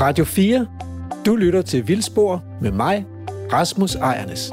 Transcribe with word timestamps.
Radio 0.00 0.24
4. 0.24 0.66
Du 1.26 1.36
lytter 1.36 1.62
til 1.62 1.88
Vildspor 1.88 2.44
med 2.60 2.70
mig, 2.70 3.06
Rasmus 3.52 3.94
Ejernes. 3.94 4.52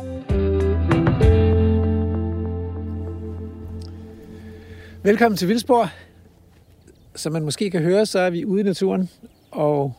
Velkommen 5.04 5.38
til 5.38 5.47
Vildspor. 5.47 5.89
Som 7.15 7.33
man 7.33 7.44
måske 7.44 7.71
kan 7.71 7.81
høre, 7.81 8.05
så 8.05 8.20
er 8.20 8.29
vi 8.29 8.46
ude 8.46 8.62
i 8.62 8.63
naturen, 8.63 9.10
og 9.52 9.93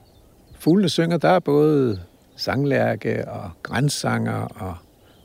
fuglene 0.59 0.89
synger. 0.89 1.16
Der 1.16 1.29
er 1.29 1.39
både 1.39 2.01
sanglærke 2.37 3.29
og 3.29 3.51
grænssanger 3.62 4.41
og 4.41 4.75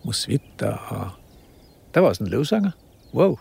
musvitter, 0.05 0.73
og 0.73 1.09
der 1.93 1.99
var 1.99 2.07
også 2.07 2.23
en 2.23 2.29
løvsanger. 2.29 2.71
Wow. 3.13 3.37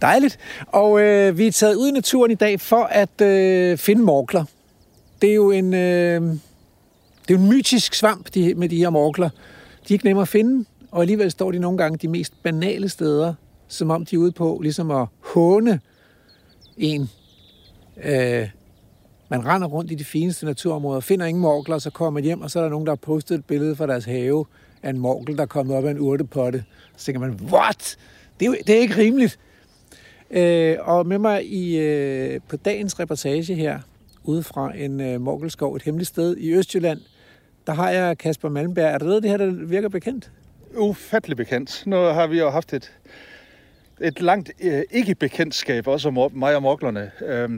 Dejligt. 0.00 0.38
Og 0.66 1.00
øh, 1.00 1.38
vi 1.38 1.46
er 1.46 1.52
taget 1.52 1.74
ud 1.74 1.88
i 1.88 1.92
naturen 1.92 2.30
i 2.30 2.34
dag 2.34 2.60
for 2.60 2.82
at 2.82 3.20
øh, 3.20 3.78
finde 3.78 4.02
morkler. 4.02 4.44
Det 5.22 5.30
er 5.30 5.34
jo 5.34 5.50
en, 5.50 5.74
øh, 5.74 6.22
det 7.28 7.34
er 7.34 7.38
en 7.38 7.48
mytisk 7.48 7.94
svamp 7.94 8.34
de, 8.34 8.54
med 8.54 8.68
de 8.68 8.76
her 8.76 8.90
morkler. 8.90 9.28
De 9.28 9.38
er 9.88 9.92
ikke 9.94 10.04
nemme 10.04 10.22
at 10.22 10.28
finde, 10.28 10.64
og 10.90 11.00
alligevel 11.00 11.30
står 11.30 11.52
de 11.52 11.58
nogle 11.58 11.78
gange 11.78 11.98
de 11.98 12.08
mest 12.08 12.42
banale 12.42 12.88
steder, 12.88 13.34
som 13.68 13.90
om 13.90 14.04
de 14.04 14.16
er 14.16 14.20
ude 14.20 14.32
på 14.32 14.60
ligesom 14.62 14.90
at 14.90 15.06
håne 15.20 15.80
en. 16.76 17.10
Øh, 18.04 18.48
man 19.28 19.46
render 19.46 19.68
rundt 19.68 19.90
i 19.90 19.94
de 19.94 20.04
fineste 20.04 20.46
naturområder, 20.46 21.00
finder 21.00 21.26
ingen 21.26 21.42
morkler, 21.42 21.78
så 21.78 21.90
kommer 21.90 22.10
man 22.10 22.24
hjem, 22.24 22.40
og 22.40 22.50
så 22.50 22.58
er 22.58 22.62
der 22.62 22.70
nogen, 22.70 22.86
der 22.86 22.92
har 22.92 22.96
postet 22.96 23.34
et 23.34 23.44
billede 23.44 23.76
fra 23.76 23.86
deres 23.86 24.04
have 24.04 24.44
af 24.82 24.90
en 24.90 24.98
morkel, 24.98 25.36
der 25.36 25.42
er 25.42 25.46
kommet 25.46 25.76
op 25.76 25.84
af 25.84 25.90
en 25.90 25.98
urtepotte. 25.98 26.64
Så 26.96 27.04
tænker 27.04 27.20
man, 27.20 27.40
what? 27.52 27.96
Det 28.40 28.46
er, 28.46 28.50
jo, 28.50 28.56
det 28.66 28.76
er 28.76 28.80
ikke 28.80 28.96
rimeligt. 28.96 29.38
Øh, 30.30 30.76
og 30.80 31.06
med 31.06 31.18
mig 31.18 31.52
i, 31.52 31.76
øh, 31.76 32.40
på 32.48 32.56
dagens 32.56 33.00
reportage 33.00 33.54
her, 33.54 33.80
ude 34.24 34.42
fra 34.42 34.76
en 34.76 35.00
øh, 35.00 35.20
morkelskov, 35.20 35.74
et 35.74 35.82
hemmeligt 35.82 36.08
sted 36.08 36.36
i 36.36 36.54
Østjylland, 36.54 37.00
der 37.66 37.72
har 37.72 37.90
jeg 37.90 38.18
Kasper 38.18 38.48
Malmberg. 38.48 38.94
Er 38.94 38.98
det 38.98 39.06
noget 39.06 39.22
det 39.22 39.30
her, 39.30 39.36
der 39.36 39.50
virker 39.50 39.88
bekendt? 39.88 40.30
Ufattelig 40.76 41.36
bekendt. 41.36 41.82
Nu 41.86 41.96
har 41.96 42.26
vi 42.26 42.38
jo 42.38 42.50
haft 42.50 42.72
et, 42.72 42.92
et 44.00 44.20
langt 44.20 44.50
øh, 44.60 44.82
ikke-bekendtskab, 44.90 45.86
også 45.86 46.08
om 46.08 46.32
mig 46.32 46.56
og 46.56 46.62
morklerne. 46.62 47.10
Øh, 47.26 47.50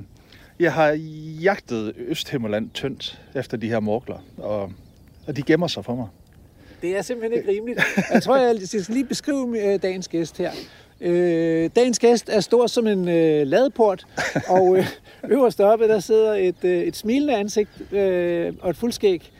jeg 0.61 0.73
har 0.73 0.92
jagtet 1.41 1.95
Østhimmerland 1.97 2.70
tyndt 2.70 3.23
efter 3.34 3.56
de 3.56 3.69
her 3.69 3.80
morkler, 3.80 4.19
og, 4.36 4.73
og 5.27 5.36
de 5.36 5.42
gemmer 5.42 5.67
sig 5.67 5.84
for 5.84 5.95
mig. 5.95 6.08
Det 6.83 6.97
er 6.97 7.03
simpelthen 7.03 7.39
ikke 7.39 7.51
rimeligt. 7.51 7.80
Jeg 8.12 8.23
tror, 8.23 8.36
jeg 8.36 8.61
skal 8.64 8.84
lige 8.89 9.05
beskrive 9.05 9.73
øh, 9.75 9.83
dagens 9.83 10.08
gæst 10.08 10.39
her. 10.39 10.51
Øh, 11.00 11.70
dagens 11.77 11.98
gæst 11.98 12.28
er 12.28 12.41
stor 12.41 12.66
som 12.66 12.86
en 12.86 13.08
øh, 13.08 13.47
ladeport, 13.47 14.06
og 14.48 14.78
øh, 14.78 14.86
øverst 15.28 15.61
oppe, 15.61 15.89
der 15.89 16.00
sidder 16.00 16.34
et, 16.34 16.64
øh, 16.64 16.83
et 16.83 16.97
smilende 16.97 17.36
ansigt 17.36 17.92
øh, 17.92 18.52
og 18.61 18.70
et 18.70 18.77
fuldskæg. 18.77 19.33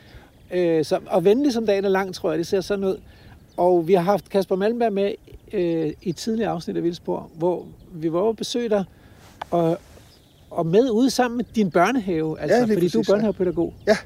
Øh, 0.51 0.85
som, 0.85 1.07
og 1.09 1.25
venlig 1.25 1.53
som 1.53 1.65
dagen 1.65 1.85
er 1.85 1.89
lang, 1.89 2.13
tror 2.13 2.31
jeg, 2.31 2.39
det 2.39 2.47
ser 2.47 2.61
sådan 2.61 2.85
ud. 2.85 2.99
Og 3.57 3.87
vi 3.87 3.93
har 3.93 4.01
haft 4.01 4.29
Kasper 4.29 4.55
Malmberg 4.55 4.93
med 4.93 5.11
øh, 5.53 5.91
i 6.01 6.09
et 6.09 6.15
tidligere 6.15 6.51
afsnit 6.51 6.77
af 6.77 6.83
Vildspor, 6.83 7.29
hvor 7.37 7.65
vi 7.93 8.13
var 8.13 8.19
over 8.19 8.33
besøg 8.33 8.69
dig, 8.69 8.83
og, 9.51 9.79
og 10.49 10.65
med 10.65 10.89
ude 10.89 11.09
sammen 11.09 11.37
med 11.37 11.45
din 11.55 11.71
børnehave, 11.71 12.39
altså, 12.39 12.57
Ja, 12.57 12.63
fordi 12.63 12.75
præcis, 12.75 12.91
du 12.91 12.99
er 12.99 13.03
børnehavepædagog. 13.09 13.73
Ja. 13.87 13.97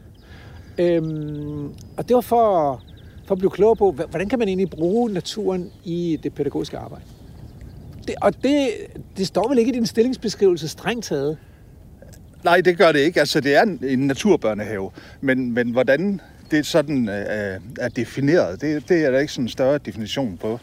Øhm, 0.78 1.74
og 1.98 2.08
det 2.08 2.16
var 2.16 2.22
for, 2.22 2.82
for 3.26 3.36
at 3.36 3.38
blive 3.38 3.52
klog 3.52 3.78
på, 3.78 3.92
hvordan 3.92 4.30
kan 4.30 4.40
man 4.40 4.48
egentlig 4.48 4.70
bruge 4.70 5.14
naturen 5.14 5.72
i 5.84 6.20
det 6.24 6.34
pædagogiske 6.34 6.78
arbejde? 6.78 7.04
Det, 8.12 8.18
og 8.22 8.44
det, 8.44 8.70
det 9.18 9.28
står 9.28 9.50
vel 9.50 9.58
ikke 9.58 9.72
i 9.72 9.76
din 9.76 9.86
stillingsbeskrivelse 9.86 10.68
strengt 10.68 11.06
taget? 11.06 11.38
Nej, 12.44 12.62
det 12.62 12.78
gør 12.78 12.92
det 12.92 13.00
ikke. 13.00 13.20
Altså, 13.20 13.40
det 13.40 13.56
er 13.56 13.62
en, 13.62 13.80
en 13.84 14.00
naturbørnehave. 14.00 14.92
Men, 15.22 15.54
men 15.54 15.72
hvordan 15.72 16.22
det 16.52 16.66
sådan 16.66 17.10
øh, 17.10 17.60
er 17.80 17.90
defineret, 17.96 18.62
det, 18.62 18.90
det 18.90 19.06
er 19.06 19.12
der 19.12 19.20
ikke 19.20 19.34
sådan 19.34 19.46
en 19.46 19.50
større 19.50 19.78
definition 19.78 20.38
på, 20.38 20.60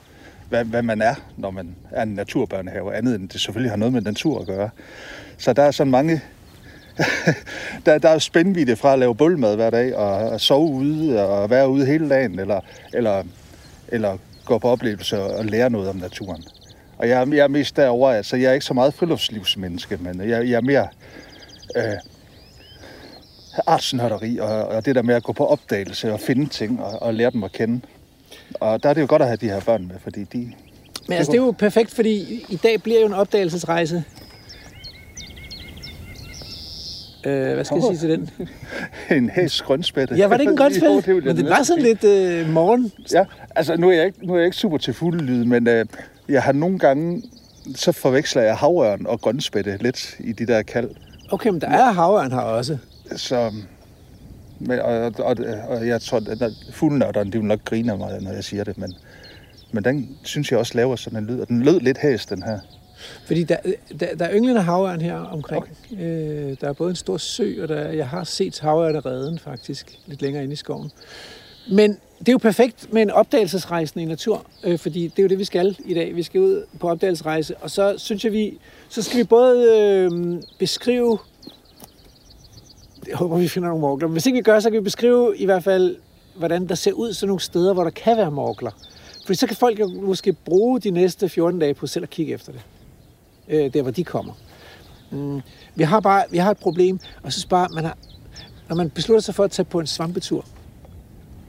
hvad, 0.48 0.64
hvad 0.64 0.82
man 0.82 1.02
er, 1.02 1.14
når 1.36 1.50
man 1.50 1.76
er 1.90 2.02
en 2.02 2.08
naturbørnehave. 2.08 2.94
Andet 2.94 3.14
end 3.14 3.28
det 3.28 3.40
selvfølgelig 3.40 3.72
har 3.72 3.76
noget 3.76 3.92
med 3.92 4.02
natur 4.02 4.40
at 4.40 4.46
gøre. 4.46 4.70
Så 5.38 5.52
der 5.52 5.62
er 5.62 5.70
sådan 5.70 5.90
mange... 5.90 6.20
der, 7.86 7.98
der 7.98 8.08
er 8.08 8.18
spændvidde 8.18 8.76
fra 8.76 8.92
at 8.92 8.98
lave 8.98 9.14
bulmad 9.14 9.56
hver 9.56 9.70
dag, 9.70 9.96
og 9.96 10.08
og 10.14 10.40
sove 10.40 10.70
ude, 10.70 11.26
og 11.26 11.50
være 11.50 11.68
ude 11.68 11.86
hele 11.86 12.08
dagen, 12.08 12.38
eller, 12.38 12.60
eller, 12.94 13.22
eller 13.88 14.18
gå 14.44 14.58
på 14.58 14.68
oplevelser 14.68 15.18
og 15.18 15.44
lære 15.44 15.70
noget 15.70 15.88
om 15.88 15.96
naturen. 15.96 16.44
Og 16.98 17.08
jeg, 17.08 17.22
er- 17.22 17.26
jeg 17.34 17.38
er 17.44 17.48
mest 17.48 17.76
derovre, 17.76 18.16
altså 18.16 18.36
jeg 18.36 18.48
er 18.48 18.52
ikke 18.52 18.66
så 18.66 18.74
meget 18.74 18.94
friluftslivsmenneske, 18.94 19.96
men 20.00 20.20
jeg, 20.20 20.48
jeg 20.48 20.56
er 20.56 20.60
mere 20.60 20.88
øh, 21.76 21.82
artsnørderi 23.66 24.38
og, 24.38 24.68
og 24.68 24.84
det 24.86 24.94
der 24.94 25.02
med 25.02 25.14
at 25.14 25.22
gå 25.22 25.32
på 25.32 25.46
opdagelse 25.46 26.12
og 26.12 26.20
finde 26.20 26.46
ting 26.48 26.82
og, 26.82 27.02
og 27.02 27.14
lære 27.14 27.30
dem 27.30 27.44
at 27.44 27.52
kende. 27.52 27.80
Og 28.54 28.82
der 28.82 28.88
er 28.88 28.94
det 28.94 29.00
jo 29.00 29.06
godt 29.08 29.22
at 29.22 29.28
have 29.28 29.36
de 29.36 29.46
her 29.50 29.60
børn 29.60 29.86
med, 29.86 29.94
fordi 30.02 30.24
de... 30.24 30.52
Men 31.08 31.16
altså, 31.18 31.32
det 31.32 31.38
er 31.38 31.42
jo 31.44 31.50
perfekt, 31.58 31.94
fordi 31.94 32.44
i 32.48 32.56
dag 32.56 32.82
bliver 32.82 33.00
jo 33.00 33.06
en 33.06 33.12
opdagelsesrejse. 33.14 34.04
Øh, 37.24 37.54
hvad 37.54 37.64
skal 37.64 37.74
jeg 37.74 37.84
sige 37.96 38.08
til 38.08 38.18
den? 38.18 38.30
en 39.16 39.30
hæs 39.30 39.62
grønspætte. 39.62 40.14
Ja, 40.14 40.26
var 40.26 40.36
det 40.36 40.40
ikke 40.40 40.50
en 40.52 40.58
Jo, 40.58 40.62
grønspætte? 40.62 40.96
det 40.96 41.06
ville 41.14 41.26
jeg 41.28 41.34
Men 41.36 41.44
det 41.44 41.50
var 41.50 41.62
sådan 41.62 41.82
lidt 41.82 42.04
øh, 42.04 42.48
morgen. 42.50 42.92
Ja, 43.12 43.24
altså 43.56 43.76
nu 43.76 43.88
er 43.88 43.92
jeg 43.92 44.06
ikke, 44.06 44.26
nu 44.26 44.32
er 44.32 44.36
jeg 44.38 44.44
ikke 44.44 44.56
super 44.56 44.78
til 44.78 44.94
fulde 44.94 45.24
lyd, 45.24 45.44
men 45.44 45.68
øh, 45.68 45.86
jeg 46.28 46.42
har 46.42 46.52
nogle 46.52 46.78
gange, 46.78 47.22
så 47.74 47.92
forveksler 47.92 48.42
jeg 48.42 48.56
havørn 48.56 49.06
og 49.06 49.20
grønspætte 49.20 49.76
lidt 49.80 50.16
i 50.20 50.32
de 50.32 50.46
der 50.46 50.62
kald. 50.62 50.90
Okay, 51.30 51.50
men 51.50 51.60
der 51.60 51.68
er 51.68 51.92
havørn 51.92 52.32
her 52.32 52.40
også. 52.40 52.78
Så, 53.16 53.52
men, 54.60 54.78
og, 54.80 54.92
og, 54.94 55.12
og, 55.18 55.36
og 55.68 55.86
jeg 55.88 56.00
tror, 56.00 56.16
at 56.40 56.52
fuglenørderne, 56.72 57.30
de 57.32 57.38
vil 57.38 57.46
nok 57.46 57.64
grine 57.64 57.92
af 57.92 57.98
mig, 57.98 58.20
når 58.22 58.32
jeg 58.32 58.44
siger 58.44 58.64
det, 58.64 58.78
men, 58.78 58.92
men 59.72 59.84
den 59.84 60.16
synes 60.22 60.50
jeg 60.50 60.58
også 60.58 60.72
laver 60.74 60.96
sådan 60.96 61.18
en 61.18 61.26
lyd, 61.26 61.40
og 61.40 61.48
den 61.48 61.62
lød 61.62 61.80
lidt 61.80 61.98
hæs, 61.98 62.26
den 62.26 62.42
her. 62.42 62.58
Fordi 63.24 63.44
der, 63.44 63.56
der, 64.00 64.14
der 64.16 64.24
er 64.24 64.34
ynglende 64.34 64.60
havørn 64.60 65.00
her 65.00 65.16
omkring. 65.16 65.64
Okay. 65.92 66.02
Øh, 66.02 66.56
der 66.60 66.68
er 66.68 66.72
både 66.72 66.90
en 66.90 66.96
stor 66.96 67.16
sø, 67.16 67.62
og 67.62 67.68
der, 67.68 67.88
jeg 67.88 68.08
har 68.08 68.24
set 68.24 68.58
havørnereden 68.58 69.38
faktisk, 69.38 69.98
lidt 70.06 70.22
længere 70.22 70.42
inde 70.42 70.52
i 70.52 70.56
skoven. 70.56 70.90
Men 71.70 71.98
det 72.18 72.28
er 72.28 72.32
jo 72.32 72.38
perfekt 72.38 72.92
med 72.92 73.02
en 73.02 73.10
opdagelsesrejse 73.10 74.00
i 74.00 74.04
natur, 74.04 74.46
øh, 74.64 74.78
fordi 74.78 75.02
det 75.02 75.18
er 75.18 75.22
jo 75.22 75.28
det, 75.28 75.38
vi 75.38 75.44
skal 75.44 75.76
i 75.84 75.94
dag. 75.94 76.16
Vi 76.16 76.22
skal 76.22 76.40
ud 76.40 76.64
på 76.80 76.88
opdagelsesrejse, 76.88 77.56
og 77.56 77.70
så 77.70 77.94
synes 77.98 78.24
jeg, 78.24 78.32
vi, 78.32 78.58
så 78.88 79.02
skal 79.02 79.18
vi 79.18 79.24
både 79.24 79.78
øh, 79.80 80.42
beskrive, 80.58 81.18
jeg 83.08 83.16
håber, 83.16 83.38
vi 83.38 83.48
finder 83.48 83.68
nogle 83.68 83.80
morgler, 83.80 84.08
men 84.08 84.12
hvis 84.12 84.26
ikke 84.26 84.36
vi 84.36 84.42
gør, 84.42 84.60
så 84.60 84.70
kan 84.70 84.78
vi 84.78 84.84
beskrive 84.84 85.36
i 85.36 85.44
hvert 85.44 85.64
fald, 85.64 85.96
hvordan 86.36 86.68
der 86.68 86.74
ser 86.74 86.92
ud 86.92 87.12
sådan 87.12 87.28
nogle 87.28 87.40
steder, 87.40 87.72
hvor 87.72 87.84
der 87.84 87.90
kan 87.90 88.16
være 88.16 88.30
morgler. 88.30 88.70
Fordi 89.26 89.38
så 89.38 89.46
kan 89.46 89.56
folk 89.56 89.80
jo 89.80 89.88
måske 89.88 90.32
bruge 90.32 90.80
de 90.80 90.90
næste 90.90 91.28
14 91.28 91.60
dage 91.60 91.74
på 91.74 91.86
selv 91.86 92.02
at 92.02 92.10
kigge 92.10 92.34
efter 92.34 92.52
det 92.52 92.60
øh, 93.48 93.74
der 93.74 93.82
hvor 93.82 93.90
de 93.90 94.04
kommer. 94.04 94.32
Mm. 95.10 95.40
Vi 95.74 95.84
har 95.84 96.00
bare 96.00 96.24
vi 96.30 96.38
har 96.38 96.50
et 96.50 96.58
problem, 96.58 97.00
og 97.22 97.32
så 97.32 97.48
bare, 97.48 97.68
man 97.74 97.84
har, 97.84 97.96
når 98.68 98.76
man 98.76 98.90
beslutter 98.90 99.22
sig 99.22 99.34
for 99.34 99.44
at 99.44 99.50
tage 99.50 99.66
på 99.66 99.80
en 99.80 99.86
svampetur, 99.86 100.44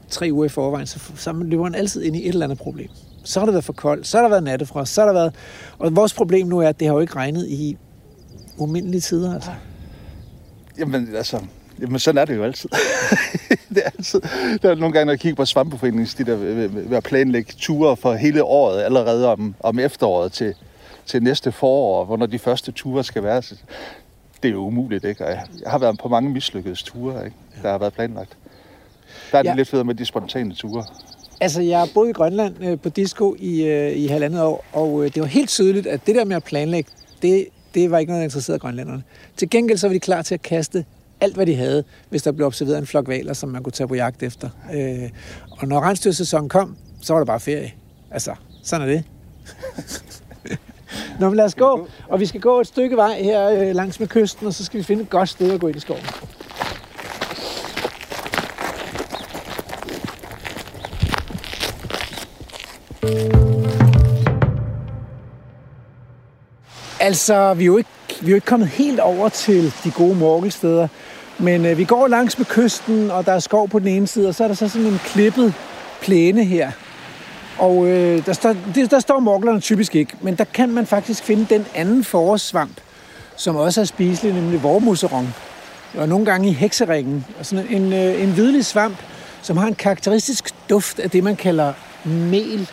tre 0.08 0.28
uger 0.32 0.44
i 0.44 0.48
forvejen, 0.48 0.86
så, 0.86 1.00
så 1.16 1.32
løber 1.32 1.62
man 1.62 1.74
altid 1.74 2.02
ind 2.02 2.16
i 2.16 2.22
et 2.22 2.28
eller 2.28 2.46
andet 2.46 2.58
problem. 2.58 2.88
Så 3.24 3.40
har 3.40 3.46
det 3.46 3.52
været 3.52 3.64
for 3.64 3.72
koldt, 3.72 4.06
så 4.06 4.16
har 4.16 4.22
der 4.22 4.28
været 4.28 4.42
nattefrost, 4.42 4.94
så 4.94 5.00
har 5.00 5.06
der 5.06 5.12
været... 5.12 5.34
Og 5.78 5.96
vores 5.96 6.14
problem 6.14 6.46
nu 6.46 6.58
er, 6.58 6.68
at 6.68 6.80
det 6.80 6.88
har 6.88 6.94
jo 6.94 7.00
ikke 7.00 7.16
regnet 7.16 7.48
i 7.48 7.76
umindelige 8.58 9.00
tider, 9.00 9.34
altså. 9.34 9.50
Jamen, 10.78 11.14
altså, 11.16 11.40
jamen, 11.80 11.98
sådan 11.98 12.18
er 12.18 12.24
det 12.24 12.36
jo 12.36 12.44
altid. 12.44 12.70
det 13.74 13.78
er 13.84 13.90
altid. 13.98 14.20
Der 14.62 14.70
er 14.70 14.74
nogle 14.74 14.92
gange, 14.92 15.04
når 15.04 15.12
jeg 15.12 15.20
kigger 15.20 15.36
på 15.36 15.44
Svampeforeningen, 15.44 16.08
de 16.18 16.24
der 16.24 16.36
ved, 16.36 16.54
ved, 16.54 16.68
ved 16.68 16.96
at 16.96 17.02
planlægge 17.02 17.52
ture 17.58 17.96
for 17.96 18.14
hele 18.14 18.44
året, 18.44 18.82
allerede 18.82 19.28
om, 19.28 19.54
om 19.60 19.78
efteråret 19.78 20.32
til, 20.32 20.54
til 21.10 21.22
næste 21.22 21.52
forår, 21.52 22.04
hvornår 22.04 22.26
de 22.26 22.38
første 22.38 22.72
ture 22.72 23.04
skal 23.04 23.22
være. 23.22 23.42
Så 23.42 23.54
Det 24.42 24.48
er 24.48 24.52
jo 24.52 24.58
umuligt, 24.66 25.04
ikke? 25.04 25.24
Og 25.24 25.30
jeg, 25.30 25.42
har 25.66 25.78
været 25.78 25.98
på 25.98 26.08
mange 26.08 26.30
mislykkede 26.30 26.74
ture, 26.74 27.24
ikke? 27.24 27.36
Der 27.62 27.70
har 27.70 27.78
været 27.78 27.92
planlagt. 27.92 28.36
Der 29.32 29.38
er 29.38 29.42
det 29.42 29.50
Ja. 29.50 29.54
lidt 29.54 29.68
federe 29.68 29.84
med 29.84 29.94
de 29.94 30.04
spontane 30.04 30.54
ture. 30.54 30.84
Altså, 31.40 31.60
jeg 31.62 31.78
har 31.78 31.88
boet 31.94 32.08
i 32.08 32.12
Grønland 32.12 32.64
øh, 32.64 32.78
på 32.80 32.88
disco 32.88 33.36
i, 33.38 33.62
øh, 33.62 33.92
i 33.96 34.06
halvandet 34.06 34.42
år, 34.42 34.64
og 34.72 35.04
øh, 35.04 35.14
det 35.14 35.20
var 35.22 35.26
helt 35.28 35.48
tydeligt, 35.48 35.86
at 35.86 36.06
det 36.06 36.14
der 36.14 36.24
med 36.24 36.36
at 36.36 36.44
planlægge, 36.44 36.90
det, 37.22 37.46
det 37.74 37.90
var 37.90 37.98
ikke 37.98 38.10
noget, 38.12 38.20
der 38.20 38.24
interesserede 38.24 38.58
grønlænderne. 38.58 39.02
Til 39.36 39.50
gengæld 39.50 39.78
så 39.78 39.86
var 39.88 39.92
de 39.94 40.00
klar 40.00 40.22
til 40.22 40.34
at 40.34 40.42
kaste 40.42 40.84
alt, 41.20 41.34
hvad 41.34 41.46
de 41.46 41.54
havde, 41.56 41.84
hvis 42.10 42.22
der 42.22 42.32
blev 42.32 42.46
observeret 42.46 42.78
en 42.78 42.86
flok 42.86 43.08
valer, 43.08 43.32
som 43.32 43.48
man 43.48 43.62
kunne 43.62 43.72
tage 43.72 43.88
på 43.88 43.94
jagt 43.94 44.22
efter. 44.22 44.48
Øh, 44.74 45.10
og 45.50 45.68
når 45.68 45.80
rensdyrsæsonen 45.80 46.48
kom, 46.48 46.76
så 47.02 47.12
var 47.12 47.20
der 47.20 47.24
bare 47.26 47.40
ferie. 47.40 47.72
Altså, 48.10 48.34
sådan 48.62 48.88
er 48.88 48.92
det. 48.92 49.04
Nå, 51.20 51.28
men 51.28 51.36
lad 51.36 51.44
os 51.44 51.54
gå, 51.54 51.88
og 52.08 52.20
vi 52.20 52.26
skal 52.26 52.40
gå 52.40 52.60
et 52.60 52.66
stykke 52.66 52.96
vej 52.96 53.22
her 53.22 53.50
øh, 53.50 53.74
langs 53.74 54.00
med 54.00 54.08
kysten, 54.08 54.46
og 54.46 54.54
så 54.54 54.64
skal 54.64 54.78
vi 54.78 54.84
finde 54.84 55.02
et 55.02 55.10
godt 55.10 55.28
sted 55.28 55.52
at 55.52 55.60
gå 55.60 55.66
ind 55.66 55.76
i 55.76 55.80
skoven. 55.80 56.02
Altså, 67.00 67.54
vi 67.54 67.64
er 67.64 67.66
jo 67.66 67.76
ikke, 67.76 67.90
vi 68.20 68.26
er 68.26 68.30
jo 68.30 68.34
ikke 68.34 68.46
kommet 68.46 68.68
helt 68.68 69.00
over 69.00 69.28
til 69.28 69.72
de 69.84 69.90
gode 69.90 70.14
morgelsteder. 70.14 70.88
Men 71.38 71.66
øh, 71.66 71.78
vi 71.78 71.84
går 71.84 72.08
langs 72.08 72.38
med 72.38 72.46
kysten, 72.46 73.10
og 73.10 73.26
der 73.26 73.32
er 73.32 73.38
skov 73.38 73.68
på 73.68 73.78
den 73.78 73.88
ene 73.88 74.06
side, 74.06 74.28
og 74.28 74.34
så 74.34 74.44
er 74.44 74.48
der 74.48 74.54
så 74.54 74.68
sådan 74.68 74.86
en 74.86 75.00
klippet 75.04 75.54
plæne 76.00 76.44
her. 76.44 76.70
Og 77.60 77.86
øh, 77.88 78.26
der, 78.26 78.32
står, 78.32 78.56
det, 78.74 78.90
der 78.90 79.00
står 79.00 79.20
morglerne 79.20 79.60
typisk 79.60 79.94
ikke, 79.94 80.12
men 80.20 80.36
der 80.36 80.44
kan 80.44 80.70
man 80.70 80.86
faktisk 80.86 81.24
finde 81.24 81.46
den 81.50 81.66
anden 81.74 82.04
forårssvamp, 82.04 82.80
som 83.36 83.56
også 83.56 83.80
er 83.80 83.84
spiselig, 83.84 84.32
nemlig 84.32 84.62
vormuseron. 84.62 85.34
Og 85.94 86.08
nogle 86.08 86.26
gange 86.26 86.48
i 86.48 86.52
hekseringen. 86.52 87.26
Og 87.38 87.46
sådan 87.46 87.66
en, 87.70 87.92
øh, 87.92 88.22
en 88.22 88.32
hvidlig 88.32 88.66
svamp, 88.66 88.96
som 89.42 89.56
har 89.56 89.66
en 89.66 89.74
karakteristisk 89.74 90.54
duft 90.70 90.98
af 90.98 91.10
det, 91.10 91.24
man 91.24 91.36
kalder 91.36 91.72
mel. 92.04 92.70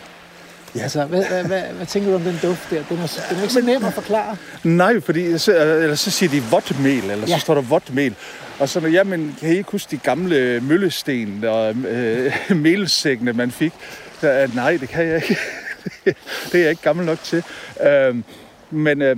Ja. 0.74 0.82
Altså, 0.82 1.04
hvad, 1.04 1.24
hvad, 1.24 1.44
hvad, 1.44 1.62
hvad 1.76 1.86
tænker 1.86 2.10
du 2.10 2.16
om 2.16 2.22
den 2.22 2.38
duft 2.42 2.70
der? 2.70 2.82
Den 2.88 2.98
er, 2.98 3.20
den 3.30 3.38
er 3.38 3.42
ikke 3.42 3.54
så 3.54 3.60
nem 3.60 3.84
at 3.84 3.94
forklare. 3.94 4.36
Nej, 4.64 5.00
fordi 5.00 5.38
så, 5.38 5.56
eller 5.56 5.94
så 5.94 6.10
siger 6.10 6.30
de 6.30 6.42
vådmel, 6.42 7.10
eller 7.10 7.26
ja. 7.28 7.34
så 7.34 7.40
står 7.40 7.54
der 7.54 7.62
vådmel. 7.62 8.14
Og 8.58 8.68
så, 8.68 8.80
jamen, 8.80 9.36
kan 9.40 9.52
I 9.52 9.56
ikke 9.56 9.70
huske 9.70 9.90
de 9.90 9.96
gamle 9.96 10.60
møllesten 10.60 11.44
og 11.44 11.74
øh, 11.74 12.32
melsækkene, 12.56 13.32
man 13.32 13.50
fik? 13.50 13.72
Så, 14.20 14.50
nej, 14.54 14.76
det 14.76 14.88
kan 14.88 15.06
jeg 15.06 15.14
ikke. 15.14 15.38
det 16.52 16.54
er 16.54 16.58
jeg 16.58 16.70
ikke 16.70 16.82
gammel 16.82 17.06
nok 17.06 17.22
til. 17.22 17.44
Øh, 17.80 18.16
men 18.70 19.02
øh, 19.02 19.16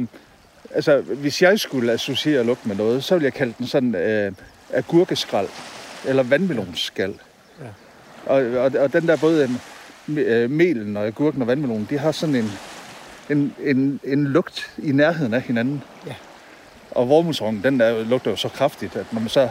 altså, 0.75 1.01
hvis 1.01 1.43
jeg 1.43 1.61
skulle 1.61 1.93
associere 1.93 2.45
lugt 2.45 2.67
med 2.67 2.77
noget, 2.77 3.05
så 3.05 3.15
ville 3.15 3.25
jeg 3.25 3.35
kalde 3.35 3.55
den 3.59 3.67
sådan 3.67 3.95
øh, 3.95 4.33
agurkeskrald, 4.73 5.49
eller 6.07 6.23
vandmelonskal. 6.23 7.15
Ja. 7.61 7.67
Og, 8.27 8.43
og, 8.43 8.73
og 8.79 8.93
den 8.93 9.09
der 9.09 9.17
både 9.17 9.45
en, 9.45 10.19
øh, 10.19 10.51
melen 10.51 10.97
og 10.97 11.07
agurken 11.07 11.43
og 11.43 11.49
vandmelonen, 11.49 11.87
de 11.91 11.99
har 11.99 12.13
sådan 12.13 12.35
en, 12.35 12.53
en, 13.31 13.55
en, 13.63 14.01
en 14.05 14.25
lugt 14.25 14.71
i 14.79 14.93
nærheden 14.93 15.35
af 15.35 15.43
hinanden. 15.43 15.83
Ja. 16.07 16.15
Og 16.91 17.09
vormusrongen, 17.09 17.63
den 17.63 17.81
der 17.81 18.05
lugter 18.05 18.31
jo 18.31 18.37
så 18.37 18.49
kraftigt, 18.49 18.97
at 18.97 19.13
når 19.13 19.21
man 19.21 19.29
så 19.29 19.49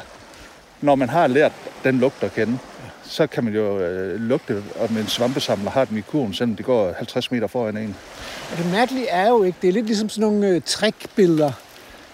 når 0.81 0.95
man 0.95 1.09
har 1.09 1.27
lært 1.27 1.51
den 1.83 1.99
lugt 1.99 2.23
at 2.23 2.33
kende 2.33 2.57
så 3.09 3.27
kan 3.27 3.43
man 3.43 3.53
jo 3.53 3.79
øh, 3.79 4.21
lugte, 4.21 4.63
om 4.79 4.97
en 4.97 5.07
svampesamler 5.07 5.71
har 5.71 5.85
den 5.85 5.97
i 5.97 6.01
kurven, 6.01 6.33
selvom 6.33 6.55
det 6.55 6.65
går 6.65 6.93
50 6.97 7.31
meter 7.31 7.47
foran 7.47 7.77
en. 7.77 7.95
Og 8.51 8.57
det 8.57 8.71
mærkelige 8.71 9.07
er 9.07 9.29
jo 9.29 9.43
ikke, 9.43 9.57
det 9.61 9.67
er 9.67 9.71
lidt 9.71 9.85
ligesom 9.85 10.09
sådan 10.09 10.29
nogle 10.29 10.47
øh, 10.47 10.61
trickbilleder, 10.65 11.51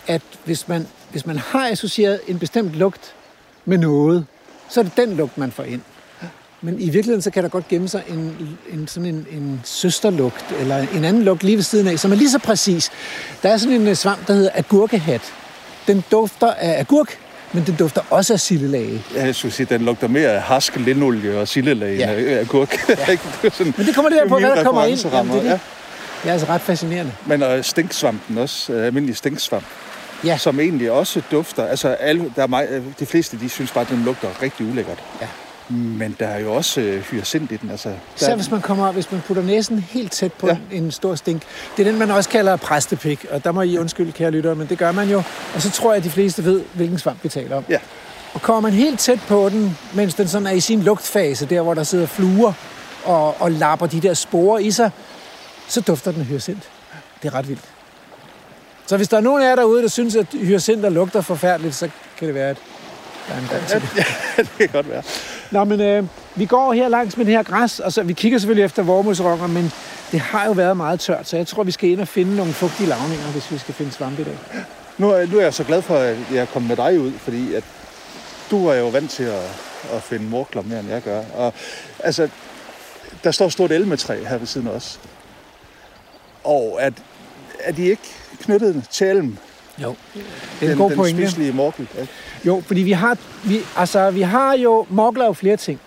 at 0.07 0.21
hvis 0.45 0.68
man, 0.68 0.88
hvis 1.12 1.25
man 1.25 1.38
har 1.38 1.68
associeret 1.68 2.19
en 2.27 2.39
bestemt 2.39 2.71
lugt 2.71 3.13
med 3.65 3.77
noget, 3.77 4.25
så 4.69 4.80
er 4.80 4.83
det 4.83 4.97
den 4.97 5.18
lugt, 5.18 5.38
man 5.38 5.51
får 5.51 5.63
ind. 5.63 5.81
Men 6.62 6.80
i 6.80 6.83
virkeligheden, 6.83 7.21
så 7.21 7.31
kan 7.31 7.44
der 7.44 7.50
godt 7.50 7.68
gemme 7.68 7.88
sig 7.88 8.03
en, 8.09 8.57
en, 8.71 8.88
sådan 8.88 9.09
en, 9.09 9.27
en 9.31 9.62
søsterlugt, 9.63 10.45
eller 10.59 10.77
en 10.77 11.03
anden 11.03 11.24
lugt 11.24 11.44
lige 11.44 11.56
ved 11.56 11.63
siden 11.63 11.88
af, 11.88 12.00
som 12.00 12.12
er 12.12 12.15
lige 12.15 12.30
så 12.30 12.39
præcis. 12.39 12.91
Der 13.44 13.50
er 13.50 13.57
sådan 13.57 13.81
en 13.81 13.88
øh, 13.88 13.95
svamp, 13.95 14.27
der 14.27 14.33
hedder 14.33 14.51
agurkehat. 14.53 15.21
Den 15.88 16.03
dufter 16.12 16.53
af 16.53 16.80
agurk, 16.80 17.19
men 17.56 17.63
den 17.66 17.75
dufter 17.75 18.02
også 18.10 18.34
af 18.34 18.40
sillelage. 18.40 19.04
Ja, 19.16 19.25
jeg 19.25 19.36
skulle 19.36 19.52
sige, 19.52 19.68
den 19.69 19.81
lugter 19.81 20.07
mere 20.07 20.30
af 20.30 20.42
harsk 20.42 20.75
linolie 20.75 21.40
og 21.40 21.48
sillelage 21.48 21.98
ja. 21.98 22.12
end 22.12 22.40
agurk. 22.40 22.75
Ja. 22.90 23.18
det 23.42 23.54
sådan, 23.54 23.74
men 23.78 23.86
det 23.86 23.96
kommer 23.96 24.10
der 24.10 24.28
på, 24.28 24.40
hvad 24.40 24.50
der 24.50 24.63
kommer 24.63 24.86
ind. 24.86 25.06
Jamen, 25.06 25.34
det, 25.34 25.40
er 25.40 25.44
det. 25.44 25.50
Ja. 25.50 25.60
det 26.24 26.30
er 26.30 26.31
altså 26.31 26.48
ret 26.50 26.62
fascinerende. 26.62 27.12
Men 27.25 27.44
uh, 27.44 27.62
stinksvampen 27.62 28.38
også, 28.38 28.74
uh, 28.74 28.86
almindelig 28.86 29.18
stinksvamp, 29.18 29.66
ja. 30.24 30.38
som 30.38 30.60
egentlig 30.60 30.92
også 30.92 31.22
dufter. 31.31 31.66
Altså, 31.68 31.88
alle, 31.90 32.31
der 32.36 32.44
er 32.44 32.48
mig, 32.48 32.68
de 33.00 33.06
fleste 33.06 33.40
de 33.40 33.50
synes 33.50 33.72
bare, 33.72 33.81
at 33.81 33.90
den 33.90 34.04
lugter 34.04 34.42
rigtig 34.42 34.66
ulækkert. 34.66 35.00
Ja. 35.22 35.28
Men 35.69 36.15
der 36.19 36.27
er 36.27 36.39
jo 36.39 36.53
også 36.53 36.81
øh, 36.81 37.01
hyacint 37.01 37.51
i 37.51 37.57
den. 37.57 37.69
Altså, 37.69 37.89
der... 37.89 37.95
Så 38.15 38.35
hvis 38.35 38.51
man, 38.51 38.62
kommer, 38.62 38.91
hvis 38.91 39.12
man 39.12 39.21
putter 39.27 39.44
næsen 39.44 39.79
helt 39.79 40.12
tæt 40.12 40.33
på 40.33 40.47
ja. 40.47 40.57
en, 40.71 40.83
en 40.83 40.91
stor 40.91 41.15
stink. 41.15 41.41
Det 41.77 41.88
er 41.88 41.91
den, 41.91 42.00
man 42.00 42.12
også 42.12 42.29
kalder 42.29 42.56
præstepik, 42.56 43.25
og 43.31 43.44
der 43.44 43.51
må 43.51 43.62
I 43.62 43.77
undskylde, 43.77 44.12
kære 44.12 44.31
lyttere, 44.31 44.56
men 44.56 44.67
det 44.67 44.77
gør 44.77 44.91
man 44.91 45.09
jo. 45.09 45.23
Og 45.56 45.62
så 45.62 45.71
tror 45.71 45.91
jeg, 45.91 45.97
at 45.97 46.03
de 46.03 46.09
fleste 46.09 46.45
ved, 46.45 46.62
hvilken 46.73 47.00
svamp 47.00 47.23
vi 47.23 47.29
taler 47.29 47.56
om. 47.56 47.63
Ja. 47.69 47.79
Og 48.33 48.41
kommer 48.41 48.62
man 48.62 48.71
helt 48.71 49.00
tæt 49.00 49.19
på 49.27 49.50
den, 49.50 49.77
mens 49.94 50.13
den 50.13 50.27
sådan 50.27 50.47
er 50.47 50.51
i 50.51 50.59
sin 50.59 50.83
lugtfase, 50.83 51.45
der 51.45 51.62
hvor 51.62 51.73
der 51.73 51.83
sidder 51.83 52.06
fluer 52.06 52.53
og, 53.06 53.41
og 53.41 53.51
lapper 53.51 53.85
de 53.85 54.01
der 54.01 54.13
sporer 54.13 54.59
i 54.59 54.71
sig, 54.71 54.91
så 55.67 55.81
dufter 55.81 56.12
den 56.12 56.23
hyacint. 56.23 56.69
Det 57.23 57.27
er 57.27 57.35
ret 57.35 57.47
vildt. 57.47 57.63
Så 58.88 58.97
hvis 58.97 59.07
der 59.07 59.17
er 59.17 59.21
nogen 59.21 59.44
af 59.44 59.50
jer 59.50 59.56
derude, 59.56 59.81
der 59.81 59.88
synes, 59.88 60.15
at 60.15 60.27
hyacinter 60.31 60.89
lugter 60.89 61.21
forfærdeligt, 61.21 61.75
så 61.75 61.89
kan 62.17 62.27
det 62.27 62.35
være, 62.35 62.50
at 62.50 62.57
der 63.27 63.33
er 63.33 63.39
en 63.39 63.47
grund 63.47 63.62
til 63.67 63.81
det. 63.81 63.97
Ja, 63.97 64.03
det 64.44 64.57
kan 64.57 64.69
godt 64.73 64.89
være. 64.89 65.03
Nå, 65.56 65.63
men 65.63 65.81
øh, 65.81 66.04
vi 66.36 66.46
går 66.46 66.74
her 66.74 66.88
langs 66.88 67.18
med 67.18 67.25
det 67.25 67.34
her 67.34 67.44
græs, 67.44 67.80
og 67.80 67.94
så, 67.94 68.04
vi 68.04 68.13
kigger 68.13 68.38
selvfølgelig 68.40 68.66
efter 68.66 68.84
vormusronger, 68.84 69.48
men 69.48 69.72
det 70.12 70.19
har 70.19 70.46
jo 70.46 70.52
været 70.52 70.78
meget 70.78 71.00
tørt, 71.00 71.28
så 71.28 71.38
jeg 71.38 71.48
tror, 71.48 71.63
vi 71.63 71.72
skal 71.72 71.90
ind 71.90 72.02
og 72.02 72.07
finde 72.07 72.36
nogle 72.36 72.54
fugtige 72.54 72.90
lavninger, 72.90 73.25
hvis 73.25 73.52
vi 73.52 73.57
skal 73.57 73.74
finde 73.74 73.92
svampe 73.92 74.22
i 74.22 74.25
dag. 74.25 74.38
Nu 74.98 75.10
er, 75.10 75.25
nu 75.25 75.38
er 75.38 75.42
jeg 75.42 75.54
så 75.54 75.63
glad 75.63 75.81
for, 75.81 75.96
at 75.96 76.18
jeg 76.34 76.42
er 76.42 76.46
kommet 76.46 76.78
med 76.78 76.86
dig 76.86 77.00
ud, 77.00 77.12
fordi 77.12 77.54
at 77.54 77.63
du 78.52 78.68
er 78.68 78.75
jo 78.75 78.88
vant 78.88 79.12
til 79.12 79.24
at, 79.24 79.44
at 79.94 80.02
finde 80.02 80.25
morkler 80.25 80.62
mere, 80.62 80.80
end 80.80 80.90
jeg 80.90 81.02
gør. 81.02 81.24
Og, 81.36 81.54
altså, 82.00 82.30
der 83.24 83.31
står 83.31 83.46
et 83.46 83.51
stort 83.51 83.72
elmetræ 83.72 84.24
her 84.24 84.38
ved 84.38 84.48
siden 84.48 84.68
af 84.68 84.72
os. 84.72 85.00
Og 86.44 86.78
at, 86.81 86.94
er 87.60 87.72
de 87.72 87.86
ikke 87.86 88.16
knyttet 88.40 88.84
til 88.92 89.08
elm? 89.08 89.38
Jo, 89.83 89.95
det 90.60 90.68
er 90.68 90.72
en 90.72 90.77
god 90.77 90.89
den 90.89 90.98
pointe. 90.98 91.22
Den 91.22 91.30
spiselige 91.30 91.54
morkel. 91.54 91.88
Ja. 91.98 92.06
Jo, 92.45 92.63
fordi 92.66 92.81
vi 92.81 92.92
har, 92.92 93.18
vi, 93.44 93.60
altså, 93.75 94.12
vi 94.12 94.22
har 94.22 94.54
jo, 94.57 94.86
morgler 94.89 95.25
jo 95.25 95.33
flere 95.33 95.57
ting. 95.57 95.80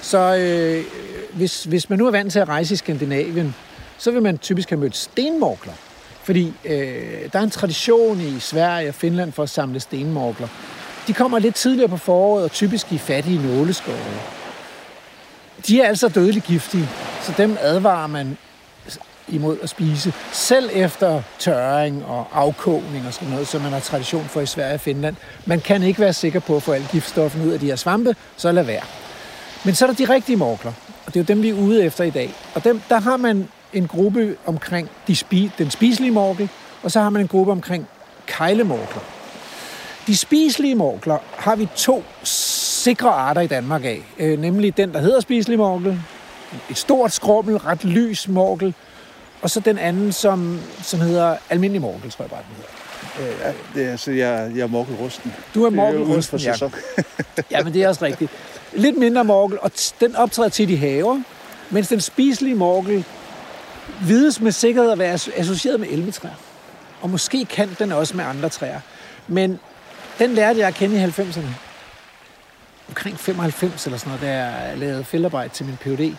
Så 0.00 0.36
øh, 0.36 0.84
hvis, 1.32 1.64
hvis 1.64 1.90
man 1.90 1.98
nu 1.98 2.06
er 2.06 2.10
vant 2.10 2.32
til 2.32 2.38
at 2.38 2.48
rejse 2.48 2.74
i 2.74 2.76
Skandinavien, 2.76 3.54
så 3.98 4.10
vil 4.10 4.22
man 4.22 4.38
typisk 4.38 4.70
have 4.70 4.80
mødt 4.80 4.96
stenmorgler. 4.96 5.72
Fordi 6.22 6.52
øh, 6.64 7.28
der 7.32 7.38
er 7.38 7.42
en 7.42 7.50
tradition 7.50 8.20
i 8.20 8.40
Sverige 8.40 8.88
og 8.88 8.94
Finland 8.94 9.32
for 9.32 9.42
at 9.42 9.50
samle 9.50 9.80
stenmorgler. 9.80 10.48
De 11.06 11.12
kommer 11.12 11.38
lidt 11.38 11.54
tidligere 11.54 11.88
på 11.88 11.96
foråret 11.96 12.44
og 12.44 12.50
typisk 12.50 12.92
i 12.92 12.98
fattige 12.98 13.42
nåleskove. 13.42 13.96
De 15.66 15.80
er 15.80 15.88
altså 15.88 16.08
dødeligt 16.08 16.46
giftige, 16.46 16.88
så 17.22 17.32
dem 17.38 17.56
advarer 17.60 18.06
man 18.06 18.36
imod 19.32 19.56
at 19.62 19.68
spise, 19.68 20.12
selv 20.32 20.70
efter 20.72 21.22
tørring 21.38 22.04
og 22.04 22.26
afkogning 22.32 23.06
og 23.06 23.14
sådan 23.14 23.28
noget, 23.28 23.48
som 23.48 23.60
man 23.60 23.72
har 23.72 23.80
tradition 23.80 24.24
for 24.24 24.40
i 24.40 24.46
Sverige 24.46 24.74
og 24.74 24.80
Finland. 24.80 25.16
Man 25.46 25.60
kan 25.60 25.82
ikke 25.82 26.00
være 26.00 26.12
sikker 26.12 26.40
på 26.40 26.56
at 26.56 26.62
få 26.62 26.72
alle 26.72 26.86
giftstofferne 26.92 27.46
ud 27.46 27.50
af 27.50 27.60
de 27.60 27.66
her 27.66 27.76
svampe, 27.76 28.16
så 28.36 28.52
lad 28.52 28.64
være. 28.64 28.82
Men 29.64 29.74
så 29.74 29.86
er 29.86 29.90
der 29.92 30.06
de 30.06 30.14
rigtige 30.14 30.36
morkler, 30.36 30.72
og 31.06 31.14
det 31.14 31.20
er 31.20 31.24
jo 31.24 31.34
dem, 31.34 31.42
vi 31.42 31.48
er 31.48 31.54
ude 31.54 31.84
efter 31.84 32.04
i 32.04 32.10
dag. 32.10 32.34
Og 32.54 32.64
dem, 32.64 32.80
der 32.88 33.00
har 33.00 33.16
man 33.16 33.48
en 33.72 33.88
gruppe 33.88 34.36
omkring 34.46 34.90
de 35.06 35.16
spi, 35.16 35.50
den 35.58 35.70
spiselige 35.70 36.10
morkel, 36.10 36.48
og 36.82 36.90
så 36.90 37.00
har 37.00 37.10
man 37.10 37.22
en 37.22 37.28
gruppe 37.28 37.52
omkring 37.52 37.86
kejlemorkler. 38.26 39.02
De 40.06 40.16
spiselige 40.16 40.74
morkler 40.74 41.18
har 41.36 41.56
vi 41.56 41.68
to 41.76 42.04
sikre 42.24 43.08
arter 43.08 43.40
i 43.40 43.46
Danmark 43.46 43.84
af, 43.84 44.02
øh, 44.18 44.40
nemlig 44.40 44.76
den, 44.76 44.92
der 44.92 45.00
hedder 45.00 45.20
spiselig 45.20 45.58
morkel, 45.58 46.00
et 46.70 46.78
stort 46.78 47.12
skrummel, 47.12 47.56
ret 47.56 47.84
lys 47.84 48.28
morkel, 48.28 48.74
og 49.42 49.50
så 49.50 49.60
den 49.60 49.78
anden, 49.78 50.12
som, 50.12 50.60
som 50.82 51.00
hedder 51.00 51.36
almindelig 51.50 51.80
morkel, 51.80 52.10
tror 52.10 52.24
jeg 52.24 52.30
bare, 52.30 52.42
den 52.48 52.56
hedder. 52.56 52.68
Ja, 53.46 53.52
det 53.74 53.86
er, 53.86 53.90
altså, 53.90 54.10
jeg, 54.10 54.52
jeg 54.54 54.62
er 54.62 54.66
morkelrusten. 54.66 55.32
Du 55.54 55.64
er 55.64 55.70
morkelrusten, 55.70 56.38
ja. 56.38 56.54
ja, 57.50 57.64
men 57.64 57.72
det 57.72 57.82
er 57.82 57.88
også 57.88 58.04
rigtigt. 58.04 58.30
Lidt 58.72 58.98
mindre 58.98 59.24
morkel, 59.24 59.58
og 59.60 59.70
den 60.00 60.16
optræder 60.16 60.48
tit 60.48 60.70
i 60.70 60.74
haver, 60.74 61.20
mens 61.70 61.88
den 61.88 62.00
spiselige 62.00 62.54
morkel 62.54 63.04
vides 64.02 64.40
med 64.40 64.52
sikkerhed 64.52 64.90
at 64.90 64.98
være 64.98 65.18
associeret 65.36 65.80
med 65.80 65.88
elmetræer. 65.90 66.34
Og 67.02 67.10
måske 67.10 67.44
kan 67.44 67.76
den 67.78 67.92
også 67.92 68.16
med 68.16 68.24
andre 68.24 68.48
træer. 68.48 68.80
Men 69.28 69.60
den 70.18 70.34
lærte 70.34 70.58
jeg 70.58 70.68
at 70.68 70.74
kende 70.74 70.96
i 70.96 71.04
90'erne. 71.04 71.46
Omkring 72.88 73.20
95 73.20 73.86
eller 73.86 73.98
sådan 73.98 74.10
noget, 74.10 74.22
da 74.22 74.44
jeg 74.44 74.78
lavede 74.78 75.04
fældarbejde 75.04 75.54
til 75.54 75.66
min 75.66 75.76
PhD. 75.76 76.14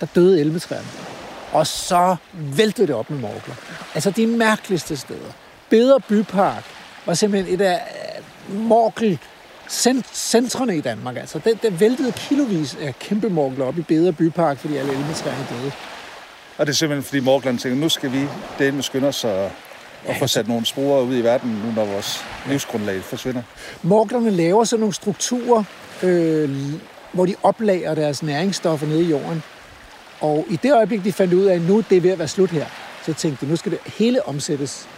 Der 0.00 0.06
døde 0.14 0.40
elmetræerne. 0.40 1.15
Og 1.52 1.66
så 1.66 2.16
væltede 2.32 2.86
det 2.86 2.94
op 2.94 3.10
med 3.10 3.18
morgler. 3.18 3.54
Altså 3.94 4.10
de 4.10 4.26
mærkeligste 4.26 4.96
steder. 4.96 5.32
Bedre 5.70 6.00
Bypark 6.00 6.64
var 7.06 7.14
simpelthen 7.14 7.54
et 7.54 7.60
af 7.60 7.80
øh, 8.50 8.60
morgel 8.60 9.18
centrene 10.12 10.76
i 10.76 10.80
Danmark. 10.80 11.16
Altså, 11.16 11.38
det, 11.38 11.62
det 11.62 11.80
væltede 11.80 12.12
kilovis 12.12 12.76
af 12.82 12.98
kæmpe 12.98 13.28
morgler 13.28 13.64
op 13.64 13.78
i 13.78 13.82
Bedre 13.82 14.12
Bypark, 14.12 14.58
fordi 14.58 14.76
alle 14.76 14.92
elmetræerne 14.92 15.46
døde. 15.50 15.72
Og 16.58 16.66
det 16.66 16.72
er 16.72 16.76
simpelthen, 16.76 17.04
fordi 17.04 17.20
morglerne 17.20 17.58
tænker, 17.58 17.78
nu 17.78 17.88
skal 17.88 18.12
vi 18.12 18.28
det 18.58 18.74
med 18.74 18.82
skynde 18.82 19.08
os 19.08 19.24
og, 19.24 19.50
og 20.08 20.16
få 20.18 20.26
sat 20.26 20.48
nogle 20.48 20.66
sporer 20.66 21.02
ud 21.02 21.16
i 21.16 21.20
verden, 21.20 21.50
nu 21.50 21.72
når 21.72 21.84
vores 21.84 22.24
livsgrundlag 22.48 23.02
forsvinder. 23.02 23.42
Morglerne 23.82 24.30
laver 24.30 24.64
sådan 24.64 24.80
nogle 24.80 24.94
strukturer, 24.94 25.64
øh, 26.02 26.50
hvor 27.12 27.26
de 27.26 27.34
oplager 27.42 27.94
deres 27.94 28.22
næringsstoffer 28.22 28.86
nede 28.86 29.02
i 29.02 29.10
jorden. 29.10 29.42
Og 30.20 30.44
i 30.50 30.56
det 30.62 30.74
øjeblik, 30.74 31.04
de 31.04 31.12
fandt 31.12 31.34
ud 31.34 31.44
af, 31.44 31.54
at 31.54 31.62
nu 31.62 31.84
det 31.90 31.96
er 31.96 32.00
ved 32.00 32.10
at 32.10 32.18
være 32.18 32.28
slut 32.28 32.50
her, 32.50 32.66
så 33.06 33.14
tænkte 33.14 33.46
de, 33.46 33.50
nu 33.50 33.56
skal 33.56 33.72
det 33.72 33.78
hele 33.98 34.28
omsættes 34.28 34.88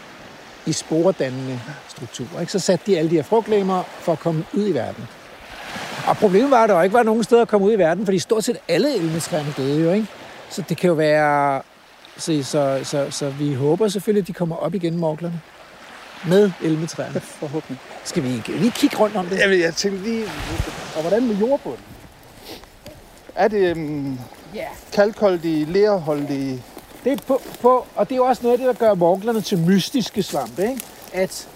i 0.67 0.73
sporedannende 0.73 1.61
strukturer. 1.89 2.41
Ikke? 2.41 2.53
Så 2.53 2.59
satte 2.59 2.93
de 2.93 2.99
alle 2.99 3.11
de 3.11 3.15
her 3.15 3.23
frugtlæmer 3.23 3.83
for 3.83 4.13
at 4.13 4.19
komme 4.19 4.45
ud 4.53 4.69
i 4.69 4.73
verden. 4.75 5.09
Og 6.07 6.17
problemet 6.17 6.51
var, 6.51 6.63
at 6.63 6.69
der 6.69 6.83
ikke 6.83 6.95
var 6.95 7.03
nogen 7.03 7.25
steder 7.25 7.43
at 7.43 7.49
komme 7.49 7.67
ud 7.67 7.73
i 7.73 7.79
verden, 7.79 8.05
fordi 8.05 8.19
stort 8.19 8.45
set 8.45 8.57
alle 8.69 8.97
elmetræerne 8.97 9.55
døde 9.57 9.83
jo. 9.85 9.93
Ikke? 9.93 10.07
Så 10.51 10.63
det 10.69 10.77
kan 10.77 10.89
jo 10.89 10.95
være... 10.95 11.63
Så, 12.17 12.43
så, 12.43 12.81
så, 12.85 13.07
så 13.11 13.31
vi 13.31 13.55
håber 13.55 13.89
selvfølgelig, 13.89 14.23
at 14.23 14.29
de 14.29 14.33
kommer 14.33 14.57
op 14.57 14.75
igen, 14.75 14.97
morglerne. 14.97 15.41
med 16.27 16.51
elmetræerne. 16.63 17.21
Forhåbentlig. 17.21 17.79
Skal 18.05 18.23
vi 18.23 18.35
ikke 18.35 18.53
lige 18.53 18.71
kigge 18.71 18.97
rundt 18.97 19.17
om 19.17 19.27
det? 19.27 19.39
Jamen, 19.39 19.61
jeg 19.61 19.75
tænkte 19.75 20.03
lige, 20.03 20.25
og 20.97 21.01
hvordan 21.01 21.27
med 21.27 21.37
jordbunden? 21.37 21.85
Er 23.35 23.49
det 23.49 23.77
um, 23.77 24.19
Ja. 24.55 24.67
kalkholdige, 24.93 25.65
lerholdige? 25.65 26.63
Det 27.05 27.13
er 27.13 27.17
på, 27.27 27.43
på, 27.61 27.87
og 27.95 28.09
det 28.09 28.15
er 28.15 28.17
jo 28.17 28.25
også 28.25 28.43
noget 28.43 28.53
af 28.53 28.59
det, 28.59 28.67
der 28.67 28.87
gør 28.87 28.95
morglerne 28.95 29.41
til 29.41 29.59
mystiske 29.59 30.23
svampe, 30.23 30.63
ikke? 30.63 30.81
At, 31.13 31.49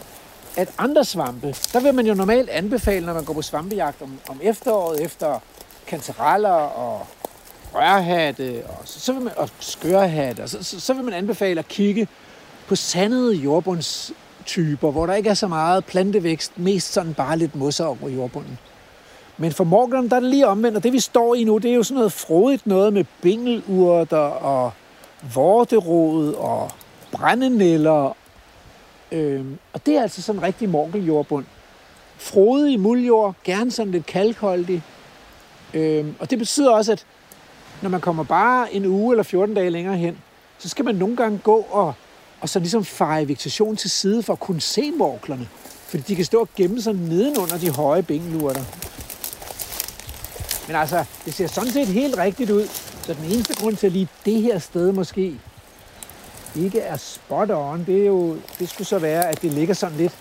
at 0.57 0.69
andre 0.79 1.05
svampe, 1.05 1.55
der 1.73 1.81
vil 1.81 1.95
man 1.95 2.07
jo 2.07 2.15
normalt 2.15 2.49
anbefale, 2.51 3.07
når 3.07 3.15
man 3.15 3.25
går 3.25 3.35
på 3.35 3.43
svampejagt 3.43 4.03
om, 4.03 4.19
om 4.29 4.41
efteråret, 4.43 5.01
efter 5.01 5.39
kantereller 5.87 6.51
og 6.51 7.07
rørhatte, 7.75 8.63
og, 8.69 8.79
så, 8.85 9.01
så 9.01 9.13
vil 9.13 9.23
man, 9.23 9.33
og 9.37 9.49
skørhatte, 9.61 10.41
og 10.41 10.49
så, 10.49 10.63
så, 10.63 10.81
så 10.81 10.95
vil 10.95 11.05
man 11.05 11.15
anbefale 11.15 11.59
at 11.59 11.69
kigge 11.69 12.09
på 12.69 12.77
sandede 12.77 13.35
jordbundstyper, 13.35 14.91
hvor 14.91 15.07
der 15.07 15.15
ikke 15.15 15.31
er 15.31 15.35
så 15.35 15.49
meget 15.49 15.85
plantevækst, 15.85 16.59
mest 16.59 16.93
sådan 16.93 17.15
bare 17.15 17.39
lidt 17.39 17.57
mosser 17.57 17.85
over 17.85 18.09
jordbunden. 18.09 18.59
Men 19.43 19.53
for 19.53 19.65
Morgan, 19.65 20.09
der 20.09 20.17
er 20.17 20.21
det 20.21 20.31
lige 20.31 20.47
omvendt, 20.47 20.77
og 20.77 20.83
det 20.83 20.93
vi 20.93 21.01
står 21.01 21.35
i 21.35 21.45
nu, 21.45 21.59
det 21.59 21.71
er 21.71 21.75
jo 21.75 21.83
sådan 21.83 21.97
noget 21.97 22.13
frodigt 22.13 22.67
noget 22.67 22.93
med 22.93 23.05
bingelurter 23.23 24.17
og 24.17 24.73
vorterod 25.35 26.35
og 26.35 26.71
brændenæller. 27.13 28.17
Øhm, 29.13 29.59
og 29.73 29.87
det 29.87 29.97
er 29.97 30.03
altså 30.03 30.23
sådan 30.23 30.39
en 30.39 30.43
rigtig 30.43 30.69
morgeljordbund. 30.69 31.45
Frodig 32.17 32.81
muldjord, 32.81 33.35
gerne 33.45 33.71
sådan 33.71 33.93
lidt 33.93 34.07
kalkholdig. 34.07 34.83
Øhm, 35.75 36.15
og 36.19 36.31
det 36.31 36.39
betyder 36.39 36.71
også, 36.71 36.93
at 36.93 37.07
når 37.81 37.91
man 37.91 38.01
kommer 38.01 38.25
bare 38.25 38.75
en 38.75 38.87
uge 38.87 39.13
eller 39.13 39.23
14 39.23 39.55
dage 39.55 39.71
længere 39.71 39.97
hen, 39.97 40.19
så 40.59 40.69
skal 40.69 40.85
man 40.85 40.95
nogle 40.95 41.17
gange 41.17 41.39
gå 41.39 41.67
og, 41.71 41.95
og 42.41 42.49
så 42.49 42.59
ligesom 42.59 42.85
feje 42.85 43.29
vegetation 43.29 43.77
til 43.77 43.91
side 43.91 44.23
for 44.23 44.33
at 44.33 44.41
kunne 44.41 44.61
se 44.61 44.91
morglerne. 44.91 45.49
Fordi 45.87 46.03
de 46.03 46.17
kan 46.17 46.25
stå 46.25 46.41
og 46.41 46.49
gemme 46.57 46.83
sig 46.83 46.95
nedenunder 46.95 47.59
de 47.59 47.71
høje 47.71 48.03
bingelurter. 48.03 48.65
Men 50.73 50.81
altså, 50.81 51.05
det 51.25 51.35
ser 51.35 51.47
sådan 51.47 51.73
set 51.73 51.87
helt 51.87 52.19
rigtigt 52.19 52.51
ud. 52.51 52.69
Så 53.03 53.15
den 53.15 53.25
eneste 53.25 53.55
grund 53.55 53.77
til, 53.77 53.87
at 53.87 53.93
lige 53.93 54.09
det 54.25 54.43
her 54.43 54.59
sted 54.59 54.93
måske 54.93 55.35
ikke 56.57 56.81
er 56.81 56.97
spot 56.97 57.51
on, 57.51 57.85
det, 57.87 58.03
er 58.03 58.07
jo, 58.07 58.37
det 58.59 58.69
skulle 58.69 58.89
så 58.89 58.99
være, 58.99 59.29
at 59.29 59.43
det 59.43 59.53
ligger 59.53 59.75
sådan 59.75 59.97
lidt 59.97 60.13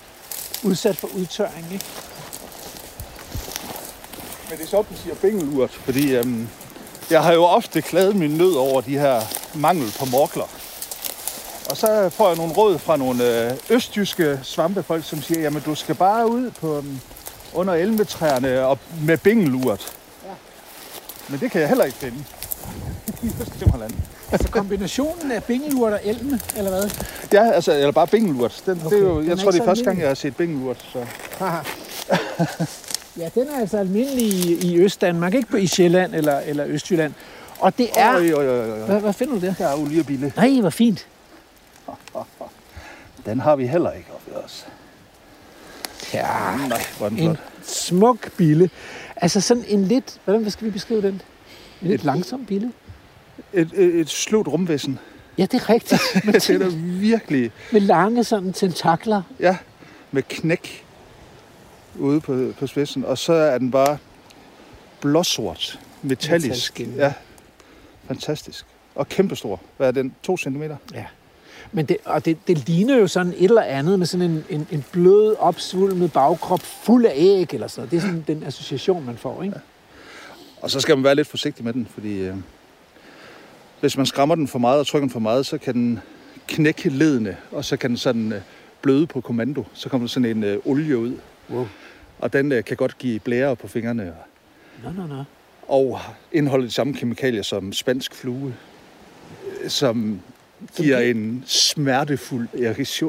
udsat 0.63 0.97
for 0.97 1.07
udtørring. 1.17 1.65
Ikke? 1.73 1.85
Men 4.49 4.57
det 4.57 4.63
er 4.63 4.67
sjovt, 4.67 4.89
du 4.89 4.95
siger 4.95 5.15
bingelurt, 5.15 5.71
fordi 5.71 6.15
øhm, 6.15 6.47
jeg 7.09 7.23
har 7.23 7.33
jo 7.33 7.43
ofte 7.43 7.81
klaget 7.81 8.15
min 8.15 8.31
nød 8.31 8.53
over 8.53 8.81
de 8.81 8.99
her 8.99 9.21
mangel 9.55 9.93
på 9.99 10.05
morkler. 10.05 10.49
Og 11.69 11.77
så 11.77 12.09
får 12.09 12.27
jeg 12.27 12.37
nogle 12.37 12.53
råd 12.53 12.79
fra 12.79 12.97
nogle 12.97 13.49
øh, 13.49 13.57
østjyske 13.69 14.39
svampefolk, 14.43 15.05
som 15.05 15.21
siger, 15.21 15.41
jamen 15.41 15.61
du 15.61 15.75
skal 15.75 15.95
bare 15.95 16.29
ud 16.29 16.51
på 16.51 16.77
øhm, 16.77 16.99
under 17.53 17.73
elmetræerne 17.73 18.65
og 18.65 18.79
med 19.01 19.17
bingelurt. 19.17 20.00
Men 21.31 21.39
det 21.39 21.51
kan 21.51 21.61
jeg 21.61 21.69
heller 21.69 21.83
ikke 21.83 21.97
finde. 21.97 22.17
I 23.23 23.27
Øst-Himmerland. 23.41 23.91
Altså 24.31 24.47
kombinationen 24.51 25.31
af 25.31 25.43
bingelurt 25.43 25.93
og 25.93 25.99
elme, 26.03 26.39
eller 26.57 26.69
hvad? 26.69 26.89
Ja, 27.33 27.51
altså, 27.51 27.71
eller 27.71 27.91
bare 27.91 28.07
bingelurt. 28.07 28.63
Den, 28.65 28.81
okay, 28.85 28.95
det 28.95 29.03
er 29.03 29.07
jo, 29.07 29.19
den 29.19 29.25
jeg 29.25 29.31
er 29.31 29.35
tror, 29.35 29.51
det 29.51 29.59
er 29.61 29.65
første 29.65 29.83
gang, 29.83 29.99
jeg 29.99 30.07
har 30.07 30.15
set 30.15 30.35
bingelurt. 30.35 30.85
Så. 30.93 31.05
Ja, 33.17 33.29
den 33.35 33.47
er 33.47 33.59
altså 33.59 33.77
almindelig 33.77 34.23
i, 34.23 34.71
i 34.71 34.79
Østdanmark, 34.79 35.33
ikke 35.33 35.49
på 35.49 35.57
i 35.57 35.67
Sjælland 35.67 36.15
eller, 36.15 36.39
eller 36.39 36.65
Østjylland. 36.67 37.13
Og 37.59 37.77
det 37.77 37.89
er... 37.95 38.15
Øj, 38.15 38.31
øj, 38.31 38.45
øj, 38.45 38.69
øj. 38.69 38.85
Hvad, 38.85 38.99
hvad 38.99 39.13
finder 39.13 39.33
du 39.33 39.45
der? 39.45 39.53
Der 39.53 39.67
er 39.67 39.75
oliebille. 39.75 40.33
Nej, 40.35 40.59
hvor 40.61 40.69
fint. 40.69 41.07
Den 43.25 43.39
har 43.39 43.55
vi 43.55 43.67
heller 43.67 43.91
ikke 43.91 44.07
oppe 44.13 44.45
os. 44.45 44.67
Ja, 46.13 46.27
Nej, 46.69 46.81
hvor 46.97 47.09
den 47.09 47.17
en 47.17 47.23
flot. 47.23 47.39
smuk 47.63 48.31
bille. 48.37 48.69
Altså 49.21 49.41
sådan 49.41 49.63
en 49.67 49.83
lidt... 49.85 50.21
Hvordan 50.25 50.51
skal 50.51 50.65
vi 50.67 50.71
beskrive 50.71 51.01
den? 51.01 51.13
En 51.13 51.21
lidt 51.87 52.01
Et- 52.01 52.05
langsom 52.05 52.45
bille. 52.45 52.71
Et, 53.53 53.71
et, 53.73 53.95
et 53.99 54.09
slået 54.09 54.47
rumvæsen. 54.47 54.99
Ja, 55.37 55.43
det 55.45 55.53
er 55.53 55.69
rigtigt. 55.69 56.01
Med, 56.25 56.33
Det 56.39 56.49
er 56.61 56.69
virkelig, 56.99 57.51
med 57.71 57.81
lange 57.81 58.23
sådan 58.23 58.53
tentakler. 58.53 59.21
ja, 59.39 59.57
med 60.11 60.23
knæk 60.29 60.85
ude 61.99 62.21
på, 62.21 62.53
på 62.59 62.67
spidsen. 62.67 63.05
Og 63.05 63.17
så 63.17 63.33
er 63.33 63.57
den 63.57 63.71
bare 63.71 63.97
blåsort, 65.01 65.79
metallisk. 66.01 66.47
Metalskin. 66.47 66.93
Ja, 66.95 67.13
fantastisk. 68.07 68.65
Og 68.95 69.09
kæmpestor. 69.09 69.61
Hvad 69.77 69.87
er 69.87 69.91
den? 69.91 70.15
To 70.23 70.37
centimeter? 70.37 70.77
Ja. 70.93 71.05
Men 71.71 71.85
det, 71.85 71.97
og 72.05 72.25
det, 72.25 72.37
det 72.47 72.67
ligner 72.67 72.97
jo 72.97 73.07
sådan 73.07 73.33
et 73.37 73.43
eller 73.43 73.61
andet 73.61 73.99
med 73.99 74.07
sådan 74.07 74.31
en, 74.31 74.45
en, 74.49 74.67
en 74.71 74.85
blød, 74.91 75.35
opsvulmet 75.39 76.13
bagkrop 76.13 76.61
fuld 76.61 77.05
af 77.05 77.13
æg 77.15 77.53
eller 77.53 77.67
sådan 77.67 77.79
noget. 77.79 77.91
Det 77.91 77.97
er 77.97 78.01
sådan 78.01 78.23
den 78.27 78.43
association, 78.47 79.05
man 79.05 79.17
får, 79.17 79.43
ikke? 79.43 79.55
Og 80.61 80.71
så 80.71 80.79
skal 80.79 80.97
man 80.97 81.03
være 81.03 81.15
lidt 81.15 81.27
forsigtig 81.27 81.65
med 81.65 81.73
den, 81.73 81.87
fordi 81.93 82.19
øh, 82.19 82.35
hvis 83.79 83.97
man 83.97 84.05
skræmmer 84.05 84.35
den 84.35 84.47
for 84.47 84.59
meget 84.59 84.79
og 84.79 84.87
trykker 84.87 85.05
den 85.05 85.11
for 85.13 85.19
meget, 85.19 85.45
så 85.45 85.57
kan 85.57 85.73
den 85.73 85.99
knække 86.47 86.89
ledene, 86.89 87.37
og 87.51 87.65
så 87.65 87.77
kan 87.77 87.89
den 87.89 87.97
sådan 87.97 88.33
øh, 88.33 88.41
bløde 88.81 89.07
på 89.07 89.21
kommando. 89.21 89.63
Så 89.73 89.89
kommer 89.89 90.07
der 90.07 90.09
sådan 90.11 90.37
en 90.37 90.43
øh, 90.43 90.57
olie 90.65 90.97
ud, 90.97 91.17
Wow. 91.49 91.67
og 92.19 92.33
den 92.33 92.51
øh, 92.51 92.63
kan 92.63 92.77
godt 92.77 92.97
give 92.97 93.19
blære 93.19 93.55
på 93.55 93.67
fingrene. 93.67 94.13
Nå, 94.83 94.89
nå, 94.91 95.07
nå. 95.07 95.23
Og 95.67 95.99
indeholder 96.31 96.65
de 96.65 96.71
samme 96.71 96.93
kemikalier 96.93 97.41
som 97.41 97.73
spansk 97.73 98.15
flue, 98.15 98.55
øh, 99.63 99.69
som 99.69 100.19
giver 100.77 100.97
en 100.97 101.43
smertefuld 101.47 102.47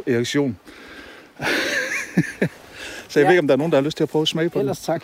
erektion. 0.07 0.57
så 3.09 3.21
jeg 3.21 3.25
Ja. 3.25 3.29
ved 3.29 3.31
ikke, 3.31 3.39
om 3.39 3.47
der 3.47 3.55
er 3.55 3.59
nogen, 3.59 3.73
der 3.73 3.79
har 3.79 3.83
lyst 3.85 3.97
til 3.97 4.05
at 4.05 4.09
prøve 4.11 4.23
at 4.23 4.29
smage 4.29 4.49
på 4.51 4.59
Ellers 4.59 4.81
tak. 4.81 5.03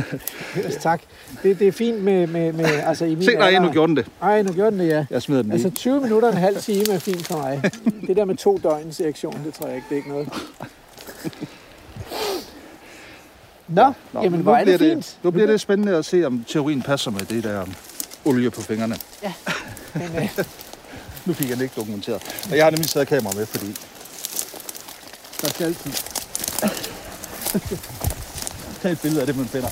Ellers 0.56 0.76
tak. 0.76 1.00
Det, 1.42 1.58
det 1.58 1.68
er 1.68 1.72
fint 1.72 2.02
med, 2.02 2.26
med, 2.26 2.52
med 2.52 2.64
altså 2.64 3.04
i 3.04 3.08
min 3.08 3.16
den. 3.18 3.24
Se, 3.24 3.34
nej, 3.34 3.46
alder- 3.48 3.60
nu 3.60 3.72
gjorde 3.72 3.88
den 3.88 3.96
det. 3.96 4.06
Ej, 4.22 4.42
nu 4.42 4.52
gjorde 4.52 4.70
den 4.70 4.80
det, 4.80 4.88
ja. 4.88 5.06
Jeg 5.10 5.22
smider 5.22 5.42
den 5.42 5.52
Altså 5.52 5.68
i. 5.68 5.70
20 5.70 6.00
minutter 6.00 6.28
og 6.28 6.34
en 6.34 6.40
halv 6.40 6.56
time 6.60 6.84
er 6.94 6.98
fint 6.98 7.26
for 7.26 7.36
mig. 7.36 7.70
Det 8.06 8.16
der 8.16 8.24
med 8.24 8.36
to 8.36 8.58
døgns 8.62 9.00
erektion, 9.00 9.40
det 9.44 9.54
tror 9.54 9.66
jeg 9.66 9.76
ikke, 9.76 9.86
det 9.88 9.94
er 9.94 9.96
ikke 9.96 10.08
noget. 10.08 10.28
Nå, 13.68 13.92
Nå 14.12 14.20
jamen 14.22 14.32
men 14.32 14.40
hvor 14.40 14.56
er 14.56 14.62
bliver 14.64 14.78
det 14.78 14.90
fint. 14.92 15.18
Nu 15.22 15.30
bliver 15.30 15.46
det 15.46 15.60
spændende 15.60 15.96
at 15.96 16.04
se, 16.04 16.24
om 16.24 16.44
teorien 16.48 16.82
passer 16.82 17.10
med 17.10 17.20
det 17.20 17.44
der 17.44 17.66
olie 18.24 18.50
på 18.50 18.60
fingrene. 18.60 18.94
Men, 19.94 20.02
øh, 20.16 20.28
Nu 21.26 21.32
fik 21.32 21.48
jeg 21.48 21.56
den 21.56 21.62
ikke 21.62 21.74
dokumenteret. 21.76 22.22
Og 22.50 22.56
jeg 22.56 22.64
har 22.64 22.70
nemlig 22.70 22.90
taget 22.90 23.08
kamera 23.08 23.32
med, 23.36 23.46
fordi 23.46 23.66
der 25.40 25.48
skal 25.48 25.66
altid 25.66 25.90
tage 28.82 28.92
et 28.92 29.00
billede 29.00 29.20
af 29.20 29.26
det, 29.26 29.36
man 29.36 29.46
finder. 29.46 29.68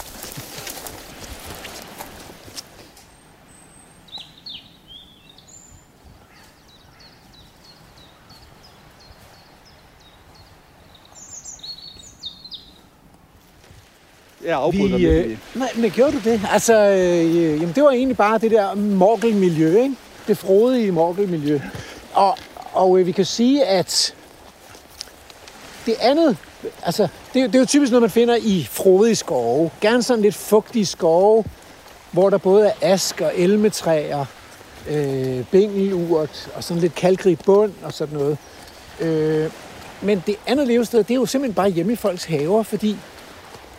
Jeg 14.45 14.57
afbryder 14.57 14.99
vi, 14.99 15.07
øh, 15.07 15.39
nej, 15.55 15.69
men 15.77 15.91
gjorde 15.91 16.13
du 16.13 16.19
det? 16.31 16.41
Altså, 16.53 16.75
øh, 16.75 17.61
jamen 17.61 17.73
det 17.75 17.83
var 17.83 17.91
egentlig 17.91 18.17
bare 18.17 18.39
det 18.39 18.51
der 18.51 18.75
morgelmiljø, 18.75 19.83
ikke? 19.83 19.95
Det 20.29 20.39
frodige 20.39 20.93
morgelmiljø. 20.93 21.61
Og, 22.15 22.39
og 22.73 22.99
øh, 22.99 23.07
vi 23.07 23.13
kan 23.13 23.25
sige, 23.25 23.65
at 23.65 24.15
det 25.87 25.95
andet, 26.01 26.37
altså, 26.83 27.03
det, 27.35 27.53
det 27.53 27.55
er 27.55 27.59
jo 27.59 27.67
typisk 27.67 27.93
noget, 27.93 28.03
man 28.03 28.11
finder 28.11 28.37
i 28.41 28.69
frodige 28.71 29.17
skove. 29.17 29.71
Gerne 29.81 30.03
sådan 30.03 30.23
lidt 30.23 30.35
fugtige 30.35 30.87
skove, 30.87 31.45
hvor 32.13 32.31
der 32.31 32.39
både 32.39 32.67
er 32.67 32.73
ask 32.81 33.21
og 33.21 33.33
elmetræer, 33.37 34.25
øh, 34.89 35.45
bængelurt 35.51 36.51
og 36.55 36.65
sådan 36.65 36.81
lidt 36.81 36.95
kalkrig 36.95 37.39
bund 37.45 37.73
og 37.83 37.93
sådan 37.93 38.19
noget. 38.19 38.39
Øh, 39.01 39.51
men 40.03 40.23
det 40.27 40.37
andet 40.47 40.67
levested, 40.67 40.99
det 40.99 41.11
er 41.11 41.15
jo 41.15 41.27
simpelthen 41.27 41.55
bare 41.55 41.71
hjemme 41.71 41.93
i 41.93 41.97
folks 41.97 42.25
haver, 42.25 42.63
fordi 42.63 42.97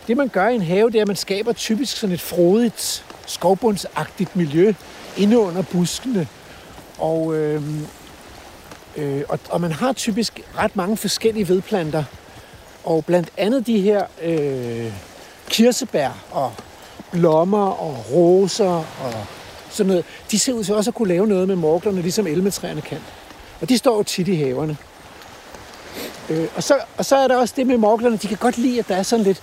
det, 0.06 0.16
man 0.16 0.28
gør 0.28 0.48
i 0.48 0.54
en 0.54 0.62
have, 0.62 0.90
det 0.90 0.96
er, 0.96 1.02
at 1.02 1.08
man 1.08 1.16
skaber 1.16 1.52
typisk 1.52 1.96
sådan 1.96 2.14
et 2.14 2.20
frodigt, 2.20 3.04
skovbundsagtigt 3.26 4.36
miljø 4.36 4.72
inde 5.16 5.38
under 5.38 5.62
buskene. 5.62 6.28
Og, 7.00 7.34
øh, 7.34 7.62
øh, 8.96 9.22
og, 9.28 9.38
og 9.50 9.60
man 9.60 9.72
har 9.72 9.92
typisk 9.92 10.40
ret 10.58 10.76
mange 10.76 10.96
forskellige 10.96 11.48
vedplanter. 11.48 12.04
Og 12.84 13.04
blandt 13.04 13.30
andet 13.36 13.66
de 13.66 13.80
her 13.80 14.04
øh, 14.22 14.92
kirsebær 15.48 16.10
og 16.30 16.52
blommer 17.12 17.66
og 17.66 18.04
roser 18.12 18.84
og 19.04 19.14
sådan 19.70 19.88
noget, 19.88 20.04
de 20.30 20.38
ser 20.38 20.52
ud 20.52 20.64
til 20.64 20.74
også 20.74 20.90
at 20.90 20.94
kunne 20.94 21.08
lave 21.08 21.26
noget 21.26 21.48
med 21.48 21.56
morglerne, 21.56 22.02
ligesom 22.02 22.26
elmetræerne 22.26 22.80
kan. 22.80 22.98
Og 23.60 23.68
de 23.68 23.78
står 23.78 23.96
jo 23.96 24.02
tit 24.02 24.28
i 24.28 24.34
haverne. 24.34 24.76
Øh, 26.30 26.48
og, 26.56 26.62
så, 26.62 26.74
og 26.96 27.04
så 27.04 27.16
er 27.16 27.28
der 27.28 27.36
også 27.36 27.54
det 27.56 27.66
med 27.66 27.76
morglerne, 27.76 28.16
de 28.16 28.28
kan 28.28 28.36
godt 28.36 28.58
lide, 28.58 28.78
at 28.78 28.88
der 28.88 28.96
er 28.96 29.02
sådan 29.02 29.24
lidt, 29.24 29.42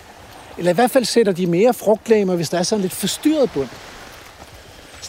eller 0.57 0.71
i 0.71 0.75
hvert 0.75 0.91
fald 0.91 1.05
sætter 1.05 1.31
de 1.31 1.47
mere 1.47 1.73
frugtlæmer, 1.73 2.35
hvis 2.35 2.49
der 2.49 2.57
er 2.57 2.63
sådan 2.63 2.81
lidt 2.81 2.93
forstyrret 2.93 3.51
bund. 3.51 3.69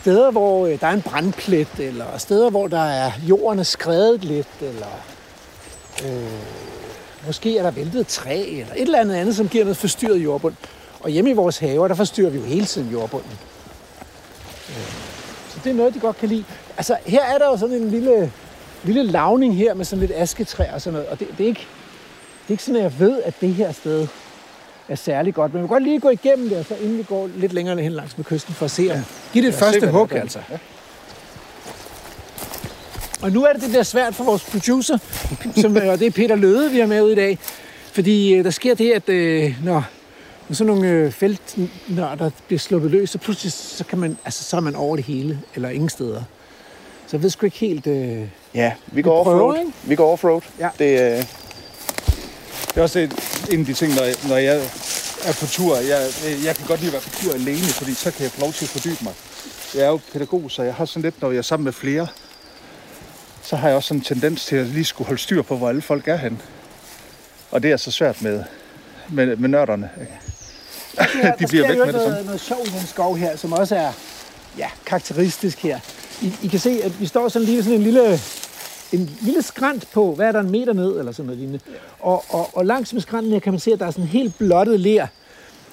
Steder, 0.02 0.30
hvor 0.30 0.66
øh, 0.66 0.80
der 0.80 0.86
er 0.86 0.92
en 0.92 1.02
brandplet, 1.02 1.68
eller 1.78 2.18
steder, 2.18 2.50
hvor 2.50 2.66
der 2.66 2.84
er 2.84 3.12
jorden 3.28 3.58
er 3.58 3.62
skredet 3.62 4.24
lidt, 4.24 4.48
eller 4.60 4.86
øh, 6.04 6.32
måske 7.26 7.58
er 7.58 7.62
der 7.62 7.70
væltet 7.70 8.06
træ, 8.06 8.44
eller 8.60 8.74
et 8.74 8.82
eller 8.82 9.00
andet 9.00 9.14
andet, 9.14 9.36
som 9.36 9.48
giver 9.48 9.64
noget 9.64 9.76
forstyrret 9.76 10.24
jordbund. 10.24 10.54
Og 11.00 11.10
hjemme 11.10 11.30
i 11.30 11.32
vores 11.32 11.58
haver, 11.58 11.88
der 11.88 11.94
forstyrrer 11.94 12.30
vi 12.30 12.38
jo 12.38 12.44
hele 12.44 12.66
tiden 12.66 12.90
jordbunden. 12.90 13.38
Øh, 14.68 14.92
så 15.48 15.58
det 15.64 15.70
er 15.70 15.74
noget, 15.74 15.94
de 15.94 16.00
godt 16.00 16.16
kan 16.16 16.28
lide. 16.28 16.44
Altså, 16.76 16.96
her 17.06 17.24
er 17.24 17.38
der 17.38 17.46
jo 17.46 17.56
sådan 17.56 17.76
en 17.76 17.90
lille, 17.90 18.32
lille 18.84 19.02
lavning 19.02 19.56
her 19.56 19.74
med 19.74 19.84
sådan 19.84 20.00
lidt 20.00 20.12
asketræ 20.14 20.64
og 20.74 20.80
sådan 20.80 20.92
noget. 20.92 21.08
Og 21.08 21.20
det, 21.20 21.28
det, 21.38 21.44
er 21.44 21.48
ikke, 21.48 21.66
det 22.42 22.48
er 22.48 22.50
ikke 22.50 22.62
sådan, 22.62 22.76
at 22.76 22.82
jeg 22.82 22.98
ved, 22.98 23.22
at 23.22 23.34
det 23.40 23.54
her 23.54 23.72
sted 23.72 24.06
er 24.88 24.94
særlig 24.94 25.34
godt. 25.34 25.54
Men 25.54 25.62
vi 25.62 25.66
kan 25.66 25.74
godt 25.74 25.82
lige 25.82 26.00
gå 26.00 26.10
igennem 26.10 26.48
det, 26.48 26.58
og 26.58 26.64
så 26.64 26.74
inden 26.74 26.98
vi 26.98 27.02
går 27.02 27.28
lidt 27.36 27.52
længere 27.52 27.82
hen 27.82 27.92
langs 27.92 28.16
med 28.16 28.24
kysten, 28.24 28.54
for 28.54 28.64
at 28.64 28.70
se, 28.70 28.90
om 28.92 28.98
Giv 29.32 29.42
det 29.42 29.48
et 29.48 29.54
første 29.54 29.90
hug, 29.90 30.12
altså. 30.12 30.38
Ja. 30.50 30.58
Og 33.22 33.32
nu 33.32 33.44
er 33.44 33.52
det 33.52 33.62
det 33.62 33.74
der 33.74 33.82
svært 33.82 34.14
for 34.14 34.24
vores 34.24 34.44
producer, 34.44 34.98
som, 35.56 35.76
og 35.76 35.98
det 35.98 36.06
er 36.06 36.10
Peter 36.10 36.36
Løde, 36.36 36.70
vi 36.70 36.78
har 36.78 36.86
med 36.86 37.02
ud 37.02 37.12
i 37.12 37.14
dag. 37.14 37.38
Fordi 37.92 38.34
øh, 38.34 38.44
der 38.44 38.50
sker 38.50 38.74
det, 38.74 38.92
at 38.92 39.08
øh, 39.08 39.64
når, 39.64 39.84
når 40.48 40.54
sådan 40.54 40.74
nogle 40.74 40.88
øh, 40.88 41.12
feltnørder 41.12 42.30
bliver 42.46 42.58
sluppet 42.58 42.90
løs, 42.90 43.10
så 43.10 43.18
pludselig 43.18 43.52
så, 43.52 43.84
kan 43.84 43.98
man, 43.98 44.18
altså, 44.24 44.44
så 44.44 44.56
er 44.56 44.60
man 44.60 44.74
over 44.74 44.96
det 44.96 45.04
hele, 45.04 45.40
eller 45.54 45.68
ingen 45.68 45.88
steder. 45.88 46.22
Så 47.06 47.16
jeg 47.16 47.22
ved 47.22 47.30
sgu 47.30 47.46
ikke 47.46 47.58
helt... 47.58 47.86
Øh, 47.86 48.22
ja, 48.54 48.72
vi 48.86 49.02
går 49.02 49.20
offroad. 49.20 49.72
Vi 49.84 49.94
går 49.94 50.12
offroad. 50.12 50.40
Ja. 50.60 50.68
Det, 50.78 51.18
øh, 51.18 51.24
er 52.78 52.82
også 52.82 52.98
en, 52.98 53.60
af 53.60 53.66
de 53.66 53.72
ting, 53.72 53.94
når 53.94 54.02
jeg, 54.02 54.14
når 54.28 54.36
jeg 54.36 54.56
er 55.24 55.32
på 55.40 55.46
tur. 55.46 55.76
Jeg, 55.76 56.10
jeg 56.44 56.56
kan 56.56 56.66
godt 56.66 56.80
lide 56.80 56.88
at 56.88 56.92
være 56.92 57.02
på 57.02 57.22
tur 57.22 57.34
alene, 57.34 57.66
fordi 57.66 57.94
så 57.94 58.10
kan 58.10 58.22
jeg 58.22 58.30
få 58.30 58.40
lov 58.40 58.52
til 58.52 58.64
at 58.64 58.68
fordybe 58.68 59.04
mig. 59.04 59.14
Jeg 59.74 59.82
er 59.82 59.88
jo 59.88 60.00
pædagog, 60.12 60.50
så 60.50 60.62
jeg 60.62 60.74
har 60.74 60.84
sådan 60.84 61.02
lidt, 61.02 61.22
når 61.22 61.30
jeg 61.30 61.38
er 61.38 61.42
sammen 61.42 61.64
med 61.64 61.72
flere, 61.72 62.06
så 63.42 63.56
har 63.56 63.68
jeg 63.68 63.76
også 63.76 63.88
sådan 63.88 64.00
en 64.00 64.04
tendens 64.04 64.44
til 64.44 64.56
at 64.56 64.66
lige 64.66 64.84
skulle 64.84 65.06
holde 65.06 65.22
styr 65.22 65.42
på, 65.42 65.56
hvor 65.56 65.68
alle 65.68 65.82
folk 65.82 66.08
er 66.08 66.16
hen. 66.16 66.42
Og 67.50 67.62
det 67.62 67.70
er 67.70 67.76
så 67.76 67.90
svært 67.90 68.22
med, 68.22 68.44
med, 69.08 69.36
med 69.36 69.48
nørderne. 69.48 69.90
Ja, 71.22 71.32
de 71.38 71.46
bliver 71.46 71.68
væk 71.68 71.76
med 71.78 71.86
det 71.86 71.94
noget, 71.94 72.26
noget 72.26 72.40
sjovt 72.40 72.68
i 72.68 72.70
den 72.70 72.86
skov 72.86 73.16
her, 73.16 73.36
som 73.36 73.52
også 73.52 73.76
er 73.76 73.92
ja, 74.58 74.68
karakteristisk 74.86 75.58
her. 75.58 75.80
I, 76.22 76.32
I 76.42 76.48
kan 76.48 76.60
se, 76.60 76.80
at 76.84 77.00
vi 77.00 77.06
står 77.06 77.28
sådan 77.28 77.46
lige 77.46 77.62
sådan 77.62 77.78
en 77.78 77.82
lille, 77.82 78.20
en 78.92 79.10
lille 79.20 79.42
skrant 79.42 79.88
på, 79.92 80.14
hvad 80.14 80.28
er 80.28 80.32
der, 80.32 80.40
en 80.40 80.50
meter 80.50 80.72
ned, 80.72 80.98
eller 80.98 81.12
sådan 81.12 81.26
noget 81.26 81.38
lignende. 81.38 81.60
Og, 82.00 82.24
og, 82.28 82.56
og 82.56 82.66
langs 82.66 82.92
med 82.92 83.00
skranten 83.00 83.32
her 83.32 83.40
kan 83.40 83.52
man 83.52 83.60
se, 83.60 83.72
at 83.72 83.78
der 83.78 83.86
er 83.86 83.90
sådan 83.90 84.04
en 84.04 84.08
helt 84.08 84.38
blottet 84.38 84.80
ler. 84.80 85.06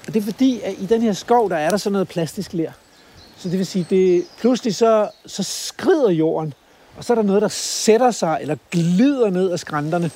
Og 0.07 0.13
det 0.13 0.19
er 0.19 0.23
fordi, 0.23 0.61
at 0.61 0.73
i 0.79 0.85
den 0.85 1.01
her 1.01 1.13
skov, 1.13 1.49
der 1.49 1.55
er 1.55 1.69
der 1.69 1.77
sådan 1.77 1.91
noget 1.91 2.07
plastisk 2.07 2.53
ler. 2.53 2.71
Så 3.37 3.49
det 3.49 3.57
vil 3.57 3.65
sige, 3.65 3.87
det 3.89 4.25
pludselig 4.37 4.75
så, 4.75 5.09
så 5.25 5.43
skrider 5.43 6.11
jorden, 6.11 6.53
og 6.97 7.03
så 7.03 7.13
er 7.13 7.15
der 7.15 7.23
noget, 7.23 7.41
der 7.41 7.47
sætter 7.47 8.11
sig 8.11 8.37
eller 8.41 8.55
glider 8.71 9.29
ned 9.29 9.51
af 9.51 9.59
skrænterne. 9.59 10.11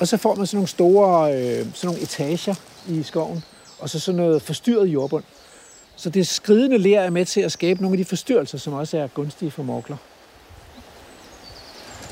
Og 0.00 0.08
så 0.08 0.16
får 0.16 0.34
man 0.34 0.46
sådan 0.46 0.56
nogle 0.56 0.68
store 0.68 1.34
øh, 1.34 1.66
sådan 1.74 1.88
nogle 1.88 2.02
etager 2.02 2.54
i 2.88 3.02
skoven, 3.02 3.44
og 3.78 3.90
så 3.90 4.00
sådan 4.00 4.16
noget 4.16 4.42
forstyrret 4.42 4.86
jordbund. 4.86 5.24
Så 5.96 6.10
det 6.10 6.26
skridende 6.26 6.78
ler 6.78 7.00
er 7.00 7.10
med 7.10 7.24
til 7.24 7.40
at 7.40 7.52
skabe 7.52 7.82
nogle 7.82 7.94
af 7.94 7.98
de 7.98 8.04
forstyrrelser, 8.04 8.58
som 8.58 8.72
også 8.72 8.98
er 8.98 9.06
gunstige 9.06 9.50
for 9.50 9.62
mokler. 9.62 9.96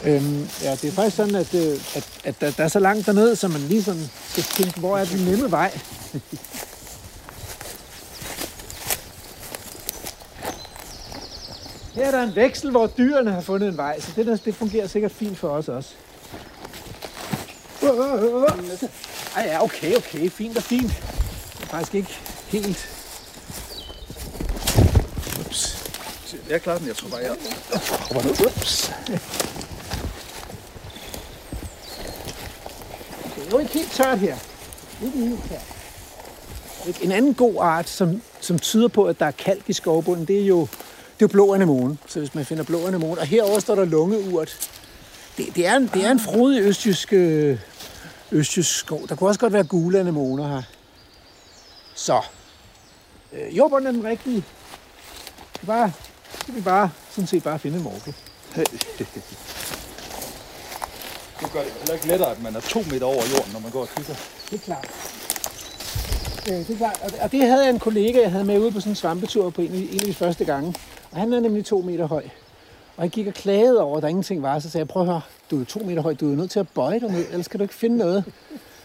Øhm, 0.07 0.49
ja, 0.63 0.71
det 0.71 0.85
er 0.85 0.93
faktisk 0.93 1.17
sådan, 1.17 1.35
at, 1.35 1.55
øh, 1.55 1.81
at, 1.97 2.09
at 2.25 2.41
der, 2.41 2.51
der 2.51 2.65
er 2.65 2.69
så 2.69 2.79
langt 2.79 3.07
dernede, 3.07 3.37
så 3.37 3.49
man 3.49 3.61
lige 3.61 3.83
sådan 3.83 4.11
skal 4.29 4.43
tænke, 4.43 4.81
hvor 4.81 4.99
er 4.99 5.05
den 5.05 5.25
nemme 5.25 5.51
vej? 5.51 5.71
Her 11.95 12.07
er 12.07 12.11
der 12.11 12.23
en 12.23 12.37
veksel, 12.37 12.71
hvor 12.71 12.87
dyrene 12.87 13.33
har 13.33 13.41
fundet 13.41 13.69
en 13.69 13.77
vej, 13.77 14.01
så 14.01 14.09
det, 14.17 14.27
der, 14.27 14.37
det 14.37 14.55
fungerer 14.55 14.87
sikkert 14.87 15.13
fint 15.13 15.39
for 15.39 15.49
os 15.49 15.69
også. 15.69 15.91
Ej, 19.37 19.43
ja, 19.47 19.63
okay, 19.63 19.97
okay, 19.97 20.31
fint 20.31 20.57
og 20.57 20.63
fint. 20.63 20.93
Det 21.59 21.63
er 21.63 21.67
faktisk 21.67 21.95
ikke 21.95 22.19
helt... 22.49 22.89
Ups. 25.41 25.85
Jeg 26.51 26.63
klarer 26.63 26.79
den, 26.79 26.87
jeg 26.87 26.97
tror 26.97 27.09
bare, 27.09 27.21
jeg... 27.21 27.37
Ups. 28.47 28.93
Det 33.37 33.44
er 33.44 33.44
jo 33.55 33.61
ikke 33.61 33.73
helt 33.73 33.91
tørt 33.91 34.19
her. 34.19 34.37
Ikke 35.05 35.19
helt 35.19 35.41
tørt. 35.49 37.03
En 37.03 37.13
anden 37.13 37.35
god 37.35 37.55
art, 37.61 37.89
som, 37.89 38.23
som 38.41 38.59
tyder 38.59 38.89
på, 38.89 39.05
at 39.05 39.21
der 39.21 39.27
er 39.27 39.31
kalk 39.31 39.65
i 39.69 39.73
skovbunden, 39.73 40.27
det 40.27 40.43
er 40.43 40.47
jo 40.47 40.69
det 41.15 41.23
er 41.23 41.29
jo 41.29 41.29
blå 41.29 41.55
anemone. 41.55 41.99
Så 42.07 42.19
hvis 42.19 42.35
man 42.35 42.45
finder 42.45 42.65
blå 42.65 42.87
anemone, 42.87 43.21
og 43.21 43.27
herover 43.27 43.59
står 43.59 43.75
der 43.75 43.85
lungeurt. 43.85 44.71
Det, 45.37 45.57
det, 45.57 45.67
er, 45.67 45.77
en, 45.77 45.91
det 45.95 46.05
er 46.05 46.11
en 46.11 46.21
frodig 46.21 46.63
østjysk, 46.63 47.13
øh, 47.13 47.59
østjysk 48.33 48.77
skov. 48.79 49.09
Der 49.09 49.17
kunne 49.17 49.31
også 49.31 49.41
godt 49.41 49.53
være 49.53 49.65
gule 49.65 50.01
anemoner 50.01 50.49
her. 50.49 50.63
Så. 51.95 52.21
Øh, 53.33 53.57
jordbunden 53.57 53.87
er 53.87 53.93
den 53.93 54.05
rigtige. 54.05 54.45
Det 55.61 55.67
bare, 55.67 55.93
det 56.47 56.55
vi 56.55 56.61
bare, 56.61 56.91
sådan 57.11 57.27
set 57.27 57.43
bare 57.43 57.59
finde 57.59 57.77
en 57.77 57.83
morkel. 57.83 58.15
det 61.45 61.53
gør 61.53 61.63
det 61.63 61.73
heller 61.79 61.95
ikke 61.95 62.07
lettere, 62.07 62.31
at 62.31 62.43
man 62.43 62.57
er 62.57 62.61
to 62.61 62.81
meter 62.91 63.07
over 63.07 63.23
jorden, 63.33 63.53
når 63.53 63.61
man 63.61 63.71
går 63.71 63.81
og 63.81 63.89
kigger. 63.97 64.15
Det 64.51 64.57
er 64.61 64.65
klart. 64.65 64.89
Øh, 66.49 66.59
det 66.67 66.71
er 66.71 66.77
klart. 66.77 67.15
Og 67.21 67.33
det 67.33 67.41
havde 67.41 67.63
jeg 67.63 67.71
en 67.71 67.79
kollega, 67.79 68.21
jeg 68.21 68.31
havde 68.31 68.45
med 68.45 68.59
ude 68.59 68.73
på 68.73 68.81
sådan 68.81 68.93
en 68.93 68.97
svampetur 68.97 69.51
på 69.51 69.63
en 69.63 69.75
en 69.75 70.01
af 70.01 70.07
de 70.07 70.15
første 70.15 70.45
gange. 70.45 70.75
Og 71.11 71.19
han 71.19 71.33
er 71.33 71.41
nemlig 71.41 71.65
to 71.65 71.81
meter 71.81 72.07
høj. 72.07 72.25
Og 72.97 73.03
han 73.03 73.11
gik 73.11 73.27
og 73.27 73.35
klagede 73.35 73.81
over, 73.81 73.97
at 73.97 74.03
der 74.03 74.09
ingenting 74.09 74.43
var. 74.43 74.59
Så 74.59 74.71
sagde 74.71 74.83
jeg, 74.83 74.89
prøv 74.89 75.03
at 75.03 75.09
høre, 75.09 75.21
du 75.51 75.61
er 75.61 75.65
to 75.65 75.81
meter 75.81 76.03
høj, 76.03 76.15
du 76.15 76.33
er 76.33 76.37
nødt 76.37 76.51
til 76.51 76.61
at 76.61 76.69
bøje 76.69 77.01
dig 77.01 77.11
ned, 77.11 77.27
ellers 77.31 77.49
kan 77.49 77.59
du 77.59 77.65
ikke 77.65 77.75
finde 77.75 77.97
noget. 77.97 78.25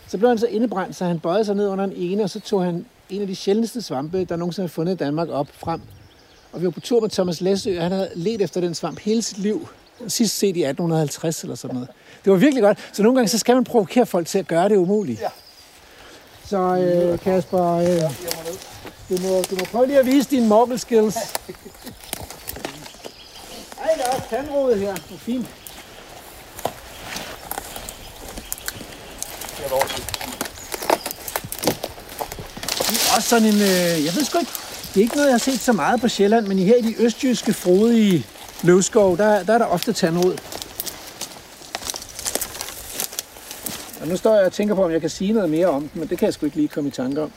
Så 0.08 0.18
blev 0.18 0.30
han 0.30 0.38
så 0.38 0.48
indebrændt, 0.48 0.96
så 0.96 1.06
han 1.06 1.20
bøjede 1.20 1.46
sig 1.46 1.56
ned 1.56 1.68
under 1.68 1.84
en 1.84 1.94
ene, 1.96 2.24
og 2.24 2.30
så 2.30 2.40
tog 2.40 2.64
han 2.64 2.86
en 3.10 3.22
af 3.22 3.28
de 3.28 3.36
sjældneste 3.36 3.82
svampe, 3.82 4.26
der 4.26 4.36
nogensinde 4.36 4.66
er 4.66 4.70
fundet 4.70 4.94
i 4.94 4.98
Danmark 4.98 5.30
op 5.30 5.48
frem. 5.54 5.82
Og 6.52 6.62
vi 6.62 6.66
var 6.66 6.72
på 6.72 6.80
tur 6.80 7.00
med 7.00 7.10
Thomas 7.10 7.42
Læsø, 7.42 7.78
og 7.78 7.84
han 7.84 7.92
havde 7.92 8.10
let 8.16 8.42
efter 8.42 8.62
den 8.62 8.76
svamp 8.76 9.00
hele 9.00 9.22
sit 9.22 9.38
liv. 9.38 9.68
Sidst 10.08 10.38
set 10.38 10.58
i 10.58 10.64
1850 10.64 11.42
eller 11.44 11.56
sådan 11.56 11.74
noget. 11.74 11.90
Det 12.26 12.32
var 12.32 12.38
virkelig 12.38 12.64
godt. 12.64 12.78
Så 12.94 13.04
nogle 13.04 13.16
gange 13.16 13.30
så 13.30 13.38
skal 13.38 13.56
man 13.56 13.64
provokere 13.64 14.06
folk 14.06 14.28
til 14.28 14.40
at 14.40 14.48
gøre 14.48 14.70
det 14.70 14.76
umuligt. 14.76 15.22
Ja. 15.22 15.28
Så 16.46 16.58
øh, 16.58 17.20
Kasper, 17.20 17.74
øh, 17.76 18.02
du, 19.10 19.18
må, 19.22 19.42
du 19.42 19.56
må 19.56 19.66
prøve 19.72 19.88
lige 19.88 20.00
at 20.00 20.06
vise 20.06 20.30
dine 20.30 20.48
mobile 20.48 20.80
skills. 20.80 21.16
Ej, 21.16 21.22
der 23.98 24.04
er 24.04 24.10
også 24.16 24.30
tandråd 24.30 24.76
her. 24.76 24.96
Det 24.96 25.14
er 25.14 25.18
fint. 25.18 25.48
Det 29.58 29.66
er 33.12 33.16
også 33.16 33.30
sådan 33.30 33.48
en, 33.48 33.56
øh, 33.56 34.06
jeg 34.06 34.16
ved 34.16 34.26
sgu 34.26 34.40
ikke, 34.40 34.52
det 34.94 34.98
er 34.98 35.02
ikke 35.02 35.16
noget, 35.16 35.28
jeg 35.28 35.34
har 35.34 35.38
set 35.40 35.60
så 35.60 35.74
meget 35.74 36.02
på 36.02 36.08
Sjælland, 36.08 36.48
men 36.48 36.60
her 36.60 36.76
i 36.76 36.82
de 36.82 36.96
østjyske 37.04 37.54
frodige 37.54 38.26
løvskov, 38.64 39.18
der, 39.18 39.44
der 39.44 39.54
er 39.54 39.58
der 39.58 39.66
ofte 39.66 39.94
tandråd. 39.94 40.38
Og 44.02 44.08
nu 44.08 44.18
står 44.18 44.36
jeg 44.36 44.46
og 44.46 44.54
tænker 44.54 44.76
på, 44.76 44.84
om 44.84 44.92
jeg 44.92 45.02
kan 45.02 45.10
sige 45.10 45.34
noget 45.34 45.50
mere 45.50 45.68
om 45.68 45.82
den, 45.82 46.00
men 46.00 46.10
det 46.10 46.18
kan 46.18 46.26
jeg 46.26 46.34
sgu 46.34 46.46
ikke 46.46 46.58
lige 46.58 46.68
komme 46.68 46.88
i 46.88 46.92
tanke 46.92 47.22
om. 47.22 47.32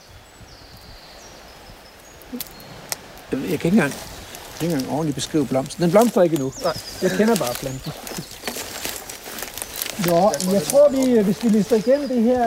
Jeg, 3.33 3.41
kan 3.41 3.51
ikke 3.53 3.69
engang, 3.69 3.93
jeg 3.93 4.59
kan 4.59 4.67
ikke 4.67 4.75
engang 4.75 4.93
ordentligt 4.93 5.15
beskrive 5.15 5.47
blomsten. 5.47 5.83
Den 5.83 5.91
blomstrer 5.91 6.23
ikke 6.23 6.35
endnu. 6.35 6.53
Jeg 7.03 7.11
kender 7.11 7.37
bare 7.37 7.55
planten. 7.55 7.93
Nå, 10.07 10.33
jeg 10.53 10.63
tror, 10.63 10.91
vi, 10.91 11.21
hvis 11.21 11.45
vi 11.45 11.49
lister 11.49 11.77
igennem 11.77 12.09
det 12.09 12.23
her 12.23 12.43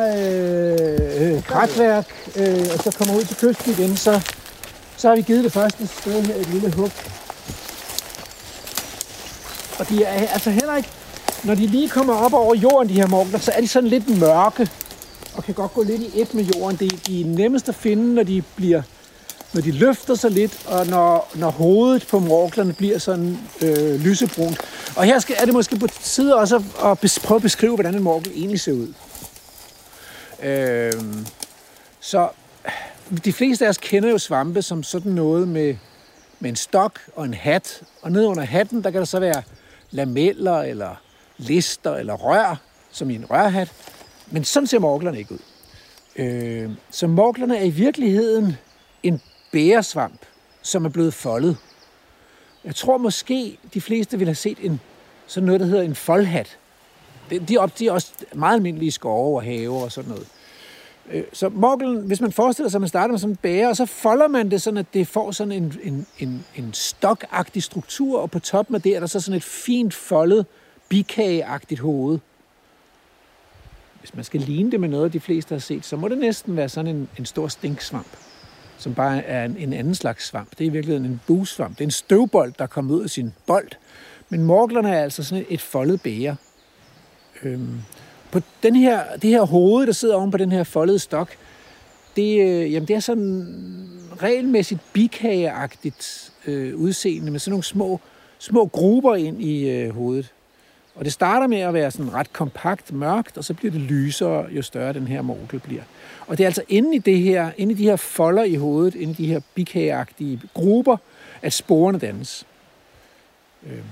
øh, 1.36 1.44
kratværk, 1.44 2.08
øh, 2.36 2.68
og 2.74 2.84
så 2.84 2.92
kommer 2.98 3.16
ud 3.16 3.24
til 3.24 3.36
kysten 3.36 3.72
igen, 3.72 3.98
så, 3.98 4.22
så 4.98 5.08
har 5.08 5.16
vi 5.16 5.22
givet 5.22 5.44
det 5.44 5.54
første 5.54 5.88
sted 5.88 6.24
her 6.24 6.36
et 6.36 6.50
lille 6.50 6.74
hug. 6.74 6.92
Og 9.80 9.90
de 9.90 10.04
er 10.04 10.28
altså 10.28 10.50
heller 10.50 10.76
ikke 10.76 10.90
når 11.46 11.56
de 11.56 11.68
lige 11.68 11.90
kommer 11.90 12.14
op 12.14 12.34
over 12.34 12.56
jorden, 12.56 12.90
de 12.90 12.94
her 12.94 13.08
morgener, 13.08 13.40
så 13.40 13.52
er 13.52 13.62
de 13.62 13.68
sådan 13.68 13.90
lidt 13.90 14.20
mørke, 14.20 14.70
og 15.36 15.44
kan 15.44 15.54
godt 15.54 15.74
gå 15.74 15.84
lidt 15.84 16.02
i 16.02 16.22
et 16.22 16.34
med 16.34 16.44
jorden. 16.44 16.78
Det 16.78 16.94
er 16.94 16.98
de 16.98 17.24
nemmest 17.24 17.70
at 17.70 17.76
finde, 17.76 18.14
når 18.14 18.24
de 18.24 18.44
bliver 18.56 18.82
når 19.54 19.62
de 19.62 19.72
løfter 19.72 20.16
sig 20.16 20.32
lidt, 20.32 20.66
og 20.66 20.88
når, 20.88 21.32
når 21.36 21.50
hovedet 21.50 22.08
på 22.08 22.20
morklerne 22.20 22.74
bliver 22.74 22.98
sådan 22.98 23.40
øh, 23.62 24.02
lysebrunt. 24.02 24.58
Og 24.96 25.04
her 25.04 25.20
skal, 25.20 25.36
er 25.40 25.46
det 25.46 25.54
måske 25.54 25.80
på 25.80 25.88
tide 25.88 26.36
også 26.36 26.56
at, 26.56 27.04
at 27.04 27.20
prøve 27.24 27.36
at 27.36 27.42
beskrive, 27.42 27.76
hvordan 27.76 27.96
en 27.96 28.04
morkel 28.04 28.32
egentlig 28.36 28.60
ser 28.60 28.72
ud. 28.72 28.94
Øh, 30.44 30.94
så 32.00 32.30
de 33.26 33.34
fleste 33.34 33.66
af 33.66 33.70
os 33.70 33.78
kender 33.78 34.10
jo 34.10 34.18
svampe 34.18 34.62
som 34.62 34.84
sådan 34.84 35.12
noget 35.12 35.48
med, 35.48 35.76
med 36.40 36.50
en 36.50 36.56
stok 36.56 37.00
og 37.16 37.26
en 37.26 37.34
hat. 37.34 37.82
Og 38.02 38.12
ned 38.12 38.26
under 38.26 38.44
hatten, 38.44 38.84
der 38.84 38.92
kan 38.92 39.00
der 39.00 39.06
så 39.06 39.20
være 39.20 39.44
lameller 39.96 40.62
eller 40.62 40.96
lister 41.38 41.96
eller 41.96 42.14
rør, 42.14 42.62
som 42.92 43.10
i 43.10 43.16
en 43.16 43.26
rørhat. 43.30 43.72
Men 44.28 44.44
sådan 44.44 44.68
ser 44.68 44.80
morglerne 44.80 45.18
ikke 45.18 45.34
ud. 45.34 45.40
Øh, 46.16 46.72
så 46.92 47.08
morglerne 47.08 47.58
er 47.58 47.64
i 47.64 47.70
virkeligheden 47.70 48.58
en 49.04 49.22
bæresvamp, 49.52 50.20
som 50.62 50.86
er 50.86 50.90
blevet 50.90 51.14
foldet. 51.14 51.58
Jeg 52.64 52.76
tror 52.76 52.98
måske, 52.98 53.58
de 53.74 53.82
fleste 53.82 54.18
vil 54.18 54.28
have 54.28 54.36
set 54.36 54.58
en, 54.62 54.80
sådan 55.28 55.46
noget, 55.46 55.62
der 55.62 55.68
hedder 55.68 55.84
en 55.84 55.96
foldhat. 55.96 56.58
Det, 57.30 57.50
de, 57.50 57.58
op, 57.58 57.80
de 57.80 57.88
er 57.88 57.92
også 57.92 58.12
meget 58.34 58.56
almindelige 58.56 58.92
skove 58.92 59.38
og 59.38 59.44
have 59.44 59.84
og 59.84 59.92
sådan 59.92 60.10
noget. 60.10 60.28
Øh, 61.12 61.24
Så 61.34 61.50
morgelen, 61.50 61.98
hvis 61.98 62.22
man 62.22 62.32
forestiller 62.32 62.70
sig, 62.70 62.78
at 62.78 62.82
man 62.82 62.88
starter 62.88 63.12
med 63.12 63.20
sådan 63.20 63.32
en 63.32 63.36
bære, 63.36 63.70
og 63.70 63.76
så 63.76 63.86
folder 63.86 64.28
man 64.28 64.52
det 64.52 64.62
sådan, 64.62 64.78
at 64.78 64.86
det 64.94 65.08
får 65.08 65.32
sådan 65.32 65.52
en, 65.52 65.74
en, 65.84 66.08
en, 66.20 66.46
en 66.56 66.74
stokagtig 66.74 67.64
struktur, 67.64 68.22
og 68.22 68.32
på 68.32 68.40
toppen 68.40 68.76
af 68.76 68.82
det 68.82 68.96
er 68.96 69.00
der 69.00 69.08
så 69.08 69.20
sådan 69.20 69.38
et 69.38 69.44
fint 69.44 69.94
foldet, 69.94 70.46
bikageagtigt 70.90 71.80
hoved. 71.80 72.20
Hvis 74.00 74.16
man 74.16 74.24
skal 74.24 74.42
ligne 74.42 74.72
det 74.72 74.80
med 74.80 74.90
noget, 74.90 75.14
de 75.14 75.20
fleste 75.20 75.56
har 75.56 75.60
set, 75.60 75.86
så 75.86 75.96
må 75.98 76.08
det 76.08 76.18
næsten 76.18 76.56
være 76.56 76.70
sådan 76.70 76.96
en, 76.96 77.10
en 77.20 77.26
stor 77.26 77.48
stinksvamp, 77.48 78.18
som 78.78 78.96
bare 78.96 79.24
er 79.24 79.46
en, 79.46 79.58
en 79.58 79.74
anden 79.74 79.96
slags 79.96 80.26
svamp. 80.26 80.50
Det 80.52 80.62
er 80.62 80.66
i 80.66 80.70
virkeligheden 80.70 81.12
en 81.12 81.22
busvamp. 81.28 81.78
Det 81.78 81.84
er 81.84 81.88
en 81.88 81.92
støvbold, 81.92 82.54
der 82.60 82.68
kommer 82.68 82.96
ud 82.96 83.04
af 83.04 83.10
sin 83.10 83.34
bold. 83.48 83.68
Men 84.30 84.44
morglerne 84.44 84.90
er 84.90 85.04
altså 85.04 85.24
sådan 85.24 85.42
et, 85.42 85.54
et 85.54 85.62
foldet 85.62 86.02
bære. 86.02 86.36
Øhm, 87.44 87.82
på 88.32 88.42
den 88.64 88.76
her, 88.76 89.04
det 89.22 89.30
her 89.30 89.42
hoved, 89.42 89.88
der 89.88 89.94
sidder 89.94 90.16
oven 90.16 90.32
på 90.32 90.38
den 90.38 90.52
her 90.52 90.64
foldede 90.64 91.00
stok, 91.00 91.30
det, 92.16 92.42
øh, 92.42 92.74
jamen 92.74 92.88
det 92.88 92.96
er 92.96 93.00
sådan 93.00 93.48
regelmæssigt 94.22 94.82
bikageagtigt 94.94 96.34
øh, 96.48 96.76
udseende 96.76 97.32
med 97.32 97.40
sådan 97.40 97.52
nogle 97.52 97.64
små, 97.64 98.00
små 98.40 98.66
grupper 98.66 99.16
ind 99.16 99.42
i 99.42 99.70
øh, 99.70 99.96
hovedet. 99.96 100.32
Og 100.96 101.06
det 101.06 101.14
starter 101.14 101.48
med 101.48 101.60
at 101.60 101.74
være 101.74 101.92
sådan 101.92 102.14
ret 102.14 102.34
kompakt, 102.34 102.94
mørkt, 102.94 103.38
og 103.38 103.44
så 103.44 103.54
bliver 103.54 103.72
det 103.72 103.82
lysere, 103.82 104.46
jo 104.52 104.62
større 104.62 104.94
den 104.94 105.08
her 105.08 105.22
morgel 105.22 105.60
bliver. 105.60 105.82
Og 106.28 106.38
det 106.38 106.44
er 106.44 106.48
altså 106.48 106.64
inde 106.70 106.96
i 106.96 107.00
det 107.00 107.20
her, 107.20 107.52
inde 107.58 107.74
i 107.74 107.76
de 107.76 107.84
her 107.84 107.96
folder 107.96 108.44
i 108.44 108.56
hovedet, 108.56 108.96
inde 108.96 109.12
i 109.12 109.16
de 109.16 109.28
her 109.28 109.40
bikageagtige 109.56 110.42
grupper, 110.54 110.98
at 111.42 111.54
sporene 111.54 112.00
dannes. 112.00 112.46
Øhm, 113.68 113.84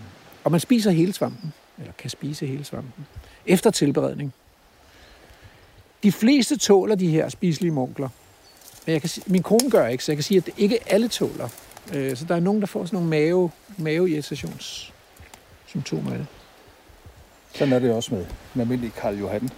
og 0.43 0.51
man 0.51 0.59
spiser 0.59 0.91
hele 0.91 1.13
svampen, 1.13 1.53
eller 1.77 1.91
kan 1.97 2.09
spise 2.09 2.45
hele 2.45 2.63
svampen, 2.63 3.05
efter 3.45 3.71
tilberedning. 3.71 4.33
De 6.03 6.11
fleste 6.11 6.57
tåler 6.57 6.95
de 6.95 7.07
her 7.09 7.29
spiselige 7.29 7.71
munkler. 7.71 8.09
Men 8.85 8.93
jeg 8.93 9.01
kan, 9.01 9.09
sige- 9.09 9.23
min 9.27 9.43
kone 9.43 9.71
gør 9.71 9.87
ikke, 9.87 10.03
så 10.03 10.11
jeg 10.11 10.17
kan 10.17 10.23
sige, 10.23 10.37
at 10.37 10.45
det 10.45 10.53
ikke 10.57 10.79
alle 10.93 11.07
tåler. 11.07 11.49
Øh, 11.93 12.17
Så 12.17 12.25
der 12.25 12.35
er 12.35 12.39
nogen, 12.39 12.61
der 12.61 12.67
får 12.67 12.85
sådan 12.85 12.95
nogle 12.97 13.09
mave, 13.09 13.51
maveirritationssymptomer 13.77 16.11
af 16.11 16.17
det. 16.17 16.27
Sådan 17.53 17.73
er 17.73 17.79
det 17.79 17.91
også 17.93 18.13
med, 18.15 18.25
med 18.53 18.63
almindelig 18.63 18.93
Karl 18.93 19.19
Johan. 19.19 19.49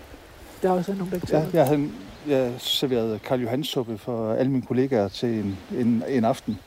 Der 0.61 0.69
er 0.69 0.73
også 0.73 0.93
nogen, 0.93 1.09
der 1.09 1.15
ikke 1.15 1.27
Ja, 1.31 1.39
tåler 1.39 1.49
jeg, 1.53 1.67
havde, 1.67 1.89
jeg 2.27 2.53
serverede 2.57 3.19
Karl 3.19 3.41
Johans 3.41 3.67
suppe 3.67 3.97
for 3.97 4.33
alle 4.33 4.51
mine 4.51 4.63
kollegaer 4.65 5.07
til 5.07 5.29
en, 5.29 5.57
en, 5.77 6.03
en 6.07 6.25
aften. 6.25 6.59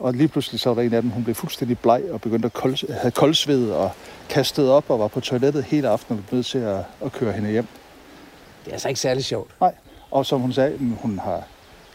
Og 0.00 0.14
lige 0.14 0.28
pludselig 0.28 0.60
så 0.60 0.68
var 0.68 0.74
der 0.74 0.82
en 0.82 0.94
af 0.94 1.02
dem, 1.02 1.10
hun 1.10 1.24
blev 1.24 1.34
fuldstændig 1.34 1.78
bleg 1.78 2.02
og 2.10 2.20
begyndte 2.20 2.46
at 2.46 2.52
kold, 2.52 2.92
have 3.00 3.10
koldsved 3.10 3.70
og 3.70 3.90
kastede 4.28 4.72
op 4.72 4.90
og 4.90 4.98
var 4.98 5.08
på 5.08 5.20
toilettet 5.20 5.64
hele 5.64 5.88
aftenen 5.88 6.18
og 6.18 6.24
blev 6.24 6.36
nødt 6.36 6.46
til 6.46 6.58
at, 6.58 6.84
at 7.04 7.12
køre 7.12 7.32
hende 7.32 7.50
hjem. 7.50 7.66
Det 8.64 8.70
er 8.70 8.72
altså 8.72 8.88
ikke 8.88 9.00
særlig 9.00 9.24
sjovt. 9.24 9.50
Nej. 9.60 9.74
Og 10.10 10.26
som 10.26 10.40
hun 10.40 10.52
sagde, 10.52 10.78
hun 11.02 11.18
har 11.18 11.42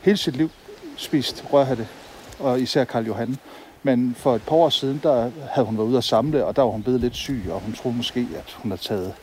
hele 0.01 0.17
sit 0.17 0.35
liv 0.35 0.51
spist 0.97 1.45
rørhatte, 1.53 1.87
og 2.39 2.61
især 2.61 2.83
Karl 2.83 3.05
Johan. 3.05 3.37
Men 3.83 4.15
for 4.17 4.35
et 4.35 4.41
par 4.41 4.55
år 4.55 4.69
siden, 4.69 4.99
der 5.03 5.31
havde 5.51 5.65
hun 5.65 5.77
været 5.77 5.87
ude 5.87 5.97
at 5.97 6.03
samle, 6.03 6.45
og 6.45 6.55
der 6.55 6.61
var 6.61 6.71
hun 6.71 6.83
blevet 6.83 7.01
lidt 7.01 7.15
syg, 7.15 7.45
og 7.49 7.59
hun 7.59 7.73
troede 7.73 7.97
måske, 7.97 8.27
at 8.35 8.57
hun 8.57 8.71
havde 8.71 8.81
taget 8.81 9.13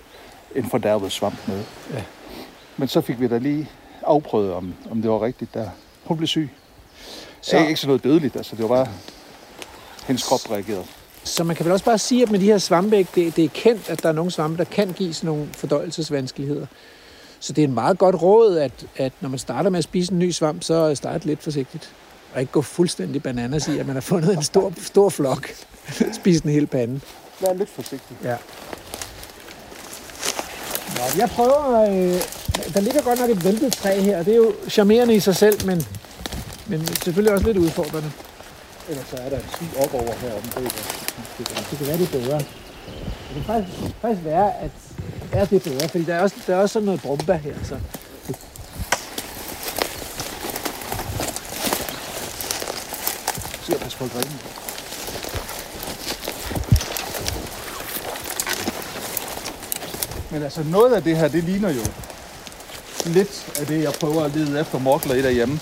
en 0.54 0.70
fordærvet 0.70 1.12
svamp 1.12 1.48
med. 1.48 1.64
Ja. 1.94 2.02
Men 2.76 2.88
så 2.88 3.00
fik 3.00 3.20
vi 3.20 3.28
da 3.28 3.38
lige 3.38 3.70
afprøvet, 4.02 4.52
om, 4.52 4.74
om 4.90 5.02
det 5.02 5.10
var 5.10 5.22
rigtigt 5.22 5.54
der. 5.54 5.68
Hun 6.04 6.16
blev 6.16 6.26
syg. 6.26 6.50
Så- 7.42 7.50
Så... 7.50 7.58
Ikke 7.58 7.76
sådan 7.80 7.88
noget 7.88 8.04
dødeligt, 8.04 8.36
altså 8.36 8.56
det 8.56 8.62
var 8.62 8.68
bare, 8.68 8.86
hendes 10.06 10.22
krop 10.22 10.50
reagerede. 10.50 10.84
Så 11.24 11.44
man 11.44 11.56
kan 11.56 11.64
vel 11.64 11.72
også 11.72 11.84
bare 11.84 11.98
sige, 11.98 12.22
at 12.22 12.30
med 12.30 12.38
de 12.38 12.44
her 12.44 12.58
svampæg, 12.58 13.06
det, 13.14 13.36
det 13.36 13.44
er 13.44 13.48
kendt, 13.54 13.90
at 13.90 14.02
der 14.02 14.08
er 14.08 14.12
nogle 14.12 14.30
svampe, 14.30 14.58
der 14.58 14.64
kan 14.64 14.92
give 14.92 15.14
sådan 15.14 15.26
nogle 15.28 15.48
fordøjelsesvanskeligheder. 15.56 16.66
Så 17.40 17.52
det 17.52 17.64
er 17.64 17.68
en 17.68 17.74
meget 17.74 17.98
godt 17.98 18.22
råd, 18.22 18.56
at, 18.58 18.72
at 18.96 19.12
når 19.20 19.28
man 19.28 19.38
starter 19.38 19.70
med 19.70 19.78
at 19.78 19.84
spise 19.84 20.12
en 20.12 20.18
ny 20.18 20.30
svamp, 20.30 20.62
så 20.62 20.94
start 20.94 21.24
lidt 21.24 21.42
forsigtigt. 21.42 21.90
Og 22.34 22.40
ikke 22.40 22.52
gå 22.52 22.62
fuldstændig 22.62 23.22
bananas 23.22 23.68
i, 23.68 23.78
at 23.78 23.86
man 23.86 23.96
har 23.96 24.00
fundet 24.00 24.36
en 24.36 24.42
stor, 24.42 24.72
stor 24.82 25.08
flok. 25.08 25.48
Spis 26.20 26.40
den 26.40 26.50
hele 26.50 26.66
panden. 26.66 27.02
Vær 27.40 27.52
lidt 27.52 27.68
forsigtig. 27.70 28.16
Ja. 28.24 28.36
Nå, 30.96 31.02
jeg 31.18 31.28
prøver... 31.30 31.80
Øh, 31.82 32.20
der 32.74 32.80
ligger 32.80 33.02
godt 33.02 33.20
nok 33.20 33.30
et 33.30 33.44
væltet 33.44 33.72
træ 33.72 34.00
her, 34.00 34.18
og 34.18 34.24
det 34.24 34.32
er 34.32 34.36
jo 34.36 34.54
charmerende 34.68 35.14
i 35.14 35.20
sig 35.20 35.36
selv, 35.36 35.66
men, 35.66 35.86
men 36.78 36.86
selvfølgelig 36.86 37.32
også 37.32 37.46
lidt 37.46 37.56
udfordrende. 37.56 38.12
Ellers 38.88 39.06
så 39.06 39.16
er 39.16 39.28
der 39.28 39.36
en 39.36 39.44
ski 39.54 39.64
op 39.78 39.94
over 39.94 40.12
heromme 40.12 40.50
bagved. 40.54 40.70
Det 41.70 41.78
kan 41.78 41.86
være, 41.86 41.98
det 41.98 42.14
er 42.14 42.20
bedre. 42.20 42.38
Det 42.38 43.34
kan 43.34 43.44
faktisk, 43.44 43.94
faktisk 44.00 44.24
være, 44.24 44.52
at 44.60 44.70
ja, 45.32 45.44
det 45.44 45.66
er 45.66 45.70
bedre, 45.70 45.88
fordi 45.88 46.04
der 46.04 46.14
er 46.14 46.20
også, 46.20 46.36
der 46.46 46.56
er 46.56 46.60
også 46.60 46.72
sådan 46.72 46.86
noget 46.86 47.02
brumba 47.02 47.36
her. 47.36 47.54
Så. 47.64 47.76
Så 53.62 53.78
pas 53.78 53.94
på 53.94 54.08
grinen. 54.08 54.40
Men 60.30 60.42
altså 60.42 60.62
noget 60.62 60.94
af 60.94 61.02
det 61.02 61.16
her, 61.16 61.28
det 61.28 61.44
ligner 61.44 61.70
jo 61.70 61.82
lidt 63.06 63.52
af 63.60 63.66
det, 63.66 63.82
jeg 63.82 63.92
prøver 63.92 64.24
at 64.24 64.34
lede 64.34 64.60
efter 64.60 64.78
morgler 64.78 65.14
i 65.14 65.22
derhjemme. 65.22 65.60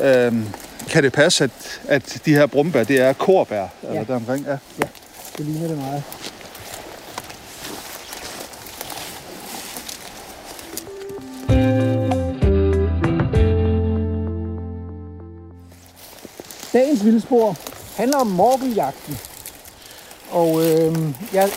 Øhm, 0.00 0.46
kan 0.90 1.02
det 1.02 1.12
passe, 1.12 1.44
at, 1.44 1.50
at 1.88 2.18
de 2.24 2.34
her 2.34 2.46
brumbær, 2.46 2.84
det 2.84 3.00
er 3.00 3.12
korbær? 3.12 3.66
Ja. 3.82 3.88
Eller 3.88 4.04
der 4.04 4.14
omkring? 4.16 4.46
Ja. 4.46 4.56
Det 5.38 5.46
ligner 5.46 5.68
det 5.68 5.78
meget. 5.78 6.02
Dagens 16.72 17.04
vildspor 17.04 17.56
handler 17.96 18.18
om 18.18 18.26
morgeljagten. 18.26 19.18
Og 20.30 20.60
øh, 20.64 20.96
jeg, 21.32 21.50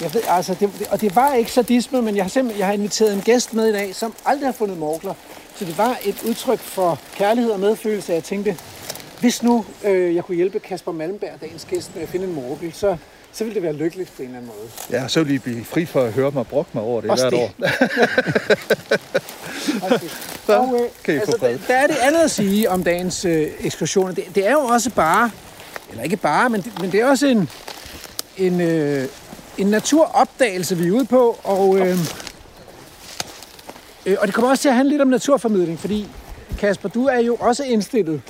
jeg 0.00 0.14
ved, 0.14 0.20
altså, 0.28 0.54
det, 0.60 0.70
det- 0.78 0.86
og 0.90 1.00
det 1.00 1.16
var 1.16 1.34
ikke 1.34 1.52
sadisme, 1.52 2.02
men 2.02 2.16
jeg 2.16 2.24
har 2.24 2.28
simpelthen 2.28 2.58
jeg 2.58 2.66
har 2.66 2.74
inviteret 2.74 3.12
en 3.14 3.20
gæst 3.20 3.54
med 3.54 3.66
i 3.68 3.72
dag, 3.72 3.94
som 3.94 4.14
aldrig 4.24 4.46
har 4.48 4.52
fundet 4.52 4.78
morgler. 4.78 5.14
Så 5.58 5.64
det 5.64 5.78
var 5.78 5.98
et 6.04 6.22
udtryk 6.28 6.58
for 6.58 6.98
kærlighed 7.16 7.52
og 7.52 7.60
medfølelse, 7.60 8.12
at 8.12 8.16
jeg 8.16 8.24
tænkte, 8.24 8.56
hvis 9.20 9.42
nu 9.42 9.64
øh, 9.84 10.14
jeg 10.14 10.24
kunne 10.24 10.36
hjælpe 10.36 10.58
Kasper 10.60 10.92
Malmberg, 10.92 11.30
dagens 11.40 11.66
gæst, 11.70 11.90
med 11.94 12.02
at 12.02 12.08
finde 12.08 12.26
en 12.26 12.34
morgel, 12.34 12.72
så, 12.72 12.96
så 13.32 13.44
ville 13.44 13.54
det 13.54 13.62
være 13.62 13.72
lykkeligt 13.72 14.12
på 14.16 14.22
en 14.22 14.28
eller 14.28 14.38
anden 14.38 14.50
måde. 14.56 15.00
ja, 15.02 15.08
så 15.08 15.22
vil 15.22 15.34
I 15.34 15.38
blive 15.38 15.64
fri 15.64 15.84
for 15.84 16.02
at 16.02 16.12
høre 16.12 16.30
mig 16.30 16.46
brokke 16.46 16.70
mig 16.74 16.82
over 16.82 17.00
det 17.00 17.10
Også 17.10 17.30
hvert 17.30 17.32
det. 17.32 17.40
år. 17.40 18.98
Okay. 19.82 20.08
Og, 20.48 20.74
øh, 20.74 20.88
kan 21.04 21.14
I 21.14 21.18
altså, 21.18 21.36
der, 21.40 21.58
der 21.68 21.74
er 21.74 21.86
det 21.86 21.96
andet 22.02 22.18
at 22.20 22.30
sige 22.30 22.70
om 22.70 22.84
dagens 22.84 23.24
øh, 23.24 23.48
ekskursioner. 23.60 24.14
Det, 24.14 24.24
det 24.34 24.46
er 24.46 24.52
jo 24.52 24.58
også 24.60 24.90
bare, 24.90 25.30
eller 25.90 26.02
ikke 26.02 26.16
bare, 26.16 26.50
men 26.50 26.62
det, 26.62 26.80
men 26.80 26.92
det 26.92 27.00
er 27.00 27.06
også 27.06 27.26
en, 27.26 27.48
en, 28.36 28.60
øh, 28.60 29.08
en 29.58 29.66
naturopdagelse, 29.66 30.76
vi 30.76 30.88
er 30.88 30.92
ude 30.92 31.04
på. 31.04 31.38
Og, 31.44 31.78
øh, 31.78 31.98
øh, 34.08 34.16
og 34.20 34.26
det 34.26 34.34
kommer 34.34 34.50
også 34.50 34.62
til 34.62 34.68
at 34.68 34.74
handle 34.74 34.90
lidt 34.92 35.02
om 35.02 35.08
naturformidling, 35.08 35.80
fordi 35.80 36.08
Kasper, 36.58 36.88
du 36.88 37.06
er 37.06 37.18
jo 37.18 37.34
også 37.34 37.64
indstillet 37.64 38.20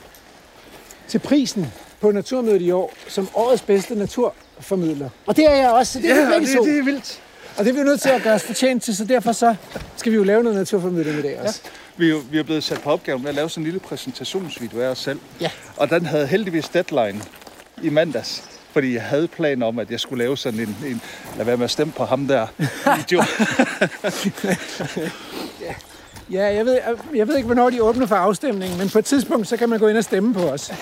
til 1.08 1.18
prisen 1.18 1.72
på 2.00 2.12
Naturmødet 2.12 2.62
i 2.62 2.70
år 2.70 2.92
som 3.08 3.28
årets 3.34 3.62
bedste 3.62 3.94
naturformidler. 3.94 5.08
Og 5.26 5.36
det 5.36 5.50
er 5.50 5.54
jeg 5.54 5.70
også, 5.70 5.92
så 5.92 5.98
det 5.98 6.10
er 6.10 6.16
Ja, 6.16 6.24
begge 6.30 6.46
det, 6.46 6.56
to. 6.56 6.64
det 6.64 6.78
er 6.78 6.82
vildt. 6.84 7.20
Og 7.58 7.64
det 7.64 7.70
er 7.70 7.74
vi 7.74 7.78
jo 7.80 7.84
nødt 7.84 8.00
til 8.00 8.08
at 8.08 8.22
gøre 8.22 8.34
os 8.34 8.42
fortjent 8.42 8.82
til, 8.82 8.96
så 8.96 9.04
derfor 9.04 9.32
så 9.32 9.54
skal 9.96 10.12
vi 10.12 10.16
jo 10.16 10.22
lave 10.24 10.42
noget 10.42 10.58
naturformidling 10.58 11.18
i 11.18 11.22
dag 11.22 11.40
også. 11.40 11.60
Vi 11.96 12.06
er, 12.06 12.10
jo, 12.10 12.20
vi 12.30 12.38
er 12.38 12.42
blevet 12.42 12.64
sat 12.64 12.80
på 12.80 12.90
opgaven 12.90 13.22
med 13.22 13.28
at 13.28 13.34
lave 13.34 13.50
sådan 13.50 13.62
en 13.62 13.64
lille 13.64 13.80
præsentationsvideo 13.80 14.80
af 14.80 14.86
os 14.88 14.98
selv. 14.98 15.18
Ja. 15.40 15.50
Og 15.76 15.90
den 15.90 16.06
havde 16.06 16.26
heldigvis 16.26 16.68
deadline 16.68 17.20
i 17.82 17.88
mandags. 17.88 18.44
Fordi 18.72 18.94
jeg 18.94 19.02
havde 19.02 19.28
planer 19.28 19.66
om, 19.66 19.78
at 19.78 19.90
jeg 19.90 20.00
skulle 20.00 20.24
lave 20.24 20.36
sådan 20.36 20.60
en, 20.60 20.76
en 20.86 21.02
lad 21.36 21.44
være 21.44 21.56
med 21.56 21.64
at 21.64 21.70
stemme 21.70 21.92
på 21.92 22.04
ham 22.04 22.26
der 22.26 22.46
video. 22.98 23.22
Ja, 26.32 26.44
jeg 26.54 26.66
ved, 26.66 26.78
jeg 27.14 27.28
ved 27.28 27.36
ikke, 27.36 27.46
hvornår 27.46 27.70
de 27.70 27.82
åbner 27.82 28.06
for 28.06 28.16
afstemningen, 28.16 28.78
men 28.78 28.88
på 28.88 28.98
et 28.98 29.04
tidspunkt, 29.04 29.48
så 29.48 29.56
kan 29.56 29.68
man 29.68 29.78
gå 29.78 29.88
ind 29.88 29.98
og 29.98 30.04
stemme 30.04 30.34
på 30.34 30.40
os. 30.40 30.72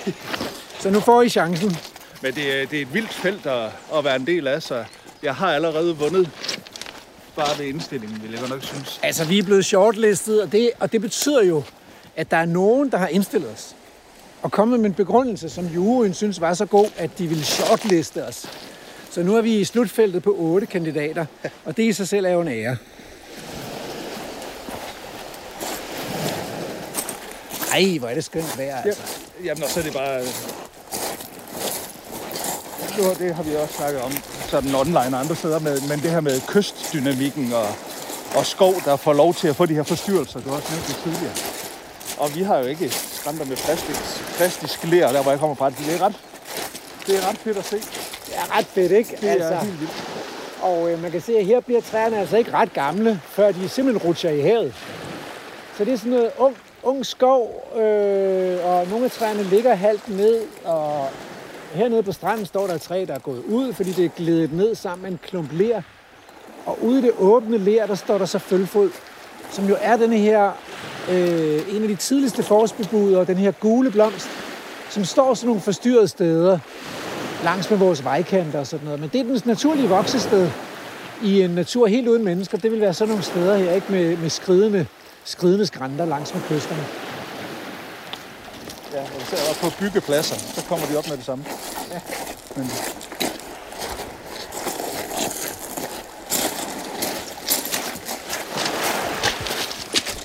Så 0.79 0.89
nu 0.89 0.99
får 0.99 1.21
I 1.21 1.29
chancen. 1.29 1.77
Men 2.21 2.33
det, 2.35 2.61
er- 2.61 2.65
det 2.65 2.77
er 2.77 2.81
et 2.81 2.93
vildt 2.93 3.13
felt 3.13 3.45
at, 3.45 3.69
at 3.97 4.03
være 4.03 4.15
en 4.15 4.27
del 4.27 4.47
af, 4.47 4.61
så 4.63 4.83
jeg 5.23 5.35
har 5.35 5.47
allerede 5.53 5.95
vundet 5.97 6.29
bare 7.35 7.59
ved 7.59 7.65
indstillingen, 7.65 8.21
vil 8.23 8.31
jeg 8.31 8.39
godt 8.39 8.49
nok 8.51 8.63
synes. 8.63 8.99
Altså, 9.03 9.25
vi 9.25 9.39
er 9.39 9.43
blevet 9.43 9.65
shortlistet, 9.65 10.41
og 10.41 10.51
det, 10.51 10.71
og 10.79 10.91
det 10.91 11.01
betyder 11.01 11.43
jo, 11.43 11.63
at 12.15 12.31
der 12.31 12.37
er 12.37 12.45
nogen, 12.45 12.91
der 12.91 12.97
har 12.97 13.07
indstillet 13.07 13.49
os. 13.53 13.75
Og 14.41 14.51
kommet 14.51 14.79
med 14.79 14.89
en 14.89 14.93
begrundelse, 14.93 15.49
som 15.49 15.65
juryen 15.65 16.13
synes 16.13 16.41
var 16.41 16.53
så 16.53 16.65
god, 16.65 16.87
at 16.97 17.17
de 17.17 17.27
ville 17.27 17.43
shortliste 17.45 18.25
os. 18.25 18.45
Så 19.11 19.23
nu 19.23 19.35
er 19.35 19.41
vi 19.41 19.55
i 19.59 19.63
slutfeltet 19.63 20.23
på 20.23 20.35
otte 20.39 20.67
kandidater, 20.67 21.25
og 21.65 21.77
det 21.77 21.83
i 21.83 21.93
sig 21.93 22.07
selv 22.07 22.25
er 22.25 22.29
jo 22.31 22.41
en 22.41 22.47
ære. 22.47 22.77
Ej, 27.73 27.97
hvor 27.99 28.07
er 28.07 28.13
det 28.13 28.23
skønt 28.23 28.57
vejr, 28.57 28.81
altså. 28.81 29.01
Jamen, 29.43 29.63
og 29.63 29.69
så 29.69 29.79
er 29.79 29.83
det 29.83 29.93
bare... 29.93 30.19
Nu, 32.97 33.13
det 33.19 33.35
har 33.35 33.43
vi 33.43 33.55
også 33.55 33.73
snakket 33.73 34.01
om. 34.01 34.11
sådan 34.47 34.75
online 34.75 35.15
og 35.15 35.19
andre 35.19 35.35
steder, 35.35 35.59
med, 35.59 35.81
men 35.81 35.99
det 35.99 36.11
her 36.11 36.21
med 36.21 36.41
kystdynamikken 36.47 37.53
og, 37.53 37.67
og 38.35 38.45
skov, 38.45 38.73
der 38.85 38.95
får 38.95 39.13
lov 39.13 39.33
til 39.33 39.47
at 39.47 39.55
få 39.55 39.65
de 39.65 39.73
her 39.73 39.83
forstyrrelser. 39.83 40.39
Du 40.39 40.49
har 40.49 40.55
også 40.55 40.71
nævnt 40.71 40.87
det 40.87 40.95
tidligere. 41.03 41.33
Og 42.17 42.35
vi 42.35 42.43
har 42.43 42.57
jo 42.57 42.65
ikke 42.65 42.89
skrænter 42.89 43.45
med 43.45 43.57
plastik, 43.57 43.95
plastisk 44.37 44.83
ler, 44.83 45.11
der 45.11 45.21
hvor 45.21 45.31
jeg 45.31 45.39
kommer 45.39 45.55
fra. 45.55 45.69
Det 45.69 45.95
er 45.95 46.01
ret, 46.01 46.15
det 47.07 47.17
er 47.17 47.29
ret 47.29 47.37
fedt 47.37 47.57
at 47.57 47.65
se. 47.65 47.75
Det 48.25 48.35
er 48.35 48.57
ret 48.57 48.65
fedt, 48.65 48.91
ikke? 48.91 49.17
Det 49.21 49.29
er 49.29 49.33
altså. 49.33 49.65
helt 49.65 49.79
vildt. 49.79 49.93
Og 50.61 50.91
øh, 50.91 51.01
man 51.01 51.11
kan 51.11 51.21
se, 51.21 51.37
at 51.37 51.45
her 51.45 51.59
bliver 51.59 51.81
træerne 51.81 52.19
altså 52.19 52.37
ikke 52.37 52.53
ret 52.53 52.73
gamle, 52.73 53.21
før 53.29 53.51
de 53.51 53.69
simpelthen 53.69 54.07
rutscher 54.07 54.29
i 54.29 54.41
havet. 54.41 54.73
Så 55.77 55.85
det 55.85 55.93
er 55.93 55.97
sådan 55.97 56.11
noget 56.11 56.31
ung, 56.37 56.57
ung 56.87 57.05
skov, 57.05 57.73
øh, 57.75 58.65
og 58.65 58.87
nogle 58.87 59.05
af 59.05 59.11
træerne 59.11 59.43
ligger 59.43 59.75
halvt 59.75 60.09
ned, 60.09 60.41
og 60.65 61.09
hernede 61.73 62.03
på 62.03 62.11
stranden 62.11 62.45
står 62.45 62.67
der 62.67 62.73
et 62.73 62.81
træ, 62.81 63.05
der 63.07 63.13
er 63.13 63.19
gået 63.19 63.43
ud, 63.47 63.73
fordi 63.73 63.91
det 63.91 64.05
er 64.05 64.09
glædet 64.09 64.53
ned 64.53 64.75
sammen 64.75 65.03
med 65.03 65.11
en 65.11 65.19
klump 65.23 65.49
ler. 65.53 65.81
Og 66.65 66.77
ude 66.83 66.99
i 66.99 67.01
det 67.01 67.11
åbne 67.19 67.57
ler, 67.57 67.85
der 67.85 67.95
står 67.95 68.17
der 68.17 68.25
så 68.25 68.39
følfod, 68.39 68.89
som 69.51 69.65
jo 69.65 69.75
er 69.81 69.97
denne 69.97 70.17
her, 70.17 70.51
øh, 71.11 71.75
en 71.75 71.81
af 71.81 71.87
de 71.87 71.95
tidligste 71.95 72.43
forårsbebudere, 72.43 73.25
den 73.25 73.37
her 73.37 73.51
gule 73.51 73.91
blomst, 73.91 74.29
som 74.89 75.05
står 75.05 75.33
sådan 75.33 75.47
nogle 75.47 75.61
forstyrrede 75.61 76.07
steder 76.07 76.59
langs 77.43 77.69
med 77.69 77.77
vores 77.77 78.03
vejkanter 78.03 78.59
og 78.59 78.67
sådan 78.67 78.85
noget. 78.85 78.99
Men 78.99 79.09
det 79.13 79.19
er 79.19 79.23
dens 79.23 79.45
naturlige 79.45 79.89
voksested 79.89 80.49
i 81.23 81.41
en 81.41 81.49
natur 81.49 81.87
helt 81.87 82.07
uden 82.07 82.23
mennesker. 82.23 82.57
Det 82.57 82.71
vil 82.71 82.81
være 82.81 82.93
sådan 82.93 83.09
nogle 83.09 83.23
steder 83.23 83.57
her, 83.57 83.71
ikke 83.71 83.91
med, 83.91 84.17
med 84.17 84.29
skridende, 84.29 84.87
skridende 85.27 85.65
skrænter 85.65 86.05
langs 86.05 86.33
med 86.33 86.41
kysterne. 86.49 86.85
Ja, 88.93 89.01
og 89.01 89.21
især 89.21 89.37
også 89.49 89.61
på 89.61 89.69
byggepladser, 89.79 90.35
så 90.35 90.65
kommer 90.69 90.85
de 90.87 90.97
op 90.97 91.07
med 91.07 91.17
det 91.17 91.25
samme. 91.25 91.45
Ja. 91.91 91.99
Men 92.55 92.65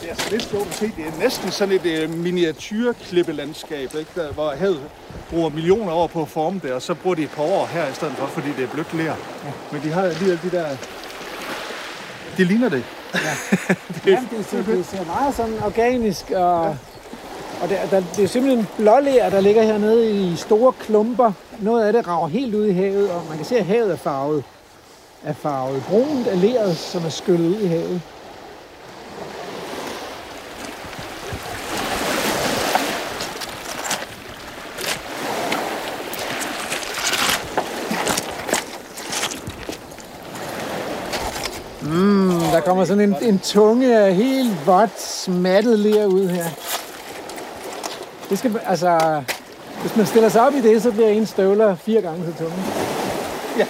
det 0.01 0.07
er 0.07 0.11
altså 0.11 0.31
lidt 0.31 0.43
sjovt 0.51 0.69
at 0.69 0.75
se. 0.75 0.93
Det 0.97 1.07
er 1.07 1.19
næsten 1.19 1.51
sådan 1.51 1.81
et 1.85 2.05
uh, 2.05 2.15
miniatyrklippelandskab, 2.19 3.95
ikke? 3.95 4.11
Der, 4.15 4.33
hvor 4.33 4.51
havet 4.51 4.83
bruger 5.31 5.49
millioner 5.49 5.93
år 5.93 6.07
på 6.07 6.23
at 6.23 6.29
forme 6.29 6.61
det, 6.63 6.73
og 6.73 6.83
så 6.83 6.95
bruger 6.95 7.15
de 7.15 7.23
et 7.23 7.31
par 7.31 7.43
år 7.43 7.67
her 7.67 7.89
i 7.89 7.95
stedet 7.95 8.15
for, 8.19 8.27
fordi 8.27 8.49
det 8.57 8.65
er 8.65 8.69
blødt 8.69 8.95
ler. 8.95 9.05
Ja. 9.05 9.15
Men 9.73 9.83
de 9.83 9.91
har 9.91 10.03
alligevel 10.03 10.41
de 10.43 10.51
der... 10.51 10.77
Det 12.37 12.47
ligner 12.47 12.69
det. 12.69 12.85
Ja, 13.15 13.21
det, 13.89 14.07
Jamen, 14.13 14.29
det, 14.37 14.47
ser, 14.47 14.63
det 14.63 14.87
ser 14.87 15.05
meget 15.05 15.35
sådan 15.35 15.55
organisk 15.65 16.31
og... 16.31 16.65
Ja. 16.65 16.75
Og 17.63 17.69
der, 17.69 17.87
der, 17.91 18.03
det 18.17 18.25
er 18.25 18.29
simpelthen 18.29 18.69
blålær, 18.77 19.31
der 19.31 19.41
ligger 19.41 19.63
hernede 19.63 20.11
i 20.11 20.37
store 20.37 20.73
klumper. 20.73 21.33
Noget 21.61 21.85
af 21.85 21.93
det 21.93 22.09
rager 22.09 22.29
helt 22.29 22.55
ud 22.55 22.67
i 22.67 22.73
havet, 22.73 23.11
og 23.11 23.23
man 23.29 23.37
kan 23.37 23.47
se, 23.47 23.59
at 23.59 23.65
havet 23.65 23.93
er 23.93 23.97
farvet, 23.97 24.45
er 25.25 25.33
farvet 25.33 25.83
brunt 25.89 26.27
af 26.27 26.41
leret, 26.41 26.77
som 26.77 27.05
er 27.05 27.09
skyllet 27.09 27.49
ud 27.49 27.61
i 27.61 27.67
havet. 27.67 28.01
Kommer 42.65 42.85
sådan 42.85 43.01
en, 43.01 43.17
en 43.23 43.39
tunge 43.39 43.99
af 43.99 44.15
helt 44.15 44.67
vådt 44.67 45.01
smattet 45.01 45.79
ler 45.79 46.07
ud 46.07 46.29
her. 46.29 46.45
Det 48.31 48.39
skal, 48.39 48.61
altså, 48.67 49.23
hvis 49.81 49.97
man 49.97 50.07
stiller 50.07 50.29
sig 50.29 50.47
op 50.47 50.55
i 50.55 50.61
det, 50.61 50.83
så 50.83 50.91
bliver 50.91 51.09
en 51.09 51.27
støvler 51.27 51.75
fire 51.75 52.01
gange 52.01 52.25
så 52.27 52.45
tunge. 52.45 52.57
Ja. 53.59 53.67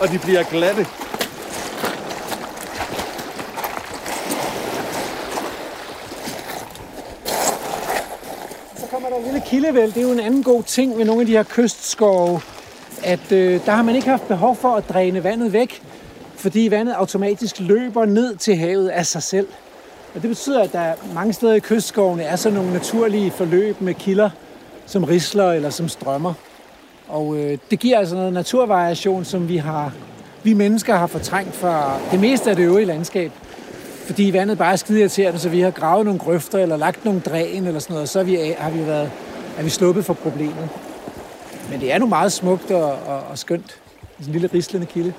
Og 0.00 0.08
de 0.08 0.18
bliver 0.18 0.42
glatte. 0.42 0.86
Så 8.76 8.86
kommer 8.90 9.08
der 9.08 9.16
en 9.16 9.24
lille 9.24 9.35
kildevæld. 9.46 9.92
Det 9.92 9.96
er 9.96 10.02
jo 10.02 10.12
en 10.12 10.20
anden 10.20 10.42
god 10.42 10.62
ting 10.62 10.96
med 10.96 11.04
nogle 11.04 11.20
af 11.20 11.26
de 11.26 11.32
her 11.32 11.42
kystskove, 11.42 12.40
at 13.04 13.32
øh, 13.32 13.60
der 13.66 13.72
har 13.72 13.82
man 13.82 13.96
ikke 13.96 14.08
haft 14.08 14.28
behov 14.28 14.56
for 14.56 14.68
at 14.68 14.88
dræne 14.88 15.24
vandet 15.24 15.52
væk, 15.52 15.82
fordi 16.36 16.68
vandet 16.70 16.92
automatisk 16.92 17.60
løber 17.60 18.04
ned 18.04 18.36
til 18.36 18.56
havet 18.56 18.88
af 18.88 19.06
sig 19.06 19.22
selv. 19.22 19.48
Og 20.14 20.22
det 20.22 20.30
betyder, 20.30 20.62
at 20.62 20.72
der 20.72 20.92
mange 21.14 21.32
steder 21.32 21.54
i 21.54 21.60
kystskovene 21.60 22.22
er 22.22 22.36
sådan 22.36 22.58
nogle 22.58 22.72
naturlige 22.72 23.30
forløb 23.30 23.80
med 23.80 23.94
kilder, 23.94 24.30
som 24.86 25.04
risler 25.04 25.52
eller 25.52 25.70
som 25.70 25.88
strømmer. 25.88 26.34
Og 27.08 27.36
øh, 27.36 27.58
det 27.70 27.78
giver 27.78 27.98
altså 27.98 28.14
noget 28.14 28.32
naturvariation, 28.32 29.24
som 29.24 29.48
vi 29.48 29.56
har 29.56 29.92
vi 30.42 30.54
mennesker 30.54 30.96
har 30.96 31.06
fortrængt 31.06 31.54
fra 31.54 31.98
det 32.10 32.20
meste 32.20 32.50
af 32.50 32.56
det 32.56 32.62
øvrige 32.62 32.86
landskab. 32.86 33.32
Fordi 34.06 34.32
vandet 34.32 34.58
bare 34.58 34.72
er 34.72 34.76
skide 34.76 35.00
irriterende, 35.00 35.38
så 35.38 35.48
vi 35.48 35.60
har 35.60 35.70
gravet 35.70 36.04
nogle 36.04 36.20
grøfter 36.20 36.58
eller 36.58 36.76
lagt 36.76 37.04
nogle 37.04 37.20
dræn 37.20 37.66
eller 37.66 37.80
sådan 37.80 37.94
noget, 37.94 38.02
og 38.02 38.08
så 38.08 38.18
har 38.18 38.24
vi, 38.24 38.54
har 38.58 38.70
vi 38.70 38.86
været 38.86 39.10
er 39.56 39.62
vi 39.62 39.70
sluppet 39.70 40.04
for 40.04 40.14
problemet. 40.14 40.68
Men 41.70 41.80
det 41.80 41.92
er 41.92 41.98
nu 41.98 42.06
meget 42.06 42.32
smukt 42.32 42.70
og, 42.70 42.92
og, 42.92 43.20
og 43.30 43.38
skønt. 43.38 43.80
En 44.18 44.32
lille 44.32 44.50
rislende 44.54 44.86
kilde. 44.86 45.12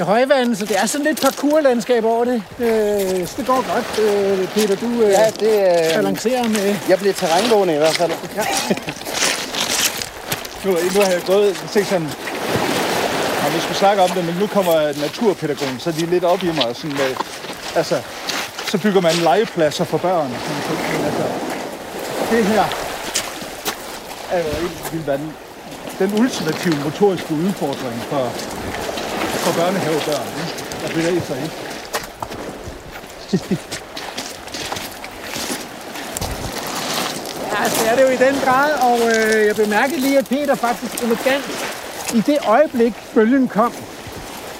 Er 0.00 0.04
højvand, 0.04 0.56
så 0.56 0.64
det 0.66 0.78
er 0.78 0.86
sådan 0.86 1.06
lidt 1.06 1.20
parkourlandskab 1.20 2.04
over 2.04 2.24
det. 2.24 2.42
Øh, 2.58 3.26
så 3.28 3.34
det 3.36 3.46
går 3.46 3.64
godt, 3.74 3.98
øh, 3.98 4.48
Peter. 4.48 4.76
Du 4.76 5.02
øh, 5.02 5.10
Ja, 5.10 5.26
det, 5.40 5.52
øh, 5.88 5.94
balancerer 5.94 6.48
med... 6.48 6.76
jeg 6.88 6.98
bliver 6.98 7.14
terrængående 7.14 7.74
i 7.74 7.76
hvert 7.76 7.96
fald. 7.96 8.12
Ja. 8.36 8.44
Nu, 10.64 10.70
nu 10.70 11.00
har 11.00 11.10
jeg 11.10 11.22
gået 11.26 11.48
og 11.64 11.70
tænkt 11.70 11.88
sådan, 11.88 12.10
og 13.44 13.54
vi 13.54 13.60
skulle 13.60 13.76
snakke 13.76 14.02
om 14.02 14.10
det, 14.10 14.24
men 14.24 14.34
nu 14.40 14.46
kommer 14.46 15.00
naturpædagogen, 15.00 15.78
så 15.78 15.92
de 15.92 16.02
er 16.02 16.06
lidt 16.06 16.24
op 16.24 16.42
i 16.42 16.46
mig. 16.46 16.68
Sådan 16.74 16.96
med, 16.96 17.16
altså, 17.76 17.96
så 18.66 18.78
bygger 18.78 19.00
man 19.00 19.14
legepladser 19.14 19.84
for 19.84 19.98
børn. 19.98 20.30
Sådan, 20.46 21.04
altså, 21.04 21.24
det 22.30 22.44
her 22.44 22.64
er 24.30 24.38
jo 24.38 24.64
ikke 24.64 25.06
vildt. 25.06 25.20
Den 25.98 26.20
ultimative 26.20 26.76
motoriske 26.84 27.34
udfordring 27.34 28.02
for, 28.10 28.32
for 29.30 29.52
børnehavebørn, 29.60 30.28
ikke? 30.42 30.84
at 30.84 30.90
bevæge 30.94 31.20
sig 31.20 31.36
i. 31.44 31.48
Ja, 37.50 37.64
altså, 37.64 37.82
det 37.82 37.90
er 37.90 37.96
det 37.96 38.02
jo 38.02 38.08
i 38.08 38.30
den 38.30 38.40
grad, 38.44 38.72
og 38.72 38.98
øh, 39.08 39.46
jeg 39.46 39.56
bemærkede 39.56 40.00
lige, 40.00 40.18
at 40.18 40.28
Peter 40.28 40.54
faktisk 40.54 41.02
elegant 41.02 41.44
i 42.14 42.20
det 42.20 42.38
øjeblik, 42.46 42.94
bølgen 43.14 43.48
kom, 43.48 43.72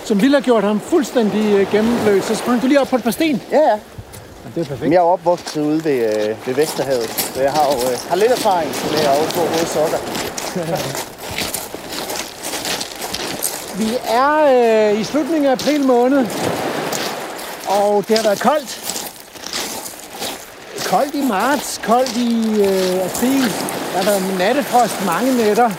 som 0.05 0.21
ville 0.21 0.37
have 0.37 0.45
gjort 0.45 0.65
ham 0.65 0.81
fuldstændig 0.81 1.55
øh, 1.55 1.71
gennemblødt, 1.73 2.25
så 2.25 2.35
sprang 2.35 2.63
du 2.63 2.67
lige 2.67 2.81
op 2.81 2.89
på 2.89 2.97
et 2.97 3.03
par 3.03 3.11
sten. 3.11 3.43
Ja, 3.51 3.57
ja. 3.59 3.79
Ja, 4.45 4.49
det 4.55 4.61
er 4.61 4.65
perfekt. 4.65 4.81
Men 4.81 4.93
jeg 4.93 4.99
er 4.99 5.03
opvokset 5.03 5.63
ude 5.63 5.85
ved, 5.85 6.29
øh, 6.29 6.47
ved 6.47 6.55
Vesterhavet, 6.55 7.11
så 7.35 7.43
jeg 7.43 7.53
har 7.53 7.65
jo 7.65 7.91
øh, 7.91 7.99
har 8.09 8.17
lidt 8.17 8.33
erfaring 8.33 8.71
med 8.91 9.01
at 9.01 9.09
overgå 9.09 9.41
røde 9.41 9.67
sokker. 9.67 9.99
Vi 13.81 13.97
er 14.09 14.35
øh, 14.93 15.01
i 15.01 15.05
slutningen 15.05 15.47
af 15.47 15.53
april 15.53 15.87
måned, 15.87 16.27
og 17.69 18.05
det 18.09 18.17
har 18.17 18.23
været 18.23 18.41
koldt. 18.41 18.71
Koldt 20.87 21.15
i 21.15 21.21
marts, 21.29 21.81
koldt 21.85 22.17
i 22.17 22.51
øh, 22.51 23.05
april. 23.05 23.43
Der 23.93 23.99
har 23.99 24.05
været 24.05 24.39
nattefrost 24.39 25.07
mange 25.07 25.37
nætter. 25.37 25.71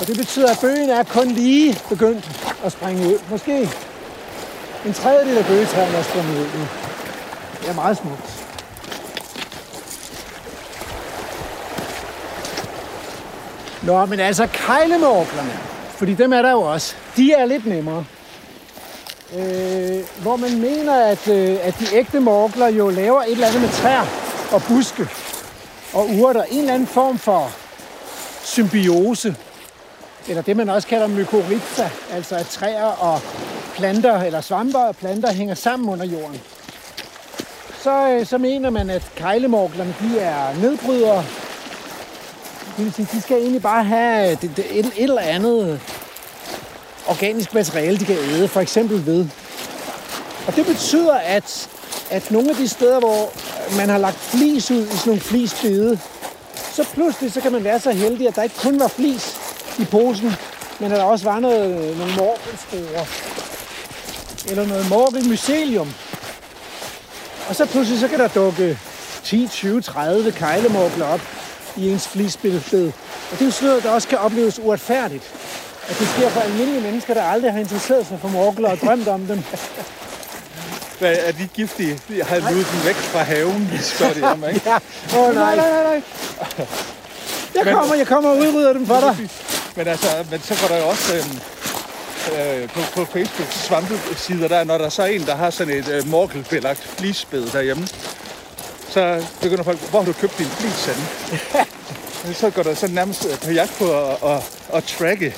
Og 0.00 0.06
det 0.06 0.16
betyder, 0.16 0.50
at 0.50 0.58
bøgen 0.60 0.90
er 0.90 1.02
kun 1.02 1.28
lige 1.28 1.78
begyndt 1.88 2.30
at 2.64 2.72
springe 2.72 3.06
ud. 3.06 3.18
Måske 3.30 3.70
en 4.86 4.92
tredjedel 4.92 5.38
af 5.38 5.46
bøgetræerne 5.46 5.96
er 5.96 6.02
sprunget 6.02 6.38
ud 6.40 6.46
nu. 6.58 6.66
Det 7.60 7.68
er 7.68 7.74
meget 7.74 7.96
smukt. 7.96 8.46
Nå, 13.82 14.06
men 14.06 14.20
altså 14.20 14.46
kejlemorglerne 14.46 15.69
fordi 16.00 16.14
dem 16.14 16.32
er 16.32 16.42
der 16.42 16.50
jo 16.50 16.60
også, 16.60 16.94
de 17.16 17.32
er 17.32 17.44
lidt 17.44 17.66
nemmere. 17.66 18.04
Øh, 19.36 20.04
hvor 20.22 20.36
man 20.36 20.60
mener, 20.60 21.04
at, 21.04 21.28
øh, 21.28 21.58
at 21.62 21.76
de 21.80 21.86
ægte 21.92 22.20
morgler 22.20 22.68
jo 22.68 22.88
laver 22.88 23.22
et 23.22 23.30
eller 23.32 23.46
andet 23.46 23.60
med 23.60 23.68
træer 23.68 24.06
og 24.52 24.62
buske 24.68 25.08
og 25.94 26.08
urter. 26.20 26.42
En 26.42 26.58
eller 26.58 26.74
anden 26.74 26.88
form 26.88 27.18
for 27.18 27.50
symbiose. 28.44 29.36
eller 30.28 30.42
det 30.42 30.56
man 30.56 30.68
også 30.68 30.88
kalder 30.88 31.06
mykorrhiza, 31.06 31.90
altså 32.12 32.36
at 32.36 32.46
træer 32.46 32.84
og 32.84 33.20
planter, 33.74 34.20
eller 34.22 34.40
svamper 34.40 34.78
og 34.78 34.96
planter 34.96 35.32
hænger 35.32 35.54
sammen 35.54 35.88
under 35.88 36.04
jorden. 36.06 36.40
Så, 37.82 38.08
øh, 38.08 38.26
så 38.26 38.38
mener 38.38 38.70
man, 38.70 38.90
at 38.90 39.12
kejlemorglerne 39.16 39.94
de 40.00 40.18
er 40.18 40.60
nedbrydere. 40.60 41.24
Det 42.76 42.84
vil 42.84 42.94
sige, 42.94 43.08
de 43.12 43.20
skal 43.20 43.36
egentlig 43.36 43.62
bare 43.62 43.84
have 43.84 44.26
øh, 44.26 44.32
et, 44.32 44.44
et, 44.44 44.86
et 44.86 44.92
eller 44.96 45.20
andet 45.20 45.80
organisk 47.10 47.54
materiale, 47.54 47.98
de 47.98 48.04
kan 48.04 48.16
æde, 48.16 48.48
for 48.48 48.60
eksempel 48.60 49.06
ved. 49.06 49.26
Og 50.46 50.56
det 50.56 50.66
betyder, 50.66 51.14
at, 51.14 51.68
at 52.10 52.30
nogle 52.30 52.50
af 52.50 52.56
de 52.56 52.68
steder, 52.68 53.00
hvor 53.00 53.32
man 53.76 53.88
har 53.88 53.98
lagt 53.98 54.16
flis 54.16 54.70
ud 54.70 54.86
i 54.86 54.90
sådan 54.90 55.02
nogle 55.06 55.20
flisbede, 55.20 55.98
så 56.72 56.84
pludselig 56.94 57.32
så 57.32 57.40
kan 57.40 57.52
man 57.52 57.64
være 57.64 57.80
så 57.80 57.90
heldig, 57.90 58.28
at 58.28 58.36
der 58.36 58.42
ikke 58.42 58.58
kun 58.58 58.80
var 58.80 58.88
flis 58.88 59.36
i 59.78 59.84
posen, 59.84 60.32
men 60.80 60.92
at 60.92 60.98
der 60.98 61.04
også 61.04 61.24
var 61.24 61.40
noget, 61.40 61.96
nogle 61.98 62.14
morgelsporer. 62.16 63.06
Eller 64.50 64.66
noget 64.66 64.88
morgelmycelium. 64.88 65.94
Og 67.48 67.56
så 67.56 67.66
pludselig 67.66 68.00
så 68.00 68.08
kan 68.08 68.18
der 68.18 68.28
dukke 68.28 68.78
10, 69.24 69.48
20, 69.48 69.80
30 69.80 70.32
kejlemorgler 70.32 71.06
op 71.06 71.20
i 71.76 71.90
ens 71.90 72.08
flisbillede. 72.08 72.92
Og 73.32 73.38
det 73.38 73.40
er 73.40 73.44
jo 73.44 73.50
sådan 73.50 73.68
noget, 73.68 73.82
der 73.82 73.90
også 73.90 74.08
kan 74.08 74.18
opleves 74.18 74.58
uretfærdigt. 74.58 75.39
At 75.90 75.96
det 75.98 76.08
sker 76.08 76.28
for 76.30 76.40
almindelige 76.40 76.80
mennesker, 76.82 77.14
der 77.14 77.22
aldrig 77.22 77.52
har 77.52 77.60
interesseret 77.60 78.06
sig 78.06 78.18
for 78.20 78.28
morgler 78.28 78.70
og 78.70 78.78
drømt 78.80 79.08
om 79.08 79.26
dem. 79.26 79.42
Hvad 80.98 81.16
er 81.26 81.32
de 81.32 81.48
giftige? 81.54 81.98
Jeg 82.16 82.26
har 82.26 82.36
luet 82.38 82.66
dem 82.72 82.84
væk 82.86 82.94
fra 82.94 83.22
haven, 83.22 83.70
spørger 83.82 84.14
de 84.14 84.22
om, 84.22 84.44
ikke? 84.48 84.60
Ja, 84.70 84.76
åh 85.18 85.28
oh, 85.28 85.34
nej. 85.34 85.56
nej, 85.56 85.70
nej, 85.70 85.82
nej. 85.82 86.02
Jeg 87.54 87.64
Men- 87.64 87.74
kommer, 87.74 87.94
jeg 87.94 88.06
kommer 88.06 88.30
og 88.30 88.36
udrydder 88.38 88.72
dem 88.72 88.86
for 88.86 89.00
dig. 89.00 89.28
Men 89.76 89.88
altså, 89.88 90.08
men 90.30 90.40
så 90.40 90.54
går 90.60 90.68
der 90.68 90.82
jo 90.82 90.88
også 90.88 91.14
øhm, 91.14 91.38
øh, 92.38 92.68
på, 92.68 92.80
på 92.94 93.04
Facebook 93.04 93.48
svampesider, 93.52 94.48
der, 94.48 94.64
når 94.64 94.78
der 94.78 94.88
så 94.88 95.02
er 95.02 95.06
en, 95.06 95.26
der 95.26 95.36
har 95.36 95.50
sådan 95.50 95.72
et 95.74 95.88
øh, 95.88 96.08
morkelbelagt 96.08 96.78
flisbed 96.98 97.46
derhjemme, 97.50 97.88
så 98.88 99.24
begynder 99.42 99.64
folk, 99.64 99.78
hvor 99.90 99.98
har 99.98 100.06
du 100.06 100.12
købt 100.12 100.38
din 100.38 100.46
flis 100.46 100.84
henne? 100.84 101.06
så 102.40 102.50
går 102.50 102.62
der 102.62 102.74
så 102.74 102.88
nærmest 102.92 103.26
øh, 103.26 103.38
på 103.38 103.50
jagt 103.50 103.72
på 103.78 103.84
at, 104.08 104.16
at, 104.30 104.42
at 104.74 104.84
tracke 104.84 105.36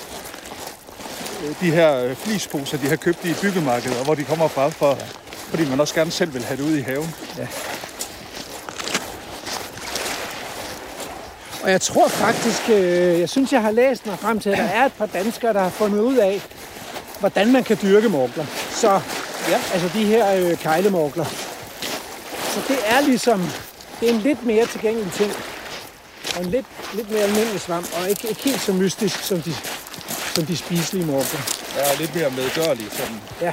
de 1.61 1.70
her 1.70 2.05
øh, 2.05 2.16
flisposer, 2.16 2.78
de 2.78 2.88
har 2.88 2.96
købt 2.96 3.24
i 3.24 3.35
byggemarkedet, 3.42 3.98
og 3.98 4.05
hvor 4.05 4.14
de 4.14 4.24
kommer 4.24 4.48
fra, 4.48 4.68
for, 4.68 4.88
ja. 4.88 5.05
fordi 5.50 5.68
man 5.68 5.81
også 5.81 5.94
gerne 5.94 6.11
selv 6.11 6.35
vil 6.35 6.44
have 6.44 6.57
det 6.57 6.64
ude 6.64 6.78
i 6.78 6.83
haven. 6.83 7.14
Og 11.62 11.70
jeg 11.70 11.81
tror 11.81 12.09
faktisk, 12.09 12.70
øh, 12.70 13.20
jeg 13.20 13.28
synes, 13.28 13.52
jeg 13.52 13.62
har 13.62 13.70
læst 13.70 14.07
mig 14.07 14.18
frem 14.18 14.40
til, 14.40 14.50
at 14.50 14.59
der 14.59 14.64
er 14.64 14.87
et 14.87 14.92
par 14.92 15.07
danskere, 15.07 15.52
der 15.52 15.61
har 15.61 15.70
fundet 15.70 16.00
ud 16.00 16.16
af, 16.16 16.42
hvordan 17.20 17.52
man 17.52 17.64
kan 17.64 17.78
dyrke 17.83 18.09
morgler. 18.09 18.46
Så, 18.70 19.00
ja, 19.48 19.61
altså 19.72 19.90
de 19.94 20.05
her 20.05 20.35
øh, 20.35 20.57
kejlemorgler. 20.57 21.24
Så 22.55 22.61
det 22.68 22.78
er 22.87 23.00
ligesom, 23.00 23.48
det 24.00 24.11
er 24.11 24.14
en 24.14 24.20
lidt 24.20 24.46
mere 24.46 24.66
tilgængelig 24.66 25.12
ting. 25.12 25.33
Og 26.37 26.44
en 26.44 26.50
lidt, 26.50 26.66
lidt 26.94 27.11
mere 27.11 27.22
almindelig 27.22 27.61
svamp, 27.61 27.87
og 28.00 28.09
ikke, 28.09 28.28
ikke 28.28 28.42
helt 28.42 28.61
så 28.61 28.72
mystisk 28.72 29.24
som 29.24 29.42
de, 29.42 29.55
som 30.35 30.47
de 30.47 30.57
spiselige 30.57 31.07
morgler. 31.07 31.40
Ja, 31.77 31.95
lidt 32.01 32.14
mere 32.14 32.31
medgørlig, 32.31 32.87
sådan, 32.92 33.21
Ja, 33.40 33.53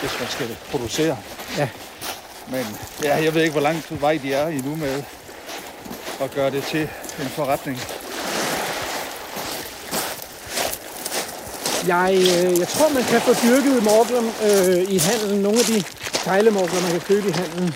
hvis 0.00 0.10
man 0.20 0.28
skal 0.28 0.56
producere. 0.70 1.16
ja. 1.58 1.68
Men 2.48 2.66
ja, 3.02 3.22
jeg 3.22 3.34
ved 3.34 3.42
ikke, 3.42 3.52
hvor 3.52 3.60
langt 3.60 4.00
vej 4.00 4.18
de 4.22 4.32
er 4.32 4.46
endnu 4.46 4.76
med 4.76 5.02
at 6.20 6.30
gøre 6.34 6.50
det 6.50 6.64
til 6.64 6.80
en 7.20 7.28
forretning. 7.28 7.80
Jeg, 11.86 12.14
øh, 12.16 12.58
jeg 12.58 12.68
tror, 12.68 12.88
man 12.88 13.04
kan 13.04 13.20
få 13.20 13.34
dyrket 13.46 13.82
morgler 13.82 14.22
øh, 14.46 14.92
i 14.92 14.98
handelen. 14.98 15.42
Nogle 15.42 15.58
af 15.58 15.64
de 15.64 15.84
kejlemorgler, 16.24 16.82
man 16.82 16.90
kan 16.90 17.00
købe 17.00 17.28
i 17.28 17.32
handelen. 17.32 17.74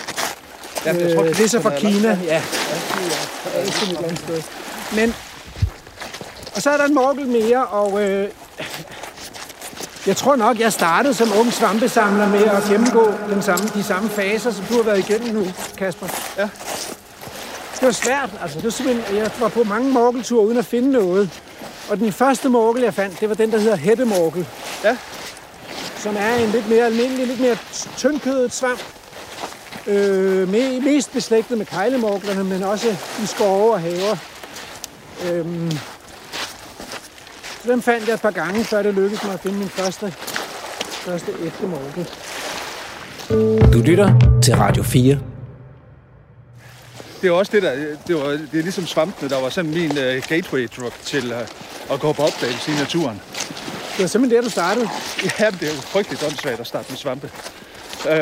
Jamen, 0.87 1.03
jeg 1.03 1.15
tror, 1.17 1.25
øh, 1.25 1.37
det 1.37 1.45
er 1.45 1.49
så 1.49 1.61
fra 1.61 1.79
Kina. 1.79 2.09
Ja, 2.09 2.19
ja, 2.25 2.43
er 3.55 3.99
andet 4.05 4.19
sted. 4.19 4.43
Men, 4.93 5.15
og 6.55 6.63
så 6.63 6.71
er 6.71 6.77
der 6.77 6.85
en 6.85 6.95
morgel 6.95 7.29
mere, 7.29 7.67
og 7.67 8.03
øh, 8.03 8.29
jeg 10.07 10.17
tror 10.17 10.37
nok, 10.37 10.61
jeg 10.61 10.73
startede 10.73 11.15
som 11.15 11.29
ung 11.39 11.53
svampesamler 11.53 12.29
med 12.29 12.45
at 12.45 12.63
gennemgå 12.69 13.13
den 13.31 13.43
samme, 13.43 13.69
de 13.75 13.83
samme 13.83 14.09
faser, 14.11 14.51
som 14.51 14.65
du 14.65 14.75
har 14.75 14.83
været 14.83 14.99
igennem 14.99 15.35
nu, 15.35 15.47
Kasper. 15.79 16.07
Ja. 16.39 16.49
Det 17.75 17.83
var 17.83 17.91
svært. 17.91 18.31
Altså, 18.43 18.57
det 18.57 18.65
var 18.65 18.71
simpelthen, 18.71 19.17
jeg 19.17 19.31
var 19.41 19.49
på 19.49 19.65
mange 19.65 19.91
morgelture 19.93 20.47
uden 20.47 20.59
at 20.59 20.67
finde 20.67 20.93
noget. 20.93 21.31
Og 21.89 21.99
den 21.99 22.13
første 22.13 22.49
morgel, 22.49 22.83
jeg 22.83 22.95
fandt, 22.95 23.21
det 23.21 23.29
var 23.29 23.35
den, 23.35 23.53
der 23.53 23.59
hedder 23.59 23.77
hættemorgel. 23.77 24.47
Ja. 24.85 24.97
Som 25.97 26.17
er 26.19 26.35
en 26.35 26.51
lidt 26.51 26.69
mere 26.69 26.85
almindelig, 26.85 27.27
lidt 27.27 27.41
mere 27.41 27.57
tyndkødet 27.97 28.55
svamp. 28.55 28.81
Øh, 29.87 30.49
me- 30.49 30.85
mest 30.85 31.13
beslægtet 31.13 31.59
med 31.59 31.67
kejlemorglerne, 31.67 32.45
men 32.45 32.63
også 32.63 32.97
i 33.23 33.27
skove 33.27 33.73
og 33.73 33.81
haver. 33.81 34.17
Øhm, 35.25 35.79
så 37.65 37.73
dem 37.73 37.83
fandt 37.83 38.07
jeg 38.09 38.15
et 38.15 38.21
par 38.21 38.31
gange, 38.31 38.65
før 38.65 38.83
det 38.83 38.95
lykkedes 38.95 39.25
mig 39.25 39.35
at 39.35 39.41
finde 39.41 39.59
min 39.59 39.69
første, 39.69 40.15
første 40.91 41.33
ægte 41.45 41.67
morgel. 41.67 42.09
Du 43.73 43.79
lytter 43.79 44.39
til 44.43 44.55
Radio 44.57 44.83
4. 44.83 45.19
Det 47.23 47.29
er 47.29 47.33
også 47.33 47.53
det, 47.53 47.63
der, 47.63 47.75
det, 48.07 48.17
var, 48.17 48.29
det 48.29 48.59
er 48.59 48.63
ligesom 48.63 48.87
svampene, 48.87 49.31
der 49.31 49.41
var 49.41 49.49
sådan 49.49 49.71
min 49.71 49.91
uh, 49.91 50.23
gateway 50.29 50.69
drug 50.77 50.93
til 51.05 51.33
uh, 51.33 51.95
at 51.95 52.01
gå 52.01 52.13
på 52.13 52.23
opdagelse 52.23 52.73
i 52.73 52.75
naturen. 52.75 53.21
Det 53.97 54.01
var 54.01 54.07
simpelthen 54.07 54.37
der, 54.37 54.45
du 54.45 54.51
startede. 54.51 54.89
Ja, 55.41 55.51
det 55.51 55.63
er 55.63 55.75
jo 55.75 55.81
frygteligt 55.81 56.25
åndssvagt 56.25 56.61
at 56.61 56.67
starte 56.67 56.87
med 56.91 56.99
svampe. 56.99 57.31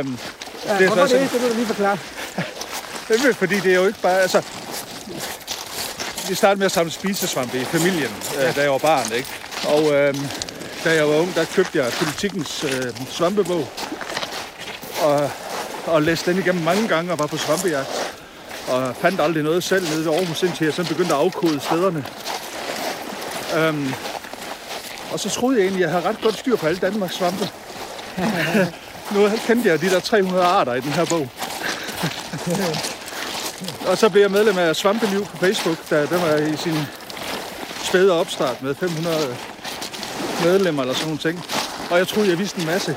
Um, 0.01 0.19
Ja, 0.67 0.79
Det 0.79 0.83
er 0.83 0.87
hvorfor 0.87 1.07
så 1.07 1.17
det? 1.17 1.31
Det 1.33 1.43
vil 1.43 1.51
du 1.51 1.55
lige 1.55 1.67
forklare. 1.67 1.99
det 3.09 3.25
er, 3.25 3.33
fordi 3.33 3.61
det 3.61 3.73
er 3.73 3.77
jo 3.81 3.87
ikke 3.87 4.01
bare... 4.03 4.21
Altså, 4.21 4.43
vi 6.29 6.35
startede 6.35 6.59
med 6.59 6.67
at 6.67 6.73
samle 6.73 6.93
spisesvampe 6.93 7.61
i 7.61 7.65
familien, 7.65 8.11
ja. 8.35 8.53
da 8.53 8.63
jeg 8.63 8.71
var 8.71 8.79
barn. 8.79 9.13
Ikke? 9.13 9.29
Og 9.69 9.93
øhm, 9.93 10.29
da 10.85 10.95
jeg 10.95 11.09
var 11.09 11.15
ung, 11.15 11.35
der 11.35 11.45
købte 11.45 11.79
jeg 11.79 11.93
politikens 11.93 12.65
øh, 12.65 12.93
svampebog. 13.11 13.69
Og, 15.03 15.31
og 15.87 16.03
læste 16.03 16.31
den 16.31 16.41
igennem 16.41 16.65
mange 16.65 16.89
gange 16.89 17.13
og 17.13 17.19
var 17.19 17.27
på 17.27 17.37
svampejagt. 17.37 18.15
Og 18.69 18.97
fandt 18.97 19.21
aldrig 19.21 19.43
noget 19.43 19.65
selv 19.65 19.89
nede 19.89 20.05
ved 20.05 20.13
Aarhus, 20.13 20.43
indtil 20.43 20.65
jeg 20.65 20.75
så 20.75 20.89
begyndte 20.89 21.15
at 21.15 21.21
afkode 21.21 21.61
stederne. 21.61 22.05
Øhm, 23.57 23.95
og 25.13 25.21
så 25.21 25.31
troede 25.31 25.57
jeg 25.57 25.65
egentlig, 25.65 25.85
at 25.85 25.91
jeg 25.91 26.01
havde 26.01 26.09
ret 26.09 26.23
godt 26.23 26.39
styr 26.39 26.57
på 26.57 26.67
alle 26.67 26.81
Danmarks 26.81 27.15
svampe. 27.15 27.51
nu 29.15 29.29
kendte 29.47 29.69
jeg 29.69 29.81
de 29.81 29.91
der 29.91 30.01
300 30.01 30.45
arter 30.45 30.75
i 30.75 30.81
den 30.81 30.93
her 30.93 31.05
bog. 31.05 31.29
Og 33.87 33.99
så 33.99 34.09
blev 34.09 34.23
jeg 34.23 34.31
medlem 34.31 34.59
af 34.59 34.77
Svampeliv 34.77 35.27
på 35.27 35.37
Facebook, 35.37 35.77
da 35.91 36.07
den 36.07 36.23
var 36.23 36.37
i 36.37 36.57
sin 36.57 36.77
spæde 37.85 38.13
opstart 38.13 38.63
med 38.63 38.75
500 38.75 39.37
medlemmer 40.45 40.83
eller 40.83 40.95
sådan 40.95 41.07
nogle 41.07 41.21
ting. 41.21 41.45
Og 41.91 41.99
jeg 41.99 42.09
troede, 42.09 42.29
jeg 42.31 42.39
vidste 42.39 42.61
en 42.61 42.67
masse. 42.67 42.97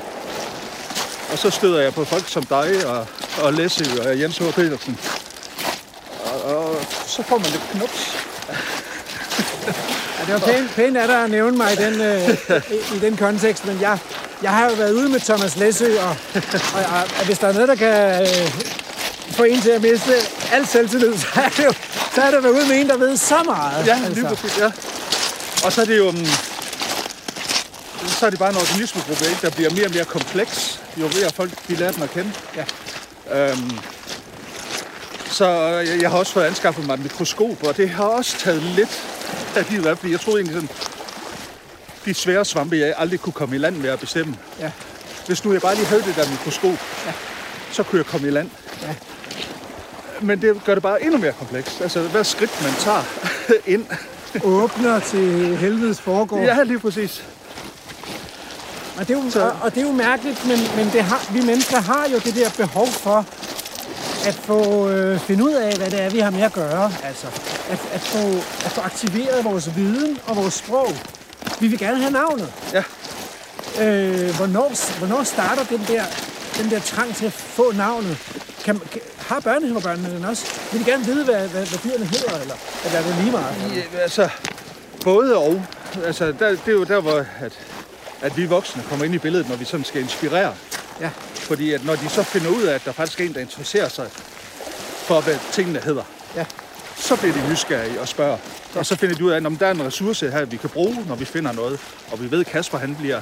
Og 1.32 1.38
så 1.38 1.50
støder 1.50 1.80
jeg 1.80 1.94
på 1.94 2.04
folk 2.04 2.28
som 2.28 2.42
dig 2.42 2.86
og, 2.86 3.06
og 3.42 3.52
Lesse 3.52 3.84
og 4.02 4.20
Jens 4.20 4.38
H. 4.38 4.42
Petersen. 4.42 4.98
Og, 6.24 6.56
og 6.56 6.76
så 7.06 7.22
får 7.22 7.38
man 7.38 7.46
lidt 7.46 7.62
knups. 7.72 8.16
Ja, 10.18 10.32
det 10.32 10.32
var 10.32 10.52
pænt, 10.52 10.70
pænt 10.74 10.96
af 10.96 11.06
dig 11.08 11.24
at 11.24 11.30
nævne 11.30 11.56
mig 11.56 11.72
i 11.72 11.76
den, 11.76 12.00
øh, 12.00 12.28
i, 12.70 12.96
i 12.96 12.98
den 13.00 13.16
kontekst, 13.16 13.66
men 13.66 13.80
jeg, 13.80 13.98
jeg 14.42 14.50
har 14.50 14.68
jo 14.70 14.74
været 14.74 14.92
ude 14.92 15.08
med 15.08 15.20
Thomas 15.20 15.56
Læsø, 15.56 16.00
og, 16.00 16.16
og, 16.74 16.84
og, 16.92 17.00
og 17.18 17.26
hvis 17.26 17.38
der 17.38 17.48
er 17.48 17.52
noget, 17.52 17.68
der 17.68 17.74
kan 17.74 18.22
øh, 18.22 18.50
få 19.30 19.42
en 19.42 19.60
til 19.60 19.70
at 19.70 19.82
miste 19.82 20.12
al 20.52 20.66
selvtillid, 20.66 21.18
så 21.18 21.26
er 21.34 21.48
det 21.48 21.64
jo 21.64 21.72
så 22.14 22.22
er 22.22 22.30
det 22.30 22.48
ude 22.48 22.68
med 22.68 22.80
en, 22.80 22.88
der 22.88 22.96
ved 22.96 23.16
så 23.16 23.42
meget. 23.42 23.86
Ja, 23.86 24.08
lige 24.08 24.26
præcis, 24.26 24.58
ja. 24.58 24.70
Og 25.64 25.72
så 25.72 25.80
er 25.80 25.84
det 25.84 25.98
jo... 25.98 26.08
Um, 26.08 26.26
så 28.06 28.26
er 28.26 28.30
det 28.30 28.38
bare 28.38 28.50
en 28.50 28.56
organismegruppe, 28.56 29.24
ikke, 29.24 29.38
der 29.42 29.50
bliver 29.50 29.70
mere 29.70 29.84
og 29.84 29.90
mere 29.90 30.04
kompleks, 30.04 30.80
jo 30.96 31.02
mere 31.02 31.30
folk 31.34 31.50
de 31.68 31.74
lærer 31.74 31.92
den 31.92 32.02
at 32.02 32.10
kende. 32.10 32.32
Ja. 32.56 32.64
Øhm, 33.50 33.78
så 35.30 35.46
jeg, 35.48 36.02
jeg 36.02 36.10
har 36.10 36.18
også 36.18 36.32
fået 36.32 36.44
anskaffet 36.44 36.86
mig 36.86 36.94
et 36.94 37.00
mikroskop, 37.00 37.62
og 37.62 37.76
det 37.76 37.90
har 37.90 38.04
også 38.04 38.38
taget 38.38 38.62
lidt 38.62 39.02
af 39.56 39.70
livet 39.70 39.86
af, 39.86 39.98
fordi 39.98 40.12
jeg 40.12 40.20
troede 40.20 40.40
egentlig 40.40 40.54
sådan, 40.54 40.68
de 42.04 42.14
svære 42.14 42.44
svampe, 42.44 42.76
jeg 42.76 42.94
aldrig 42.96 43.20
kunne 43.20 43.32
komme 43.32 43.56
i 43.56 43.58
land 43.58 43.76
med 43.76 43.90
at 43.90 44.00
bestemme. 44.00 44.36
Ja. 44.60 44.70
Hvis 45.26 45.44
nu 45.44 45.52
jeg 45.52 45.60
bare 45.60 45.74
lige 45.74 45.86
havde 45.86 46.02
det 46.02 46.16
der 46.16 46.30
mikroskop, 46.30 46.70
ja. 47.06 47.12
så 47.72 47.82
kunne 47.82 47.98
jeg 47.98 48.06
komme 48.06 48.28
i 48.28 48.30
land. 48.30 48.50
Ja. 48.82 48.94
Men 50.20 50.42
det 50.42 50.64
gør 50.64 50.74
det 50.74 50.82
bare 50.82 51.02
endnu 51.02 51.18
mere 51.18 51.32
komplekst. 51.32 51.80
Altså, 51.80 52.00
hvad 52.00 52.24
skridt 52.24 52.62
man 52.62 52.72
tager 52.78 53.02
ind. 53.74 53.86
Åbner 54.44 54.98
til 54.98 55.56
helvedes 55.56 56.00
foregår. 56.00 56.38
Ja, 56.38 56.62
lige 56.62 56.78
præcis. 56.78 57.24
Og 58.98 59.08
det 59.08 59.16
er 59.16 59.40
jo, 59.40 59.44
og, 59.44 59.52
og 59.62 59.74
det 59.74 59.82
er 59.82 59.86
jo 59.86 59.92
mærkeligt, 59.92 60.46
men, 60.46 60.58
men 60.76 60.90
det 60.92 61.02
har, 61.02 61.32
vi 61.32 61.40
mennesker 61.40 61.80
har 61.80 62.08
jo 62.12 62.18
det 62.18 62.34
der 62.34 62.50
behov 62.56 62.86
for 62.86 63.24
at 64.26 64.34
få 64.34 64.88
øh, 64.88 65.20
finde 65.20 65.44
ud 65.44 65.52
af, 65.52 65.76
hvad 65.76 65.90
det 65.90 66.02
er, 66.02 66.10
vi 66.10 66.18
har 66.18 66.30
med 66.30 66.42
at 66.42 66.52
gøre. 66.52 66.92
Altså, 67.04 67.26
at, 67.70 67.78
at, 67.92 68.00
få, 68.00 68.28
at 68.38 68.70
få 68.72 68.80
aktiveret 68.80 69.44
vores 69.44 69.76
viden 69.76 70.18
og 70.26 70.36
vores 70.36 70.54
sprog. 70.54 70.92
Vi 71.60 71.66
vil 71.68 71.78
gerne 71.78 71.98
have 71.98 72.10
navnet. 72.10 72.52
Ja. 72.72 72.82
Øh, 73.80 74.36
hvornår, 74.36 74.98
hvornår 74.98 75.22
starter 75.22 75.64
den 75.64 75.84
der, 75.88 76.02
den 76.58 76.70
der 76.70 76.80
trang 76.80 77.16
til 77.16 77.26
at 77.26 77.32
få 77.32 77.72
navnet? 77.72 78.18
Kan, 78.64 78.80
kan, 78.92 79.00
har 79.18 79.40
børnehavebørnene 79.40 80.10
den 80.16 80.24
også? 80.24 80.46
Vil 80.72 80.80
de 80.80 80.90
gerne 80.90 81.04
vide, 81.04 81.24
hvad, 81.24 81.48
hvad, 81.48 81.66
hvad 81.66 81.78
dyrene 81.84 82.06
hedder, 82.06 82.40
eller 82.40 82.54
eller 82.84 82.98
er 82.98 83.02
det 83.02 83.16
lige 83.20 83.30
meget? 83.32 83.54
Ja, 83.94 83.98
altså, 83.98 84.28
både 85.04 85.36
og. 85.36 85.64
Altså, 86.04 86.26
der, 86.26 86.48
det 86.48 86.68
er 86.68 86.72
jo 86.72 86.84
der, 86.84 87.00
hvor 87.00 87.24
at, 87.40 87.52
at 88.22 88.36
vi 88.36 88.46
voksne 88.46 88.82
kommer 88.88 89.04
ind 89.04 89.14
i 89.14 89.18
billedet, 89.18 89.48
når 89.48 89.56
vi 89.56 89.64
sådan 89.64 89.84
skal 89.84 90.00
inspirere. 90.00 90.54
Ja. 91.00 91.10
Fordi 91.34 91.72
at 91.72 91.84
når 91.84 91.94
de 91.96 92.08
så 92.08 92.22
finder 92.22 92.48
ud 92.50 92.62
af, 92.62 92.74
at 92.74 92.84
der 92.84 92.92
faktisk 92.92 93.20
er 93.20 93.24
en, 93.24 93.34
der 93.34 93.40
interesserer 93.40 93.88
sig 93.88 94.08
for, 95.06 95.20
hvad 95.20 95.38
tingene 95.52 95.80
hedder, 95.80 96.02
Ja. 96.36 96.44
så 96.96 97.16
bliver 97.16 97.34
de 97.34 97.50
nysgerrige 97.50 98.00
og 98.00 98.08
spørger. 98.08 98.38
Og 98.74 98.86
så 98.86 98.96
finder 98.96 99.16
de 99.16 99.24
ud 99.24 99.30
af, 99.30 99.36
at 99.36 99.60
der 99.60 99.66
er 99.66 99.70
en 99.70 99.84
ressource 99.86 100.30
her, 100.30 100.44
vi 100.44 100.56
kan 100.56 100.70
bruge, 100.70 101.04
når 101.08 101.14
vi 101.14 101.24
finder 101.24 101.52
noget. 101.52 101.80
Og 102.12 102.20
vi 102.22 102.30
ved, 102.30 102.40
at 102.40 102.46
Kasper 102.46 102.78
han 102.78 102.94
bliver 102.94 103.20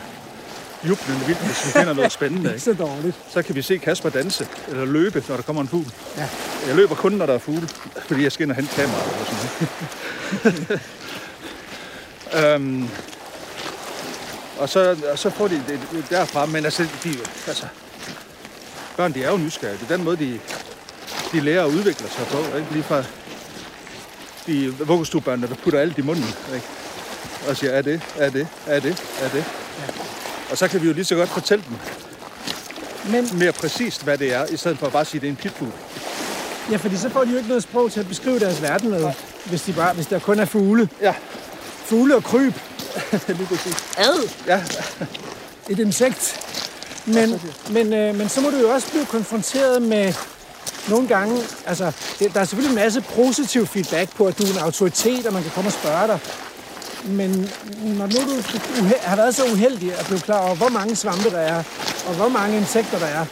jublende 0.89 1.27
vildt, 1.27 1.41
hvis 1.41 1.67
vi 1.67 1.71
finder 1.71 1.93
noget 1.93 2.13
spændende. 2.13 2.51
Ikke 2.55 2.61
så 2.61 2.73
dårligt. 2.73 3.17
Så 3.31 3.43
kan 3.43 3.55
vi 3.55 3.63
se 3.63 3.79
Kasper 3.79 4.09
danse 4.09 4.47
eller 4.69 4.85
løbe, 4.85 5.25
når 5.29 5.37
der 5.37 5.43
kommer 5.43 5.63
en 5.63 5.69
fugl. 5.69 5.87
Ja. 6.17 6.29
Jeg 6.67 6.77
løber 6.77 6.95
kun, 6.95 7.13
når 7.13 7.27
der 7.27 7.35
er 7.35 7.39
fugle, 7.39 7.69
fordi 8.07 8.23
jeg 8.23 8.33
skal 8.33 8.45
ind 8.45 8.51
og 8.51 8.57
hente 8.57 8.75
kameraet 8.75 9.13
og 9.21 9.27
sådan 10.43 10.81
noget. 12.33 12.55
øhm, 12.55 12.89
og, 14.59 14.69
så, 14.69 14.97
og 15.13 15.19
så 15.19 15.31
får 15.31 15.49
de 15.49 15.55
det 15.69 15.81
det 15.93 16.07
derfra, 16.11 16.47
men 16.47 16.65
altså, 16.65 16.87
de, 17.05 17.15
altså, 17.47 17.67
børn 18.97 19.15
de 19.15 19.25
er 19.25 19.31
jo 19.31 19.37
nysgerrige. 19.37 19.79
Det 19.79 19.91
er 19.91 19.97
den 19.97 20.05
måde, 20.05 20.17
de, 20.17 20.41
de 21.33 21.41
lærer 21.41 21.65
at 21.65 21.69
udvikle 21.71 22.09
sig 22.09 22.27
på. 22.27 22.57
Ikke? 22.57 22.73
Lige 22.73 22.83
fra 22.83 23.05
de 24.47 24.75
vuggestuebørnene, 24.79 25.49
der 25.49 25.55
putter 25.55 25.81
alt 25.81 25.99
i 25.99 26.03
munden. 26.03 26.35
Ikke? 26.55 26.67
Og 27.49 27.57
siger, 27.57 27.73
er 27.73 27.83
det, 27.83 28.03
er 28.17 28.31
det, 28.31 28.49
er 28.67 28.81
det, 28.81 29.03
er 29.21 29.29
det. 29.29 29.45
Og 30.55 30.59
så 30.59 30.69
kan 30.69 30.83
vi 30.83 30.87
jo 30.87 30.93
lige 30.93 31.05
så 31.05 31.15
godt 31.15 31.29
fortælle 31.29 31.65
dem 31.69 31.77
Men 33.13 33.39
mere 33.39 33.53
præcist, 33.53 34.05
hvad 34.05 34.19
det 34.19 34.35
er, 34.35 34.47
i 34.47 34.57
stedet 34.57 34.79
for 34.79 34.87
at 34.87 34.93
bare 34.93 35.05
sige, 35.05 35.19
at 35.19 35.23
det 35.23 35.29
er 35.29 35.31
en 35.31 35.37
pitbull. 35.37 35.71
ja, 36.71 36.77
fordi 36.77 36.97
så 36.97 37.09
får 37.09 37.25
de 37.25 37.31
jo 37.31 37.37
ikke 37.37 37.49
noget 37.49 37.63
sprog 37.63 37.93
til 37.93 38.01
at 38.01 38.09
beskrive 38.09 38.39
deres 38.39 38.63
verden 38.63 38.91
med, 38.91 39.13
hvis, 39.45 39.63
de 39.63 39.73
bare, 39.73 39.95
hvis 39.95 40.07
der 40.07 40.19
kun 40.19 40.39
er 40.39 40.45
fugle. 40.45 40.89
Ja, 41.01 41.15
Fugle 41.85 42.17
og 42.17 42.25
kryb. 42.25 42.55
lige 43.39 43.47
præcis. 43.47 43.77
Ad. 43.97 44.29
Ja, 44.47 44.63
Et 45.69 45.79
insekt. 45.79 46.41
Men, 47.07 47.41
men, 47.71 47.93
øh, 47.93 48.15
men 48.15 48.29
så 48.29 48.41
må 48.41 48.51
du 48.51 48.57
jo 48.57 48.69
også 48.69 48.91
blive 48.91 49.07
konfronteret 49.07 49.83
med 49.83 50.15
nogle 50.89 51.09
gange, 51.09 51.43
altså 51.67 51.93
det, 52.19 52.35
der 52.35 52.41
er 52.41 52.45
selvfølgelig 52.45 52.79
en 52.79 52.85
masse 52.85 53.01
positiv 53.01 53.67
feedback 53.67 54.17
på, 54.17 54.27
at 54.27 54.39
du 54.39 54.43
er 54.43 54.49
en 54.49 54.59
autoritet, 54.59 55.27
og 55.27 55.33
man 55.33 55.43
kan 55.43 55.53
komme 55.55 55.69
og 55.69 55.73
spørge 55.73 56.07
dig. 56.07 56.19
Men 57.05 57.51
når 57.83 58.07
nu 58.07 58.21
du 58.79 58.97
har 59.03 59.17
været 59.17 59.35
så 59.35 59.45
uheldig 59.45 59.99
at 59.99 60.07
blive 60.07 60.21
klar 60.21 60.39
over, 60.39 60.55
hvor 60.55 60.69
mange 60.69 60.97
svampe 60.97 61.31
der 61.31 61.39
er, 61.39 61.63
og 62.07 62.15
hvor 62.15 62.29
mange 62.29 62.57
insekter 62.57 62.99
der 62.99 63.07
er, 63.07 63.25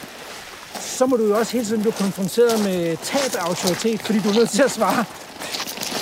så 0.81 1.07
må 1.07 1.17
du 1.17 1.27
jo 1.27 1.39
også 1.39 1.53
hele 1.53 1.65
tiden 1.65 1.81
blive 1.81 1.93
konfronteret 1.93 2.65
med 2.65 2.97
tab 2.97 3.35
af 3.39 3.45
autoritet, 3.49 4.01
fordi 4.01 4.19
du 4.19 4.29
er 4.29 4.35
nødt 4.35 4.51
til 4.51 4.63
at 4.63 4.71
svare. 4.71 5.05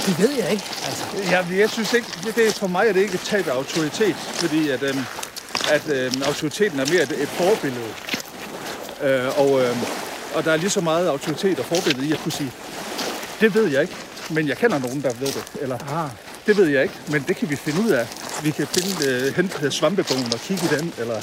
Det 0.07 0.19
ved 0.19 0.31
jeg 0.31 0.51
ikke. 0.51 0.65
Altså, 0.87 1.05
ja 1.31 1.59
jeg 1.61 1.71
synes 1.71 1.93
ikke, 1.93 2.07
det, 2.25 2.37
det, 2.37 2.55
for 2.55 2.67
mig 2.67 2.89
er 2.89 2.93
det 2.93 3.01
ikke 3.01 3.15
et 3.15 3.21
tab 3.21 3.49
af 3.49 3.53
autoritet, 3.53 4.17
fordi 4.17 4.71
at, 4.71 4.83
øhm, 4.83 5.05
at 5.71 5.89
øhm, 5.89 6.23
autoriteten 6.23 6.81
er 6.81 6.87
mere 6.93 7.03
et, 7.03 7.23
et 7.23 7.29
forbillede. 7.29 7.91
Øh, 9.03 9.39
og, 9.39 9.61
øhm, 9.61 9.79
og 10.35 10.45
der 10.45 10.53
er 10.53 10.57
lige 10.57 10.71
så 10.71 10.81
meget 10.81 11.09
autoritet 11.09 11.59
og 11.59 11.65
forbillede 11.65 12.07
i 12.09 12.13
at 12.13 12.19
kunne 12.19 12.33
sige, 12.33 12.53
det 13.41 13.55
ved 13.55 13.67
jeg 13.67 13.83
ikke, 13.83 13.97
men 14.31 14.49
jeg 14.49 14.57
kender 14.57 14.79
nogen, 14.79 15.03
der 15.03 15.13
ved 15.13 15.27
det. 15.27 15.45
Eller, 15.61 15.79
ah, 16.05 16.11
det 16.47 16.57
ved 16.57 16.67
jeg 16.67 16.83
ikke, 16.83 16.95
men 17.09 17.25
det 17.29 17.37
kan 17.37 17.51
vi 17.51 17.57
finde 17.57 17.81
ud 17.81 17.91
af. 17.91 18.07
Vi 18.43 18.51
kan 18.51 18.67
finde, 18.67 19.11
øh, 19.11 19.35
hente 19.37 19.71
svampebogen 19.71 20.33
og 20.33 20.41
kigge 20.41 20.65
i 20.65 20.79
den, 20.79 20.93
eller 20.99 21.15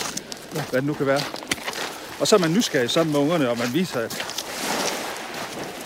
ja. 0.55 0.61
hvad 0.69 0.81
det 0.81 0.87
nu 0.87 0.93
kan 0.93 1.05
være. 1.05 1.21
Og 2.19 2.27
så 2.27 2.35
er 2.35 2.39
man 2.39 2.51
nysgerrig 2.51 2.89
sammen 2.89 3.13
med 3.13 3.21
ungerne, 3.21 3.49
og 3.49 3.57
man 3.57 3.73
viser, 3.73 3.99
at, 3.99 4.25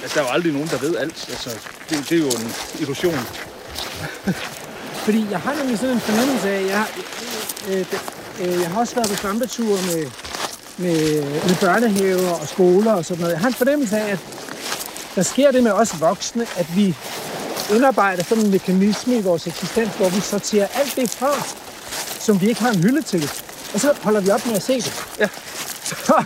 at 0.03 0.11
der 0.13 0.21
er 0.21 0.25
jo 0.25 0.31
aldrig 0.31 0.53
nogen, 0.53 0.67
der 0.67 0.77
ved 0.77 0.97
alt. 0.97 1.29
Altså, 1.29 1.49
det, 1.89 2.09
det 2.09 2.11
er 2.11 2.19
jo 2.19 2.27
en 2.27 2.53
illusion. 2.79 3.13
Fordi 5.05 5.27
jeg 5.31 5.39
har 5.39 5.55
nemlig 5.55 5.79
sådan 5.79 5.95
en 5.95 6.01
fornemmelse 6.01 6.49
af, 6.49 6.59
at 6.61 6.67
jeg, 6.67 6.85
øh, 7.69 7.85
øh, 8.39 8.61
jeg 8.61 8.69
har 8.69 8.79
også 8.79 8.95
været 8.95 9.09
på 9.09 9.15
svampeture 9.15 9.81
med, 9.81 10.11
med, 10.77 11.23
med 11.23 11.55
børnehaver 11.61 12.29
og 12.29 12.47
skoler 12.47 12.93
og 12.93 13.05
sådan 13.05 13.21
noget. 13.21 13.33
Jeg 13.33 13.41
har 13.41 13.47
en 13.47 13.53
fornemmelse 13.53 13.97
af, 13.97 14.11
at 14.11 14.19
der 15.15 15.23
sker 15.23 15.51
det 15.51 15.63
med 15.63 15.71
os 15.71 16.01
voksne, 16.01 16.47
at 16.57 16.75
vi 16.75 16.95
indarbejder 17.75 18.23
sådan 18.23 18.45
en 18.45 18.51
mekanisme 18.51 19.15
i 19.15 19.21
vores 19.21 19.47
eksistens, 19.47 19.89
hvor 19.97 20.09
vi 20.09 20.21
sorterer 20.21 20.67
alt 20.75 20.95
det 20.95 21.09
fra, 21.09 21.33
som 22.19 22.41
vi 22.41 22.49
ikke 22.49 22.61
har 22.61 22.71
en 22.71 22.79
hylde 22.79 23.01
til. 23.01 23.31
Og 23.73 23.79
så 23.79 23.93
holder 24.01 24.21
vi 24.21 24.29
op 24.29 24.45
med 24.45 24.55
at 24.55 24.63
se 24.63 24.75
det. 24.75 24.93
Ja. 25.19 25.27
Så, 25.91 26.23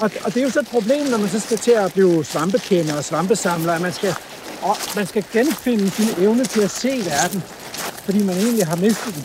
og, 0.00 0.10
og 0.24 0.34
det 0.34 0.40
er 0.40 0.44
jo 0.44 0.50
så 0.50 0.60
et 0.60 0.68
problem, 0.68 1.06
når 1.06 1.18
man 1.18 1.28
så 1.28 1.40
skal 1.40 1.58
til 1.58 1.70
at 1.70 1.92
blive 1.92 2.24
svampekender 2.24 2.96
og 2.96 3.04
svampesamler, 3.04 3.72
at 3.72 3.80
man 3.80 3.92
skal, 3.92 4.14
og 4.62 4.76
man 4.96 5.06
skal 5.06 5.24
genfinde 5.32 5.90
sin 5.90 6.08
evne 6.18 6.44
til 6.44 6.60
at 6.60 6.70
se 6.70 7.02
verden, 7.04 7.42
fordi 8.04 8.24
man 8.24 8.36
egentlig 8.36 8.66
har 8.66 8.76
mistet 8.76 9.14
den. 9.14 9.24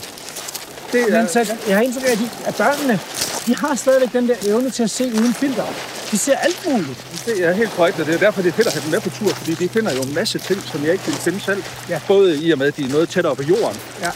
Det 0.92 1.12
Men 1.12 1.28
så, 1.28 1.56
jeg 1.68 1.76
har 1.76 1.82
indtryk 1.82 2.04
af, 2.04 2.18
at 2.46 2.54
børnene, 2.54 3.00
de 3.46 3.56
har 3.56 3.74
stadigvæk 3.74 4.12
den 4.12 4.28
der 4.28 4.34
evne 4.46 4.70
til 4.70 4.82
at 4.82 4.90
se 4.90 5.04
uden 5.04 5.34
filter. 5.34 5.64
De 6.10 6.18
ser 6.18 6.36
alt 6.36 6.66
muligt. 6.66 7.06
Det 7.26 7.44
er 7.44 7.52
helt 7.52 7.70
korrekt, 7.70 8.00
og 8.00 8.06
det 8.06 8.14
er 8.14 8.18
derfor, 8.18 8.42
det 8.42 8.48
er 8.48 8.52
fedt 8.52 8.66
at 8.66 8.72
have 8.72 8.82
dem 8.82 8.90
med 8.90 9.00
på 9.00 9.10
tur, 9.10 9.28
fordi 9.34 9.54
de 9.54 9.68
finder 9.68 9.94
jo 9.94 10.02
en 10.02 10.14
masse 10.14 10.38
ting, 10.38 10.62
som 10.72 10.84
jeg 10.84 10.92
ikke 10.92 11.04
ville 11.04 11.20
finde 11.20 11.40
selv. 11.40 11.62
Ja. 11.88 12.00
Både 12.06 12.36
i 12.42 12.50
og 12.50 12.58
med, 12.58 12.66
at 12.66 12.76
de 12.76 12.84
er 12.84 12.88
noget 12.88 13.08
tættere 13.08 13.36
på 13.36 13.42
jorden, 13.42 13.76
Ja. 14.02 14.10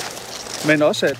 men 0.66 0.82
også 0.82 1.06
at, 1.06 1.16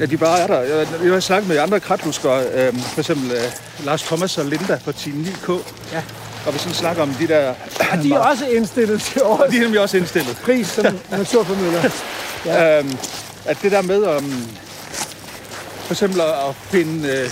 at 0.00 0.10
de 0.10 0.16
bare 0.16 0.38
er 0.40 0.46
der. 0.46 0.60
Jeg, 0.60 0.86
jeg 1.04 1.12
har 1.12 1.20
snakket 1.20 1.48
med 1.48 1.58
andre 1.58 1.80
kratluskere, 1.80 2.42
øh, 2.54 2.78
for 2.80 3.00
eksempel 3.00 3.30
øh, 3.32 3.42
Lars 3.84 4.02
Thomas 4.02 4.38
og 4.38 4.44
Linda 4.44 4.78
fra 4.84 4.92
Team 4.92 5.26
9K, 5.26 5.52
Ja. 5.92 6.02
og 6.46 6.54
vi 6.54 6.58
sådan 6.58 6.74
snakker 6.74 7.02
om 7.02 7.14
de 7.14 7.28
der... 7.28 7.54
Og 7.92 7.98
de 8.02 8.12
er 8.12 8.18
også 8.30 8.46
indstillet 8.46 9.02
til 9.02 9.22
Og 9.22 9.30
årets 9.30 9.50
de 9.52 9.56
er 9.56 9.60
nemlig 9.62 9.80
også 9.80 9.96
indstillet. 9.96 10.36
pris 10.44 10.66
som 10.66 10.84
naturformidler. 11.10 11.90
Ja. 12.46 12.78
Øhm, 12.78 12.98
at 13.44 13.56
det 13.62 13.72
der 13.72 13.82
med 13.82 14.02
om 14.02 14.32
for 15.78 15.92
eksempel 15.94 16.20
at 16.20 16.26
at 16.28 16.54
finde 16.70 17.08
øh, 17.08 17.30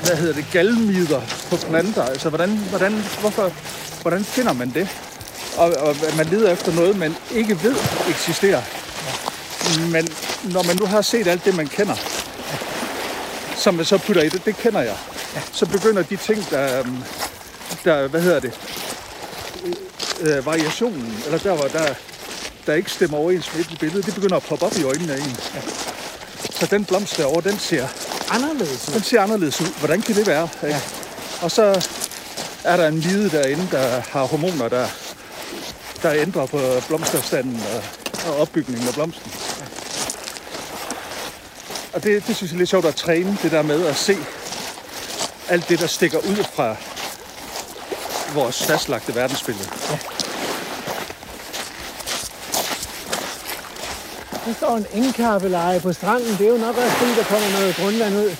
hvad 0.00 0.16
hedder 0.16 0.34
det, 0.34 0.46
galmider 0.52 1.20
på 1.50 1.56
planter. 1.56 2.02
Altså 2.02 2.28
hvordan, 2.28 2.50
hvordan, 2.70 2.92
hvorfor, 3.20 3.52
hvordan 4.02 4.24
finder 4.24 4.52
man 4.52 4.70
det? 4.74 4.88
Og, 5.56 5.72
og 5.76 5.96
man 6.16 6.26
leder 6.26 6.52
efter 6.52 6.74
noget, 6.74 6.98
man 6.98 7.14
ikke 7.34 7.62
ved 7.62 7.76
eksisterer. 8.08 8.62
Men 9.90 10.08
når 10.44 10.62
man 10.62 10.76
nu 10.76 10.86
har 10.86 11.02
set 11.02 11.26
alt 11.26 11.44
det, 11.44 11.56
man 11.56 11.66
kender, 11.66 11.96
som 13.56 13.74
man 13.74 13.84
så 13.84 13.98
putter 13.98 14.22
i 14.22 14.28
det, 14.28 14.44
det 14.44 14.56
kender 14.56 14.80
jeg. 14.80 14.96
Så 15.52 15.66
begynder 15.66 16.02
de 16.02 16.16
ting, 16.16 16.50
der, 16.50 16.84
der 17.84 18.08
hvad 18.08 18.20
hedder 18.20 18.40
det, 18.40 18.52
øh, 20.20 20.36
øh 20.36 20.46
variationen, 20.46 21.22
eller 21.24 21.38
der, 21.38 21.54
hvor 21.54 21.68
der, 21.68 21.94
der 22.66 22.74
ikke 22.74 22.90
stemmer 22.90 23.18
overens 23.18 23.54
med 23.54 23.64
et 23.64 23.78
billede, 23.80 24.02
det 24.02 24.14
begynder 24.14 24.36
at 24.36 24.42
poppe 24.42 24.66
op 24.66 24.76
i 24.78 24.82
øjnene 24.82 25.12
af 25.12 25.18
en. 25.18 25.36
Så 26.62 26.68
den 26.70 26.84
blomst 26.84 27.16
derovre, 27.16 27.50
den 27.50 27.58
ser, 27.58 27.88
Anderledes. 28.30 28.82
den 28.82 29.02
ser 29.02 29.20
anderledes 29.20 29.60
ud. 29.60 29.66
Hvordan 29.78 30.02
kan 30.02 30.14
det 30.14 30.26
være? 30.26 30.48
Ikke? 30.66 30.80
Og 31.40 31.50
så 31.50 31.88
er 32.64 32.76
der 32.76 32.88
en 32.88 32.98
hvide 32.98 33.30
derinde, 33.30 33.68
der 33.70 34.00
har 34.00 34.24
hormoner, 34.24 34.68
der, 34.68 34.86
der 36.02 36.12
ændrer 36.12 36.46
på 36.46 36.60
blomsterstanden 36.88 37.62
og, 37.74 37.82
og 38.32 38.40
opbygningen 38.40 38.88
af 38.88 38.94
blomsten. 38.94 39.32
Og 41.92 42.02
det, 42.02 42.26
det 42.26 42.36
synes 42.36 42.52
jeg 42.52 42.56
er 42.56 42.58
lidt 42.58 42.70
sjovt 42.70 42.86
at 42.86 42.94
træne, 42.94 43.38
det 43.42 43.52
der 43.52 43.62
med 43.62 43.86
at 43.86 43.96
se 43.96 44.16
alt 45.48 45.68
det, 45.68 45.78
der 45.80 45.86
stikker 45.86 46.18
ud 46.18 46.44
fra 46.54 46.76
vores 48.34 48.62
fastlagte 48.62 49.14
verdensbillede. 49.14 49.68
Der 54.46 54.52
står 54.52 54.76
en 54.76 54.86
engkappeleje 54.92 55.80
på 55.80 55.92
stranden. 55.92 56.32
Det 56.38 56.46
er 56.46 56.50
jo 56.50 56.56
nok 56.56 56.76
også 56.76 56.90
fordi, 56.90 57.14
der 57.14 57.24
kommer 57.24 57.48
noget 57.58 57.76
grundvand 57.76 58.16
ud. 58.16 58.30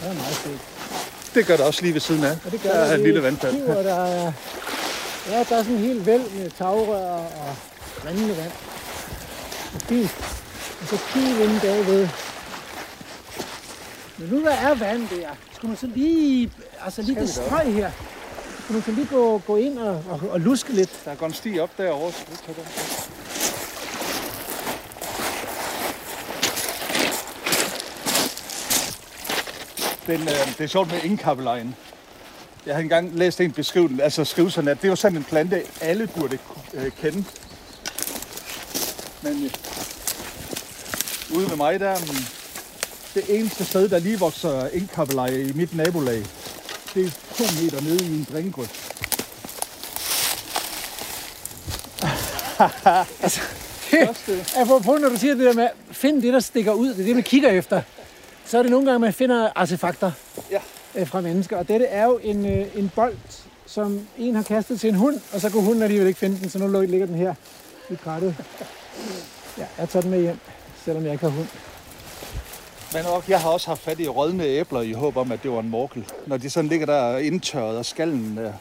Det 0.00 0.08
er 0.08 0.12
meget 0.14 0.36
fedt. 0.44 0.60
Det 1.34 1.46
gør 1.46 1.56
det 1.56 1.66
også 1.66 1.82
lige 1.82 1.94
ved 1.94 2.00
siden 2.00 2.24
af. 2.24 2.36
Og 2.44 2.52
det 2.52 2.62
gør 2.62 2.70
der 2.70 2.78
er 2.78 2.94
et 2.94 3.00
lille 3.00 3.22
vandfald. 3.22 3.54
Kiver, 3.54 3.82
der 3.82 3.94
er, 3.94 4.32
ja, 5.30 5.38
der 5.48 5.56
er 5.56 5.62
sådan 5.62 5.72
en 5.72 5.78
helt 5.78 6.06
væld 6.06 6.30
med 6.30 6.50
tagrør 6.58 7.12
og 7.14 7.56
rindende 8.06 8.36
vand. 8.36 8.52
Det 9.72 9.80
er 9.82 10.08
fint. 10.08 10.10
Og 10.82 10.88
så 10.88 10.98
kig 11.12 11.44
inde 11.44 11.60
bagved. 11.60 12.08
Men 14.18 14.28
nu 14.28 14.44
der 14.44 14.50
er 14.50 14.74
vand 14.74 15.08
der, 15.08 15.28
skulle 15.52 15.68
man 15.68 15.76
så 15.78 15.86
lige, 15.94 16.52
altså 16.84 17.02
lige 17.02 17.20
det 17.20 17.30
strøg 17.30 17.74
her. 17.74 17.90
Skulle 18.64 18.76
man 18.76 18.82
så 18.82 18.90
lige 18.90 19.06
gå, 19.06 19.38
gå 19.46 19.56
ind 19.56 19.78
og, 19.78 20.04
og, 20.10 20.20
og 20.30 20.40
luske 20.40 20.72
lidt. 20.72 20.90
Der 21.04 21.14
går 21.14 21.26
en 21.26 21.32
sti 21.32 21.58
op 21.58 21.70
derovre. 21.78 22.12
så 22.12 22.18
vi 22.46 22.52
den. 22.56 23.17
Den, 30.08 30.20
øh, 30.20 30.28
det 30.28 30.60
er 30.60 30.66
sjovt 30.66 30.92
med 30.92 31.00
indkappelejen. 31.04 31.76
Jeg 32.66 32.74
har 32.74 32.82
engang 32.82 33.14
læst 33.14 33.40
en 33.40 33.52
beskrivelse, 33.52 34.02
altså 34.02 34.24
skrive 34.24 34.50
sådan, 34.50 34.68
at 34.68 34.82
det 34.82 34.90
var 34.90 34.96
sådan 34.96 35.18
en 35.18 35.24
plante, 35.24 35.62
alle 35.80 36.06
burde 36.06 36.38
øh, 36.74 36.90
kende. 36.92 37.24
Men 39.22 39.44
øh, 39.44 39.50
Ude 41.36 41.50
ved 41.50 41.56
mig, 41.56 41.80
der 41.80 41.88
er 41.88 41.98
mm, 41.98 42.24
det 43.14 43.38
eneste 43.38 43.64
sted, 43.64 43.88
der 43.88 43.98
lige 43.98 44.18
vokser 44.18 44.68
indkappeleje 44.68 45.42
i 45.42 45.52
mit 45.52 45.76
nabolag. 45.76 46.22
Det 46.94 47.06
er 47.06 47.10
to 47.36 47.44
meter 47.62 47.80
nede 47.80 48.04
i 48.04 48.08
en 48.18 48.26
drængrøft. 48.32 48.94
Apropos, 54.62 55.00
når 55.00 55.08
du 55.08 55.16
siger 55.16 55.34
det 55.34 55.44
der 55.44 55.52
med, 55.52 55.68
find 55.90 56.22
det, 56.22 56.32
der 56.32 56.40
stikker 56.40 56.72
ud, 56.72 56.88
det 56.88 57.00
er 57.00 57.04
det, 57.04 57.14
man 57.14 57.24
kigger 57.24 57.50
efter, 57.50 57.82
så 58.48 58.58
er 58.58 58.62
det 58.62 58.70
nogle 58.70 58.86
gange, 58.86 58.98
man 58.98 59.12
finder 59.12 59.48
artefakter 59.54 60.12
Ja. 60.50 60.58
øh, 60.94 61.08
fra 61.08 61.20
mennesker. 61.20 61.56
Og 61.56 61.68
dette 61.68 61.86
er 61.86 62.04
jo 62.04 62.20
en, 62.22 62.46
øh, 62.46 62.66
en 62.74 62.90
bold, 62.94 63.16
som 63.66 64.06
en 64.18 64.34
har 64.34 64.42
kastet 64.42 64.80
til 64.80 64.88
en 64.88 64.94
hund, 64.94 65.20
og 65.32 65.40
så 65.40 65.50
kunne 65.50 65.62
hunden 65.64 65.82
alligevel 65.82 66.08
ikke 66.08 66.20
finde 66.20 66.40
den, 66.40 66.50
så 66.50 66.58
nu 66.58 66.80
ligger 66.80 67.06
den 67.06 67.14
her 67.14 67.34
i 67.90 67.94
krattet. 67.94 68.34
Ja, 69.58 69.64
jeg 69.78 69.88
tager 69.88 70.00
den 70.00 70.10
med 70.10 70.20
hjem, 70.20 70.38
selvom 70.84 71.04
jeg 71.04 71.12
ikke 71.12 71.24
har 71.24 71.30
hund. 71.32 71.46
Men 72.92 73.06
også, 73.06 73.26
jeg 73.28 73.40
har 73.40 73.50
også 73.50 73.66
haft 73.66 73.82
fat 73.82 74.00
i 74.00 74.08
rådne 74.08 74.44
æbler 74.44 74.80
i 74.80 74.92
håb 74.92 75.16
om, 75.16 75.32
at 75.32 75.42
det 75.42 75.50
var 75.50 75.60
en 75.60 75.68
morkel. 75.68 76.04
Når 76.26 76.36
de 76.36 76.50
sådan 76.50 76.70
ligger 76.70 76.86
der 76.86 77.18
indtørret, 77.18 77.78
og 77.78 77.86
skallen 77.86 78.38
er, 78.38 78.52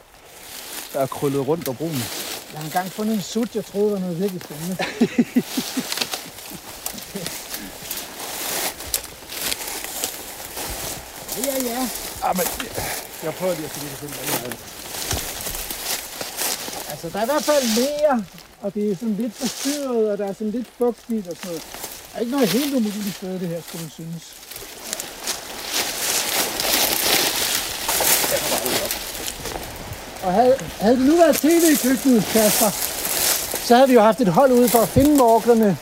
er 1.02 1.06
krøllet 1.06 1.48
rundt 1.48 1.68
og 1.68 1.78
brun. 1.78 1.90
Jeg 2.54 2.60
har 2.60 2.66
engang 2.66 2.92
fundet 2.92 3.16
en 3.16 3.22
sut, 3.22 3.56
jeg 3.56 3.66
troede 3.66 3.92
var 3.92 4.00
noget 4.00 4.20
virkelig 4.20 4.42
spændende. 4.44 4.78
ja, 11.46 11.56
ja. 11.72 11.82
Ah, 12.24 12.38
men, 12.38 12.46
jeg 13.24 13.34
prøver 13.34 13.54
lige 13.56 13.66
at 13.66 13.72
finde 13.72 13.90
det 13.90 13.98
finde 14.00 14.58
Altså, 16.92 17.10
der 17.10 17.20
er 17.20 17.24
i 17.24 17.32
hvert 17.34 17.44
fald 17.44 17.64
mere, 17.84 18.26
og 18.62 18.74
det 18.74 18.92
er 18.92 18.96
sådan 18.96 19.16
lidt 19.20 19.34
forstyrret, 19.36 20.12
og 20.12 20.18
der 20.18 20.26
er 20.28 20.34
sådan 20.34 20.52
lidt 20.52 20.68
fugtigt 20.78 21.28
og 21.28 21.36
sådan 21.36 21.48
noget. 21.50 21.64
Der 22.12 22.16
er 22.16 22.20
ikke 22.20 22.32
noget 22.32 22.50
helt 22.50 22.74
umuligt 22.76 23.16
sted, 23.16 23.40
det 23.40 23.48
her, 23.48 23.62
skulle 23.68 23.82
man 23.84 23.92
synes. 23.92 24.24
Og 30.24 30.34
havde, 30.34 30.56
havde 30.80 30.98
det 30.98 31.06
nu 31.06 31.16
været 31.18 31.36
tv 31.36 31.48
i 31.74 31.76
køkkenet, 31.88 32.24
Kasper, 32.34 32.70
så 33.68 33.76
havde 33.76 33.88
vi 33.88 33.94
jo 33.94 34.02
haft 34.02 34.22
et 34.22 34.28
hold 34.28 34.52
ude 34.52 34.70
for 34.70 34.80
at 34.80 34.90
finde 34.90 35.18
morglerne, 35.18 35.78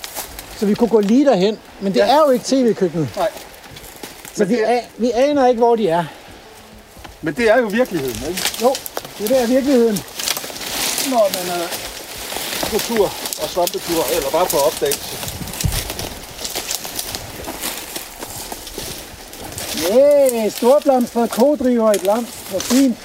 så 0.59 0.65
vi 0.65 0.73
kunne 0.73 0.89
gå 0.89 0.99
lige 0.99 1.25
derhen. 1.25 1.57
Men 1.81 1.93
det 1.93 1.99
Ja. 1.99 2.05
er 2.07 2.17
jo 2.17 2.29
ikke 2.31 2.45
tv 2.45 2.67
i 2.69 2.73
køkkenet. 2.73 3.09
Nej. 3.15 3.29
Men 4.37 4.49
vi, 4.49 4.59
er- 4.59 4.81
vi 4.97 5.11
aner 5.11 5.47
ikke, 5.47 5.59
hvor 5.59 5.75
de 5.75 5.89
er. 5.89 6.03
Men 7.21 7.33
det 7.33 7.49
er 7.49 7.57
jo 7.59 7.67
virkeligheden, 7.67 8.29
ikke? 8.29 8.43
Jo, 8.61 8.75
det 9.19 9.29
der 9.29 9.35
er 9.35 9.47
virkeligheden. 9.47 9.99
Når 11.09 11.29
man 11.33 11.61
er 11.61 11.67
på 12.71 12.79
tur 12.79 13.05
og 13.43 13.49
svampetur, 13.49 14.05
eller 14.15 14.29
bare 14.29 14.45
på 14.45 14.57
opdagelse. 14.57 15.17
Yeah, 19.91 20.51
storblomstret 20.51 21.29
kodriver 21.31 21.91
et 21.91 22.03
lam. 22.03 22.27
Hvor 22.49 22.59
fint. 22.59 22.97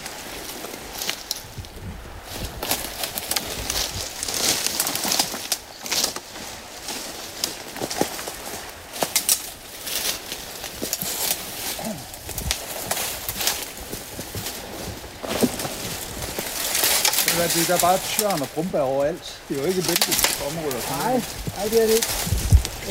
Det 17.53 17.61
er, 17.63 17.67
det 17.67 17.77
er 17.79 17.87
bare 17.89 17.99
tjørn 18.13 18.41
og 18.45 18.49
brumbær 18.55 18.81
overalt. 18.81 19.27
Det 19.49 19.57
er 19.57 19.61
jo 19.63 19.67
ikke 19.67 19.83
venligt 19.89 20.21
område. 20.49 20.79
Nej, 20.97 21.15
nej, 21.57 21.65
det 21.71 21.79
er 21.83 21.87
det 21.91 21.97
ikke. 22.01 22.13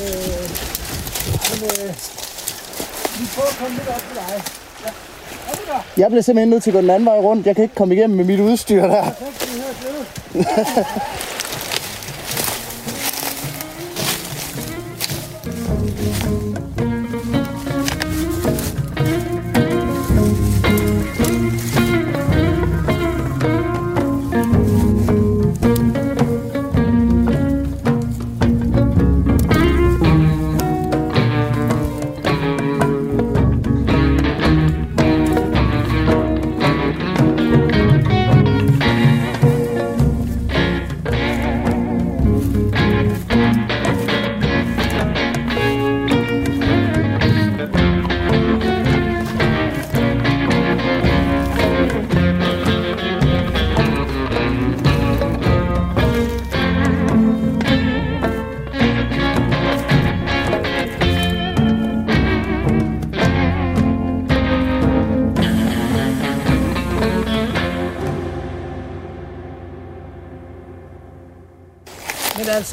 Øh, 0.01 0.45
men, 1.49 1.59
øh, 1.71 1.89
vi 3.19 3.25
prøver 3.35 3.49
at 3.53 3.57
komme 3.61 3.73
lidt 3.77 3.89
op 3.95 4.03
til 4.09 4.15
dig. 4.21 4.43
Ja, 4.85 4.91
der? 5.69 5.79
Jeg 5.97 6.07
bliver 6.09 6.21
simpelthen 6.21 6.49
nødt 6.49 6.63
til 6.63 6.69
at 6.71 6.73
gå 6.73 6.81
den 6.81 6.89
anden 6.89 7.05
vej 7.05 7.19
rundt. 7.19 7.47
Jeg 7.47 7.55
kan 7.55 7.63
ikke 7.63 7.75
komme 7.75 7.95
igennem 7.95 8.17
med 8.17 8.25
mit 8.25 8.39
udstyr 8.39 8.81
der. 8.81 9.03
Perfekt, 9.03 9.49
det 10.33 10.85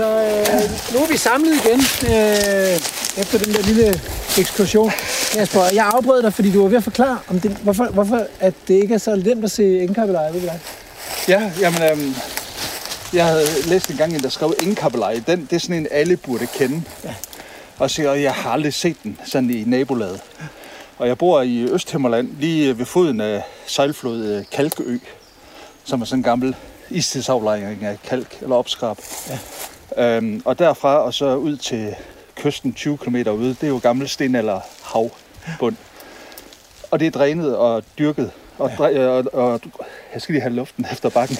altså, 0.00 0.52
øh, 0.52 0.94
nu 0.94 1.04
er 1.04 1.08
vi 1.08 1.16
samlet 1.16 1.54
igen 1.64 1.80
øh, 1.80 2.76
efter 3.22 3.38
den 3.38 3.54
der 3.54 3.62
lille 3.62 4.00
ekskursion. 4.38 4.92
Jasper, 5.34 5.60
jeg 5.74 5.90
afbrød 5.94 6.22
dig, 6.22 6.34
fordi 6.34 6.52
du 6.52 6.62
var 6.62 6.68
ved 6.68 6.76
at 6.76 6.84
forklare, 6.84 7.18
om 7.28 7.40
det, 7.40 7.50
hvorfor, 7.50 7.84
hvorfor 7.84 8.26
at 8.40 8.54
det 8.68 8.74
ikke 8.74 8.94
er 8.94 8.98
så 8.98 9.16
nemt 9.16 9.44
at 9.44 9.50
se 9.50 9.78
indkappeleje, 9.78 10.32
ved 10.32 10.40
hvad? 10.40 10.52
Ja, 11.28 11.50
jamen, 11.60 11.82
øhm, 11.82 12.14
jeg 13.12 13.26
havde 13.26 13.46
læst 13.66 13.90
en 13.90 13.96
gang 13.96 14.14
en, 14.14 14.22
der 14.22 14.28
skrev 14.28 14.54
indkappeleje. 14.62 15.24
Den, 15.26 15.40
det 15.50 15.56
er 15.56 15.60
sådan 15.60 15.76
en, 15.76 15.86
alle 15.90 16.16
burde 16.16 16.46
kende. 16.46 16.82
Ja. 17.04 17.14
Og 17.78 17.90
så 17.90 18.12
jeg 18.12 18.32
har 18.32 18.50
aldrig 18.50 18.74
set 18.74 18.96
den 19.02 19.18
sådan 19.24 19.50
i 19.50 19.64
nabolaget. 19.66 20.20
Og 20.98 21.08
jeg 21.08 21.18
bor 21.18 21.42
i 21.42 21.68
Østhimmerland, 21.72 22.30
lige 22.40 22.78
ved 22.78 22.86
foden 22.86 23.20
af 23.20 23.42
sejlflod 23.66 24.24
øh, 24.24 24.44
Kalkø, 24.52 24.98
som 25.84 26.00
er 26.00 26.04
sådan 26.04 26.18
en 26.18 26.22
gammel 26.22 26.56
istidsaflejring 26.90 27.84
af 27.84 27.98
kalk 28.04 28.38
eller 28.42 28.56
opskrab. 28.56 28.98
Ja. 29.28 29.38
Øhm, 29.98 30.42
og 30.44 30.58
derfra 30.58 30.98
og 30.98 31.14
så 31.14 31.36
ud 31.36 31.56
til 31.56 31.94
kysten 32.36 32.72
20 32.72 32.98
km 32.98 33.16
ude, 33.16 33.48
det 33.48 33.62
er 33.62 33.68
jo 33.68 33.78
gammel 33.82 34.08
sten 34.08 34.34
eller 34.34 34.60
havbund. 34.82 35.76
Og 36.90 37.00
det 37.00 37.06
er 37.06 37.10
drænet 37.10 37.56
og 37.56 37.82
dyrket. 37.98 38.30
Og, 38.58 38.70
ja. 38.78 39.08
og, 39.08 39.24
og, 39.32 39.60
jeg 40.14 40.22
skal 40.22 40.32
lige 40.32 40.42
have 40.42 40.54
luften 40.54 40.86
efter 40.92 41.08
bakken. 41.08 41.38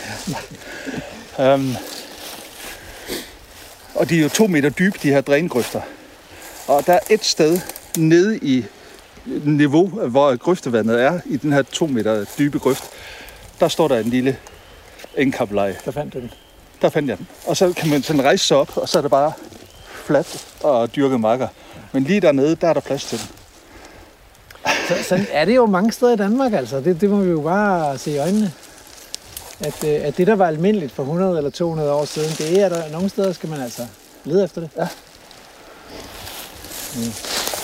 um, 1.55 1.75
og 3.95 4.09
de 4.09 4.19
er 4.19 4.23
jo 4.23 4.29
to 4.29 4.47
meter 4.47 4.71
dybe, 4.71 4.99
de 5.03 5.11
her 5.11 5.21
drængrøfter. 5.21 5.81
Og 6.69 6.87
der 6.87 6.93
er 6.93 7.01
et 7.11 7.25
sted 7.25 7.61
nede 7.97 8.39
i 8.39 8.65
niveau, 9.45 9.87
hvor 9.89 10.37
grøftevandet 10.37 11.03
er, 11.03 11.21
i 11.27 11.37
den 11.37 11.53
her 11.53 11.63
to 11.63 11.87
meter 11.87 12.25
dybe 12.39 12.59
grøft, 12.59 12.85
der 13.61 13.69
står 13.69 13.89
der 13.89 13.99
en 13.99 14.11
lille 14.11 14.37
indkappeleje. 15.17 15.77
Der 15.85 15.91
fandt 15.91 16.15
du 16.15 16.21
den. 16.21 16.31
Der 16.87 16.91
fandt 16.91 17.09
jeg 17.09 17.19
den. 17.19 17.29
Og 17.47 17.57
så 17.57 17.73
kan 17.73 17.91
man 17.91 18.03
sådan 18.03 18.25
rejse 18.25 18.47
sig 18.47 18.57
op, 18.57 18.77
og 18.77 18.89
så 18.89 18.99
er 18.99 19.03
det 19.03 19.11
bare 19.11 19.33
fladt 20.05 20.47
og 20.61 20.97
dyrket 20.97 21.21
marker. 21.21 21.49
Men 21.93 22.05
lige 22.05 22.21
dernede, 22.21 22.57
der 22.57 22.69
er 22.69 22.73
der 22.73 22.81
plads 22.81 23.05
til 23.05 23.19
den. 23.19 23.29
Så, 24.89 25.09
sådan 25.09 25.27
er 25.31 25.45
det 25.45 25.57
jo 25.57 25.67
mange 25.67 25.93
steder 25.93 26.13
i 26.13 26.17
Danmark, 26.17 26.53
altså. 26.53 26.81
Det, 26.81 27.01
det 27.01 27.11
må 27.11 27.17
vi 27.21 27.31
jo 27.31 27.41
bare 27.41 27.99
se 27.99 28.11
i 28.11 28.19
øjnene. 28.19 28.53
At, 29.61 29.85
øh, 29.85 30.01
at 30.03 30.17
det, 30.17 30.27
der 30.27 30.35
var 30.35 30.47
almindeligt 30.47 30.93
for 30.93 31.03
100 31.03 31.37
eller 31.37 31.51
200 31.51 31.93
år 31.93 32.05
siden, 32.05 32.31
det 32.39 32.61
er 32.63 32.69
der 32.69 32.91
nogle 32.91 33.09
steder, 33.09 33.33
skal 33.33 33.49
man 33.49 33.61
altså 33.61 33.87
lede 34.25 34.45
efter 34.45 34.61
det. 34.61 34.71
Ja, 34.77 34.89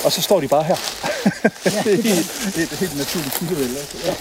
Og 0.04 0.12
så 0.12 0.22
står 0.22 0.40
de 0.40 0.48
bare 0.48 0.62
her. 0.62 0.76
ja 1.64 1.70
Det 1.84 1.98
er 1.98 2.02
helt, 2.02 2.54
helt, 2.56 2.78
helt 2.78 2.98
naturligt 2.98 3.34
kildevælde. 3.34 3.78
Altså. 3.78 3.96
Ja. 4.06 4.14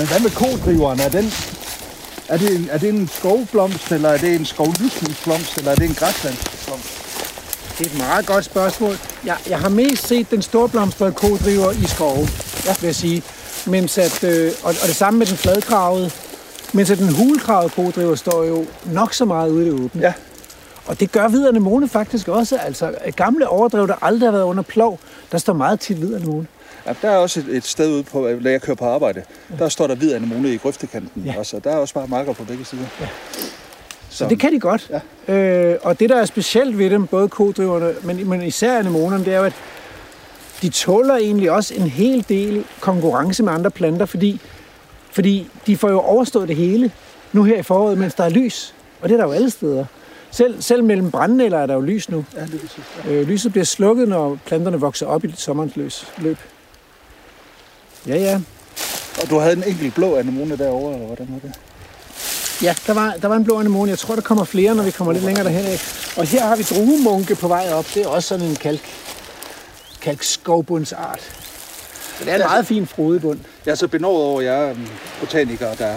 Men 0.00 0.08
hvad 0.08 0.20
med 0.20 0.30
kodriveren? 0.30 1.00
Er, 1.00 1.08
den, 1.08 1.32
er, 2.28 2.36
det 2.36 2.56
en, 2.56 2.68
er 2.70 2.78
det 2.78 2.88
en 2.88 3.08
skovblomst, 3.08 3.92
eller 3.92 4.08
er 4.08 4.18
det 4.18 4.34
en 4.34 4.44
skovlysningsblomst, 4.44 5.58
eller 5.58 5.70
er 5.70 5.74
det 5.74 5.88
en 5.88 5.94
græslandsblomst? 5.94 6.88
Det 7.78 7.86
er 7.86 7.90
et 7.90 7.98
meget 7.98 8.26
godt 8.26 8.44
spørgsmål. 8.44 8.96
Jeg, 9.24 9.36
jeg 9.48 9.58
har 9.58 9.68
mest 9.68 10.06
set 10.06 10.30
den 10.30 10.42
storblomstrede 10.42 11.12
kodriver 11.12 11.70
i 11.70 11.84
skove, 11.84 12.28
ja. 12.66 12.74
vil 12.80 12.86
jeg 12.86 12.94
sige. 12.94 13.22
Mens 13.66 13.98
at, 13.98 14.24
øh, 14.24 14.52
og, 14.62 14.68
og 14.82 14.86
det 14.86 14.96
samme 14.96 15.18
med 15.18 15.26
den 15.26 15.36
fladgravede. 15.36 16.10
Mens 16.72 16.90
at 16.90 16.98
den 16.98 17.14
hulkravede 17.14 17.70
kodriver 17.70 18.14
står 18.14 18.44
jo 18.44 18.66
nok 18.84 19.14
så 19.14 19.24
meget 19.24 19.50
ude 19.50 19.66
i 19.66 19.70
det 19.70 19.80
åbne. 19.80 20.02
Ja. 20.02 20.12
Og 20.86 21.00
det 21.00 21.12
gør 21.12 21.28
hvid 21.28 21.48
anemone 21.48 21.88
faktisk 21.88 22.28
også. 22.28 22.56
Altså 22.56 22.94
gamle 23.16 23.48
overdrev, 23.48 23.88
der 23.88 24.04
aldrig 24.04 24.26
har 24.26 24.32
været 24.32 24.44
under 24.44 24.62
plov, 24.62 25.00
der 25.32 25.38
står 25.38 25.52
meget 25.52 25.80
tit 25.80 25.96
hvid 25.96 26.14
anemone. 26.14 26.46
Ja, 26.86 26.94
der 27.02 27.10
er 27.10 27.16
også 27.16 27.40
et, 27.40 27.56
et 27.56 27.64
sted 27.64 27.92
ude 27.92 28.02
på, 28.02 28.28
når 28.40 28.50
jeg 28.50 28.62
kører 28.62 28.74
på 28.74 28.84
arbejde. 28.84 29.22
Der 29.58 29.68
står 29.68 29.86
der 29.86 29.94
hvid 29.94 30.12
anemone 30.12 30.54
i 30.54 30.56
grøftekanten. 30.56 31.22
Ja. 31.24 31.32
Ja. 31.32 31.38
Også, 31.38 31.56
og 31.56 31.64
der 31.64 31.70
er 31.70 31.76
også 31.76 31.94
bare 31.94 32.06
marker 32.08 32.32
på 32.32 32.44
begge 32.44 32.64
sider. 32.64 32.84
Ja. 33.00 33.06
Så 34.10 34.28
det 34.28 34.40
kan 34.40 34.52
de 34.52 34.60
godt. 34.60 34.90
Ja. 35.28 35.34
Øh, 35.34 35.78
og 35.82 36.00
det, 36.00 36.10
der 36.10 36.16
er 36.16 36.24
specielt 36.24 36.78
ved 36.78 36.90
dem, 36.90 37.06
både 37.06 37.28
kodriverne, 37.28 37.94
men, 38.02 38.28
men 38.28 38.42
især 38.42 38.78
anemonerne, 38.78 39.24
det 39.24 39.34
er 39.34 39.38
jo, 39.38 39.44
at 39.44 39.52
de 40.62 40.68
tåler 40.68 41.16
egentlig 41.16 41.50
også 41.50 41.74
en 41.74 41.86
hel 41.86 42.24
del 42.28 42.64
konkurrence 42.80 43.42
med 43.42 43.52
andre 43.52 43.70
planter, 43.70 44.06
fordi, 44.06 44.40
fordi 45.12 45.48
de 45.66 45.76
får 45.76 45.90
jo 45.90 46.00
overstået 46.00 46.48
det 46.48 46.56
hele 46.56 46.92
nu 47.32 47.44
her 47.44 47.56
i 47.56 47.62
foråret, 47.62 47.98
mens 47.98 48.14
der 48.14 48.24
er 48.24 48.28
lys. 48.28 48.74
Og 49.00 49.08
det 49.08 49.14
er 49.14 49.18
der 49.18 49.26
jo 49.26 49.32
alle 49.32 49.50
steder. 49.50 49.84
Selv, 50.30 50.62
selv 50.62 50.84
mellem 50.84 51.10
brændenælder 51.10 51.58
er 51.58 51.66
der 51.66 51.74
jo 51.74 51.80
lys 51.80 52.08
nu. 52.08 52.24
Ja, 52.36 52.40
præcis. 52.40 52.78
Ja. 53.04 53.12
Øh, 53.12 53.28
lyset 53.28 53.52
bliver 53.52 53.64
slukket, 53.64 54.08
når 54.08 54.38
planterne 54.46 54.80
vokser 54.80 55.06
op 55.06 55.24
i 55.24 55.32
sommerens 55.36 55.76
løs, 55.76 56.08
løb. 56.18 56.38
Ja, 58.06 58.16
ja. 58.16 58.40
Og 59.22 59.30
du 59.30 59.38
havde 59.38 59.56
en 59.56 59.64
enkelt 59.64 59.94
blå 59.94 60.16
anemone 60.16 60.56
derovre, 60.58 60.94
eller 60.94 61.06
hvordan 61.06 61.28
var 61.30 61.48
det? 61.48 61.58
Ja, 62.62 62.74
der 62.86 62.92
var, 62.92 63.14
der 63.22 63.28
var 63.28 63.36
en 63.36 63.44
blå 63.44 63.60
anemone. 63.60 63.90
Jeg 63.90 63.98
tror, 63.98 64.14
der 64.14 64.22
kommer 64.22 64.44
flere, 64.44 64.74
når 64.74 64.82
vi 64.82 64.90
kommer 64.90 65.12
lidt 65.12 65.24
længere 65.24 65.44
derhen 65.44 65.66
af. 65.66 65.80
Og 66.16 66.24
her 66.24 66.46
har 66.46 66.56
vi 66.56 66.62
druemunke 66.62 67.34
på 67.34 67.48
vej 67.48 67.68
op. 67.72 67.86
Det 67.94 68.02
er 68.02 68.08
også 68.08 68.28
sådan 68.28 68.46
en 68.46 68.56
kalk, 68.56 68.80
kalkskovbundsart. 70.00 71.20
Så 72.18 72.24
det 72.24 72.32
er 72.32 72.34
en 72.34 72.40
meget 72.40 72.66
fin 72.66 72.86
frodebund. 72.86 73.38
Jeg 73.66 73.72
er 73.72 73.76
så 73.76 73.88
benovet 73.88 74.24
over, 74.24 74.40
at 74.40 74.46
jeg 74.46 74.68
er 74.70 74.74
botaniker, 75.20 75.74
der, 75.74 75.94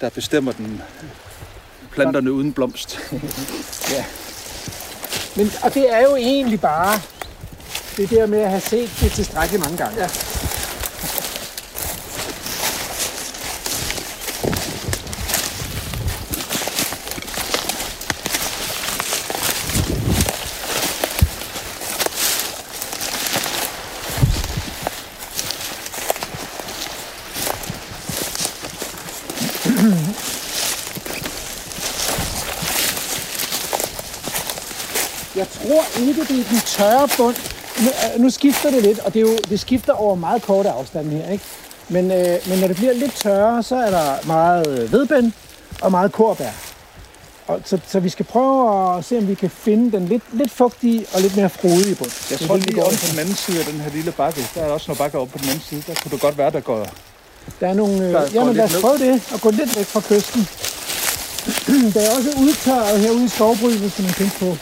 der 0.00 0.10
bestemmer 0.10 0.52
den 0.52 0.82
planterne 1.90 2.32
uden 2.32 2.52
blomst. 2.52 2.98
Ja. 3.92 4.04
Men, 5.36 5.52
og 5.62 5.74
det 5.74 5.94
er 5.94 6.00
jo 6.02 6.16
egentlig 6.16 6.60
bare 6.60 7.00
det 7.96 8.10
der 8.10 8.26
med 8.26 8.38
at 8.38 8.50
have 8.50 8.60
set 8.60 8.90
det 9.00 9.12
tilstrækkeligt 9.12 9.64
mange 9.64 9.76
gange. 9.76 10.00
Ja. 10.00 10.08
Jeg 35.36 35.46
er 36.40 36.44
den 36.50 36.60
tørre 36.66 37.08
bund. 37.16 37.36
Nu, 37.80 37.88
øh, 38.14 38.20
nu 38.22 38.30
skifter 38.30 38.70
det 38.70 38.82
lidt, 38.82 38.98
og 38.98 39.14
det, 39.14 39.18
er 39.20 39.30
jo, 39.30 39.38
det 39.48 39.60
skifter 39.60 39.92
over 39.92 40.14
meget 40.14 40.42
korte 40.42 40.70
afstande 40.70 41.10
her. 41.16 41.30
Ikke? 41.32 41.44
Men, 41.88 42.10
øh, 42.10 42.38
men 42.46 42.58
når 42.58 42.66
det 42.68 42.76
bliver 42.76 42.92
lidt 42.92 43.14
tørre, 43.14 43.62
så 43.62 43.76
er 43.76 43.90
der 43.90 44.26
meget 44.26 44.66
øh, 44.68 44.92
vedbænd 44.92 45.32
og 45.82 45.90
meget 45.90 46.12
korbær. 46.12 46.50
Og, 47.46 47.60
så, 47.64 47.78
så 47.88 48.00
vi 48.00 48.08
skal 48.08 48.24
prøve 48.24 48.96
at 48.98 49.04
se, 49.04 49.18
om 49.18 49.28
vi 49.28 49.34
kan 49.34 49.50
finde 49.50 49.92
den 49.92 50.06
lidt, 50.08 50.22
lidt 50.32 50.50
fugtige 50.50 51.06
og 51.14 51.20
lidt 51.20 51.36
mere 51.36 51.48
frodige 51.50 51.94
bund. 51.94 52.10
Jeg 52.30 52.38
tror 52.40 52.56
lige 52.56 52.68
efter. 52.68 52.82
på 52.84 53.06
den 53.12 53.18
anden 53.18 53.34
side 53.34 53.58
af 53.58 53.64
den 53.64 53.80
her 53.80 53.90
lille 53.90 54.12
bakke, 54.12 54.40
der 54.54 54.60
er 54.60 54.66
også 54.70 54.84
nogle 54.88 54.98
bakker 54.98 55.18
oppe 55.18 55.32
på 55.32 55.38
den 55.38 55.48
anden 55.48 55.62
side. 55.68 55.82
Der 55.86 55.94
kunne 56.02 56.10
det 56.10 56.20
godt 56.20 56.38
være, 56.38 56.50
der 56.50 56.60
går... 56.60 56.86
Der 57.60 57.68
er 57.68 57.74
nogle... 57.74 57.94
Øh, 58.06 58.12
Der 58.12 58.20
går 58.20 58.28
jamen 58.34 58.56
lad 58.56 58.64
os 58.64 58.76
prøve 58.80 58.98
det 58.98 59.22
og 59.34 59.40
gå 59.40 59.50
lidt 59.50 59.76
væk 59.76 59.86
fra 59.86 60.00
kysten. 60.00 60.48
Der 61.94 62.00
er 62.00 62.10
også 62.16 62.30
udtørret 62.40 63.00
herude 63.00 63.24
i 63.24 63.28
skovbrynet, 63.28 63.92
skal 63.92 64.04
man 64.04 64.14
tænke 64.14 64.36
på. 64.38 64.56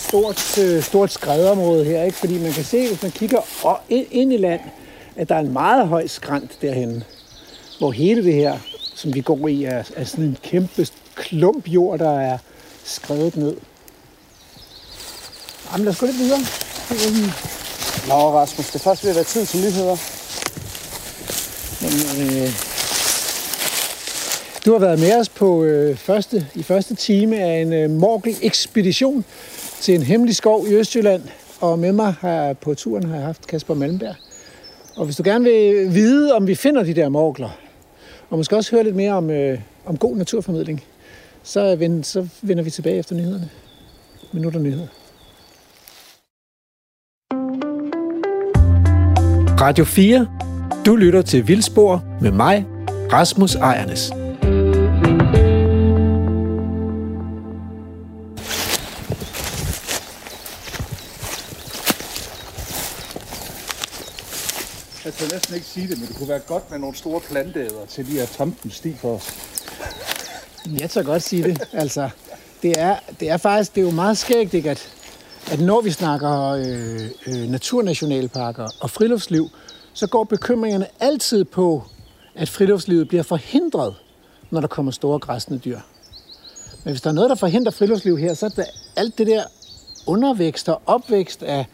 Et 0.00 0.06
stort, 0.06 0.58
øh, 0.58 0.82
stort 0.82 1.12
skredområde 1.12 1.84
her, 1.84 2.02
ikke? 2.02 2.16
fordi 2.16 2.38
man 2.38 2.52
kan 2.52 2.64
se, 2.64 2.88
hvis 2.88 3.02
man 3.02 3.10
kigger 3.10 3.40
ind, 3.88 4.06
ind 4.10 4.32
i 4.32 4.36
land, 4.36 4.60
at 5.16 5.28
der 5.28 5.34
er 5.34 5.40
en 5.40 5.52
meget 5.52 5.88
høj 5.88 6.06
skrant 6.06 6.58
derhen, 6.62 7.04
hvor 7.78 7.90
hele 7.90 8.24
det 8.24 8.34
her, 8.34 8.58
som 8.94 9.14
vi 9.14 9.20
går 9.20 9.48
i, 9.48 9.64
er, 9.64 9.82
er 9.96 10.04
sådan 10.04 10.24
en 10.24 10.38
kæmpe 10.42 10.86
klump 11.14 11.68
jord, 11.68 11.98
der 11.98 12.20
er 12.20 12.38
skrevet 12.84 13.36
ned. 13.36 13.56
Jamen 15.72 15.84
lad 15.84 15.92
os 15.92 15.98
gå 15.98 16.06
lidt 16.06 16.18
videre. 16.18 16.40
Nå, 18.08 18.38
Rasmus, 18.38 18.66
det 18.66 18.74
er 18.74 18.78
først 18.78 19.04
ved 19.04 19.10
at 19.10 19.16
være 19.16 19.24
tid 19.24 19.46
til 19.46 19.60
nyheder. 19.60 19.96
Men, 21.82 21.92
øh, 22.26 22.50
du 24.64 24.72
har 24.72 24.78
været 24.78 24.98
med 24.98 25.20
os 25.20 25.28
på 25.28 25.64
øh, 25.64 25.96
første, 25.96 26.46
i 26.54 26.62
første 26.62 26.94
time 26.94 27.40
af 27.40 27.60
en 27.60 27.72
øh, 27.72 27.90
Morgel-ekspedition 27.90 29.24
til 29.80 29.94
en 29.94 30.02
hemmelig 30.02 30.36
skov 30.36 30.66
i 30.68 30.74
Østjylland. 30.74 31.22
Og 31.60 31.78
med 31.78 31.92
mig 31.92 32.14
her 32.22 32.52
på 32.52 32.74
turen 32.74 33.04
har 33.04 33.16
jeg 33.16 33.24
haft 33.24 33.46
Kasper 33.46 33.74
Malmberg. 33.74 34.14
Og 34.96 35.04
hvis 35.04 35.16
du 35.16 35.22
gerne 35.22 35.44
vil 35.44 35.94
vide, 35.94 36.34
om 36.34 36.46
vi 36.46 36.54
finder 36.54 36.82
de 36.82 36.94
der 36.94 37.08
morgler, 37.08 37.58
og 38.30 38.38
måske 38.38 38.56
også 38.56 38.70
høre 38.70 38.84
lidt 38.84 38.96
mere 38.96 39.12
om, 39.12 39.30
øh, 39.30 39.58
om 39.86 39.96
god 39.96 40.16
naturformidling, 40.16 40.84
så, 41.42 41.76
vend, 41.76 42.04
så 42.04 42.28
vender 42.42 42.62
vi 42.64 42.70
tilbage 42.70 42.98
efter 42.98 43.14
nyhederne. 43.14 43.50
Minutter 44.32 44.60
nyheder. 44.60 44.86
Radio 49.60 49.84
4. 49.84 50.28
Du 50.86 50.96
lytter 50.96 51.22
til 51.22 51.48
Vildspor 51.48 52.04
med 52.20 52.30
mig, 52.30 52.66
Rasmus 53.12 53.54
Ejernes. 53.54 54.12
Kan 65.20 65.28
næsten 65.32 65.54
ikke 65.54 65.66
sige 65.66 65.88
det, 65.88 65.98
men 65.98 66.08
det 66.08 66.16
kunne 66.16 66.28
være 66.28 66.38
godt 66.38 66.70
med 66.70 66.78
nogle 66.78 66.96
store 66.96 67.20
planteæder 67.20 67.86
til 67.88 68.04
lige 68.04 68.22
at 68.22 68.28
tømme 68.28 68.54
den 68.62 68.70
sti 68.70 68.94
for 68.94 69.14
os. 69.14 69.34
Jeg 70.80 70.90
tør 70.90 71.02
godt 71.02 71.22
sige 71.22 71.42
det. 71.42 71.62
Altså, 71.72 72.10
det 72.62 72.80
er, 72.80 72.96
det 73.20 73.30
er 73.30 73.36
faktisk 73.36 73.74
det 73.74 73.80
er 73.80 73.84
jo 73.84 73.90
meget 73.90 74.18
skægt, 74.18 74.54
ikke, 74.54 74.70
at, 74.70 74.88
at 75.50 75.60
når 75.60 75.80
vi 75.80 75.90
snakker 75.90 76.48
øh, 76.48 77.10
øh, 77.26 77.50
naturnationalparker 77.50 78.68
og 78.80 78.90
friluftsliv, 78.90 79.48
så 79.92 80.06
går 80.06 80.24
bekymringerne 80.24 80.86
altid 81.00 81.44
på, 81.44 81.84
at 82.34 82.48
friluftslivet 82.48 83.08
bliver 83.08 83.22
forhindret, 83.22 83.94
når 84.50 84.60
der 84.60 84.68
kommer 84.68 84.92
store 84.92 85.18
græsne 85.18 85.58
dyr. 85.58 85.80
Men 86.84 86.92
hvis 86.92 87.00
der 87.00 87.10
er 87.10 87.14
noget, 87.14 87.30
der 87.30 87.36
forhindrer 87.36 87.70
friluftsliv 87.70 88.18
her, 88.18 88.34
så 88.34 88.46
er 88.46 88.50
det 88.50 88.64
alt 88.96 89.18
det 89.18 89.26
der 89.26 89.44
undervækst 90.06 90.68
og 90.68 90.82
opvækst 90.86 91.42
af 91.42 91.66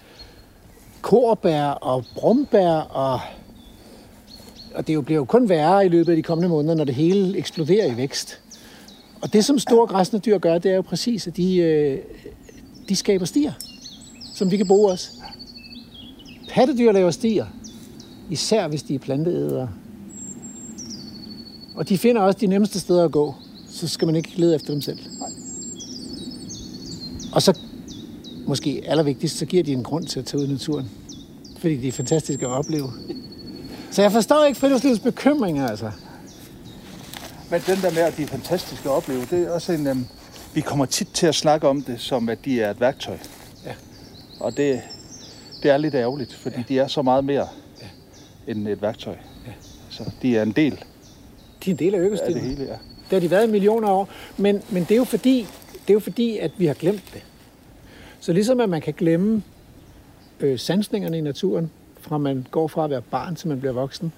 korbær 1.07 1.66
og 1.68 2.04
brumbær 2.14 2.70
og 2.78 3.20
og 4.74 4.86
det 4.86 4.94
jo 4.94 5.00
bliver 5.02 5.16
jo 5.16 5.24
kun 5.24 5.48
værre 5.48 5.86
i 5.86 5.88
løbet 5.88 6.12
af 6.12 6.16
de 6.16 6.22
kommende 6.22 6.48
måneder, 6.48 6.74
når 6.74 6.84
det 6.84 6.94
hele 6.94 7.38
eksploderer 7.38 7.92
i 7.92 7.96
vækst. 7.96 8.40
Og 9.22 9.32
det, 9.32 9.44
som 9.44 9.59
store 9.59 9.86
græsne 9.86 10.18
dyr 10.18 10.38
gør, 10.38 10.59
det 10.59 10.70
er 10.70 10.74
jo 10.74 10.82
præcis, 10.82 11.26
at 11.26 11.36
de, 11.36 11.57
øh, 11.57 11.98
de 12.88 12.96
skaber 12.96 13.24
stier, 13.24 13.52
som 14.34 14.50
vi 14.50 14.57
kan 14.57 14.66
bruge 14.66 14.92
os. 14.92 15.12
Pattedyr 16.48 16.92
laver 16.92 17.11
stier, 17.11 17.46
især 18.30 18.68
hvis 18.68 18.82
de 18.82 18.94
er 18.94 18.98
planteædere. 18.98 19.70
Og 21.76 21.88
de 21.88 21.98
finder 21.98 22.22
også 22.22 22.38
de 22.40 22.46
nemmeste 22.46 22.80
steder 22.80 23.04
at 23.04 23.12
gå, 23.12 23.34
så 23.70 23.88
skal 23.88 24.07
man 24.07 24.16
ikke 24.16 24.32
lede 24.36 24.54
efter 24.54 24.72
dem 24.72 24.80
selv. 24.80 24.98
Og 27.32 27.42
så, 27.42 27.59
måske 28.47 28.82
allervigtigst, 28.86 29.38
så 29.38 29.47
giver 29.47 29.62
de 29.62 29.72
en 29.72 29.82
grund 29.82 30.07
til 30.07 30.18
at 30.18 30.26
tage 30.26 30.40
ud 30.42 30.49
i 30.49 30.51
naturen. 30.51 30.90
Fordi 31.59 31.76
de 31.76 31.88
er 31.88 31.92
fantastiske 31.92 32.47
at 32.47 32.53
opleve. 32.53 32.92
Så 33.90 34.03
jeg 34.03 34.12
forstår 34.12 34.44
ikke 34.44 34.59
friluftslivets 34.59 35.01
bekymringer, 35.01 35.68
altså. 35.68 35.90
Men 37.51 37.61
den 37.66 37.76
der 37.82 37.90
med, 37.90 38.03
at 38.03 38.16
de 38.16 38.22
er 38.22 38.26
fantastiske 38.26 38.88
at 38.88 38.94
opleve, 38.94 39.20
det 39.30 39.47
er 39.47 39.51
også 39.51 39.72
en... 39.72 39.86
Um, 39.86 40.07
vi 40.55 40.61
kommer 40.61 40.86
tit 40.86 41.09
til 41.14 41.26
at 41.26 41.34
snakke 41.34 41.68
om 41.68 41.82
det, 41.82 42.01
som 42.01 42.28
at 42.28 42.44
de 42.44 42.61
er 42.61 42.70
et 42.70 42.80
værktøj. 42.80 43.16
Ja. 43.64 43.72
Og 44.40 44.57
det, 44.57 44.82
det 45.62 45.70
er 45.70 45.76
lidt 45.76 45.94
ærgerligt, 45.94 46.34
fordi 46.34 46.57
ja. 46.57 46.64
de 46.68 46.78
er 46.78 46.86
så 46.86 47.03
meget 47.03 47.24
mere 47.24 47.49
ja. 47.82 47.86
end 48.53 48.68
et 48.68 48.82
værktøj. 48.82 49.16
Ja. 49.47 49.53
Så 49.90 50.11
de 50.22 50.36
er 50.36 50.42
en 50.42 50.53
del 50.53 50.84
De 51.64 51.70
er 51.70 51.74
en 51.74 51.78
del 51.78 51.94
af 51.94 51.99
økosystemet. 51.99 52.42
det 52.42 52.51
hele, 52.51 52.64
ja. 52.64 52.76
Det 53.11 53.12
har 53.12 53.20
de 53.20 53.30
været 53.30 53.49
i 53.49 53.51
millioner 53.51 53.88
af 53.88 53.92
år. 53.92 54.09
Men, 54.36 54.62
men 54.70 54.82
det, 54.82 54.90
er 54.90 54.97
jo 54.97 55.05
fordi, 55.05 55.47
det 55.72 55.90
er 55.90 55.94
jo 55.94 56.01
fordi, 56.01 56.38
at 56.38 56.51
vi 56.59 56.66
har 56.66 56.74
glemt 56.74 57.05
det. 57.14 57.22
Så 58.21 58.33
ligesom 58.33 58.61
at 58.61 58.69
man 58.69 58.81
kan 58.81 58.95
glemme 58.95 59.43
øh, 60.41 60.59
sansningerne 60.59 61.19
i 61.19 61.21
naturen, 61.21 61.71
fra 62.01 62.19
man 62.19 62.47
går 62.51 62.69
fra 62.69 62.85
at 62.85 62.91
være 62.91 63.03
barn 63.03 63.37
til 63.37 63.49
man 63.49 63.61
bliver 63.61 63.73
voksen, 63.73 64.12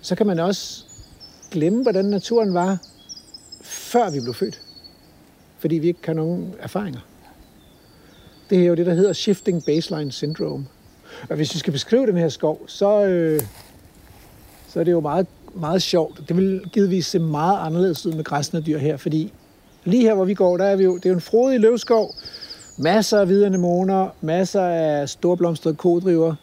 så 0.00 0.14
kan 0.14 0.26
man 0.26 0.38
også 0.38 0.84
glemme, 1.50 1.82
hvordan 1.82 2.04
naturen 2.04 2.54
var, 2.54 2.78
før 3.62 4.10
vi 4.10 4.20
blev 4.20 4.34
født. 4.34 4.60
Fordi 5.58 5.74
vi 5.74 5.88
ikke 5.88 6.00
har 6.06 6.14
nogen 6.14 6.54
erfaringer. 6.60 7.00
Det 8.50 8.58
er 8.58 8.66
jo 8.66 8.74
det, 8.74 8.86
der 8.86 8.94
hedder 8.94 9.12
Shifting 9.12 9.64
Baseline 9.64 10.12
Syndrome. 10.12 10.66
Og 11.30 11.36
hvis 11.36 11.54
vi 11.54 11.58
skal 11.58 11.72
beskrive 11.72 12.06
den 12.06 12.16
her 12.16 12.28
skov, 12.28 12.60
så, 12.66 13.04
øh, 13.04 13.40
så 14.68 14.80
er 14.80 14.84
det 14.84 14.92
jo 14.92 15.00
meget, 15.00 15.26
meget 15.54 15.82
sjovt. 15.82 16.28
Det 16.28 16.36
vil 16.36 16.62
givetvis 16.72 17.06
se 17.06 17.18
meget 17.18 17.58
anderledes 17.66 18.06
ud 18.06 18.12
med 18.12 18.24
græsne 18.24 18.60
dyr 18.60 18.78
her, 18.78 18.96
fordi 18.96 19.32
lige 19.84 20.02
her, 20.02 20.14
hvor 20.14 20.24
vi 20.24 20.34
går, 20.34 20.56
der 20.56 20.64
er 20.64 20.76
vi 20.76 20.84
jo, 20.84 20.96
det 20.96 21.06
er 21.06 21.10
jo 21.10 21.14
en 21.14 21.20
frodig 21.20 21.60
løvskov, 21.60 22.14
masser 22.78 23.20
af 23.20 23.26
hvide 23.26 23.46
anemoner, 23.46 24.08
masser 24.20 24.62
af 24.62 25.08
storblomstrede 25.08 25.76
kodriver, 25.76 26.34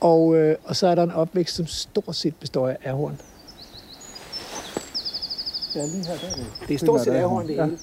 og, 0.00 0.36
øh, 0.36 0.56
og 0.64 0.76
så 0.76 0.86
er 0.86 0.94
der 0.94 1.02
en 1.02 1.10
opvækst, 1.10 1.56
som 1.56 1.66
stort 1.66 2.16
set 2.16 2.34
består 2.36 2.68
af 2.68 2.76
ærhorn. 2.86 3.20
Ja, 5.74 5.86
lige 5.86 6.06
her, 6.06 6.14
der 6.16 6.26
er 6.30 6.34
det. 6.34 6.46
Det 6.68 6.74
er 6.74 6.78
stort 6.78 7.00
set 7.00 7.12
ærhorn, 7.14 7.48
det 7.48 7.54
Ja. 7.56 7.64
hele. 7.64 7.78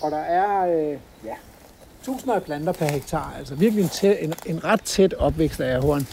Og 0.00 0.10
der 0.10 0.18
er 0.18 0.66
øh, 0.76 0.96
ja, 1.24 1.34
tusinder 2.02 2.34
af 2.34 2.42
planter 2.42 2.72
per 2.72 2.86
hektar, 2.86 3.34
altså 3.38 3.54
virkelig 3.54 3.82
en, 3.82 3.88
tæt, 3.88 4.16
en, 4.20 4.34
en 4.46 4.64
ret 4.64 4.82
tæt 4.82 5.14
opvækst 5.14 5.60
af 5.60 5.76
ærhorn. 5.76 6.06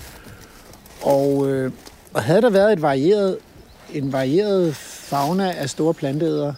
Og, 1.04 1.48
øh, 1.48 1.72
og 2.14 2.24
havde 2.24 2.42
der 2.42 2.50
været 2.50 2.74
et 2.74 2.82
varieret, 2.82 3.38
en 3.94 4.14
varieret 4.14 4.76
fauna 4.76 5.52
af 5.52 5.70
store 5.70 5.94
planteæder, 5.94 6.54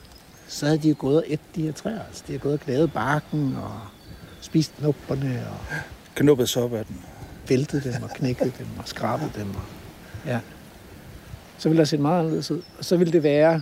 så 0.48 0.66
havde 0.66 0.78
de 0.78 0.90
jo 0.90 0.96
gået 1.00 1.18
og 1.18 1.24
et 1.28 1.40
de 1.56 1.62
her 1.62 1.72
træer. 1.72 2.00
Altså, 2.08 2.24
de 2.28 2.32
har 2.32 2.40
gået 2.40 2.54
og 2.54 2.60
gnavet 2.60 2.94
barken 2.94 3.58
og 3.64 3.72
spist 4.52 4.74
knupperne 4.80 5.48
og 5.52 5.76
Knuppet 6.16 6.50
så 6.50 6.64
op 6.64 6.74
af 6.74 6.86
den. 6.86 7.02
væltet 7.50 7.84
dem 7.84 8.04
og 8.04 8.10
knækket 8.10 8.54
dem 8.58 8.68
og 8.78 8.84
skrabet 8.88 9.32
dem. 9.36 9.50
Og, 9.50 9.62
ja. 10.26 10.40
Så 11.58 11.70
ville 11.70 11.80
der 11.80 11.86
set 11.86 12.00
meget 12.00 12.20
anderledes 12.20 12.52
ud. 12.52 12.62
Og 12.80 12.86
så 12.86 12.98
ville 12.98 13.14
det 13.14 13.24
være 13.24 13.62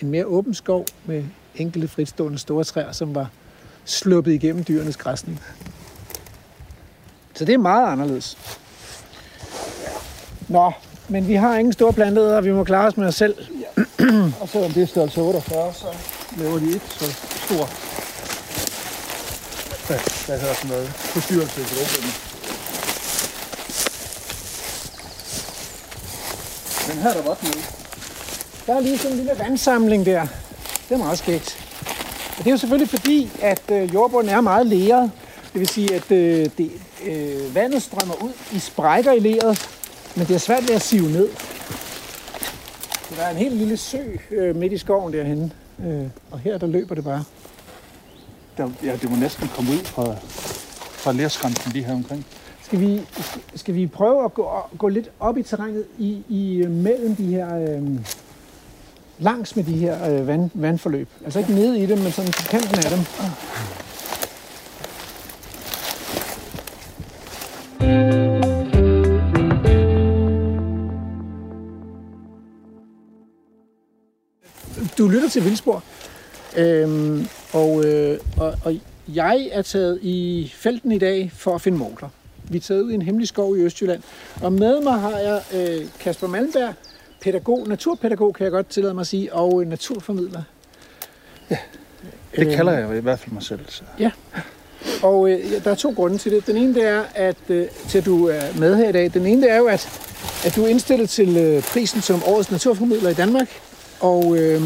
en 0.00 0.10
mere 0.10 0.26
åben 0.26 0.54
skov 0.54 0.86
med 1.04 1.24
enkelte 1.54 1.88
fritstående 1.88 2.38
store 2.38 2.64
træer, 2.64 2.92
som 2.92 3.14
var 3.14 3.30
sluppet 3.84 4.32
igennem 4.32 4.64
dyrenes 4.64 4.96
græsning. 4.96 5.40
Så 7.34 7.44
det 7.44 7.52
er 7.54 7.58
meget 7.58 7.92
anderledes. 7.92 8.38
Nå, 10.48 10.72
men 11.08 11.28
vi 11.28 11.34
har 11.34 11.56
ingen 11.56 11.72
store 11.72 11.92
planteæder, 11.92 12.36
og 12.36 12.44
vi 12.44 12.52
må 12.52 12.64
klare 12.64 12.86
os 12.86 12.96
med 12.96 13.06
os 13.06 13.14
selv. 13.14 13.34
Og 14.40 14.48
selvom 14.48 14.72
det 14.72 14.82
er 14.82 14.86
størrelse 14.86 15.20
48, 15.20 15.74
så 15.74 15.86
laver 16.38 16.58
de 16.58 16.66
ikke 16.66 16.86
så 16.88 17.12
stor 17.46 17.93
hvad, 19.86 19.98
hvad 20.26 20.40
hedder 20.40 20.54
sådan 20.54 20.70
noget, 20.70 20.88
forstyrrelse 20.88 21.60
i 21.60 21.64
gruppen. 21.64 22.10
Men 26.88 27.02
her 27.02 27.10
er 27.10 27.14
der 27.14 27.36
nede. 27.42 27.64
Der 28.66 28.74
er 28.74 28.80
lige 28.80 28.98
sådan 28.98 29.12
en 29.12 29.16
lille 29.16 29.38
vandsamling 29.38 30.06
der. 30.06 30.26
Det 30.88 30.94
er 30.94 30.98
meget 30.98 31.18
skægt. 31.18 31.58
Og 32.38 32.38
det 32.38 32.46
er 32.46 32.50
jo 32.50 32.56
selvfølgelig 32.56 32.90
fordi, 32.90 33.30
at 33.42 33.62
øh, 33.72 33.94
jordbunden 33.94 34.34
er 34.34 34.40
meget 34.40 34.66
leret. 34.66 35.10
Det 35.52 35.60
vil 35.60 35.68
sige, 35.68 35.94
at 35.94 36.12
øh, 36.12 36.50
det, 36.58 36.70
øh, 37.04 37.54
vandet 37.54 37.82
strømmer 37.82 38.22
ud 38.22 38.32
i 38.52 38.58
sprækker 38.58 39.12
i 39.12 39.18
leret, 39.18 39.68
men 40.14 40.26
det 40.26 40.34
er 40.34 40.38
svært 40.38 40.68
ved 40.68 40.74
at 40.74 40.82
sive 40.82 41.10
ned. 41.12 41.28
Så 43.08 43.14
der 43.16 43.22
er 43.22 43.30
en 43.30 43.36
helt 43.36 43.54
lille 43.54 43.76
sø 43.76 43.98
øh, 44.30 44.56
midt 44.56 44.72
i 44.72 44.78
skoven 44.78 45.12
derhenne. 45.12 45.50
Øh, 45.86 46.06
og 46.30 46.38
her 46.38 46.58
der 46.58 46.66
løber 46.66 46.94
det 46.94 47.04
bare. 47.04 47.24
Der, 48.56 48.70
ja, 48.84 48.96
det 48.96 49.10
må 49.10 49.16
næsten 49.16 49.48
komme 49.48 49.70
ud 49.70 49.84
fra, 49.84 50.14
fra 50.92 51.12
lærskrænten 51.12 51.72
lige 51.72 51.84
her 51.84 51.94
omkring. 51.94 52.26
Skal 52.62 52.80
vi, 52.80 53.00
skal 53.54 53.74
vi 53.74 53.86
prøve 53.86 54.24
at 54.24 54.34
gå, 54.34 54.50
gå 54.78 54.88
lidt 54.88 55.10
op 55.20 55.38
i 55.38 55.42
terrænet 55.42 55.84
i, 55.98 56.22
i 56.28 56.56
øh, 56.56 56.70
mellem 56.70 57.16
de 57.16 57.26
her... 57.26 57.56
Øh, 57.56 58.00
langs 59.18 59.56
med 59.56 59.64
de 59.64 59.76
her 59.76 60.10
øh, 60.10 60.26
vand, 60.26 60.50
vandforløb. 60.54 61.08
Altså 61.24 61.38
ikke 61.38 61.54
nede 61.54 61.82
i 61.82 61.86
dem, 61.86 61.98
men 61.98 62.12
sådan 62.12 62.32
på 62.32 62.42
kanten 62.50 62.78
af 62.78 62.90
dem. 62.90 63.00
Du 74.98 75.08
lytter 75.08 75.28
til 75.28 75.44
Vildspor, 75.44 75.82
øhm, 76.56 77.28
og, 77.52 77.84
øh, 77.84 78.18
og, 78.36 78.54
og 78.64 78.76
jeg 79.08 79.48
er 79.52 79.62
taget 79.62 79.98
i 80.02 80.52
felten 80.54 80.92
i 80.92 80.98
dag 80.98 81.32
for 81.34 81.54
at 81.54 81.60
finde 81.60 81.78
mogler. 81.78 82.08
Vi 82.48 82.56
er 82.56 82.60
taget 82.60 82.82
ud 82.82 82.90
i 82.90 82.94
en 82.94 83.02
hemmelig 83.02 83.28
skov 83.28 83.56
i 83.56 83.60
Østjylland, 83.60 84.02
og 84.42 84.52
med 84.52 84.80
mig 84.80 85.00
har 85.00 85.18
jeg 85.18 85.42
øh, 85.54 85.86
Kasper 86.00 86.26
Malmberg, 86.26 86.74
pædagog, 87.20 87.68
naturpædagog 87.68 88.34
kan 88.34 88.44
jeg 88.44 88.52
godt 88.52 88.68
tillade 88.68 88.94
mig 88.94 89.00
at 89.00 89.06
sige, 89.06 89.32
og 89.34 89.62
øh, 89.62 89.68
naturformidler. 89.68 90.42
Det 92.36 92.56
kalder 92.56 92.72
jeg 92.72 92.96
i 92.96 93.00
hvert 93.00 93.18
fald 93.18 93.32
mig 93.32 93.42
selv. 93.42 93.60
Så. 93.68 93.82
Og 95.02 95.30
øh, 95.30 95.52
ja, 95.52 95.58
der 95.58 95.70
er 95.70 95.74
to 95.74 95.92
grunde 95.96 96.18
til 96.18 96.32
det. 96.32 96.46
Den 96.46 96.56
ene 96.56 96.74
det 96.74 96.86
er, 96.88 97.02
at, 97.14 97.36
øh, 97.48 97.66
til 97.88 97.98
at 97.98 98.04
du 98.04 98.26
er 98.26 98.58
med 98.58 98.76
her 98.76 98.88
i 98.88 98.92
dag. 98.92 99.14
Den 99.14 99.26
ene 99.26 99.42
det 99.42 99.50
er 99.50 99.56
jo, 99.56 99.66
at, 99.66 99.88
at 100.46 100.56
du 100.56 100.64
er 100.64 100.68
indstillet 100.68 101.10
til 101.10 101.36
øh, 101.36 101.62
prisen 101.62 102.00
som 102.00 102.22
årets 102.26 102.50
naturformidler 102.50 103.10
i 103.10 103.14
Danmark. 103.14 103.48
Og 104.00 104.36
øh, 104.38 104.62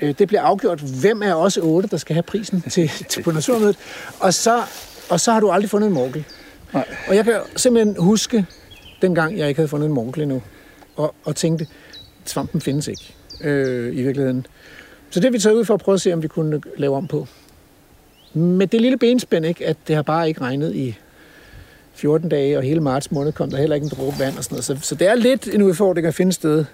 det 0.00 0.28
bliver 0.28 0.42
afgjort, 0.42 0.80
hvem 0.80 1.22
er 1.22 1.34
også 1.34 1.60
otte, 1.60 1.88
der 1.88 1.96
skal 1.96 2.14
have 2.14 2.22
prisen 2.22 2.60
til, 2.70 2.90
til 3.08 3.22
på 3.22 3.30
Naturmødet. 3.30 3.76
Og 4.20 4.34
så, 4.34 4.62
og 5.10 5.20
så 5.20 5.32
har 5.32 5.40
du 5.40 5.50
aldrig 5.50 5.70
fundet 5.70 5.88
en 5.88 5.94
morgel. 5.94 6.24
Nej. 6.72 6.84
Og 7.08 7.16
jeg 7.16 7.24
kan 7.24 7.34
simpelthen 7.56 7.96
huske, 7.98 8.46
dengang 9.02 9.38
jeg 9.38 9.48
ikke 9.48 9.58
havde 9.58 9.68
fundet 9.68 9.86
en 9.86 9.92
morkel 9.92 10.22
endnu, 10.22 10.42
og, 10.96 11.14
og 11.24 11.36
tænkte, 11.36 11.66
svampen 12.24 12.60
findes 12.60 12.88
ikke 12.88 13.14
øh, 13.40 13.96
i 13.96 14.02
virkeligheden. 14.02 14.46
Så 15.10 15.20
det 15.20 15.24
har 15.24 15.32
vi 15.32 15.38
taget 15.38 15.56
ud 15.56 15.64
for 15.64 15.74
at 15.74 15.80
prøve 15.80 15.94
at 15.94 16.00
se, 16.00 16.12
om 16.12 16.22
vi 16.22 16.28
kunne 16.28 16.60
lave 16.76 16.96
om 16.96 17.06
på. 17.06 17.26
Med 18.34 18.66
det 18.66 18.80
lille 18.80 18.98
benspænd, 18.98 19.46
ikke, 19.46 19.66
at 19.66 19.76
det 19.88 19.96
har 19.96 20.02
bare 20.02 20.28
ikke 20.28 20.40
regnet 20.40 20.74
i 20.74 20.98
14 21.94 22.28
dage, 22.28 22.56
og 22.56 22.62
hele 22.62 22.80
marts 22.80 23.10
måned 23.10 23.32
kom 23.32 23.50
der 23.50 23.56
heller 23.56 23.74
ikke 23.74 23.84
en 23.84 23.90
dråbe 23.90 24.18
vand 24.18 24.36
og 24.38 24.44
sådan 24.44 24.54
noget. 24.54 24.64
Så, 24.64 24.76
så 24.82 24.94
det 24.94 25.08
er 25.08 25.14
lidt 25.14 25.54
en 25.54 25.62
udfordring 25.62 26.06
at 26.06 26.14
finde 26.14 26.32
sted, 26.32 26.64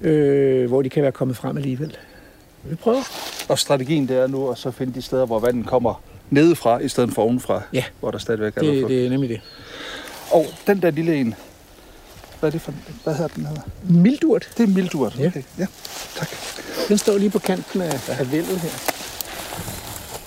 øh, 0.00 0.68
hvor 0.68 0.82
de 0.82 0.88
kan 0.88 1.02
være 1.02 1.12
kommet 1.12 1.36
frem 1.36 1.56
alligevel. 1.56 1.96
Vi 2.64 2.74
prøver. 2.74 3.02
Og 3.48 3.58
strategien 3.58 4.08
det 4.08 4.16
er 4.16 4.26
nu 4.26 4.50
at 4.50 4.58
så 4.58 4.70
finde 4.70 4.94
de 4.94 5.02
steder, 5.02 5.26
hvor 5.26 5.38
vandet 5.38 5.66
kommer 5.66 6.02
nedefra, 6.30 6.78
i 6.78 6.88
stedet 6.88 7.12
for 7.12 7.22
ovenfra. 7.22 7.62
Ja. 7.72 7.84
Hvor 8.00 8.10
der 8.10 8.18
stadigvæk 8.18 8.56
er 8.56 8.60
Det, 8.60 8.72
noget 8.74 8.88
det 8.88 9.06
er 9.06 9.10
nemlig 9.10 9.28
det. 9.28 9.40
Og 10.30 10.46
den 10.66 10.82
der 10.82 10.90
lille 10.90 11.16
en, 11.16 11.34
hvad 12.40 12.48
er 12.48 12.50
det 12.50 12.60
for 12.60 12.72
Hvad 13.04 13.14
hedder 13.14 13.28
den 13.28 13.46
her? 13.46 13.54
Mildurt, 13.82 14.50
Det 14.56 14.62
er 14.62 14.66
mildurt. 14.66 15.18
Ja. 15.18 15.26
Okay. 15.26 15.42
ja. 15.58 15.66
Tak. 16.16 16.28
den 16.88 16.98
står 16.98 17.18
lige 17.18 17.30
på 17.30 17.38
kanten 17.38 17.80
af, 17.80 18.08
af 18.20 18.32
vældet 18.32 18.60
her. 18.60 18.70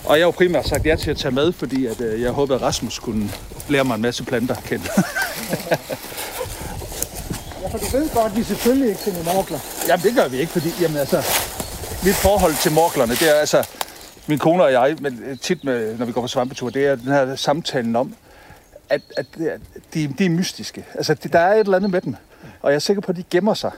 Og 0.04 0.18
jeg 0.18 0.24
har 0.24 0.26
jo 0.26 0.30
primært 0.30 0.68
sagt 0.68 0.86
ja 0.86 0.96
til 0.96 1.10
at 1.10 1.16
tage 1.16 1.32
med, 1.34 1.52
fordi 1.52 1.86
at, 1.86 2.00
øh, 2.00 2.20
jeg 2.20 2.30
håbede, 2.30 2.56
at 2.58 2.62
Rasmus 2.62 2.98
kunne 2.98 3.30
lære 3.68 3.84
mig 3.84 3.94
en 3.94 4.02
masse 4.02 4.24
planter 4.24 4.54
at 4.54 4.64
kende. 4.64 4.84
Ja, 7.62 7.68
for 7.68 7.78
du 7.78 7.84
ved 7.96 8.10
godt, 8.14 8.32
at 8.32 8.36
vi 8.38 8.42
selvfølgelig 8.42 8.88
ikke 8.88 9.00
finder 9.00 9.34
morkler. 9.34 9.58
Jamen, 9.88 10.04
det 10.04 10.14
gør 10.14 10.28
vi 10.28 10.36
ikke, 10.40 10.52
fordi 10.52 10.68
jamen, 10.80 10.96
altså, 10.96 11.16
mit 12.04 12.14
forhold 12.14 12.54
til 12.62 12.72
morklerne, 12.72 13.12
det 13.14 13.30
er 13.30 13.34
altså, 13.34 13.68
min 14.26 14.38
kone 14.38 14.62
og 14.64 14.72
jeg, 14.72 14.96
men 15.00 15.22
øh, 15.26 15.38
tit 15.38 15.64
med, 15.64 15.98
når 15.98 16.06
vi 16.06 16.12
går 16.12 16.20
på 16.20 16.26
svampetur, 16.28 16.70
det 16.70 16.86
er 16.86 16.94
den 16.96 17.08
her 17.12 17.36
samtalen 17.36 17.96
om, 17.96 18.14
at, 18.88 19.00
at 19.16 19.26
det 19.38 19.52
er- 19.52 19.58
de, 19.94 20.14
de 20.18 20.24
er 20.24 20.30
mystiske. 20.30 20.84
Altså, 20.94 21.14
det, 21.14 21.32
der 21.32 21.38
er 21.38 21.54
et 21.54 21.60
eller 21.60 21.76
andet 21.76 21.90
med 21.90 22.00
dem, 22.00 22.16
og 22.62 22.70
jeg 22.70 22.74
er 22.74 22.80
sikker 22.80 23.00
på, 23.00 23.12
at 23.12 23.16
de 23.16 23.24
gemmer 23.30 23.54
sig. 23.54 23.70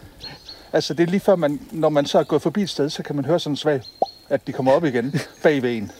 Altså, 0.73 0.95
det 0.95 1.03
er 1.03 1.07
lige 1.11 1.21
før, 1.21 1.37
man, 1.37 1.61
når 1.71 1.89
man 1.89 2.07
så 2.07 2.19
er 2.19 2.23
gået 2.25 2.43
forbi 2.43 2.63
et 2.63 2.71
sted, 2.71 2.91
så 2.91 3.03
kan 3.03 3.17
man 3.17 3.25
høre 3.25 3.41
sådan 3.41 3.57
svag, 3.57 3.81
at 4.29 4.47
de 4.47 4.53
kommer 4.53 4.73
op 4.73 4.85
igen 4.85 5.15
bag 5.43 5.63
ved 5.63 5.77
en. 5.77 5.91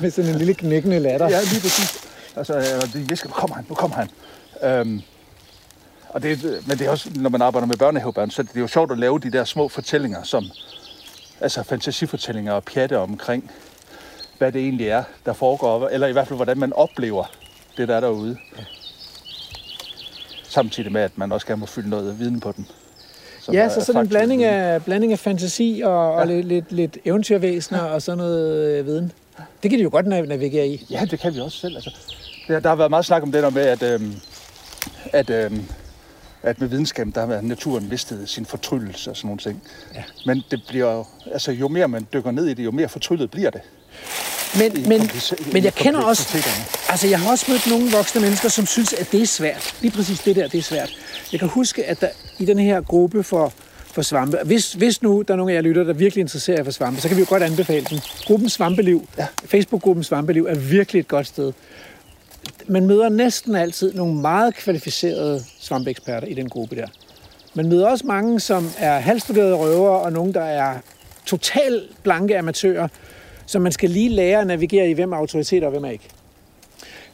Med 0.00 0.10
sådan 0.10 0.30
en 0.30 0.36
lille 0.38 0.54
knækkende 0.54 0.98
latter. 0.98 1.28
Ja, 1.28 1.40
lige 1.40 1.60
præcis. 1.60 1.98
Altså, 2.36 2.54
øh, 2.56 2.92
de 2.92 3.08
visker, 3.08 3.28
nu 3.28 3.32
kommer 3.34 3.56
han, 3.56 3.64
nu 3.68 3.74
kommer 3.74 3.96
han. 3.96 4.08
Øhm, 4.62 5.02
og 6.08 6.22
det, 6.22 6.32
er- 6.44 6.60
men 6.66 6.78
det 6.78 6.86
er 6.86 6.90
også, 6.90 7.10
når 7.16 7.30
man 7.30 7.42
arbejder 7.42 7.66
med 7.66 7.76
børnehavebørn, 7.76 8.30
så 8.30 8.42
er 8.42 8.46
det 8.54 8.60
jo 8.60 8.66
sjovt 8.66 8.92
at 8.92 8.98
lave 8.98 9.18
de 9.18 9.32
der 9.32 9.44
små 9.44 9.68
fortællinger, 9.68 10.22
som, 10.22 10.44
altså 11.40 11.62
fantasifortællinger 11.62 12.52
og 12.52 12.64
pjatte 12.64 12.98
omkring, 12.98 13.50
hvad 14.38 14.52
det 14.52 14.60
egentlig 14.60 14.88
er, 14.88 15.04
der 15.26 15.32
foregår, 15.32 15.88
eller 15.88 16.06
i 16.06 16.12
hvert 16.12 16.28
fald, 16.28 16.36
hvordan 16.38 16.58
man 16.58 16.72
oplever 16.72 17.24
det, 17.76 17.88
der 17.88 17.96
er 17.96 18.00
derude. 18.00 18.36
Samtidig 20.48 20.92
med, 20.92 21.00
at 21.00 21.18
man 21.18 21.32
også 21.32 21.46
gerne 21.46 21.60
må 21.60 21.66
fylde 21.66 21.88
noget 21.90 22.18
viden 22.18 22.40
på 22.40 22.52
den. 22.56 22.66
Ja, 23.52 23.58
er 23.64 23.68
så 23.68 23.80
sådan 23.80 24.00
en 24.02 24.08
blanding 24.08 24.40
viden. 24.40 24.54
af, 24.54 24.84
blanding 24.84 25.12
af 25.12 25.18
fantasi 25.18 25.82
og, 25.84 26.14
og 26.14 26.28
Ja. 26.28 26.34
lidt, 26.34 26.46
lidt, 26.46 26.72
lidt 26.72 26.98
eventyrvæsener 27.04 27.80
og 27.80 28.02
sådan 28.02 28.18
noget 28.18 28.64
øh, 28.78 28.86
viden. 28.86 29.12
Det 29.62 29.70
kan 29.70 29.78
de 29.78 29.84
jo 29.84 29.90
godt 29.92 30.06
nav- 30.06 30.26
navigere 30.28 30.68
i. 30.68 30.86
Ja, 30.90 31.04
det 31.10 31.18
kan 31.20 31.34
vi 31.34 31.40
også 31.40 31.58
selv. 31.58 31.74
Altså, 31.74 31.90
der, 32.48 32.60
der 32.60 32.68
har 32.68 32.76
været 32.76 32.90
meget 32.90 33.04
snak 33.04 33.22
om 33.22 33.32
det 33.32 33.42
der 33.42 33.50
med, 33.50 33.62
at, 33.62 33.82
øhm, 33.82 34.14
at, 35.14 35.30
øhm, 35.30 35.64
at 36.42 36.60
med 36.60 36.68
videnskaben, 36.68 37.12
der 37.12 37.26
har 37.26 37.40
naturen 37.40 37.88
mistet 37.88 38.28
sin 38.28 38.46
fortryllelse 38.46 39.10
og 39.10 39.16
sådan 39.16 39.28
nogle 39.28 39.40
ting. 39.40 39.62
Ja. 39.94 40.02
Men 40.26 40.42
det 40.50 40.62
bliver 40.68 40.92
jo, 40.92 41.04
altså 41.32 41.52
jo 41.52 41.68
mere 41.68 41.88
man 41.88 42.06
dykker 42.12 42.30
ned 42.30 42.46
i 42.46 42.54
det, 42.54 42.64
jo 42.64 42.70
mere 42.70 42.88
fortryllet 42.88 43.30
bliver 43.30 43.50
det. 43.50 43.60
Men, 44.58 44.76
i 44.76 44.88
men, 44.88 45.10
men 45.52 45.64
jeg 45.64 45.74
kender 45.74 46.00
også, 46.00 46.38
altså 46.88 47.06
jeg 47.08 47.20
har 47.20 47.30
også 47.30 47.46
mødt 47.48 47.66
nogle 47.66 47.90
voksne 47.90 48.20
mennesker, 48.20 48.48
som 48.48 48.66
synes, 48.66 48.92
at 48.92 49.12
det 49.12 49.22
er 49.22 49.26
svært. 49.26 49.74
Lige 49.80 49.90
præcis 49.90 50.20
det 50.20 50.36
der, 50.36 50.48
det 50.48 50.58
er 50.58 50.62
svært. 50.62 50.96
Jeg 51.32 51.40
kan 51.40 51.48
huske, 51.48 51.84
at 51.84 52.00
der 52.00 52.08
i 52.38 52.44
den 52.44 52.58
her 52.58 52.80
gruppe 52.80 53.22
for, 53.22 53.52
for 53.84 54.02
svampe, 54.02 54.38
hvis, 54.44 54.72
hvis 54.72 55.02
nu 55.02 55.22
der 55.28 55.34
er 55.34 55.36
nogen 55.36 55.50
af 55.50 55.54
jer 55.54 55.60
lytter, 55.60 55.84
der 55.84 55.92
virkelig 55.92 56.20
interesserer 56.20 56.56
jer 56.56 56.64
for 56.64 56.70
svampe, 56.70 57.00
så 57.00 57.08
kan 57.08 57.16
vi 57.16 57.22
jo 57.22 57.26
godt 57.28 57.42
anbefale 57.42 57.86
den. 57.90 58.00
Gruppen 58.26 58.48
Svampeliv, 58.48 59.08
Ja. 59.18 59.26
Facebook-gruppen 59.46 60.04
Svampeliv, 60.04 60.46
er 60.46 60.54
virkelig 60.54 61.00
et 61.00 61.08
godt 61.08 61.26
sted. 61.26 61.52
Man 62.66 62.86
møder 62.86 63.08
næsten 63.08 63.54
altid 63.54 63.94
nogle 63.94 64.14
meget 64.14 64.54
kvalificerede 64.54 65.44
svampeeksperter 65.60 66.26
i 66.26 66.34
den 66.34 66.48
gruppe 66.48 66.76
der. 66.76 66.86
Man 67.54 67.68
møder 67.68 67.88
også 67.88 68.06
mange, 68.06 68.40
som 68.40 68.70
er 68.78 68.98
halvstuderede 68.98 69.54
røver, 69.54 69.90
og 69.90 70.12
nogen, 70.12 70.34
der 70.34 70.40
er 70.44 70.78
totalt 71.26 72.02
blanke 72.02 72.38
amatører, 72.38 72.88
så 73.46 73.58
man 73.58 73.72
skal 73.72 73.90
lige 73.90 74.08
lære 74.08 74.40
at 74.40 74.46
navigere 74.46 74.90
i, 74.90 74.92
hvem 74.92 75.12
er 75.12 75.16
autoriteter 75.16 75.66
og 75.66 75.70
hvem 75.70 75.84
er 75.84 75.90
ikke. 75.90 76.08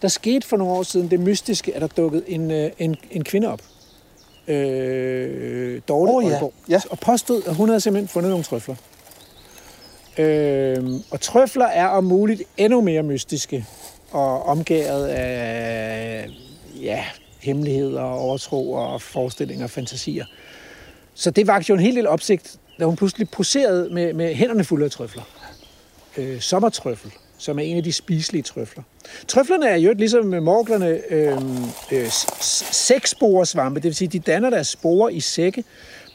Der 0.03 0.09
skete 0.09 0.47
for 0.47 0.57
nogle 0.57 0.73
år 0.73 0.83
siden 0.83 1.11
det 1.11 1.21
mystiske, 1.21 1.75
at 1.75 1.81
der 1.81 1.87
dukkede 1.87 2.23
en, 2.27 2.51
øh, 2.51 2.71
en, 2.79 2.97
en 3.11 3.25
kvinde 3.25 3.49
op. 3.49 3.61
Øh, 4.49 5.81
Dorte 5.89 6.13
Åh, 6.13 6.25
ja. 6.25 6.31
Aalborg, 6.31 6.53
Ja. 6.69 6.81
og 6.91 6.99
påstod, 6.99 7.43
at 7.47 7.55
hun 7.55 7.69
havde 7.69 7.81
simpelthen 7.81 8.09
fundet 8.09 8.31
nogle 8.31 8.45
trøfler. 8.45 8.75
Øh, 10.19 10.85
og 11.11 11.21
trøfler 11.21 11.67
er 11.67 11.87
om 11.87 12.05
muligt 12.05 12.43
endnu 12.57 12.81
mere 12.81 13.03
mystiske 13.03 13.67
og 14.11 14.47
omgæret 14.47 15.07
af 15.07 16.29
ja, 16.83 17.05
hemmeligheder, 17.41 18.03
overtro 18.03 18.73
og 18.73 19.03
forestillinger 19.03 19.65
og 19.65 19.71
fantasier. 19.71 20.25
Så 21.15 21.31
det 21.31 21.47
vagte 21.47 21.71
jo 21.71 21.75
en 21.75 21.81
hel 21.81 21.97
del 21.97 22.07
opsigt, 22.07 22.57
da 22.79 22.85
hun 22.85 22.97
pludselig 22.97 23.31
poserede 23.31 23.89
med, 23.91 24.13
med 24.13 24.35
hænderne 24.35 24.65
fulde 24.65 24.85
af 24.85 24.91
trøfler. 24.91 25.23
Øh, 26.17 26.41
sommertrøffel, 26.41 27.13
som 27.39 27.59
er 27.59 27.63
en 27.63 27.77
af 27.77 27.83
de 27.83 27.93
spiselige 27.93 28.43
trøfler. 28.43 28.83
Trøflerne 29.29 29.69
er 29.69 29.77
jo 29.77 29.93
ligesom 29.93 30.27
med 30.27 30.41
morglerne 30.41 31.01
øhm, 31.11 31.65
øh, 31.93 32.03
øh, 32.03 32.07
sæksporesvampe, 32.73 33.81
det 33.81 33.85
vil 33.85 33.95
sige, 33.95 34.09
de 34.09 34.19
danner 34.19 34.51
deres 34.51 34.69
sporer 34.69 35.09
i 35.09 35.21
sække, 35.21 35.65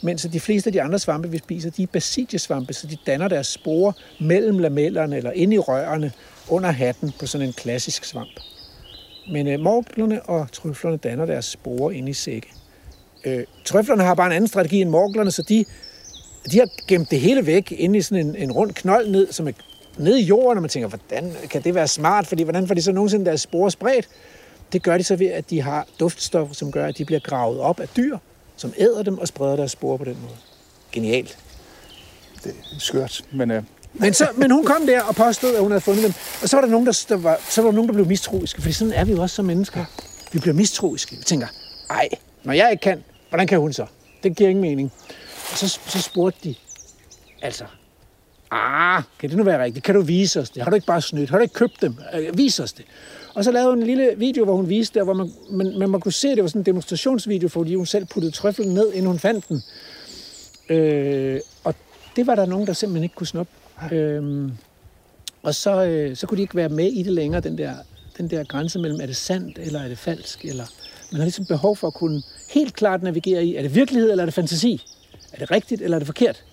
mens 0.02 0.28
de 0.34 0.40
fleste 0.40 0.68
af 0.68 0.72
de 0.72 0.82
andre 0.82 1.00
svampe, 1.00 1.32
vi 1.32 1.38
spiser, 1.38 1.70
de 1.70 1.84
er 1.84 1.88
basidiesvampe, 1.88 2.74
så 2.74 2.88
de 2.88 2.98
danner 3.08 3.28
deres 3.28 3.48
sporer 3.48 3.92
mellem 4.20 4.60
lamellerne 4.60 5.18
eller 5.18 5.32
inde 5.32 5.56
i 5.56 5.60
rørene 5.60 6.12
under 6.50 6.72
hatten 6.72 7.14
på 7.20 7.28
sådan 7.28 7.48
en 7.48 7.54
klassisk 7.54 8.04
svamp. 8.04 8.40
Men 9.32 9.48
øh, 9.48 9.60
morglerne 9.60 10.22
og 10.24 10.52
trøflerne 10.52 10.98
danner 10.98 11.26
deres 11.26 11.46
sporer 11.46 11.92
inde 11.92 12.10
i 12.10 12.14
sække. 12.14 12.48
Øh, 13.26 13.44
trøflerne 13.66 14.04
har 14.04 14.16
bare 14.16 14.28
en 14.28 14.34
anden 14.34 14.48
strategi 14.48 14.82
end 14.82 14.90
morglerne, 14.90 15.32
så 15.32 15.42
de, 15.42 15.66
de 16.52 16.60
har 16.60 16.70
gemt 16.88 17.12
det 17.12 17.20
hele 17.20 17.46
væk 17.46 17.72
inde 17.72 18.00
i 18.00 18.02
sådan 18.02 18.28
en, 18.28 18.36
en 18.36 18.52
rund 18.52 18.72
knold 18.72 19.08
ned, 19.08 19.32
som 19.32 19.48
er 19.48 19.52
ned 19.98 20.18
i 20.18 20.24
jorden, 20.24 20.58
og 20.58 20.62
man 20.62 20.70
tænker, 20.70 20.88
hvordan 20.88 21.34
kan 21.50 21.62
det 21.62 21.76
være 21.76 21.88
smart? 21.88 22.28
Fordi 22.28 22.44
hvordan 22.44 22.68
får 22.68 22.76
de 22.76 22.82
så 22.82 22.92
nogensinde 22.92 23.26
deres 23.26 23.42
sporer 23.42 23.70
spredt? 23.70 24.08
Det 24.74 24.84
gør 24.84 24.98
de 24.98 25.04
så 25.04 25.16
ved, 25.16 25.28
at 25.28 25.50
de 25.50 25.62
har 25.62 25.88
duftstoffer, 26.00 26.56
som 26.56 26.72
gør, 26.72 26.86
at 26.86 26.98
de 26.98 27.06
bliver 27.06 27.20
gravet 27.20 27.60
op 27.60 27.80
af 27.80 27.88
dyr, 27.88 28.18
som 28.56 28.74
æder 28.78 29.04
dem 29.04 29.18
og 29.18 29.28
spreder 29.28 29.56
deres 29.56 29.72
sporer 29.72 29.98
på 29.98 30.06
den 30.06 30.18
måde. 30.22 30.36
Genialt. 30.92 31.38
Det 32.44 32.52
er 32.52 32.80
skørt, 32.80 33.26
men 33.32 33.52
øh, 33.52 33.64
men, 34.00 34.14
så, 34.14 34.28
men 34.38 34.52
hun 34.52 34.66
kom 34.66 34.88
der 34.88 35.02
og 35.02 35.16
påstod, 35.16 35.56
at 35.56 35.62
hun 35.62 35.72
havde 35.72 35.82
fundet 35.82 36.04
dem. 36.04 36.14
Og 36.42 36.50
så 36.50 36.58
var 36.58 36.62
der 36.62 36.70
nogen, 36.70 36.86
der, 36.86 37.06
der, 37.10 37.18
var, 37.18 37.40
så 37.50 37.62
var 37.62 37.70
der 37.70 37.76
nogen, 37.76 37.88
der 37.88 37.94
blev 37.94 38.06
mistroiske. 38.08 38.62
Fordi 38.62 38.74
sådan 38.74 38.94
er 38.94 39.06
vi 39.06 39.12
jo 39.12 39.22
også 39.22 39.36
som 39.36 39.46
mennesker. 39.46 39.86
Vi 40.32 40.40
bliver 40.40 40.54
mistroiske. 40.54 41.16
Vi 41.16 41.24
tænker, 41.24 41.48
ej, 41.90 42.10
når 42.44 42.54
jeg 42.54 42.72
ikke 42.72 42.82
kan, 42.82 43.04
hvordan 43.30 43.48
kan 43.48 43.60
hun 43.60 43.74
så? 43.74 43.86
Det 44.24 44.38
giver 44.38 44.50
ingen 44.50 44.62
mening. 44.62 44.92
Og 45.52 45.58
så, 45.58 45.80
så 45.88 46.02
spurgte 46.02 46.40
de, 46.50 46.56
altså, 47.42 47.64
ah, 48.52 49.04
kan 49.20 49.30
det 49.30 49.38
nu 49.38 49.44
være 49.44 49.64
rigtigt? 49.64 49.86
Kan 49.86 49.96
du 49.96 50.02
vise 50.02 50.40
os 50.40 50.50
det? 50.50 50.64
Har 50.64 50.70
du 50.70 50.76
ikke 50.76 50.88
bare 50.88 51.02
snydt? 51.02 51.30
Har 51.30 51.38
du 51.38 51.42
ikke 51.42 51.54
købt 51.54 51.82
dem? 51.82 51.96
Øh, 52.14 52.38
Vis 52.38 52.60
os 52.60 52.74
det. 52.74 52.86
Og 53.34 53.44
så 53.44 53.52
lavede 53.52 53.70
hun 53.70 53.80
en 53.80 53.86
lille 53.86 54.14
video, 54.18 54.44
hvor 54.44 54.56
hun 54.56 54.70
viste 54.70 55.00
det, 55.00 55.06
hvor 55.06 55.14
man, 55.14 55.32
man, 55.52 55.80
man, 55.80 55.90
man 55.90 56.02
kunne 56.02 56.12
se, 56.12 56.28
at 56.30 56.36
det 56.36 56.44
var 56.44 56.48
sådan 56.48 56.62
en 56.62 56.66
demonstrationsvideo, 56.66 57.50
fordi 57.50 57.76
hun 57.76 57.86
selv 57.86 58.06
puttede 58.06 58.32
trøffelen 58.32 58.74
ned, 58.74 58.94
inden 58.94 59.08
hun 59.08 59.20
fandt 59.20 59.50
den. 59.50 59.64
Øh, 60.70 61.40
og 61.64 61.76
det 62.16 62.28
var 62.28 62.36
der 62.36 62.46
nogen, 62.46 62.68
der 62.68 62.74
simpelthen 62.74 63.04
ikke 63.04 63.16
kunne 63.16 63.28
snuppe. 63.28 63.52
Øhm, 63.92 64.52
og 65.44 65.56
så, 65.56 65.84
øh, 65.86 66.16
så 66.18 66.28
kunne 66.28 66.38
de 66.38 66.42
ikke 66.42 66.56
være 66.56 66.70
med 66.70 66.86
i 66.92 67.04
det 67.04 67.12
længere, 67.14 67.42
den 67.42 67.58
der, 67.58 67.74
den 68.18 68.30
der 68.30 68.44
grænse 68.44 68.80
mellem, 68.80 69.00
er 69.02 69.06
det 69.06 69.16
sandt, 69.16 69.58
eller 69.60 69.82
er 69.82 69.88
det 69.88 69.98
falsk? 69.98 70.46
Eller, 70.46 70.64
man 71.12 71.20
har 71.20 71.26
ligesom 71.26 71.46
behov 71.46 71.76
for 71.76 71.88
at 71.88 71.94
kunne 71.94 72.22
helt 72.54 72.74
klart 72.76 73.04
navigere 73.04 73.46
i, 73.46 73.56
er 73.56 73.62
det 73.62 73.76
virkelighed, 73.76 74.12
eller 74.12 74.24
er 74.24 74.26
det 74.26 74.34
fantasi? 74.34 74.82
Er 75.34 75.40
det 75.40 75.52
rigtigt, 75.52 75.82
eller 75.82 75.98
er 75.98 76.00
det 76.00 76.06
forkert? 76.08 76.44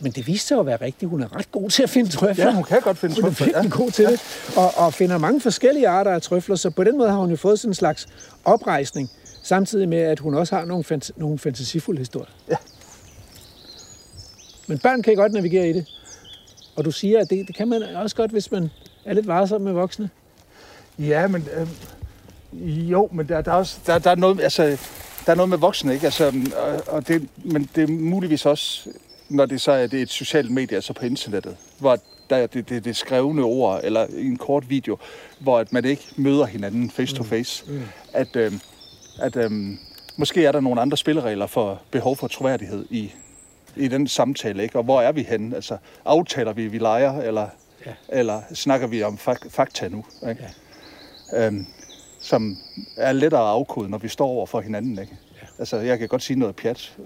Men 0.00 0.12
det 0.12 0.26
viste 0.26 0.48
sig 0.48 0.58
at 0.58 0.66
være 0.66 0.76
rigtigt. 0.80 1.10
Hun 1.10 1.22
er 1.22 1.36
ret 1.36 1.52
god 1.52 1.70
til 1.70 1.82
at 1.82 1.90
finde 1.90 2.10
trøfler. 2.10 2.44
ja, 2.46 2.54
hun 2.54 2.64
kan 2.64 2.80
godt 2.80 2.98
finde 2.98 3.14
Hun 3.14 3.24
er 3.24 3.28
trøfler. 3.28 3.46
virkelig 3.46 3.72
god 3.72 3.90
til 3.90 4.04
det, 4.06 4.20
og, 4.56 4.70
og 4.76 4.94
finder 4.94 5.18
mange 5.18 5.40
forskellige 5.40 5.88
arter 5.88 6.10
af 6.10 6.22
trøfler, 6.22 6.56
så 6.56 6.70
på 6.70 6.84
den 6.84 6.98
måde 6.98 7.10
har 7.10 7.16
hun 7.18 7.30
jo 7.30 7.36
fået 7.36 7.58
sådan 7.60 7.70
en 7.70 7.74
slags 7.74 8.06
oprejsning, 8.44 9.10
samtidig 9.42 9.88
med, 9.88 9.98
at 9.98 10.18
hun 10.18 10.34
også 10.34 10.56
har 10.56 10.64
nogle, 10.64 10.84
fant- 10.92 11.10
nogle 11.16 11.38
fantasifulde 11.38 11.98
historier. 11.98 12.30
Ja. 12.50 12.56
Men 14.72 14.78
børn 14.78 15.02
kan 15.02 15.16
godt 15.16 15.32
navigere 15.32 15.68
i 15.68 15.72
det. 15.72 15.86
Og 16.76 16.84
du 16.84 16.90
siger, 16.90 17.20
at 17.20 17.30
det, 17.30 17.46
det 17.46 17.56
kan 17.56 17.68
man 17.68 17.82
også 17.82 18.16
godt, 18.16 18.30
hvis 18.30 18.50
man 18.50 18.70
er 19.04 19.14
lidt 19.14 19.26
varsom 19.26 19.60
med 19.60 19.72
voksne. 19.72 20.10
Ja, 20.98 21.26
men 21.26 21.48
øh, 21.54 22.90
jo, 22.90 23.08
men 23.12 23.28
der, 23.28 23.40
der, 23.40 23.52
er 23.52 23.56
også, 23.56 23.78
der, 23.86 23.98
der, 23.98 24.10
er 24.10 24.14
noget, 24.14 24.40
altså, 24.40 24.62
der 25.26 25.32
er 25.32 25.34
noget 25.34 25.48
med 25.48 25.58
voksne, 25.58 25.94
ikke? 25.94 26.04
Altså, 26.04 26.32
og, 26.56 26.94
og 26.94 27.08
det, 27.08 27.28
men 27.44 27.70
det 27.74 27.82
er 27.82 27.92
muligvis 27.92 28.46
også, 28.46 28.90
når 29.28 29.46
det 29.46 29.60
så 29.60 29.72
er 29.72 29.86
det 29.86 30.02
et 30.02 30.10
socialt 30.10 30.50
medie, 30.50 30.74
altså 30.76 30.92
på 30.92 31.06
internettet, 31.06 31.56
hvor 31.78 31.98
der 32.30 32.36
er 32.36 32.46
det, 32.46 32.68
det, 32.68 32.84
det 32.84 32.96
skrevne 32.96 33.42
ord, 33.42 33.80
eller 33.84 34.06
en 34.06 34.36
kort 34.36 34.70
video, 34.70 34.98
hvor 35.38 35.58
at 35.58 35.72
man 35.72 35.84
ikke 35.84 36.04
møder 36.16 36.44
hinanden 36.44 36.90
face 36.90 37.16
to 37.16 37.22
face. 37.22 37.64
Mm. 37.68 37.82
At, 38.12 38.36
øh, 38.36 38.52
at 39.18 39.36
øh, 39.36 39.50
måske 40.16 40.44
er 40.44 40.52
der 40.52 40.60
nogle 40.60 40.80
andre 40.80 40.96
spilleregler 40.96 41.46
for 41.46 41.82
behov 41.90 42.16
for 42.16 42.28
troværdighed 42.28 42.86
i, 42.90 43.12
i 43.76 43.88
den 43.88 44.08
samtale, 44.08 44.62
ikke? 44.62 44.78
Og 44.78 44.84
hvor 44.84 45.00
er 45.00 45.12
vi 45.12 45.22
henne? 45.22 45.56
Altså, 45.56 45.76
aftaler 46.04 46.52
vi, 46.52 46.66
vi 46.66 46.78
leger, 46.78 47.20
eller, 47.20 47.48
ja. 47.86 47.92
eller 48.08 48.42
snakker 48.54 48.86
vi 48.86 49.02
om 49.02 49.18
fak- 49.28 49.50
fakta 49.50 49.88
nu? 49.88 50.04
Ikke? 50.28 50.48
Ja. 51.32 51.46
Øhm, 51.46 51.66
som 52.20 52.56
er 52.96 53.12
lettere 53.12 53.40
at 53.40 53.46
afkode, 53.46 53.88
når 53.90 53.98
vi 53.98 54.08
står 54.08 54.26
over 54.26 54.46
for 54.46 54.60
hinanden, 54.60 54.98
ikke? 54.98 55.16
Ja. 55.42 55.46
Altså, 55.58 55.76
jeg 55.76 55.98
kan 55.98 56.08
godt 56.08 56.22
sige 56.22 56.38
noget 56.38 56.56
pjat, 56.56 56.96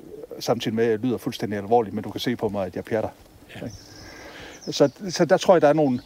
samtidig 0.41 0.75
med, 0.75 0.85
at 0.85 0.91
jeg 0.91 0.99
lyder 0.99 1.19
fuldstændig 1.19 1.59
alvorligt, 1.59 1.95
men 1.95 2.05
du 2.05 2.11
kan 2.11 2.21
se 2.21 2.37
på 2.37 2.49
mig, 2.49 2.67
at 2.67 2.77
jeg 2.77 2.85
pjatter. 2.85 3.11
Ja. 3.55 3.64
Ikke? 3.64 3.77
Så, 4.71 4.91
så 5.11 5.25
der 5.25 5.37
tror 5.37 5.55
jeg, 5.55 5.62
der 5.62 5.69
er 5.69 5.73
nogle, 5.73 6.01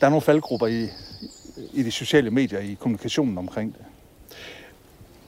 der 0.00 0.06
er 0.06 0.10
nogle 0.10 0.22
faldgrupper 0.22 0.66
i, 0.66 0.88
i 1.72 1.82
de 1.82 1.90
sociale 1.90 2.30
medier, 2.30 2.58
i 2.58 2.76
kommunikationen 2.80 3.38
omkring 3.38 3.74
det. 3.78 3.84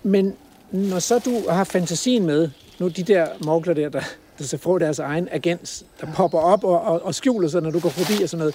Men 0.03 0.37
når 0.71 0.99
så 0.99 1.19
du 1.19 1.51
har 1.51 1.65
fantasien 1.65 2.27
med, 2.27 2.51
nu 2.79 2.89
de 2.89 3.03
der 3.03 3.29
mogler 3.45 3.75
der, 3.75 3.89
der, 3.89 4.03
så 4.47 4.59
får 4.59 4.79
deres 4.79 4.99
egen 4.99 5.29
agens, 5.31 5.85
der 6.01 6.07
popper 6.15 6.39
op 6.39 6.65
og, 6.65 6.81
og, 6.81 7.03
og 7.03 7.15
skjuler 7.15 7.49
sig, 7.49 7.63
når 7.63 7.71
du 7.71 7.81
går 7.81 7.89
forbi 7.89 8.23
og 8.23 8.29
sådan 8.29 8.39
noget. 8.39 8.55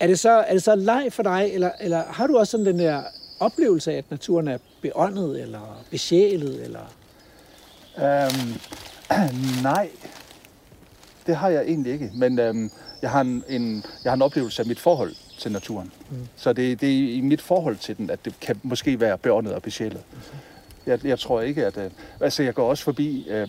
Er 0.00 0.06
det 0.06 0.18
så, 0.18 0.30
er 0.30 0.52
det 0.52 0.62
så 0.62 0.74
leg 0.74 1.06
for 1.10 1.22
dig, 1.22 1.50
eller, 1.52 1.70
eller 1.80 2.02
har 2.10 2.26
du 2.26 2.38
også 2.38 2.50
sådan 2.50 2.66
den 2.66 2.78
der 2.78 3.02
oplevelse 3.40 3.92
af, 3.92 3.96
at 3.96 4.10
naturen 4.10 4.48
er 4.48 4.58
beåndet, 4.82 5.42
eller 5.42 5.84
besjælet, 5.90 6.64
eller... 6.64 6.80
Øhm, 7.98 8.60
nej, 9.62 9.88
det 11.26 11.36
har 11.36 11.48
jeg 11.48 11.62
egentlig 11.62 11.92
ikke. 11.92 12.10
Men 12.14 12.38
øhm, 12.38 12.70
jeg, 13.02 13.10
har 13.10 13.20
en, 13.20 13.44
en, 13.48 13.84
jeg 14.04 14.10
har 14.10 14.14
en 14.14 14.22
oplevelse 14.22 14.62
af 14.62 14.68
mit 14.68 14.80
forhold 14.80 15.14
til 15.38 15.52
naturen. 15.52 15.92
Mm. 16.10 16.16
Så 16.36 16.52
det, 16.52 16.80
det 16.80 16.88
er 16.88 17.16
i 17.16 17.20
mit 17.20 17.42
forhold 17.42 17.76
til 17.76 17.96
den, 17.96 18.10
at 18.10 18.24
det 18.24 18.34
kan 18.40 18.60
måske 18.62 19.00
være 19.00 19.18
beåndet 19.18 19.54
og 19.54 19.62
besjælet. 19.62 20.00
Mm. 20.12 20.18
Jeg, 20.86 21.04
jeg 21.04 21.18
tror 21.18 21.40
ikke, 21.40 21.66
at... 21.66 21.76
Øh, 21.76 21.90
altså, 22.20 22.42
jeg 22.42 22.54
går 22.54 22.70
også 22.70 22.84
forbi 22.84 23.26
øh, 23.28 23.48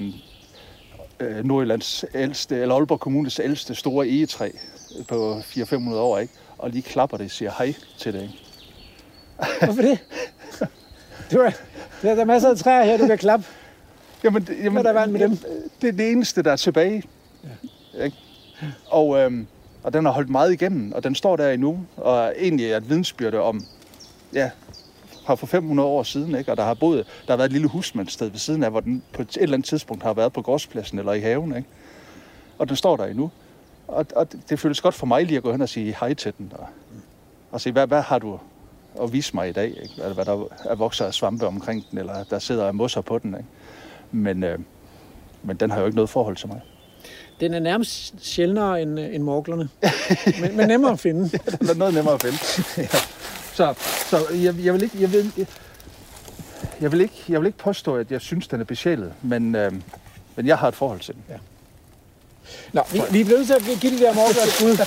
øh, 1.20 1.46
Nordjyllands 1.46 2.06
ældste, 2.14 2.56
eller 2.56 2.76
Aalborg 2.76 3.00
Kommunes 3.00 3.40
ældste 3.40 3.76
store 3.76 4.08
egetræ 4.08 4.52
på 5.08 5.40
400-500 5.40 5.94
år, 5.94 6.18
ikke? 6.18 6.34
Og 6.58 6.70
lige 6.70 6.82
klapper 6.82 7.18
det 7.18 7.26
og 7.26 7.32
siger 7.32 7.52
hej 7.58 7.74
til 7.98 8.14
det, 8.14 8.22
ikke? 8.22 8.34
Hvorfor 9.66 9.82
det? 9.82 10.00
Du 11.32 11.38
er, 11.40 11.52
der 12.02 12.16
er 12.16 12.26
masser 12.26 12.50
af 12.50 12.58
træer 12.58 12.84
her, 12.84 12.98
du 12.98 13.08
kan 13.08 13.18
klappe. 13.18 13.46
Jamen, 14.24 14.44
det, 14.44 14.58
jamen, 14.64 14.86
der 14.86 14.94
vand 14.94 15.12
med 15.12 15.20
dem? 15.20 15.38
det 15.82 15.88
er 15.88 15.92
det 15.92 16.12
eneste, 16.12 16.44
der 16.44 16.52
er 16.52 16.56
tilbage. 16.56 17.04
Ja. 17.44 18.04
Ikke? 18.04 18.18
Og, 18.88 19.20
øhm, 19.20 19.48
og 19.84 19.94
den 19.94 20.06
har 20.06 20.12
holdt 20.12 20.30
meget 20.30 20.54
igennem, 20.54 20.92
og 20.92 21.04
den 21.04 21.16
står 21.16 21.36
der 21.36 21.52
endnu, 21.52 21.86
og 21.98 22.18
er 22.18 22.32
egentlig 22.38 22.72
er 22.72 22.78
et 22.78 22.90
vidensbyrde 22.90 23.42
om, 23.42 23.66
ja, 24.34 24.50
har 25.26 25.36
for 25.36 25.48
500 25.48 25.90
år 25.90 26.04
siden, 26.04 26.36
ikke? 26.36 26.52
og 26.52 26.58
der 26.58 26.64
har 26.64 26.74
boet, 26.74 27.08
der 27.28 27.34
har 27.34 27.38
været 27.38 27.48
et 27.48 27.54
lille 27.54 27.68
husmandssted 27.68 28.30
ved 28.30 28.40
siden 28.40 28.64
af, 28.64 28.72
hvor 28.72 28.80
den 28.80 29.04
på 29.14 29.22
et 29.22 29.38
eller 29.42 29.54
andet 29.54 29.68
tidspunkt 29.68 30.04
har 30.04 30.14
været 30.14 30.34
på 30.34 30.42
gårdspladsen 30.42 31.00
eller 31.00 31.14
i 31.14 31.20
haven. 31.20 31.56
Ikke? 31.56 31.70
Og 32.58 32.68
den 32.68 32.76
står 32.76 32.98
der 32.98 33.06
endnu. 33.06 33.32
Og, 33.88 34.06
og 34.16 34.28
det, 34.50 34.60
føles 34.60 34.82
godt 34.82 34.96
for 34.96 35.06
mig 35.06 35.26
lige 35.26 35.38
at 35.38 35.44
gå 35.44 35.52
hen 35.52 35.62
og 35.62 35.70
sige 35.70 35.96
hej 36.00 36.14
til 36.14 36.34
den, 36.38 36.52
og, 36.56 36.68
og 37.52 37.62
se, 37.62 37.72
hvad, 37.72 37.88
hvad 37.88 38.02
har 38.02 38.20
du 38.20 38.40
at 39.02 39.14
vise 39.14 39.36
mig 39.36 39.50
i 39.50 39.52
dag? 39.52 39.68
Ikke? 39.68 39.94
Eller 39.98 40.14
hvad 40.14 40.26
der 40.26 40.46
er 40.66 40.76
vokser 40.76 41.06
af 41.06 41.14
svampe 41.14 41.48
omkring 41.48 41.86
den, 41.92 42.00
eller 42.00 42.24
der 42.24 42.40
sidder 42.40 42.72
mosser 42.72 43.02
på 43.02 43.18
den. 43.18 43.34
Ikke? 43.34 43.48
Men, 44.12 44.44
øh, 44.44 44.60
men 45.44 45.58
den 45.58 45.72
har 45.72 45.80
jo 45.80 45.86
ikke 45.86 45.96
noget 45.96 46.10
forhold 46.10 46.36
til 46.36 46.48
mig. 46.48 46.62
Den 47.40 47.54
er 47.54 47.60
nærmest 47.60 48.14
sjældnere 48.26 48.82
end, 48.82 49.00
end 49.00 49.24
morglerne, 49.24 49.70
men, 50.42 50.58
men 50.58 50.68
nemmere 50.68 50.92
at 50.92 51.00
finde. 51.00 51.30
ja, 51.34 51.38
den 51.60 51.70
er 51.70 51.74
noget 51.74 51.94
nemmere 51.94 52.14
at 52.14 52.22
finde. 52.22 52.38
ja. 52.78 52.88
Så, 53.56 53.74
så 54.10 54.26
jeg, 54.34 54.56
jeg, 54.64 54.74
vil 54.74 54.84
ikke, 54.84 55.02
jeg, 55.02 55.12
vil, 55.12 55.34
jeg, 55.38 55.48
jeg, 56.82 56.92
vil 56.92 57.02
ikke, 57.02 57.24
jeg 57.30 57.40
vil 57.40 57.48
ikke 57.48 57.58
påstå, 57.58 57.96
at 57.96 58.12
jeg 58.12 58.22
synes, 58.22 58.48
den 58.48 58.60
er 58.60 58.64
besjælet, 58.64 59.14
men, 59.22 59.56
øh, 59.56 59.74
men 60.36 60.48
jeg 60.48 60.58
har 60.58 60.68
et 60.68 60.76
forhold 60.76 61.00
til 61.00 61.14
den. 61.14 61.24
Ja. 61.30 61.36
Nå, 62.74 62.84
vi, 62.92 63.02
vi 63.12 63.22
er 63.22 63.26
nødt 63.26 63.48
til 63.48 63.54
at 63.54 63.62
give 63.82 63.92
det 63.92 64.00
der 64.00 64.14
morgler 64.14 64.46
skud. 64.46 64.78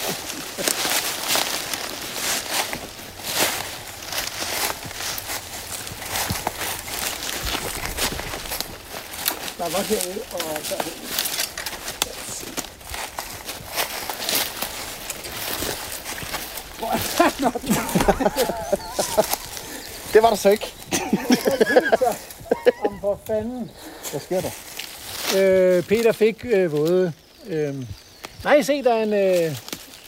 Der 9.58 9.64
er 9.64 9.70
godt 9.70 9.86
herude, 9.86 10.20
og 10.32 10.40
der 10.68 10.76
er 10.76 11.17
det. 20.12 20.22
Var 20.22 20.28
der 20.28 20.36
så 20.36 20.48
ikke. 20.50 20.74
Om 22.84 22.98
for 23.00 23.20
fanden. 23.26 23.70
Hvad 24.10 24.20
sker 24.20 24.40
der? 24.40 24.50
Øh, 25.36 25.82
Peter 25.82 26.12
fik 26.12 26.44
øh, 26.44 26.72
våde. 26.72 27.12
Øh, 27.46 27.74
nej, 28.44 28.62
se, 28.62 28.82
der 28.82 28.94
er 28.94 29.02
en, 29.02 29.12
øh, 29.12 29.56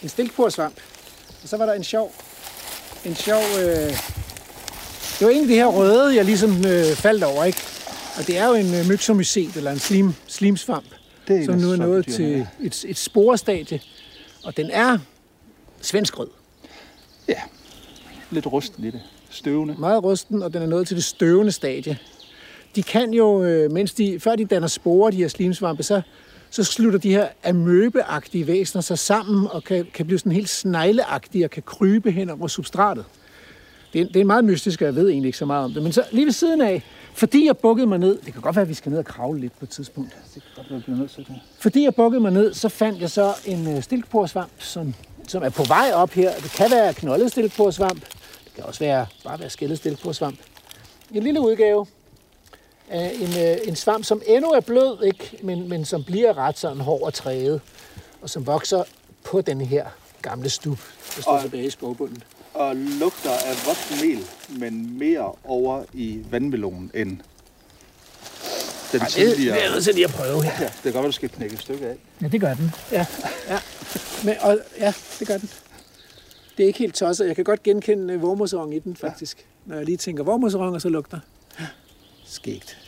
en 0.03 0.09
stilkpursvamp. 0.09 0.75
Og 1.43 1.49
så 1.49 1.57
var 1.57 1.67
der 1.67 1.73
en 1.73 1.85
sjov, 1.85 2.13
en 3.05 3.15
sjov, 3.15 3.43
øh, 3.59 3.91
det 5.19 5.27
var 5.27 5.29
en 5.29 5.43
af 5.43 5.49
de 5.49 5.55
her 5.55 5.67
røde, 5.67 6.17
jeg 6.17 6.25
ligesom 6.25 6.67
øh, 6.67 6.97
faldt 6.97 7.25
over, 7.25 7.45
ikke? 7.45 7.59
Og 8.19 8.27
det 8.27 8.39
er 8.39 8.47
jo 8.47 8.55
en 8.55 8.75
øh, 8.75 8.89
myxomycet, 8.89 9.57
eller 9.57 9.71
en 9.71 9.79
slim, 9.79 10.15
slimsvamp, 10.27 10.87
Det 11.29 11.41
er 11.41 11.45
som 11.45 11.55
nu 11.55 11.73
er 11.73 11.77
nået 11.77 12.07
til 12.07 12.47
et, 12.63 12.85
et 12.89 12.99
sporestadie. 12.99 13.81
Og 14.45 14.57
den 14.57 14.71
er 14.71 14.99
svensk 15.81 16.19
rød. 16.19 16.29
Ja, 17.29 17.41
lidt 18.31 18.47
rusten 18.47 18.85
i 18.85 18.91
det. 18.91 19.01
Støvende. 19.31 19.75
Meget 19.79 20.05
rusten, 20.05 20.43
og 20.43 20.53
den 20.53 20.63
er 20.63 20.67
nået 20.67 20.87
til 20.87 20.97
det 20.97 21.05
støvende 21.05 21.53
stadie. 21.53 21.99
De 22.77 22.83
kan 22.83 23.13
jo, 23.15 23.43
øh, 23.43 23.73
mens 23.73 23.93
de, 23.95 24.21
før 24.21 24.37
de 24.37 24.45
danner 24.45 24.69
sporer, 24.69 25.11
de 25.11 25.17
her 25.17 25.29
slimsvampe, 25.29 25.83
så, 25.83 26.03
så 26.51 26.65
slutter 26.65 26.99
de 26.99 27.11
her 27.11 27.29
amøbeagtige 27.45 28.47
væsener 28.47 28.83
sig 28.83 28.99
sammen 28.99 29.49
og 29.51 29.65
kan, 29.65 29.87
kan 29.95 30.07
blive 30.07 30.19
sådan 30.19 30.33
helt 30.33 30.49
snegleagtige 30.49 31.45
og 31.45 31.51
kan 31.51 31.63
krybe 31.67 32.11
hen 32.11 32.31
over 32.31 32.49
substratet. 32.49 33.05
Det 33.93 34.01
er, 34.01 34.05
det 34.05 34.21
er 34.21 34.25
meget 34.25 34.45
mystisk, 34.45 34.81
og 34.81 34.87
jeg 34.87 34.95
ved 34.95 35.09
egentlig 35.09 35.29
ikke 35.29 35.39
så 35.39 35.47
meget 35.47 35.65
om 35.65 35.73
det. 35.73 35.83
Men 35.83 35.93
så 35.93 36.05
lige 36.13 36.25
ved 36.25 36.33
siden 36.33 36.61
af, 36.61 36.83
fordi 37.15 37.47
jeg 37.47 37.57
bukkede 37.57 37.87
mig 37.87 37.99
ned, 37.99 38.19
det 38.25 38.33
kan 38.33 38.43
godt 38.43 38.57
være, 38.57 38.63
at 38.63 38.69
vi 38.69 38.75
skal 38.75 38.91
ned 38.91 38.99
og 38.99 39.05
kravle 39.05 39.41
lidt 39.41 39.59
på 39.59 39.65
et 39.65 39.69
tidspunkt. 39.69 40.11
Det 40.35 40.43
kan 40.43 40.53
godt 40.57 40.71
være, 40.71 40.79
vi 40.79 40.83
bliver 40.83 40.99
nødt 40.99 41.11
til 41.11 41.27
det. 41.29 41.35
Fordi 41.59 41.85
jeg 41.85 41.95
bukkede 41.95 42.21
mig 42.21 42.33
ned, 42.33 42.55
så 42.55 42.69
fandt 42.69 43.01
jeg 43.01 43.11
så 43.11 43.35
en 43.47 43.77
øh, 43.77 43.83
stilkporsvamp, 43.83 44.53
som, 44.59 44.95
som 45.29 45.43
er 45.43 45.49
på 45.49 45.65
vej 45.65 45.91
op 45.95 46.11
her. 46.11 46.35
Det 46.43 46.51
kan 46.51 46.71
være 46.71 46.95
knoldet 46.95 47.31
stilkporsvamp. 47.31 48.01
Det 48.45 48.55
kan 48.55 48.65
også 48.65 48.81
være, 48.81 49.07
bare 49.25 49.41
være 49.41 49.51
skældet 49.51 49.79
stilkporsvamp. 49.79 50.39
En 51.15 51.23
lille 51.23 51.41
udgave 51.41 51.87
af 52.91 53.13
en, 53.15 53.45
øh, 53.45 53.57
en 53.69 53.77
svamp, 53.77 54.05
som 54.05 54.23
endnu 54.27 54.51
er 54.51 54.61
blød, 54.61 55.03
ikke? 55.05 55.39
Men, 55.43 55.69
men 55.69 55.85
som 55.85 56.05
bliver 56.05 56.39
ret 56.39 56.59
sådan 56.59 56.81
hård 56.81 57.03
og 57.03 57.15
træet, 57.15 57.61
og 58.23 58.31
som 58.31 58.47
vokser 58.47 58.85
på 59.25 59.41
den 59.41 59.61
her 59.61 59.87
gamle 60.23 60.49
stup, 60.51 60.79
der 61.17 61.23
står 61.23 61.33
Og- 61.33 61.43
tilbage 61.43 61.65
i 61.67 61.71
skovbunden. 61.71 62.23
Og 62.55 62.77
lugter 62.77 63.31
af 63.31 63.55
vådt 63.67 64.03
mel, 64.03 64.25
men 64.61 64.99
mere 64.99 65.33
over 65.45 65.85
i 65.93 66.21
vandmelonen 66.31 66.91
end 66.95 67.19
den 68.93 69.01
Det, 69.01 69.09
tidligere. 69.09 69.55
det 69.55 69.61
er 69.63 69.65
jeg 69.67 69.73
nødt 69.75 69.85
til 69.85 69.95
lige 69.95 70.05
at 70.05 70.11
prøve 70.11 70.43
her. 70.43 70.53
Ja, 70.61 70.65
det 70.67 70.83
kan 70.83 70.93
godt 70.93 71.03
være, 71.03 71.07
du 71.07 71.13
skal 71.13 71.29
knække 71.29 71.55
et 71.55 71.61
stykke 71.61 71.87
af. 71.87 71.97
Ja, 72.23 72.29
det 72.29 72.41
gør 72.41 72.55
den. 72.55 72.71
Ja, 72.93 73.07
ja. 73.49 73.59
Men, 74.25 74.35
og, 74.41 74.59
ja 74.79 74.93
det 75.19 75.29
gør 75.29 75.39
den. 75.39 75.51
Det 76.57 76.63
er 76.63 76.67
ikke 76.67 76.79
helt 76.79 76.95
tosset. 76.95 77.27
Jeg 77.27 77.37
kan 77.37 77.45
godt 77.45 77.63
genkende 77.63 78.21
vormosrong 78.21 78.75
i 78.75 78.79
den, 78.79 78.97
faktisk. 78.97 79.39
Ja. 79.39 79.43
Når 79.71 79.77
jeg 79.77 79.85
lige 79.85 79.97
tænker 79.97 80.25
vormosrong, 80.25 80.75
og 80.75 80.81
så 80.81 80.89
lugter. 80.89 81.19
Skægt. 82.27 82.79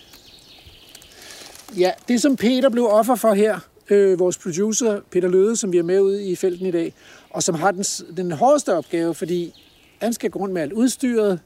Ja, 1.79 1.91
det 2.09 2.23
som 2.23 2.37
Peter 2.37 2.69
blev 2.69 2.87
offer 2.87 3.15
for 3.15 3.35
her, 3.35 3.59
øh, 3.91 4.19
vores 4.19 4.39
producer, 4.39 5.01
Peter 5.11 5.29
Løde, 5.29 5.57
som 5.57 5.73
vi 5.73 5.79
er 5.79 5.83
med 5.83 6.01
ude 6.01 6.25
i 6.25 6.37
felten 6.37 6.67
i 6.67 6.71
dag, 6.71 6.95
og 7.31 7.43
som 7.43 7.55
har 7.55 7.71
den, 7.71 7.83
den 8.17 8.33
hårdeste 8.33 8.75
opgave, 8.75 9.15
fordi 9.15 9.55
han 9.99 10.13
skal 10.13 10.31
gå 10.31 10.39
rundt 10.39 10.55
med 10.55 10.63
alt 10.63 10.73
udstyret, 10.73 11.41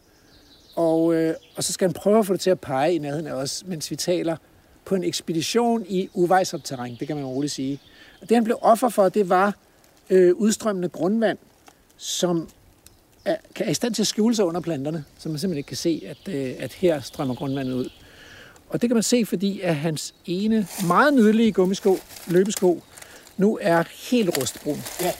og, 0.76 1.14
øh, 1.14 1.34
og 1.56 1.64
så 1.64 1.72
skal 1.72 1.88
han 1.88 1.92
prøve 1.92 2.18
at 2.18 2.26
få 2.26 2.32
det 2.32 2.40
til 2.40 2.50
at 2.50 2.60
pege 2.60 2.94
i 2.94 2.98
nærheden 2.98 3.26
af 3.26 3.32
os, 3.32 3.62
mens 3.66 3.90
vi 3.90 3.96
taler 3.96 4.36
på 4.84 4.94
en 4.94 5.04
ekspedition 5.04 5.84
i 5.88 6.08
uvejsomt 6.14 6.64
terræn, 6.64 6.96
det 7.00 7.06
kan 7.06 7.16
man 7.16 7.24
roligt 7.26 7.52
sige. 7.52 7.80
Og 8.22 8.28
det 8.28 8.36
han 8.36 8.44
blev 8.44 8.58
offer 8.60 8.88
for, 8.88 9.08
det 9.08 9.28
var 9.28 9.54
øh, 10.10 10.34
udstrømmende 10.34 10.88
grundvand, 10.88 11.38
som 11.96 12.48
er, 13.24 13.36
kan- 13.54 13.66
er 13.66 13.70
i 13.70 13.74
stand 13.74 13.94
til 13.94 14.02
at 14.02 14.06
skjule 14.06 14.34
sig 14.36 14.44
under 14.44 14.60
planterne, 14.60 15.04
så 15.18 15.28
man 15.28 15.38
simpelthen 15.38 15.58
ikke 15.58 15.68
kan 15.68 15.76
se, 15.76 16.02
at, 16.06 16.34
øh, 16.34 16.54
at 16.58 16.72
her 16.72 17.00
strømmer 17.00 17.34
grundvandet 17.34 17.72
ud. 17.74 17.88
Og 18.68 18.80
det 18.82 18.88
kan 18.90 18.94
man 18.94 19.02
se, 19.02 19.24
fordi 19.26 19.60
at 19.60 19.76
hans 19.76 20.14
ene 20.26 20.66
meget 20.86 21.14
nydelige 21.14 21.52
gummisko, 21.52 21.98
løbesko, 22.26 22.82
nu 23.36 23.58
er 23.62 23.84
helt 24.10 24.38
rustbrun. 24.38 24.76
Ja. 25.00 25.12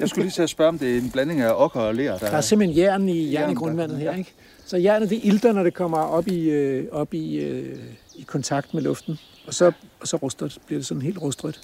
Jeg 0.00 0.08
skulle 0.08 0.24
lige 0.24 0.32
til 0.32 0.42
at 0.42 0.50
spørge, 0.50 0.68
om 0.68 0.78
det 0.78 0.94
er 0.94 0.98
en 0.98 1.10
blanding 1.10 1.40
af 1.40 1.52
okker 1.64 1.80
og 1.80 1.94
ler, 1.94 2.10
der 2.18 2.18
Der 2.18 2.36
er 2.36 2.40
simpelthen 2.40 2.78
jern 2.78 3.08
i, 3.08 3.32
jern 3.32 3.50
i 3.50 3.54
grundvandet 3.54 3.98
her, 3.98 4.14
ikke? 4.14 4.32
Så 4.66 4.76
jernet 4.76 5.10
det 5.10 5.20
ilter, 5.22 5.52
når 5.52 5.62
det 5.62 5.74
kommer 5.74 5.98
op 5.98 6.28
i, 6.28 6.40
øh, 6.50 6.84
op 6.92 7.14
i, 7.14 7.36
øh, 7.36 7.78
i 8.14 8.22
kontakt 8.22 8.74
med 8.74 8.82
luften. 8.82 9.18
Og 9.46 9.54
så, 9.54 9.72
og 10.00 10.08
så 10.08 10.16
ruster, 10.16 10.48
bliver 10.66 10.78
det 10.78 10.86
sådan 10.86 11.02
helt 11.02 11.18
rustrødt. 11.18 11.60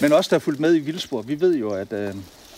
Men 0.00 0.12
også 0.12 0.28
der 0.30 0.36
er 0.36 0.40
fulgt 0.40 0.60
med 0.60 0.74
i 0.74 0.78
vildspor, 0.78 1.22
vi 1.22 1.40
ved 1.40 1.56
jo, 1.56 1.70
at 1.70 1.92
øh, 1.92 2.14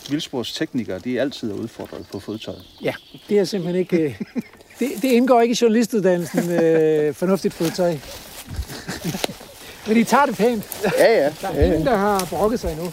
vildspors 0.09 0.53
teknikere, 0.53 0.99
de 0.99 1.21
altid 1.21 1.51
er 1.51 1.55
udfordret 1.55 2.05
på 2.11 2.19
fodtøjet. 2.19 2.65
Ja, 2.81 2.93
det 3.29 3.39
er 3.39 3.43
simpelthen 3.43 3.79
ikke... 3.79 3.97
øh, 3.97 4.21
Det, 4.79 4.89
det 5.01 5.07
indgår 5.11 5.41
ikke 5.41 5.51
i 5.51 5.57
journalistuddannelsen, 5.61 6.51
øh, 6.51 7.13
fornuftigt 7.13 7.53
fodtøj. 7.53 7.91
Men 9.87 9.95
de 9.97 10.03
tager 10.03 10.25
det 10.25 10.37
pænt. 10.37 10.63
Ja, 10.97 11.23
ja. 11.23 11.33
Der 11.41 11.47
er 11.47 11.65
ingen, 11.65 11.85
der 11.85 11.95
har 11.95 12.27
brokket 12.29 12.59
sig 12.59 12.71
endnu. 12.71 12.85
Ej, 12.85 12.91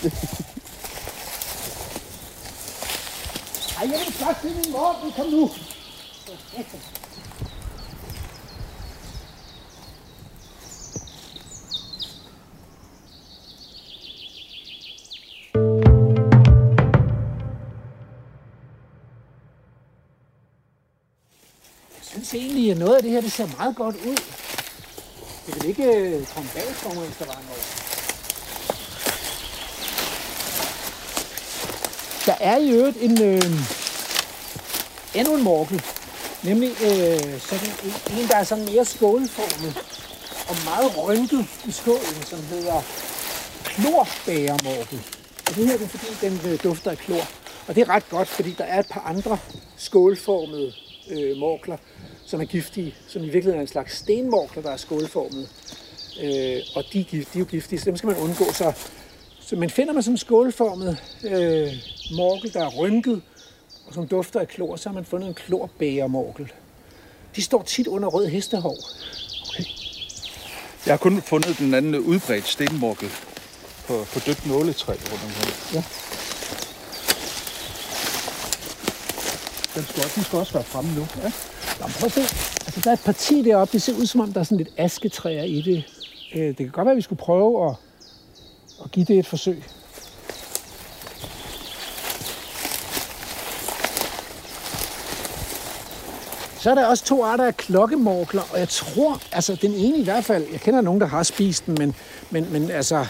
jeg 3.83 4.01
vil 4.07 4.13
først 4.13 4.41
til 4.41 4.51
min 4.51 4.73
mor. 4.73 5.13
Kom 5.17 5.27
nu. 5.27 5.51
Jeg 6.57 6.65
synes 22.13 22.35
egentlig, 22.35 22.71
at 22.71 22.79
noget 22.79 22.97
af 22.97 23.03
det 23.03 23.11
her 23.11 23.21
det 23.21 23.33
ser 23.33 23.47
meget 23.59 23.77
godt 23.77 23.97
ud. 23.97 24.17
Det 25.47 25.55
vil 25.55 25.65
ikke 25.69 26.27
komme 26.35 26.51
bag 26.55 26.75
for 26.75 26.95
mig, 26.95 27.05
hvis 27.07 27.17
der 27.17 27.27
var 27.27 27.43
noget. 27.49 27.91
Der 32.27 32.35
er 32.41 32.57
i 32.57 32.71
øvrigt 32.71 32.97
en, 33.01 33.23
øh, 33.23 33.43
endnu 35.15 35.35
en 35.35 35.43
morkel. 35.43 35.83
Nemlig 36.45 36.69
øh, 36.69 37.41
sådan 37.41 37.69
en, 37.85 38.19
en, 38.19 38.29
der 38.29 38.37
er 38.37 38.45
sådan 38.45 38.65
mere 38.65 38.85
skålformet 38.85 39.75
og 40.49 40.57
meget 40.65 41.09
rynket 41.09 41.47
i 41.69 41.71
skålen, 41.71 42.23
som 42.25 42.39
hedder 42.43 42.81
klorbæremorkel. 43.65 45.01
Og 45.47 45.55
det 45.57 45.67
her 45.67 45.75
er 45.75 45.79
fordi, 45.79 46.27
den 46.27 46.53
øh, 46.53 46.63
dufter 46.63 46.91
af 46.91 46.99
klor. 46.99 47.23
Og 47.69 47.75
det 47.75 47.81
er 47.81 47.89
ret 47.89 48.09
godt, 48.09 48.29
fordi 48.29 48.55
der 48.59 48.65
er 48.65 48.81
et 48.81 48.87
par 48.91 49.01
andre 49.01 49.39
skålformede 49.77 50.73
øh, 51.11 51.37
morkler, 51.37 51.77
som 52.27 52.41
er 52.41 52.45
giftige, 52.45 52.95
som 53.09 53.23
i 53.23 53.25
virkeligheden 53.25 53.59
er 53.59 53.63
en 53.63 53.69
slags 53.69 53.97
stenmorkler, 53.97 54.63
der 54.63 54.71
er 54.71 54.77
skålformede. 54.77 55.49
Øh, 56.23 56.61
og 56.75 56.85
de 56.93 57.07
de 57.13 57.19
er 57.19 57.39
jo 57.39 57.45
giftige, 57.45 57.79
så 57.79 57.85
dem 57.85 57.97
skal 57.97 58.07
man 58.07 58.17
undgå. 58.17 58.53
Så, 58.53 58.73
så 59.41 59.57
man 59.57 59.71
finder 59.71 59.93
man 59.93 60.03
sådan 60.03 60.15
en 60.15 60.19
skålformet 60.19 60.97
øh, 61.25 61.69
morkel, 62.17 62.53
der 62.53 62.65
er 62.67 62.71
rynket, 62.79 63.23
og 63.91 63.95
som 63.95 64.09
dufter 64.09 64.41
af 64.41 64.49
klor, 64.49 64.77
så 64.77 64.89
har 64.89 64.95
man 64.95 65.05
fundet 65.05 65.29
en 65.29 65.35
klorbæremorkel. 65.35 66.53
De 67.37 67.43
står 67.43 67.63
tit 67.63 67.87
under 67.87 68.09
rød 68.09 68.27
hestehov. 68.27 68.77
Jeg 70.87 70.93
har 70.93 70.97
kun 70.97 71.23
fundet 71.23 71.59
den 71.59 71.75
anden 71.75 71.95
udbredt 71.99 72.47
stenmorkel 72.49 73.09
på, 73.87 74.05
på 74.13 74.19
dødt 74.27 74.47
nåletræ 74.47 74.93
rundt 74.93 75.25
omkring. 75.25 75.55
Ja. 75.75 75.83
Den 79.75 79.85
skal, 79.85 80.05
også, 80.05 80.13
den 80.15 80.25
skal 80.25 80.39
også 80.39 80.53
være 80.53 80.65
fremme 80.65 80.95
nu. 80.95 81.07
Ja. 81.23 81.33
Nå, 81.81 81.87
men 81.87 81.93
prøv 81.99 82.07
at 82.07 82.13
se. 82.13 82.21
Altså, 82.67 82.81
der 82.85 82.91
er 82.91 82.95
et 82.95 83.01
parti 83.05 83.43
deroppe. 83.43 83.73
Det 83.73 83.83
ser 83.83 83.93
ud 83.93 84.07
som 84.07 84.21
om, 84.21 84.33
der 84.33 84.41
er 84.41 84.45
sådan 84.45 84.59
lidt 84.59 84.71
asketræer 84.77 85.43
i 85.43 85.63
det. 85.63 85.85
Øh, 86.35 86.49
Det 86.49 86.57
kan 86.57 86.69
godt 86.69 86.85
være, 86.85 86.93
at 86.93 86.97
vi 86.97 87.03
skulle 87.03 87.19
prøve 87.19 87.69
at, 87.71 87.75
at 88.85 88.91
give 88.91 89.05
det 89.07 89.19
et 89.19 89.27
forsøg. 89.27 89.65
Så 96.61 96.71
er 96.71 96.75
der 96.75 96.87
også 96.87 97.05
to 97.05 97.25
arter 97.25 97.45
af 97.45 97.57
klokkemorkler, 97.57 98.43
og 98.53 98.59
jeg 98.59 98.69
tror, 98.69 99.23
altså 99.33 99.59
den 99.63 99.75
ene 99.75 99.99
i 99.99 100.05
hvert 100.05 100.25
fald, 100.25 100.47
jeg 100.53 100.61
kender 100.61 100.81
nogen, 100.81 101.01
der 101.01 101.07
har 101.07 101.23
spist 101.23 101.67
den, 101.67 101.75
men, 101.79 101.95
men, 102.31 102.53
men 102.53 102.71
altså, 102.71 103.07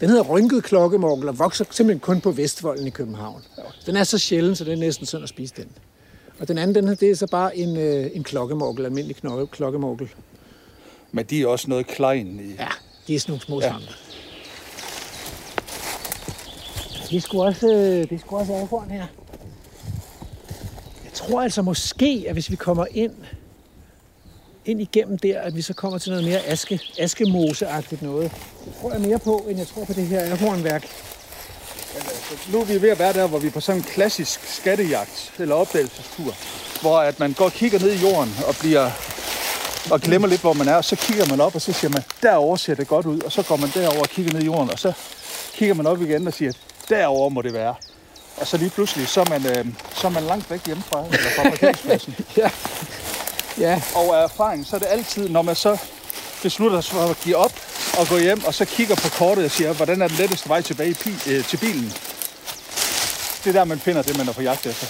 den 0.00 0.08
hedder 0.08 0.22
rynket 0.22 0.64
klokkemorkel 0.64 1.28
og 1.28 1.38
vokser 1.38 1.64
simpelthen 1.70 2.00
kun 2.00 2.20
på 2.20 2.30
Vestvolden 2.30 2.86
i 2.86 2.90
København. 2.90 3.42
Den 3.86 3.96
er 3.96 4.04
så 4.04 4.18
sjælden, 4.18 4.56
så 4.56 4.64
det 4.64 4.72
er 4.72 4.76
næsten 4.76 5.06
synd 5.06 5.22
at 5.22 5.28
spise 5.28 5.54
den. 5.56 5.68
Og 6.38 6.48
den 6.48 6.58
anden, 6.58 6.74
den, 6.74 6.88
her, 6.88 6.94
det 6.94 7.10
er 7.10 7.14
så 7.14 7.26
bare 7.26 7.56
en, 7.56 7.76
øh, 7.76 8.10
en 8.14 8.24
klokkemorkel, 8.24 8.84
almindelig 8.84 9.16
knokke, 9.16 9.46
klokkemorkel. 9.46 10.08
Men 11.12 11.24
de 11.24 11.42
er 11.42 11.46
også 11.46 11.70
noget 11.70 11.86
klein 11.86 12.40
i. 12.40 12.54
Ja, 12.58 12.68
de 13.06 13.14
er 13.14 13.20
sådan 13.20 13.32
nogle 13.32 13.42
små 13.42 13.60
svampe. 13.60 13.86
Det 17.10 17.16
er 17.16 17.20
sgu 17.20 17.42
også, 17.42 17.66
øh, 17.66 18.08
det 18.10 18.12
er 18.12 18.18
sgu 18.18 18.36
også 18.36 18.52
afhånd 18.52 18.90
her. 18.90 19.06
Tror 21.18 21.42
altså 21.42 21.62
måske, 21.62 22.24
at 22.28 22.32
hvis 22.32 22.50
vi 22.50 22.56
kommer 22.56 22.86
ind, 22.90 23.12
ind 24.64 24.80
igennem 24.80 25.18
der, 25.18 25.40
at 25.40 25.56
vi 25.56 25.62
så 25.62 25.74
kommer 25.74 25.98
til 25.98 26.10
noget 26.10 26.24
mere 26.24 26.46
aske, 26.46 26.80
askemoseagtigt 26.98 28.02
noget. 28.02 28.30
Det 28.64 28.72
tror 28.80 28.92
jeg 28.92 29.00
mere 29.00 29.18
på, 29.18 29.46
end 29.48 29.58
jeg 29.58 29.66
tror 29.66 29.84
på 29.84 29.92
det 29.92 30.06
her 30.06 30.36
hornværk. 30.36 30.86
Nu 32.52 32.60
er 32.60 32.64
vi 32.64 32.82
ved 32.82 32.90
at 32.90 32.98
være 32.98 33.12
der, 33.12 33.26
hvor 33.26 33.38
vi 33.38 33.46
er 33.46 33.50
på 33.50 33.60
sådan 33.60 33.80
en 33.80 33.84
klassisk 33.84 34.40
skattejagt 34.46 35.32
eller 35.38 35.54
opdagelsestur, 35.54 36.34
hvor 36.80 36.98
at 36.98 37.20
man 37.20 37.32
går 37.32 37.44
og 37.44 37.52
kigger 37.52 37.78
ned 37.78 37.92
i 37.92 38.02
jorden 38.02 38.34
og 38.48 38.54
bliver 38.60 38.90
og 39.90 40.00
glemmer 40.00 40.28
lidt, 40.28 40.40
hvor 40.40 40.52
man 40.52 40.68
er, 40.68 40.74
og 40.74 40.84
så 40.84 40.96
kigger 40.96 41.26
man 41.30 41.40
op, 41.40 41.54
og 41.54 41.60
så 41.60 41.72
siger 41.72 41.90
man, 41.90 42.02
derover 42.22 42.56
ser 42.56 42.74
det 42.74 42.88
godt 42.88 43.06
ud, 43.06 43.20
og 43.20 43.32
så 43.32 43.42
går 43.42 43.56
man 43.56 43.70
derover 43.74 44.00
og 44.00 44.08
kigger 44.08 44.32
ned 44.32 44.42
i 44.42 44.44
jorden, 44.44 44.70
og 44.70 44.78
så 44.78 44.92
kigger 45.52 45.74
man 45.74 45.86
op 45.86 46.02
igen 46.02 46.26
og 46.26 46.32
siger, 46.32 46.52
derover 46.88 47.28
må 47.28 47.42
det 47.42 47.52
være. 47.52 47.74
Og 48.40 48.46
så 48.46 48.56
lige 48.56 48.70
pludselig, 48.70 49.08
så 49.08 49.20
er 49.20 49.24
man, 49.30 49.46
øh, 49.46 49.66
så 49.94 50.06
er 50.06 50.10
man 50.10 50.22
langt 50.22 50.50
væk 50.50 50.66
hjemmefra, 50.66 51.04
eller 51.12 51.30
fra 51.36 51.42
parkeringspladsen. 51.42 52.14
Ja. 52.36 52.50
Ja, 53.58 53.82
Og 53.94 54.18
af 54.18 54.24
erfaring, 54.24 54.66
så 54.66 54.76
er 54.76 54.80
det 54.80 54.86
altid, 54.90 55.28
når 55.28 55.42
man 55.42 55.56
så 55.56 55.76
beslutter 56.42 56.80
sig 56.80 56.92
for 56.92 57.00
at 57.06 57.20
give 57.20 57.36
op 57.36 57.52
og 57.98 58.06
gå 58.08 58.18
hjem, 58.18 58.44
og 58.44 58.54
så 58.54 58.64
kigger 58.64 58.94
på 58.94 59.08
kortet 59.08 59.44
og 59.44 59.50
siger, 59.50 59.72
hvordan 59.72 60.02
er 60.02 60.08
den 60.08 60.16
letteste 60.16 60.48
vej 60.48 60.62
tilbage 60.62 60.94
pi- 60.94 61.30
øh, 61.30 61.44
til 61.44 61.56
bilen. 61.56 61.92
Det 63.44 63.46
er 63.46 63.52
der, 63.52 63.64
man 63.64 63.80
finder 63.80 64.02
det, 64.02 64.16
man 64.18 64.28
er 64.28 64.32
på 64.32 64.42
jagt 64.42 64.66
efter. 64.66 64.86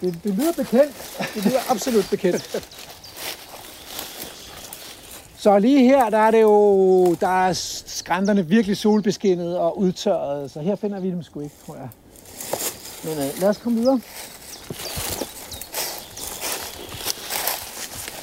det, 0.00 0.14
det 0.24 0.34
lyder 0.34 0.52
bekendt. 0.52 0.94
Det 1.34 1.44
lyder 1.44 1.60
absolut 1.68 2.06
bekendt. 2.10 2.44
Så 5.38 5.58
lige 5.58 5.84
her, 5.84 6.10
der 6.10 6.18
er 6.18 6.30
det 6.30 6.42
jo, 6.42 7.14
der 7.14 7.46
er 7.46 7.52
skrænterne 7.86 8.46
virkelig 8.46 8.76
solbeskinnet 8.76 9.58
og 9.58 9.78
udtørret, 9.78 10.50
så 10.50 10.60
her 10.60 10.76
finder 10.76 11.00
vi 11.00 11.10
dem 11.10 11.22
sgu 11.22 11.40
ikke, 11.40 11.54
tror 11.66 11.74
jeg. 11.74 11.88
Men 13.04 13.12
øh, 13.12 13.40
lad 13.40 13.48
os 13.48 13.58
komme 13.58 13.78
videre. 13.78 14.00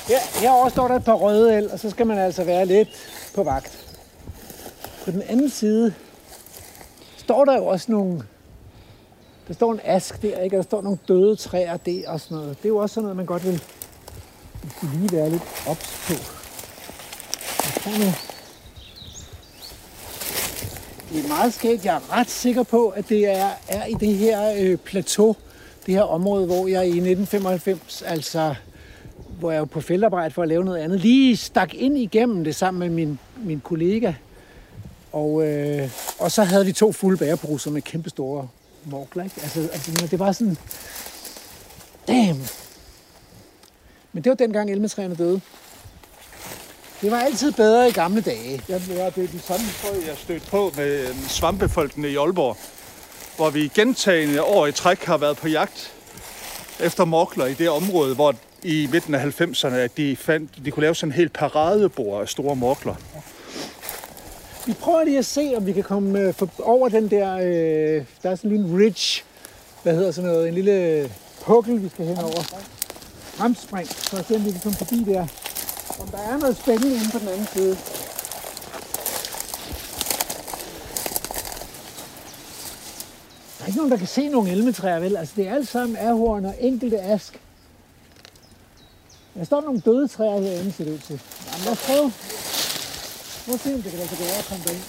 Her, 0.07 0.39
herovre 0.41 0.70
står 0.70 0.88
der 0.88 0.95
et 0.95 1.03
par 1.03 1.13
røde 1.13 1.57
el, 1.57 1.72
og 1.72 1.80
så 1.80 1.89
skal 1.89 2.07
man 2.07 2.18
altså 2.18 2.43
være 2.43 2.66
lidt 2.66 2.89
på 3.36 3.43
vagt. 3.43 3.95
På 5.05 5.11
den 5.11 5.22
anden 5.22 5.49
side 5.49 5.93
står 7.18 7.45
der 7.45 7.55
jo 7.55 7.66
også 7.66 7.91
nogle 7.91 8.24
der 9.47 9.53
står 9.53 9.72
en 9.72 9.80
ask 9.84 10.22
der, 10.22 10.39
ikke? 10.39 10.55
Og 10.55 10.57
der 10.57 10.70
står 10.70 10.82
nogle 10.82 10.97
døde 11.07 11.36
træer 11.36 11.78
der 11.78 12.09
og 12.09 12.20
sådan 12.20 12.37
noget. 12.37 12.58
Det 12.58 12.66
er 12.66 12.70
jo 12.70 12.78
også 12.78 12.93
sådan 12.93 13.04
noget, 13.04 13.17
man 13.17 13.25
godt 13.25 13.46
vil, 13.46 13.63
vil 14.82 15.00
lige 15.00 15.12
være 15.12 15.29
lidt 15.29 15.43
ops 15.67 16.08
på. 16.08 16.34
Det 21.12 21.24
er 21.24 21.28
meget 21.28 21.54
skægt. 21.54 21.86
Jeg 21.86 21.96
er 21.96 22.12
ret 22.12 22.30
sikker 22.30 22.64
på, 22.64 22.88
at 22.88 23.10
det 23.10 23.30
er, 23.30 23.50
er 23.68 23.86
i 23.86 23.93
det 23.93 24.18
her 24.18 24.54
øh, 24.60 24.78
plateau, 24.78 25.36
det 25.86 25.93
her 25.93 26.02
område, 26.02 26.46
hvor 26.46 26.68
jeg 26.68 26.86
i 26.86 26.89
1995, 26.89 28.02
altså 28.02 28.56
hvor 29.39 29.52
jeg 29.52 29.60
var 29.60 29.66
på 29.66 29.82
feltarbejde 29.82 30.34
for 30.34 30.42
at 30.42 30.47
lave 30.47 30.66
noget 30.66 30.80
andet, 30.80 31.00
lige 31.00 31.38
stak 31.38 31.74
ind 31.74 31.97
igennem 31.97 32.43
det 32.43 32.56
sammen 32.56 32.80
med 32.80 32.89
min, 32.89 33.20
min 33.38 33.60
kollega. 33.60 34.14
Og, 35.12 35.47
øh, 35.47 35.89
og 36.20 36.32
så 36.32 36.43
havde 36.43 36.66
vi 36.66 36.72
to 36.72 36.92
fulde 36.92 37.18
bæreposer 37.18 37.72
med 37.72 37.82
kæmpe 37.82 38.10
store 38.10 38.47
morgler. 38.86 39.24
Ikke? 39.24 39.36
Altså, 39.42 39.60
altså, 39.60 40.08
det 40.12 40.20
var 40.20 40.32
sådan... 40.32 40.58
Damn! 42.08 42.42
Men 44.14 44.24
det 44.24 44.30
var 44.30 44.36
dengang 44.36 44.72
elmetræerne 44.72 45.16
døde. 45.16 45.42
Det 47.06 47.14
var 47.14 47.20
altid 47.20 47.52
bedre 47.52 47.90
i 47.90 47.92
gamle 47.92 48.22
dage. 48.22 48.62
Jamen, 48.70 48.88
ja, 48.90 49.06
det 49.06 49.24
er 49.24 49.28
den 49.28 49.40
samme 49.40 49.66
historie, 49.66 50.08
jeg 50.08 50.18
stødt 50.18 50.48
på 50.48 50.72
med 50.78 51.08
øh, 51.08 51.16
svampefolkene 51.28 52.10
i 52.10 52.16
Aalborg, 52.16 52.58
hvor 53.36 53.50
vi 53.50 53.72
gentagende 53.76 54.44
år 54.44 54.68
i 54.68 54.72
træk 54.72 55.04
har 55.04 55.18
været 55.18 55.38
på 55.38 55.48
jagt 55.48 55.94
efter 56.80 57.06
morkler 57.06 57.46
i 57.46 57.54
det 57.54 57.70
område, 57.70 58.16
hvor 58.16 58.36
i 58.64 58.90
midten 58.92 59.16
af 59.16 59.42
90'erne, 59.42 59.74
at 59.74 59.98
de, 59.98 60.16
fandt, 60.16 60.66
de 60.66 60.72
kunne 60.72 60.82
lave 60.82 60.96
sådan 60.96 61.10
en 61.12 61.16
helt 61.16 61.34
paradebord 61.34 62.22
af 62.22 62.30
store 62.30 62.56
morkler. 62.56 62.96
Vi 64.66 64.74
prøver 64.74 65.04
lige 65.04 65.18
at 65.18 65.26
se, 65.26 65.54
om 65.58 65.66
vi 65.66 65.74
kan 65.74 65.84
komme 65.84 66.20
øh, 66.20 66.34
over 66.60 66.90
den 66.90 67.10
der... 67.10 67.38
Øh, 67.38 68.06
der 68.24 68.30
er 68.32 68.36
sådan 68.36 68.52
en 68.52 68.58
lille 68.58 68.86
ridge. 68.86 69.24
Hvad 69.84 69.96
hedder 69.96 70.12
sådan 70.12 70.30
noget? 70.30 70.48
En 70.48 70.54
lille 70.54 71.10
pukkel, 71.42 71.84
vi 71.84 71.90
skal 71.90 72.06
hen 72.06 72.18
over. 72.18 72.44
Fremspring, 73.24 73.88
for 73.88 74.18
at 74.18 74.28
se, 74.28 74.36
om 74.36 74.46
vi 74.46 74.52
kan 74.52 74.60
komme 74.60 74.78
forbi 74.78 75.04
der. 75.08 75.28
Om 76.00 76.08
der 76.08 76.17
er 76.17 76.38
noget 76.38 76.58
spændende 76.58 76.96
inde 76.96 77.12
på 77.12 77.20
den 77.20 77.28
anden 77.28 77.47
side. 77.47 77.78
Der 83.58 83.63
er 83.63 83.67
ikke 83.67 83.78
nogen, 83.78 83.92
der 83.92 83.97
kan 83.97 84.08
se 84.08 84.28
nogle 84.28 84.51
elmetræer, 84.51 85.00
vel? 85.00 85.17
Altså, 85.17 85.34
det 85.38 85.47
er 85.47 85.55
alt 85.55 85.67
sammen 85.67 85.97
ahorn 85.97 86.46
og 86.46 86.55
enkelte 86.59 87.01
ask. 87.01 87.39
Der 89.36 89.43
står 89.43 89.62
nogle 89.62 89.80
døde 89.80 90.08
træer 90.08 90.42
herinde, 90.42 90.72
ser 90.72 90.84
det 90.84 90.93
ud 90.93 91.00
til. 91.00 91.22
Jamen, 91.51 91.66
lad 91.66 91.72
os 91.72 91.84
prøve. 91.88 92.12
Prøv 93.46 93.54
at 93.54 93.59
se, 93.59 93.74
om 93.74 93.82
det 93.82 93.92
kan 93.92 94.00
lade 94.00 94.09
sig 94.09 94.17
gøre 94.17 94.38
at 94.38 94.46
komme 94.46 94.63
derind. 94.63 94.84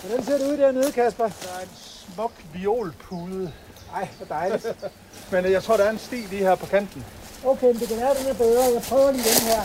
Hvordan 0.00 0.24
ser 0.24 0.38
det 0.38 0.52
ud 0.52 0.56
dernede, 0.56 0.92
Kasper? 0.92 1.24
Der 1.24 1.52
er 1.58 1.62
en 1.62 1.68
smuk 2.14 2.32
violpude 2.54 3.52
ej, 3.94 4.08
hvor 4.16 4.26
dejligt. 4.26 4.66
Men 5.32 5.52
jeg 5.52 5.62
tror, 5.62 5.76
der 5.76 5.84
er 5.84 5.90
en 5.90 5.98
sti 5.98 6.16
lige 6.16 6.42
her 6.42 6.54
på 6.54 6.66
kanten. 6.66 7.04
Okay, 7.44 7.66
men 7.66 7.80
det 7.80 7.88
kan 7.88 7.96
være, 7.96 8.14
den 8.14 8.26
er 8.26 8.34
bedre. 8.34 8.62
Jeg 8.74 8.82
prøver 8.82 9.12
lige 9.12 9.24
den 9.24 9.42
her. 9.42 9.60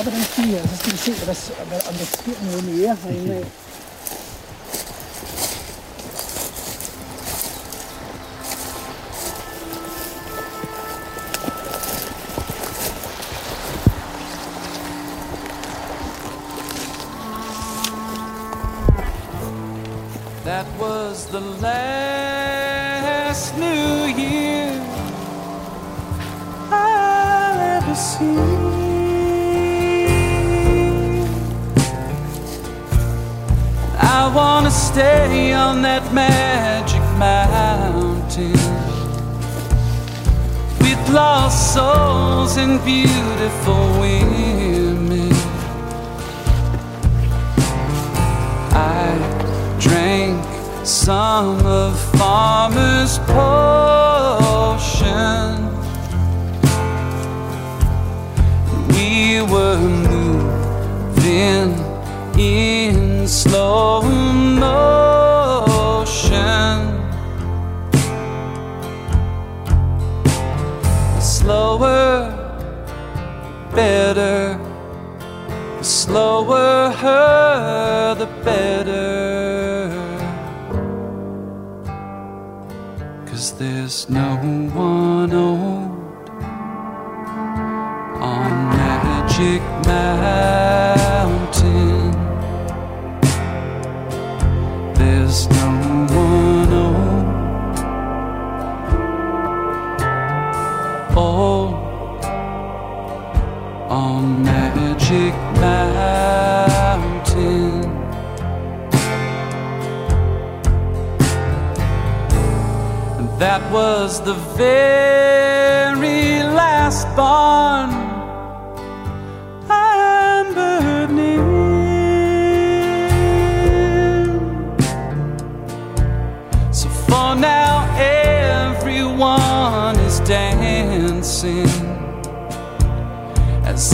Op 0.00 0.06
ad 0.06 0.12
den 0.12 0.24
sti 0.24 0.42
her, 0.42 0.66
så 0.66 0.76
skal 0.76 0.92
vi 0.92 0.96
se, 0.96 1.12
hvad, 1.24 1.66
hvad, 1.68 1.80
om 1.88 1.94
der 1.94 2.04
sker 2.04 2.44
noget 2.44 2.64
mere 2.64 2.96
herinde 2.96 3.46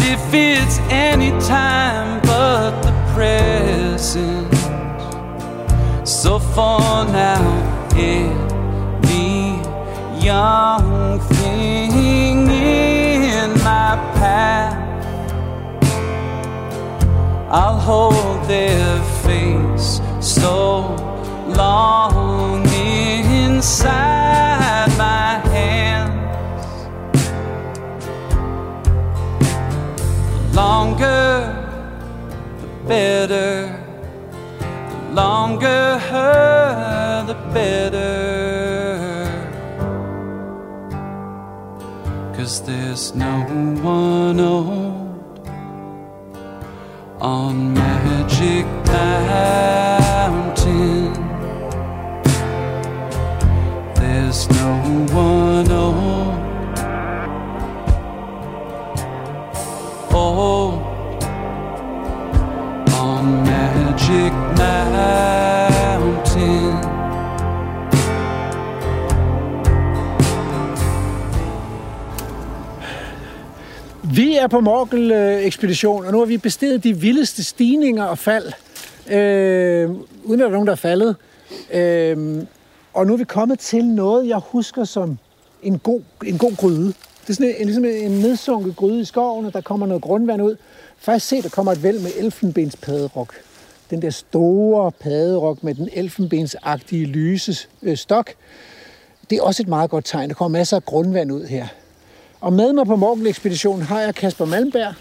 if 0.09 0.33
it's 0.33 0.79
any 0.89 1.31
time 1.41 2.21
but 2.23 2.71
the 2.83 2.93
present. 3.13 4.55
So 6.07 6.39
for 6.39 7.05
now, 7.23 7.43
any 7.97 9.61
young 10.25 11.19
thing 11.21 12.49
in 12.49 13.51
my 13.71 13.97
path, 14.19 14.77
I'll 17.51 17.81
hold 17.81 18.45
their 18.49 19.03
face 19.25 20.01
so 20.21 20.95
long 21.49 22.65
inside 23.57 24.89
my 24.97 25.41
hands. 25.51 25.56
Longer, 30.57 31.53
the 32.61 32.89
better. 32.89 33.53
The 34.59 35.13
longer 35.13 35.99
the 37.27 37.35
better. 37.53 39.27
Cause 42.35 42.63
there's 42.63 43.15
no 43.15 43.45
one 43.83 44.41
old 44.41 45.49
on 47.21 47.75
Magic 47.75 48.65
Mountain. 48.87 50.06
Vi 74.47 74.51
på 74.51 74.61
Morkel-ekspedition, 74.61 76.05
og 76.05 76.13
nu 76.13 76.19
har 76.19 76.25
vi 76.25 76.37
bestedet 76.37 76.85
de 76.85 77.01
vildeste 77.01 77.45
stigninger 77.45 78.05
og 78.05 78.19
fald, 78.19 78.53
øh, 79.11 79.91
uden 80.25 80.33
at 80.33 80.39
der 80.39 80.47
er 80.47 80.51
nogen, 80.51 80.67
der 80.67 80.73
er 80.73 80.77
faldet. 80.77 81.17
Øh, 81.73 82.43
og 82.95 83.07
nu 83.07 83.13
er 83.13 83.17
vi 83.17 83.25
kommet 83.25 83.59
til 83.59 83.85
noget, 83.85 84.29
jeg 84.29 84.37
husker 84.37 84.85
som 84.85 85.19
en 85.63 85.79
god, 85.79 86.01
en 86.27 86.39
god 86.39 86.57
gryde. 86.57 86.87
Det 86.87 87.29
er 87.29 87.33
sådan 87.33 87.55
en, 87.59 87.67
ligesom 87.67 87.85
en 87.85 88.11
nedsunket 88.11 88.77
gryde 88.77 89.01
i 89.01 89.05
skoven, 89.05 89.47
og 89.47 89.53
der 89.53 89.61
kommer 89.61 89.87
noget 89.87 90.03
grundvand 90.03 90.43
ud. 90.43 90.57
Først 90.99 91.27
se, 91.27 91.43
der 91.43 91.49
kommer 91.49 91.73
et 91.73 91.83
væld 91.83 91.99
med 91.99 92.11
elfenbenspadderok. 92.19 93.35
Den 93.91 94.03
der 94.03 94.11
store 94.11 94.93
paderok 94.93 95.65
med 95.65 95.75
den 95.75 95.89
elfenbensagtige 95.93 97.07
lyse 97.07 97.69
øh, 97.83 97.97
stok. 97.97 98.31
Det 99.31 99.39
er 99.39 99.43
også 99.43 99.63
et 99.63 99.69
meget 99.69 99.91
godt 99.91 100.05
tegn. 100.05 100.29
Der 100.29 100.35
kommer 100.35 100.59
masser 100.59 100.77
af 100.77 100.85
grundvand 100.85 101.33
ud 101.33 101.45
her. 101.45 101.67
Og 102.41 102.53
med 102.53 102.73
mig 102.73 102.87
på 102.87 102.97
Morgel-ekspeditionen 102.97 103.83
har 103.83 104.01
jeg 104.01 104.15
Kasper 104.15 104.45
Malmberg, 104.45 104.95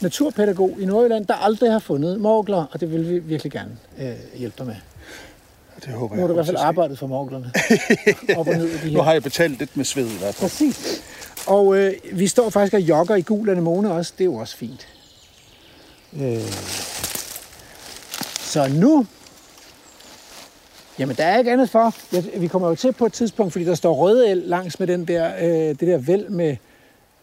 naturpædagog 0.00 0.76
i 0.80 0.84
Nordjylland, 0.84 1.26
der 1.26 1.34
aldrig 1.34 1.72
har 1.72 1.78
fundet 1.78 2.20
morgler, 2.20 2.64
og 2.72 2.80
det 2.80 2.92
vil 2.92 3.08
vi 3.10 3.18
virkelig 3.18 3.52
gerne 3.52 3.76
øh, 3.98 4.14
hjælpe 4.36 4.54
dig 4.58 4.66
med. 4.66 4.74
Det 5.84 5.92
håber 5.92 6.14
Nu 6.14 6.20
har 6.20 6.26
du 6.26 6.32
i 6.32 6.34
hvert 6.34 6.46
fald 6.46 6.56
arbejdet 6.60 6.98
for 6.98 7.06
morglerne. 7.06 7.52
Op 8.38 8.48
og 8.48 8.54
ned 8.54 8.68
de 8.82 8.86
Nu 8.86 8.98
her. 8.98 9.02
har 9.02 9.12
jeg 9.12 9.22
betalt 9.22 9.58
lidt 9.58 9.76
med 9.76 9.84
sved 9.84 10.06
i 10.06 10.18
hvert 10.18 10.34
fald. 10.34 10.50
Præcis. 10.50 11.02
Og 11.46 11.76
øh, 11.76 11.92
vi 12.12 12.26
står 12.26 12.50
faktisk 12.50 12.74
og 12.74 12.80
jogger 12.80 13.16
i 13.16 13.22
gul 13.22 13.50
anemone 13.50 13.92
også. 13.92 14.12
Det 14.18 14.24
er 14.24 14.28
jo 14.28 14.34
også 14.34 14.56
fint. 14.56 14.88
Øh. 16.20 16.40
Så 18.40 18.68
nu... 18.68 19.06
Jamen, 20.98 21.16
der 21.16 21.24
er 21.24 21.38
ikke 21.38 21.52
andet 21.52 21.70
for. 21.70 21.94
Ja, 22.12 22.22
vi 22.38 22.46
kommer 22.48 22.68
jo 22.68 22.74
til 22.74 22.92
på 22.92 23.06
et 23.06 23.12
tidspunkt, 23.12 23.52
fordi 23.52 23.64
der 23.64 23.74
står 23.74 23.94
røde 23.94 24.30
el 24.30 24.36
langs 24.36 24.78
med 24.78 24.86
den 24.86 25.04
der, 25.08 25.32
øh, 25.40 25.50
det 25.50 25.80
der 25.80 25.98
væld 25.98 26.28
med, 26.28 26.56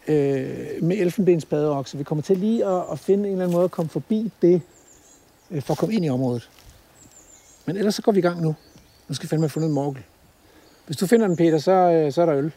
øh, 0.08 0.82
med 0.82 0.96
elfenbensbaderok. 0.96 1.88
Så 1.88 1.96
vi 1.96 2.04
kommer 2.04 2.22
til 2.22 2.36
lige 2.38 2.66
at, 2.66 2.82
at 2.92 2.98
finde 2.98 3.24
en 3.24 3.32
eller 3.32 3.44
anden 3.44 3.54
måde 3.54 3.64
at 3.64 3.70
komme 3.70 3.88
forbi 3.88 4.32
det, 4.42 4.60
øh, 5.50 5.62
for 5.62 5.74
at 5.74 5.78
komme 5.78 5.94
ind 5.94 6.04
i 6.04 6.10
området. 6.10 6.50
Men 7.66 7.76
ellers 7.76 7.94
så 7.94 8.02
går 8.02 8.12
vi 8.12 8.18
i 8.18 8.22
gang 8.22 8.42
nu. 8.42 8.54
Nu 9.08 9.14
skal 9.14 9.22
vi 9.22 9.28
fandme 9.28 9.44
have 9.44 9.50
fundet 9.50 9.68
en 9.68 9.74
morgel. 9.74 9.98
Hvis 10.86 10.96
du 10.96 11.06
finder 11.06 11.26
den, 11.26 11.36
Peter, 11.36 11.58
så, 11.58 11.72
øh, 11.72 12.12
så 12.12 12.22
er 12.22 12.26
der 12.26 12.36
øl. 12.36 12.52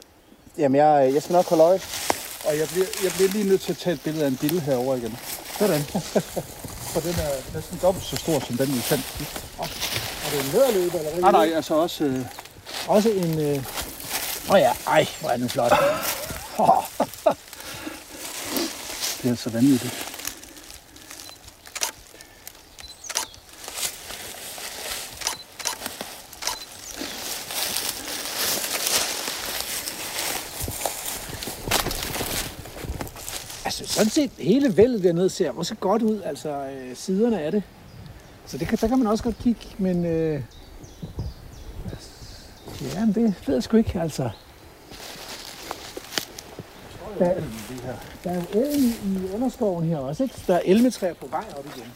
Jamen, 0.57 0.75
jeg, 0.75 1.11
jeg 1.13 1.23
skal 1.23 1.33
nok 1.33 1.45
holde 1.49 1.63
øje. 1.63 1.79
Og 2.47 2.57
jeg 2.59 2.67
bliver, 2.71 2.85
jeg 3.03 3.11
bliver 3.15 3.29
lige 3.31 3.47
nødt 3.49 3.61
til 3.61 3.71
at 3.71 3.77
tage 3.77 3.93
et 3.93 4.01
billede 4.03 4.25
af 4.25 4.29
en 4.29 4.37
bille 4.37 4.61
herover 4.61 4.95
igen. 4.95 5.17
Sådan. 5.59 5.81
For 6.93 6.99
den 6.99 7.09
er 7.09 7.53
næsten 7.55 7.79
dobbelt 7.81 8.05
så 8.05 8.15
stor 8.15 8.39
som 8.39 8.57
den, 8.57 8.67
vi 8.67 8.79
fandt. 8.79 9.05
Er 10.25 10.29
det 10.31 10.45
en 10.45 10.51
læderløb 10.53 10.93
eller 10.93 11.11
hvad? 11.11 11.21
Nej, 11.21 11.31
nej, 11.31 11.51
altså 11.55 11.73
også... 11.73 12.03
Øh, 12.03 12.25
Også 12.87 13.09
en... 13.09 13.39
Øh... 13.39 13.55
Åh 14.49 14.55
oh 14.55 14.59
ja, 14.59 14.71
ej, 14.87 15.07
hvor 15.19 15.29
er 15.29 15.37
den 15.37 15.49
flot 15.49 15.73
det 16.59 16.65
er 19.31 19.35
så 19.35 19.49
vanvittigt. 19.49 19.93
Altså, 33.65 33.87
sådan 33.87 34.09
set, 34.09 34.31
hele 34.37 34.77
vældet 34.77 35.03
dernede 35.03 35.29
ser 35.29 35.51
også 35.51 35.75
godt 35.75 36.01
ud, 36.01 36.21
altså 36.21 36.49
øh, 36.49 36.95
siderne 36.95 37.41
af 37.41 37.51
det. 37.51 37.63
Så 38.45 38.57
det 38.57 38.67
kan, 38.67 38.77
der 38.81 38.87
kan 38.87 38.97
man 38.97 39.07
også 39.07 39.23
godt 39.23 39.37
kigge, 39.37 39.67
men... 39.77 40.05
Øh, 40.05 40.43
ja, 42.93 43.05
men 43.05 43.15
det 43.15 43.35
ved 43.47 43.55
jeg 43.55 43.63
sgu 43.63 43.77
ikke, 43.77 44.01
altså. 44.01 44.29
Der, 47.19 47.33
der 48.23 48.31
er 48.31 48.35
jo 48.35 48.59
el 48.61 48.85
i, 48.85 49.33
underskoven 49.35 49.85
her 49.85 49.97
også, 49.97 50.23
ikke? 50.23 50.35
Der 50.47 50.55
er 50.55 50.61
elmetræer 50.65 51.13
på 51.13 51.27
vej 51.27 51.45
op 51.57 51.65
igen. 51.65 51.91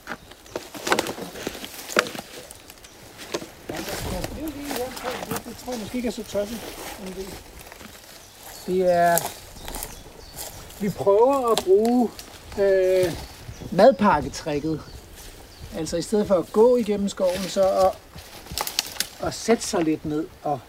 Det, 5.46 5.58
tror 5.66 5.72
jeg 5.74 5.80
måske 5.82 5.96
ikke 5.98 6.08
er 6.08 6.12
så 6.12 6.24
tosset. 6.24 6.58
men 7.04 7.14
det- 7.14 7.44
Det 8.68 8.92
er... 8.94 9.18
Vi 10.82 10.90
prøver 10.90 11.52
at 11.52 11.60
bruge 11.66 12.10
øh, 12.60 13.14
madpakketrækket. 13.72 14.82
Altså 15.78 15.98
i 15.98 16.02
stedet 16.02 16.28
for 16.28 16.36
at 16.36 16.52
gå 16.54 16.76
igennem 16.76 17.10
skoven, 17.10 17.40
så 17.48 17.70
at, 17.70 17.92
at 19.28 19.34
sætte 19.34 19.64
sig 19.64 19.84
lidt 19.84 20.06
ned 20.06 20.28
og 20.44 20.60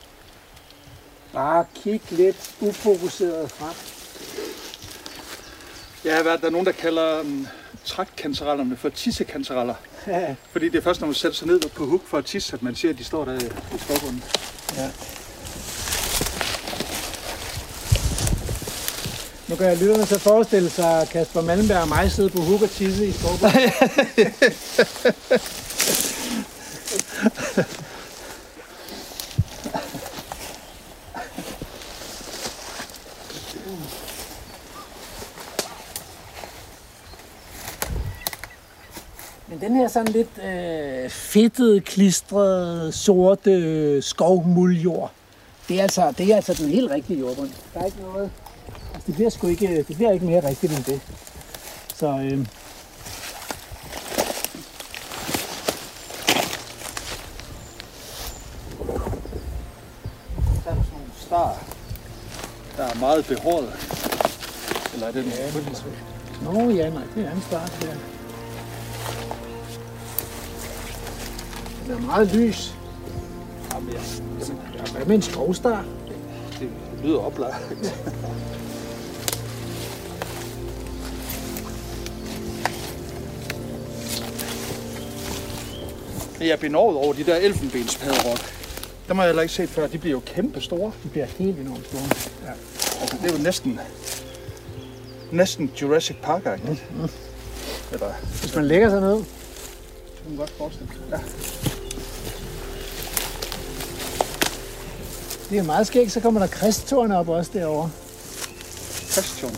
bare 1.32 1.64
kigge 1.74 2.06
lidt 2.10 2.54
ufokuseret 2.60 3.50
frem. 3.50 3.74
Jeg 6.04 6.16
har 6.16 6.22
været, 6.22 6.40
der 6.40 6.46
er 6.46 6.50
nogen, 6.50 6.66
der 6.66 6.72
kalder 6.72 7.20
um, 7.20 7.46
trækkancerellerne 7.84 8.76
for 8.76 8.88
tissekancereller. 8.88 9.74
Ja, 10.06 10.34
Fordi 10.52 10.68
det 10.68 10.78
er 10.78 10.82
først, 10.82 11.00
når 11.00 11.06
man 11.06 11.14
sætter 11.14 11.36
sig 11.36 11.46
ned 11.46 11.60
på 11.60 11.86
huk 11.86 12.06
for 12.06 12.18
at 12.18 12.24
tisse, 12.24 12.54
at 12.54 12.62
man 12.62 12.74
siger, 12.74 12.92
at 12.92 12.98
de 12.98 13.04
står 13.04 13.24
der 13.24 13.34
i 13.34 13.78
skovbunden. 13.78 14.24
ja. 14.76 14.90
Nu 19.48 19.56
kan 19.56 19.66
jeg 19.66 19.78
lytterne 19.78 20.06
så 20.06 20.18
forestille 20.18 20.70
sig 20.70 21.08
Kasper 21.10 21.42
Malmberg 21.42 21.82
og 21.82 21.88
mig 21.88 22.10
sidde 22.12 22.30
på 22.30 22.40
huk 22.40 22.62
og 22.62 22.70
tisse 22.70 23.06
i 23.06 23.12
skovbunden. 23.12 23.70
den 39.64 39.76
her 39.76 39.88
sådan 39.88 40.12
lidt 40.12 40.38
øh, 40.44 41.10
fedtede, 41.10 41.80
klistrede, 41.80 42.92
sorte 42.92 43.50
øh, 43.50 44.02
skovmuljord, 44.02 45.12
det 45.68 45.78
er, 45.78 45.82
altså, 45.82 46.12
det 46.18 46.32
er 46.32 46.36
altså 46.36 46.54
den 46.54 46.68
helt 46.68 46.90
rigtige 46.90 47.18
jordbund. 47.18 47.50
Der 47.74 47.80
er 47.80 47.84
ikke 47.84 48.00
noget... 48.00 48.30
Altså, 48.94 49.06
det 49.06 49.14
bliver 49.14 49.30
sgu 49.30 49.46
ikke, 49.46 49.84
det 49.88 49.96
bliver 49.96 50.12
ikke 50.12 50.26
mere 50.26 50.48
rigtigt 50.48 50.72
end 50.72 50.84
det. 50.84 51.00
Så 51.94 52.06
øh, 52.06 52.46
er 60.66 60.74
star, 61.18 61.64
der 62.76 62.84
er 62.84 62.98
meget 63.00 63.26
behåret. 63.26 63.72
Eller 64.94 65.06
er 65.06 65.12
det 65.12 65.24
ja, 65.26 66.52
Nå 66.52 66.70
ja, 66.70 66.90
nej, 66.90 67.02
det 67.14 67.26
er 67.26 67.32
en 67.32 67.42
start 67.42 67.70
her. 67.70 68.13
Det 71.86 71.96
er 71.96 72.00
meget 72.00 72.34
lys. 72.34 72.74
Jamen, 73.74 73.92
ja. 73.92 73.98
Ja, 74.76 74.92
hvad 74.92 75.06
med 75.06 75.16
en 75.16 75.22
skovstar? 75.22 75.84
Det 76.60 76.68
lyder 77.04 77.18
oplagt. 77.18 77.56
Jeg 86.40 86.48
er 86.48 86.56
benovet 86.56 86.96
over 86.96 87.12
de 87.12 87.24
der 87.24 87.36
elfenbenspadderok. 87.36 88.38
Dem 89.08 89.16
har 89.16 89.24
jeg 89.24 89.28
heller 89.28 89.42
ikke 89.42 89.54
set 89.54 89.68
før. 89.68 89.86
De 89.86 89.98
bliver 89.98 90.12
jo 90.12 90.20
kæmpe 90.26 90.60
store. 90.60 90.92
De 91.04 91.08
bliver 91.08 91.26
helt 91.26 91.58
enormt 91.58 91.86
store. 91.86 92.02
Ja. 92.44 92.50
Altså, 93.00 93.16
det 93.22 93.30
er 93.32 93.36
jo 93.36 93.42
næsten, 93.42 93.80
næsten 95.32 95.70
Jurassic 95.82 96.16
Park, 96.22 96.46
ikke? 96.70 96.82
Eller, 97.92 98.12
Hvis 98.40 98.54
man 98.56 98.64
lægger 98.64 98.90
sig 98.90 99.00
ned, 99.00 99.24
kan 100.24 100.30
man 100.30 100.38
godt 100.38 100.50
forestille 100.50 100.88
sig. 100.92 101.02
Ja. 101.10 101.18
det 105.50 105.58
er 105.58 105.62
meget 105.62 105.86
skægt, 105.86 106.12
så 106.12 106.20
kommer 106.20 106.40
der 106.40 106.46
kristtårn 106.46 107.12
op 107.12 107.28
også 107.28 107.50
derovre. 107.54 107.90
Christian. 109.10 109.52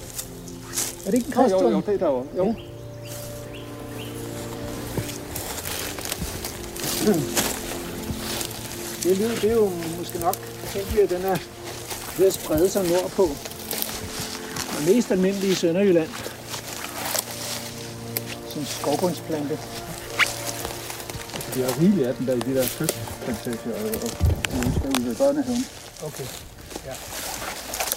Er 1.06 1.10
det 1.10 1.14
ikke 1.14 1.26
en 1.26 1.51
Jo, 1.51 1.60
jo, 1.60 1.70
jo, 1.70 1.80
det 1.80 1.94
er 1.94 1.98
derovre. 1.98 2.26
Jo. 2.36 2.55
Det, 9.02 9.16
lyder, 9.16 9.34
det 9.34 9.51
er 9.51 9.55
jo 9.55 9.70
måske 9.98 10.18
nok 10.18 10.36
tænkeligt, 10.72 11.02
at 11.02 11.10
den 11.10 11.24
er 11.24 11.36
ved 12.18 12.26
at 12.26 12.32
sprede 12.32 12.70
sig 12.70 12.88
nordpå. 12.88 13.22
Og 14.76 14.82
mest 14.86 15.10
almindelig 15.10 15.51
i 15.51 15.55
Sønderjylland. 15.55 16.09
Som 18.48 18.64
skovbundsplante. 18.64 19.59
De 21.57 21.62
har 21.62 21.81
rigeligt 21.81 22.07
af 22.07 22.15
den 22.15 22.27
der 22.27 22.35
i 22.35 22.41
de 22.41 22.55
der 22.55 22.66
kystplantager, 22.78 23.74
og, 23.74 23.85
og 23.85 24.65
de 24.65 24.73
skal 24.77 24.89
ud 24.89 25.05
ved 25.05 25.16
børnehaven. 25.16 25.65
Okay. 26.05 26.24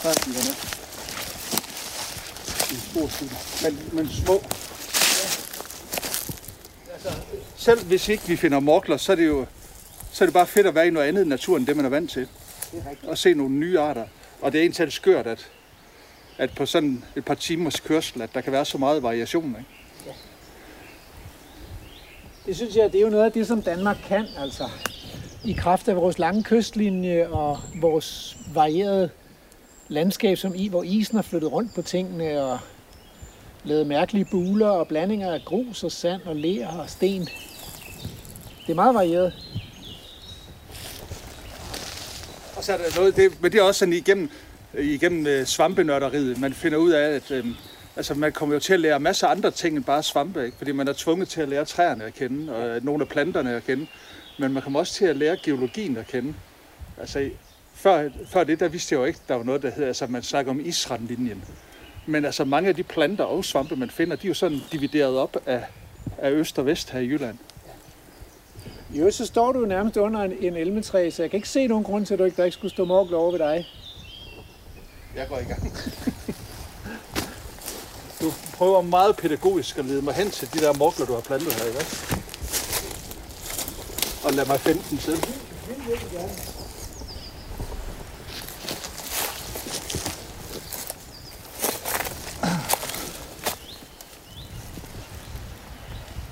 Der 0.04 0.10
er 0.10 0.14
de 0.14 0.34
der 0.34 0.42
I 2.72 2.74
en 2.74 2.82
stor 2.92 3.08
stil. 3.08 3.32
Men, 3.64 3.90
men 3.94 4.10
små. 4.10 4.44
Selv 7.56 7.86
hvis 7.86 8.10
ikke 8.10 8.28
vi 8.28 8.36
finder 8.36 8.60
mokler, 8.60 8.98
så 8.98 9.12
er 9.12 9.16
det 9.16 9.28
jo 9.28 9.46
så 10.12 10.24
er 10.24 10.26
det 10.26 10.34
bare 10.34 10.48
fedt 10.48 10.68
at 10.68 10.76
være 10.76 10.88
i 10.88 10.90
noget 10.90 11.08
andet 11.08 11.26
i 11.26 11.28
naturen, 11.28 11.62
end 11.62 11.68
det 11.68 11.76
man 11.76 11.86
er 11.86 11.90
vant 11.90 12.12
til. 12.12 12.28
Det 12.72 12.84
er 12.86 12.90
rigtigt. 12.90 13.10
Og 13.10 13.18
se 13.18 13.34
nogle 13.34 13.56
nye 13.56 13.80
arter. 13.80 14.06
Og 14.42 14.52
det 14.52 14.60
er 14.60 14.64
egentlig 14.64 14.94
skørt, 14.94 15.28
at, 15.28 15.52
at 16.38 16.50
på 16.56 16.66
sådan 16.66 17.04
et 17.16 17.26
par 17.26 17.36
timers 17.36 17.80
kørsel, 17.80 18.22
at 18.22 18.34
der 18.34 18.42
kan 18.42 18.54
være 18.54 18.66
så 18.66 18.78
meget 18.78 19.04
variation. 19.04 19.56
Ikke? 19.60 19.79
Det 22.50 22.58
synes 22.58 22.76
jeg, 22.76 22.92
det 22.92 22.98
er 22.98 23.02
jo 23.02 23.10
noget 23.10 23.26
af 23.26 23.32
det, 23.32 23.48
som 23.48 23.62
Danmark 23.62 23.98
kan, 24.08 24.26
altså. 24.38 24.70
I 25.46 25.54
kraft 25.54 25.88
af 25.88 25.96
vores 25.96 26.20
lange 26.20 26.44
kystlinje 26.44 27.28
og 27.28 27.60
vores 27.82 28.38
varierede 28.54 29.10
landskab, 29.88 30.38
som 30.38 30.56
i, 30.56 30.68
hvor 30.68 30.84
isen 30.84 31.16
har 31.16 31.22
flyttet 31.22 31.52
rundt 31.52 31.76
på 31.76 31.82
tingene 31.82 32.42
og 32.42 32.60
lavet 33.64 33.88
mærkelige 33.88 34.28
buler 34.32 34.68
og 34.68 34.88
blandinger 34.88 35.34
af 35.34 35.42
grus 35.46 35.84
og 35.84 35.92
sand 35.92 36.22
og 36.26 36.36
ler 36.36 36.68
og 36.68 36.90
sten. 36.90 37.22
Det 37.22 38.70
er 38.70 38.76
meget 38.76 38.96
varieret. 38.96 39.34
Og 42.58 42.64
så 42.64 42.74
er 42.74 42.78
der 42.78 42.84
noget, 42.96 43.16
det, 43.16 43.42
men 43.42 43.52
det 43.52 43.60
er 43.60 43.64
også 43.64 43.80
sådan 43.80 43.94
igennem, 43.94 44.30
igennem 44.80 45.28
øh, 45.28 46.42
man 46.42 46.54
finder 46.54 46.78
ud 46.78 46.92
af, 46.92 47.10
at 47.10 47.32
øh, 47.32 47.46
altså, 47.96 48.14
man 48.14 48.32
kommer 48.32 48.56
jo 48.56 48.60
til 48.60 48.74
at 48.74 48.80
lære 48.80 49.00
masser 49.00 49.28
af 49.28 49.32
andre 49.32 49.52
ting 49.52 49.76
end 49.76 49.84
bare 49.84 50.04
svampe, 50.04 50.46
ikke? 50.46 50.58
fordi 50.58 50.72
man 50.72 50.88
er 50.88 50.94
tvunget 50.98 51.30
til 51.30 51.42
at 51.42 51.50
lære 51.50 51.66
træerne 51.66 52.04
at 52.04 52.14
kende, 52.14 52.56
og 52.56 52.68
øh, 52.68 52.86
nogle 52.86 53.02
af 53.04 53.08
planterne 53.08 53.56
at 53.56 53.64
kende, 53.64 53.88
men 54.40 54.54
man 54.54 54.64
kommer 54.64 54.80
også 54.80 54.94
til 54.94 55.06
at 55.06 55.18
lære 55.18 55.38
geologien 55.44 55.98
at 55.98 56.08
kende. 56.08 56.34
Altså, 56.98 57.30
før, 57.74 58.10
før 58.28 58.44
det, 58.44 58.60
der 58.60 58.68
vidste 58.68 58.96
jeg 58.96 59.00
jo 59.00 59.06
ikke, 59.06 59.20
der 59.28 59.36
var 59.36 59.44
noget, 59.44 59.62
der 59.62 59.70
hedder, 59.72 59.88
altså 59.88 60.08
man 60.08 60.24
snakker 60.24 60.52
om 60.52 60.60
israndlinjen. 60.66 61.44
Men 62.06 62.26
altså 62.26 62.46
mange 62.46 62.70
af 62.70 62.76
de 62.76 62.84
planter 62.84 63.24
og 63.24 63.46
svampe, 63.46 63.76
man 63.76 63.90
finder, 63.90 64.16
de 64.16 64.28
er 64.28 64.30
jo 64.30 64.34
sådan 64.34 64.62
divideret 64.72 65.18
op 65.18 65.38
af, 65.46 65.64
af 66.18 66.32
øst 66.32 66.60
og 66.60 66.66
vest 66.66 66.90
her 66.90 67.00
i 67.00 67.08
Jylland. 67.08 67.38
I 68.94 68.98
øvrigt 68.98 69.16
så 69.16 69.26
står 69.26 69.52
du 69.52 69.60
jo 69.60 69.66
nærmest 69.66 69.98
under 69.98 70.22
en, 70.22 70.34
en 70.40 70.58
elmetræ, 70.58 71.10
så 71.10 71.24
jeg 71.24 71.30
kan 71.30 71.38
ikke 71.38 71.50
se 71.50 71.68
nogen 71.68 71.84
grund 71.84 72.06
til, 72.06 72.14
at 72.14 72.20
du 72.20 72.24
ikke, 72.24 72.38
der 72.38 72.44
ikke 72.44 72.54
skulle 72.54 72.72
stå 72.72 72.86
morgel 72.86 73.14
over 73.14 73.32
ved 73.32 73.40
dig. 73.40 73.68
Jeg 75.16 75.28
går 75.28 75.40
i 75.40 75.44
gang. 75.44 75.62
Du 78.22 78.34
prøver 78.54 78.82
meget 78.82 79.18
pædagogisk 79.18 79.78
at 79.78 79.86
lede 79.86 80.02
mig 80.02 80.14
hen 80.14 80.32
til 80.32 80.54
de 80.54 80.60
der 80.60 80.74
mokler, 80.74 81.06
du 81.06 81.14
har 81.14 81.22
plantet 81.22 81.54
her, 81.54 81.66
ikke? 81.66 81.86
Og 84.24 84.34
lad 84.34 84.46
mig 84.46 84.60
finde 84.60 84.82
den 84.90 84.98
til. 84.98 85.26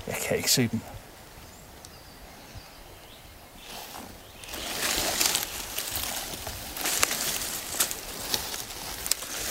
Jeg 0.06 0.16
kan 0.28 0.36
ikke 0.36 0.50
se 0.50 0.68
dem. 0.68 0.80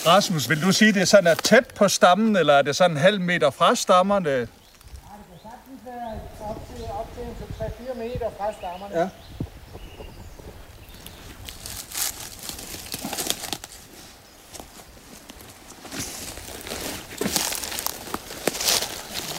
Rasmus, 0.07 0.49
vil 0.49 0.61
du 0.61 0.71
sige, 0.71 0.93
det 0.93 1.01
er 1.01 1.05
sådan 1.05 1.27
er 1.27 1.35
tæt 1.35 1.67
på 1.75 1.87
stammen, 1.87 2.35
eller 2.35 2.53
er 2.53 2.61
det 2.61 2.75
sådan 2.75 2.91
en 2.91 2.97
halv 2.97 3.21
meter 3.21 3.49
fra 3.49 3.75
stammerne? 3.75 4.39
Det 4.39 4.47
kan 4.47 5.39
sagtens 5.43 5.81
være 5.85 6.49
op 6.49 6.61
til, 6.75 6.85
op 6.85 7.07
til 7.15 7.91
3-4 7.93 7.97
meter 7.97 8.29
fra 8.37 8.53
stammerne. 8.53 8.99
Ja. 8.99 9.09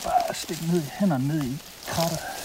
Bare 0.04 0.34
stikke 0.34 0.66
ned 0.72 0.82
i 0.82 0.90
hænderne 1.00 1.28
ned 1.28 1.44
i 1.44 1.58
krattet. 1.86 2.37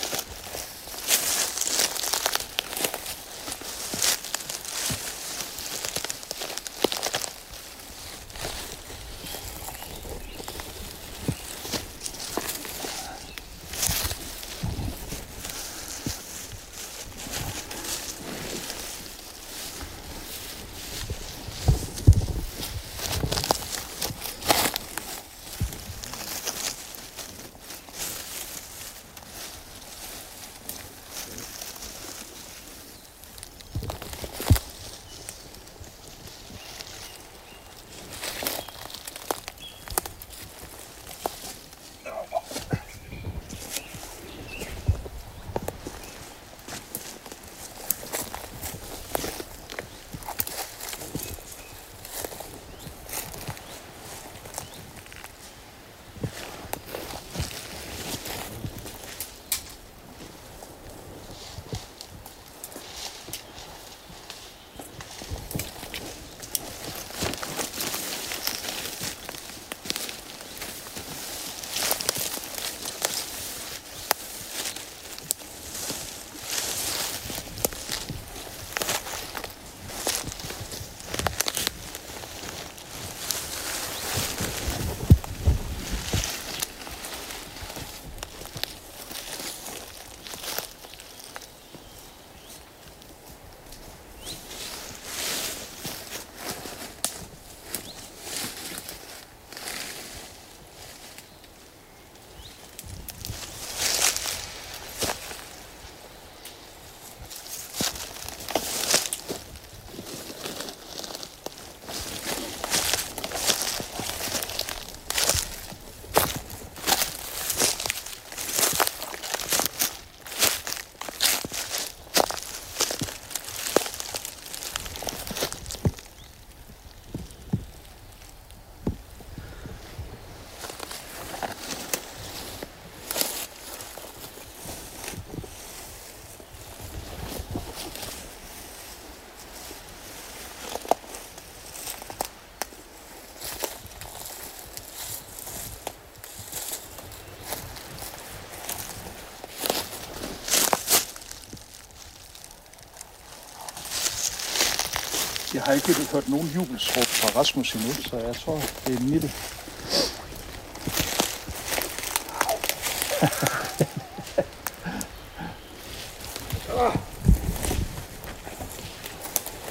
Jeg 155.66 155.72
har 155.72 155.90
ikke 155.90 156.12
hørt 156.12 156.30
nogen 156.30 156.48
jubelsråb 156.48 157.06
fra 157.06 157.40
Rasmus 157.40 157.74
endnu, 157.74 157.94
så 157.94 158.18
jeg 158.18 158.36
tror, 158.36 158.62
det 158.88 158.96
er 158.96 159.00
Mille. 159.00 159.32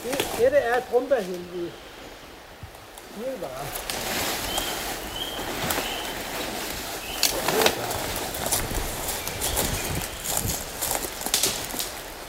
Det, 0.03 0.27
dette 0.39 0.57
er 0.57 0.77
et 0.77 0.85
brumbærhelvede. 0.91 1.71
Det 3.19 3.27
er 3.27 3.39
bare. 3.41 3.67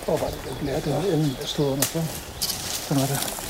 Hvor 0.06 0.18
var 0.18 0.27
det, 0.27 0.40
det 0.45 0.65
lærte 0.65 0.90
jeg, 0.90 1.14
enden 1.14 1.38
der 1.41 1.45
stod 1.48 1.72
under 1.72 1.84
før. 1.84 2.02
Sådan 2.88 3.02
var 3.02 3.07
det. 3.07 3.43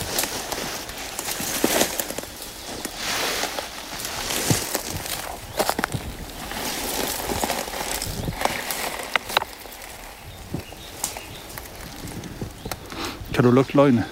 Kan 13.44 13.50
du 13.50 13.56
lugte 13.56 13.76
løgne? 13.76 14.06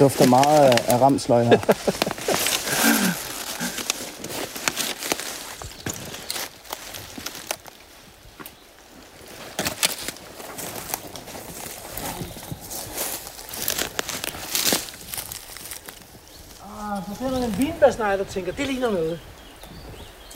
Dufter 0.00 0.26
meget 0.26 0.78
af, 0.88 1.00
ramsløg 1.00 1.46
her. 1.46 1.58
Ah, 16.64 17.02
så 17.08 17.18
finder 17.18 17.32
man 17.32 17.42
en 17.42 17.58
vinbærsnegl 17.58 18.20
og 18.20 18.28
tænker, 18.28 18.52
det 18.52 18.66
ligner 18.66 18.90
noget. 18.90 19.20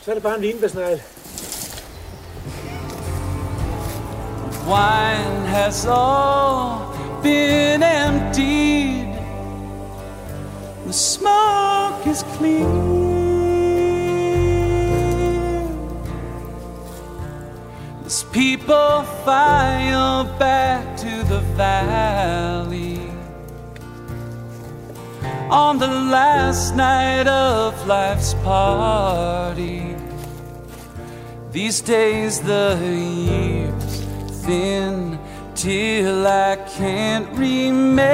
Så 0.04 0.10
er 0.10 0.14
det 0.14 0.22
bare 0.22 0.36
en 0.36 0.42
vinbærsnegl. 0.42 1.02
Wine 4.68 5.46
has 5.46 5.86
all 5.86 6.97
been 7.22 7.82
emptied. 7.82 9.14
The 10.86 10.92
smoke 10.92 12.06
is 12.06 12.22
clear. 12.36 12.66
As 18.04 18.24
people 18.24 19.02
file 19.24 20.24
back 20.38 20.96
to 20.98 21.22
the 21.24 21.40
valley 21.56 22.98
on 25.50 25.78
the 25.78 25.88
last 25.88 26.74
night 26.74 27.26
of 27.26 27.86
life's 27.86 28.34
party. 28.44 29.94
These 31.50 31.80
days 31.80 32.40
the 32.40 32.78
years 32.82 34.04
thin 34.44 35.18
till 35.54 36.26
I 36.26 36.56
can't 36.78 37.28
remember 37.36 38.06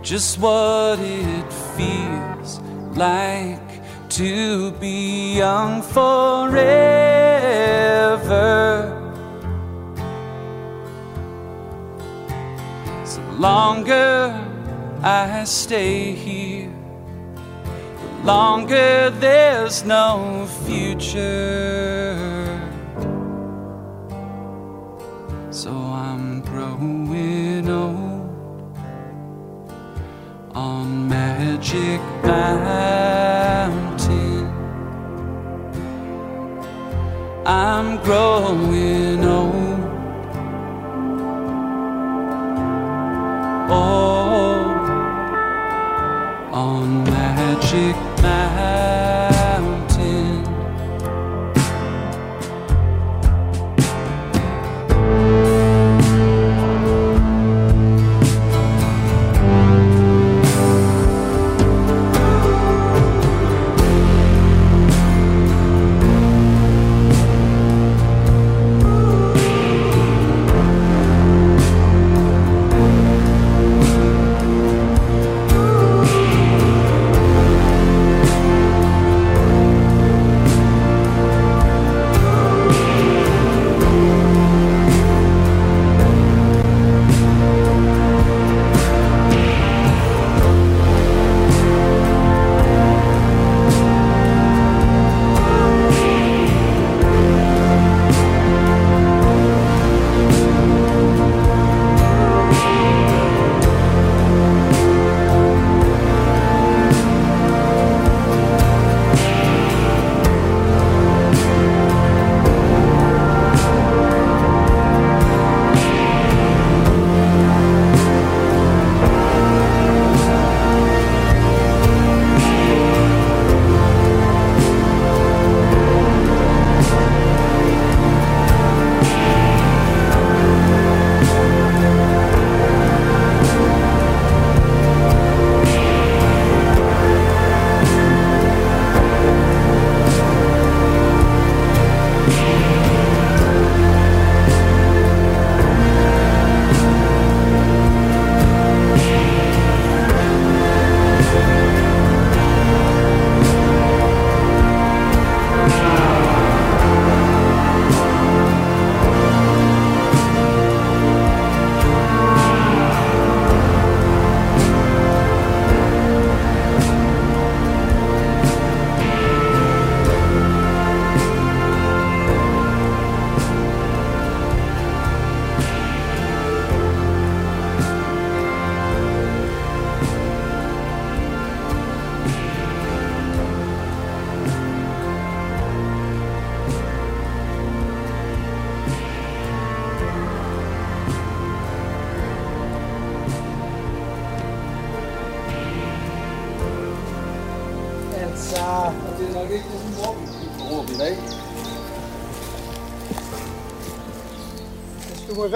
just 0.00 0.38
what 0.38 0.98
it 0.98 1.52
feels 1.76 2.58
like 2.96 3.60
to 4.08 4.70
be 4.80 5.36
young 5.36 5.82
forever. 5.82 6.56
So 13.04 13.20
longer 13.32 14.32
I 15.02 15.44
stay 15.44 16.12
here, 16.12 16.72
the 17.34 18.24
longer 18.24 19.10
there's 19.10 19.84
no 19.84 20.46
future. 20.64 21.45
On 30.56 31.06
Magic 31.06 32.00
Mountain. 32.24 33.76
I'm 37.44 38.02
growing 38.02 39.15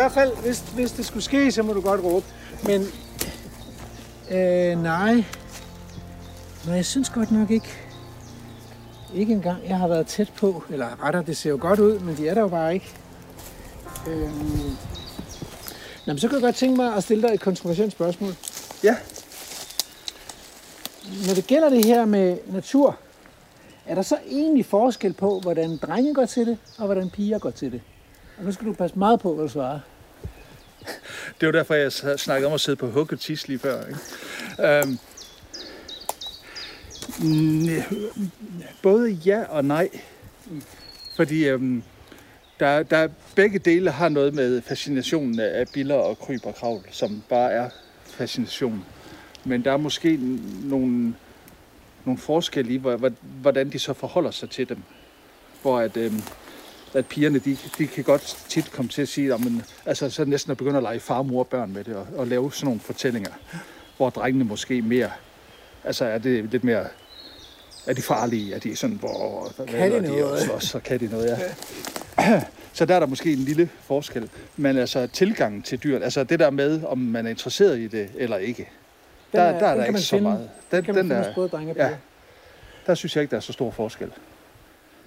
hvert 0.00 0.12
fald, 0.12 0.36
hvis, 0.36 0.60
hvis 0.74 0.92
det 0.92 1.06
skulle 1.06 1.22
ske, 1.22 1.52
så 1.52 1.62
må 1.62 1.72
du 1.72 1.80
godt 1.80 2.04
råbe. 2.04 2.26
Men, 2.64 2.86
øh, 4.30 4.82
nej. 4.82 5.24
Nej, 6.66 6.74
jeg 6.74 6.84
synes 6.84 7.10
godt 7.10 7.30
nok 7.30 7.50
ikke. 7.50 7.68
Ikke 9.14 9.32
engang, 9.32 9.68
jeg 9.68 9.78
har 9.78 9.88
været 9.88 10.06
tæt 10.06 10.32
på. 10.36 10.64
Eller 10.70 11.04
rettere, 11.04 11.22
det 11.26 11.36
ser 11.36 11.50
jo 11.50 11.58
godt 11.60 11.80
ud, 11.80 11.98
men 11.98 12.16
de 12.16 12.28
er 12.28 12.34
der 12.34 12.40
jo 12.40 12.48
bare 12.48 12.74
ikke. 12.74 12.94
Øhm. 14.08 14.76
Nå, 16.06 16.12
men 16.12 16.18
så 16.18 16.28
kan 16.28 16.34
jeg 16.34 16.42
godt 16.42 16.56
tænke 16.56 16.76
mig 16.76 16.94
at 16.94 17.02
stille 17.02 17.28
dig 17.28 17.34
et 17.34 17.40
kontroversielt 17.40 17.92
spørgsmål. 17.92 18.34
Ja. 18.84 18.96
Når 21.26 21.34
det 21.34 21.46
gælder 21.46 21.68
det 21.68 21.84
her 21.84 22.04
med 22.04 22.38
natur, 22.46 22.96
er 23.86 23.94
der 23.94 24.02
så 24.02 24.18
egentlig 24.30 24.66
forskel 24.66 25.12
på, 25.12 25.40
hvordan 25.40 25.76
drenge 25.76 26.14
går 26.14 26.24
til 26.24 26.46
det, 26.46 26.58
og 26.78 26.86
hvordan 26.86 27.10
piger 27.10 27.38
går 27.38 27.50
til 27.50 27.72
det? 27.72 27.80
Og 28.40 28.46
nu 28.46 28.52
skal 28.52 28.66
du 28.66 28.72
passe 28.72 28.98
meget 28.98 29.20
på, 29.20 29.34
hvad 29.34 29.44
du 29.44 29.50
svarer. 29.50 29.80
Det 31.40 31.46
var 31.46 31.52
derfor, 31.52 31.74
jeg 31.74 31.92
snakkede 32.18 32.46
om 32.46 32.52
at 32.52 32.60
sidde 32.60 32.76
på 32.76 32.90
hugget 32.90 33.20
tis 33.20 33.48
lige 33.48 33.58
før. 33.58 33.86
Ikke? 33.86 34.00
Øhm, 34.68 34.98
både 38.82 39.10
ja 39.10 39.44
og 39.44 39.64
nej. 39.64 39.88
Fordi 41.16 41.48
øhm, 41.48 41.82
der, 42.60 42.82
der 42.82 43.08
begge 43.34 43.58
dele 43.58 43.90
har 43.90 44.08
noget 44.08 44.34
med 44.34 44.62
fascinationen 44.62 45.40
af 45.40 45.68
biller 45.68 45.94
og 45.94 46.18
kryb 46.18 46.46
og 46.46 46.54
kravl, 46.54 46.82
som 46.90 47.22
bare 47.28 47.52
er 47.52 47.70
fascination. 48.04 48.84
Men 49.44 49.64
der 49.64 49.72
er 49.72 49.76
måske 49.76 50.18
nogle, 50.64 51.14
nogle 52.04 52.18
forskelle 52.18 52.74
i, 52.74 52.82
hvordan 53.40 53.72
de 53.72 53.78
så 53.78 53.92
forholder 53.92 54.30
sig 54.30 54.50
til 54.50 54.68
dem. 54.68 54.82
Hvor 55.62 55.78
at, 55.78 55.96
øhm, 55.96 56.22
at 56.94 57.06
pigerne, 57.06 57.38
de, 57.38 57.56
de 57.78 57.86
kan 57.86 58.04
godt 58.04 58.36
tit 58.48 58.72
komme 58.72 58.88
til 58.88 59.02
at 59.02 59.08
sige, 59.08 59.34
at 59.34 59.40
altså, 59.86 60.10
så 60.10 60.24
næsten 60.24 60.50
at 60.50 60.56
begynde 60.56 60.76
at 60.76 60.82
lege 60.82 61.00
far, 61.00 61.22
mor 61.22 61.38
og 61.38 61.46
børn 61.46 61.72
med 61.72 61.84
det, 61.84 61.96
og, 61.96 62.06
og 62.16 62.26
lave 62.26 62.52
sådan 62.52 62.66
nogle 62.66 62.80
fortællinger, 62.80 63.30
hvor 63.96 64.10
drengene 64.10 64.44
måske 64.44 64.82
mere, 64.82 65.10
altså 65.84 66.04
er 66.04 66.18
det 66.18 66.44
lidt 66.44 66.64
mere, 66.64 66.84
er 67.86 67.92
de 67.94 68.02
farlige, 68.02 68.54
er 68.54 68.58
de 68.58 68.76
sådan, 68.76 68.96
hvor 68.96 69.52
Kan 69.68 69.92
de 69.92 69.96
de 69.96 70.02
noget? 70.08 70.24
og 70.32 70.38
slås, 70.40 70.64
så 70.64 70.78
kan 70.80 71.00
de 71.00 71.06
noget, 71.06 71.38
ja. 72.18 72.40
Så 72.72 72.84
der 72.84 72.94
er 72.94 73.00
der 73.00 73.06
måske 73.06 73.32
en 73.32 73.38
lille 73.38 73.68
forskel. 73.84 74.30
Men 74.56 74.78
altså 74.78 75.06
tilgangen 75.06 75.62
til 75.62 75.78
dyr, 75.82 75.98
altså 76.04 76.24
det 76.24 76.38
der 76.38 76.50
med, 76.50 76.82
om 76.84 76.98
man 76.98 77.26
er 77.26 77.30
interesseret 77.30 77.78
i 77.78 77.86
det 77.86 78.08
eller 78.16 78.36
ikke, 78.36 78.68
Den 79.32 79.40
der, 79.40 79.46
er- 79.46 79.58
der 79.58 79.66
er 79.66 79.70
den 79.70 79.78
der 79.78 79.84
ikke 79.84 79.92
man 79.92 80.02
så 80.02 80.10
finde- 80.10 80.22
meget. 80.22 80.50
Den, 80.70 80.84
man 80.86 80.94
finde 80.94 81.14
er, 81.76 81.88
ja, 81.88 81.94
der 82.86 82.94
synes 82.94 83.16
jeg 83.16 83.22
ikke, 83.22 83.30
der 83.30 83.36
er 83.36 83.40
så 83.40 83.52
stor 83.52 83.70
forskel. 83.70 84.10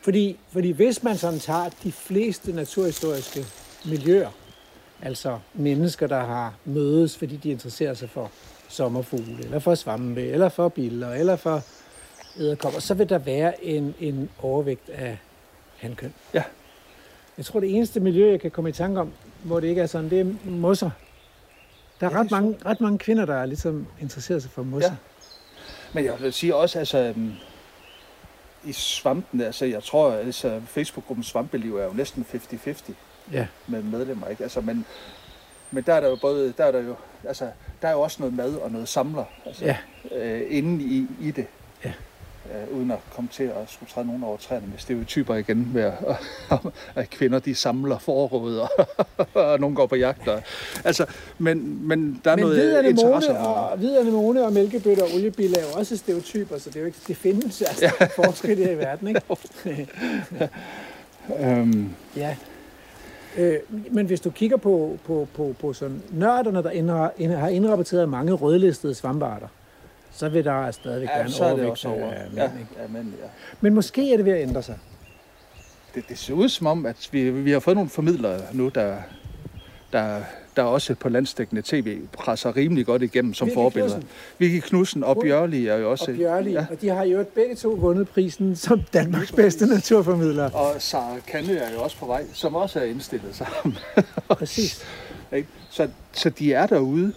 Fordi, 0.03 0.39
fordi 0.51 0.71
hvis 0.71 1.03
man 1.03 1.17
sådan 1.17 1.39
tager 1.39 1.69
de 1.83 1.91
fleste 1.91 2.51
naturhistoriske 2.51 3.45
miljøer, 3.85 4.29
altså 5.01 5.39
mennesker, 5.53 6.07
der 6.07 6.19
har 6.19 6.53
mødes, 6.65 7.17
fordi 7.17 7.35
de 7.35 7.49
interesserer 7.51 7.93
sig 7.93 8.09
for 8.09 8.31
sommerfugle, 8.69 9.43
eller 9.43 9.59
for 9.59 9.75
svampe, 9.75 10.21
eller 10.21 10.49
for 10.49 10.69
biller, 10.69 11.11
eller 11.11 11.35
for 11.35 11.61
æderkopper, 12.39 12.79
så 12.79 12.93
vil 12.93 13.09
der 13.09 13.17
være 13.17 13.65
en, 13.65 13.95
en 13.99 14.29
overvægt 14.41 14.89
af 14.89 15.17
hankøn. 15.77 16.13
Ja. 16.33 16.43
Jeg 17.37 17.45
tror, 17.45 17.59
det 17.59 17.75
eneste 17.75 17.99
miljø, 17.99 18.31
jeg 18.31 18.39
kan 18.39 18.51
komme 18.51 18.69
i 18.69 18.73
tanke 18.73 18.99
om, 18.99 19.11
hvor 19.43 19.59
det 19.59 19.67
ikke 19.67 19.81
er 19.81 19.85
sådan, 19.85 20.09
det 20.09 20.19
er 20.19 20.25
mosser. 20.45 20.89
Der 21.99 22.07
er, 22.07 22.11
Ja, 22.11 22.19
ret, 22.19 22.31
mange, 22.31 22.57
ret 22.65 22.81
mange 22.81 22.97
kvinder, 22.97 23.25
der 23.25 23.35
er 23.35 23.45
ligesom 23.45 23.87
interesseret 24.01 24.41
sig 24.41 24.51
for 24.51 24.63
mosser. 24.63 24.89
Ja. 24.89 24.95
Men 25.93 26.05
jeg 26.05 26.13
vil 26.19 26.33
sige 26.33 26.55
også, 26.55 26.79
altså, 26.79 26.97
øhm, 26.97 27.31
i 28.65 28.71
svampen, 28.73 29.41
altså, 29.41 29.65
jeg 29.65 29.83
tror, 29.83 30.11
altså, 30.11 30.61
Facebook-gruppen 30.67 31.23
Svampeliv 31.23 31.77
er 31.77 31.83
jo 31.85 31.93
næsten 31.93 32.25
50-50 32.33 32.91
ja. 33.31 33.47
med 33.67 33.81
medlemmer, 33.83 34.27
ikke? 34.27 34.43
Altså, 34.43 34.61
men, 34.61 34.85
men 35.71 35.83
der 35.83 35.93
er 35.93 36.01
der 36.01 36.09
jo 36.09 36.17
både, 36.21 36.53
der 36.57 36.65
er 36.65 36.71
der 36.71 36.81
jo, 36.81 36.95
altså, 37.27 37.49
der 37.81 37.87
er 37.87 37.91
jo 37.91 38.01
også 38.01 38.17
noget 38.19 38.33
mad 38.35 38.55
og 38.55 38.71
noget 38.71 38.87
samler, 38.89 39.25
altså, 39.45 39.65
Ja. 39.65 39.77
øh, 40.11 40.41
inde 40.49 40.83
i, 40.83 41.07
i 41.21 41.31
det. 41.31 41.47
Ja. 41.85 41.93
Øh, 42.51 42.77
uden 42.77 42.91
at 42.91 42.97
komme 43.15 43.29
til 43.33 43.43
at 43.43 43.69
skulle 43.69 43.89
træde 43.89 44.07
nogen 44.07 44.23
over 44.23 44.37
træerne 44.37 44.67
med 44.67 44.77
stereotyper 44.77 45.35
igen 45.35 45.71
med, 45.73 45.81
at, 45.81 45.95
at 46.95 47.09
kvinder 47.09 47.39
de 47.39 47.55
samler 47.55 47.97
forråd, 47.97 48.57
og, 48.57 48.69
og 49.51 49.59
nogen 49.59 49.75
går 49.75 49.85
på 49.85 49.95
jagt. 49.95 50.27
Og, 50.27 50.41
altså, 50.83 51.05
men, 51.37 51.87
men 51.87 52.21
der 52.23 52.31
er 52.31 52.35
Men 52.35 52.45
noget 52.45 52.85
interesse. 52.85 53.37
og, 53.37 53.77
hvid 53.77 53.97
anemone 53.97 54.45
og 54.45 54.53
mælkebøtter 54.53 55.03
og 55.03 55.09
oliebiller 55.15 55.59
er 55.59 55.61
jo 55.61 55.79
også 55.79 55.97
stereotyper, 55.97 56.57
så 56.57 56.69
det 56.69 56.75
er 56.75 56.79
jo 56.79 56.85
ikke, 56.85 56.99
det 57.07 57.17
findes 57.17 57.61
altså 57.61 57.91
ja. 57.99 58.05
forskel 58.05 58.59
i 58.59 58.77
verden, 58.77 59.07
ikke? 59.07 59.21
Øhm, 61.39 61.89
ja. 62.15 62.35
Øh, 63.37 63.57
men 63.91 64.05
hvis 64.05 64.21
du 64.21 64.29
kigger 64.29 64.57
på, 64.57 64.97
på, 65.05 65.27
på, 65.33 65.55
på 65.59 65.73
sådan 65.73 66.01
nørderne, 66.11 66.63
der 66.63 66.69
indra, 66.69 67.11
ind, 67.17 67.31
har 67.31 67.49
indrapporteret 67.49 68.09
mange 68.09 68.33
rødlistede 68.33 68.95
svampearter, 68.95 69.47
så 70.15 70.29
vil 70.29 70.43
der 70.45 70.71
stadigvæk 70.71 71.09
ja, 71.09 71.13
er 71.13 71.27
det 71.27 71.41
overvægt 71.41 71.85
over. 71.85 71.97
mænd, 71.97 72.35
Ja, 72.35 72.43
ja, 72.43 72.87
men, 72.89 73.15
ja. 73.21 73.27
Men 73.61 73.73
måske 73.73 74.13
er 74.13 74.17
det 74.17 74.25
ved 74.25 74.33
at 74.33 74.41
ændre 74.41 74.63
sig. 74.63 74.77
det, 75.95 76.03
det 76.09 76.17
ser 76.17 76.33
ud 76.33 76.49
som 76.49 76.67
om, 76.67 76.85
at 76.85 77.09
vi, 77.11 77.29
vi 77.29 77.51
har 77.51 77.59
fået 77.59 77.75
nogle 77.75 77.89
formidlere 77.89 78.41
nu, 78.53 78.69
der, 78.69 78.97
der, 79.93 80.21
der 80.55 80.63
også 80.63 80.95
på 80.95 81.09
landstækkende 81.09 81.61
tv 81.65 81.99
presser 82.13 82.55
rimelig 82.55 82.85
godt 82.85 83.01
igennem 83.01 83.33
som 83.33 83.47
Vicky 83.47 83.53
forbilleder. 83.53 83.93
Knudsen. 83.93 84.09
Vicky 84.37 84.67
Knudsen 84.67 85.03
og 85.03 85.17
Bjørli 85.21 85.67
er 85.67 85.75
jo 85.75 85.91
også... 85.91 86.11
Og 86.11 86.17
Bjørli, 86.17 86.51
ja. 86.51 86.65
Og 86.71 86.81
de 86.81 86.89
har 86.89 87.03
jo 87.03 87.25
begge 87.35 87.55
to 87.55 87.69
vundet 87.69 88.09
prisen 88.09 88.55
som 88.55 88.81
Danmarks 88.93 89.31
bedste 89.31 89.65
naturformidler. 89.65 90.51
Og 90.51 90.81
Sara 90.81 91.19
Kanø 91.27 91.55
er 91.55 91.71
jo 91.73 91.81
også 91.83 91.97
på 91.97 92.05
vej, 92.05 92.25
som 92.33 92.55
også 92.55 92.79
er 92.79 92.83
indstillet 92.83 93.35
sammen. 93.35 93.77
Præcis. 94.27 94.85
Så, 95.69 95.89
så 96.11 96.29
de 96.29 96.53
er 96.53 96.65
derude 96.65 97.13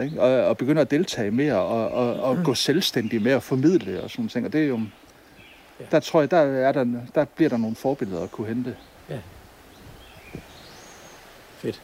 ikke? 0.00 0.22
Og, 0.22 0.46
og 0.46 0.56
begynder 0.56 0.82
at 0.82 0.90
deltage 0.90 1.30
mere 1.30 1.60
og, 1.60 1.88
og, 1.90 2.20
og 2.20 2.38
gå 2.44 2.54
selvstændigt 2.54 3.22
med 3.22 3.32
at 3.32 3.42
formidle 3.42 4.02
og 4.02 4.10
sådan 4.10 4.28
ting. 4.28 4.46
Og 4.46 4.52
det 4.52 4.62
er 4.62 4.68
jo... 4.68 4.80
Ja. 5.80 5.84
Der 5.90 6.00
tror 6.00 6.20
jeg, 6.20 6.30
der, 6.30 6.36
er 6.38 6.72
der, 6.72 6.84
der 7.14 7.24
bliver 7.24 7.48
der 7.48 7.56
nogle 7.56 7.76
forbilleder 7.76 8.22
at 8.22 8.30
kunne 8.30 8.46
hente. 8.46 8.76
Fedt. 11.62 11.82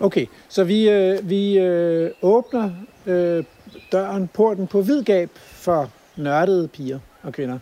Okay, 0.00 0.26
så 0.48 0.64
vi, 0.64 0.90
øh, 0.90 1.28
vi 1.28 1.58
øh, 1.58 2.10
åbner 2.22 2.70
øh, 3.06 3.44
døren, 3.92 4.28
porten 4.28 4.66
på 4.66 4.80
vid 4.80 5.02
gab 5.02 5.30
for 5.34 5.90
nørdede 6.16 6.68
piger 6.68 6.98
og 7.22 7.32
kvinder. 7.32 7.58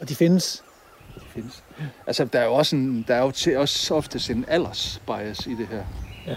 Og 0.00 0.08
de 0.08 0.14
findes. 0.14 0.64
de 1.14 1.20
findes. 1.34 1.64
Altså, 2.06 2.24
der 2.24 2.40
er 2.40 2.44
jo 2.44 2.54
også, 2.54 2.76
en, 2.76 3.04
der 3.08 3.14
er 3.14 3.22
jo 3.22 3.30
til, 3.30 3.58
også 3.58 3.94
oftest 3.94 4.30
en 4.30 4.44
aldersbias 4.48 5.46
i 5.46 5.54
det 5.54 5.66
her. 5.66 5.84
Ja. 6.26 6.36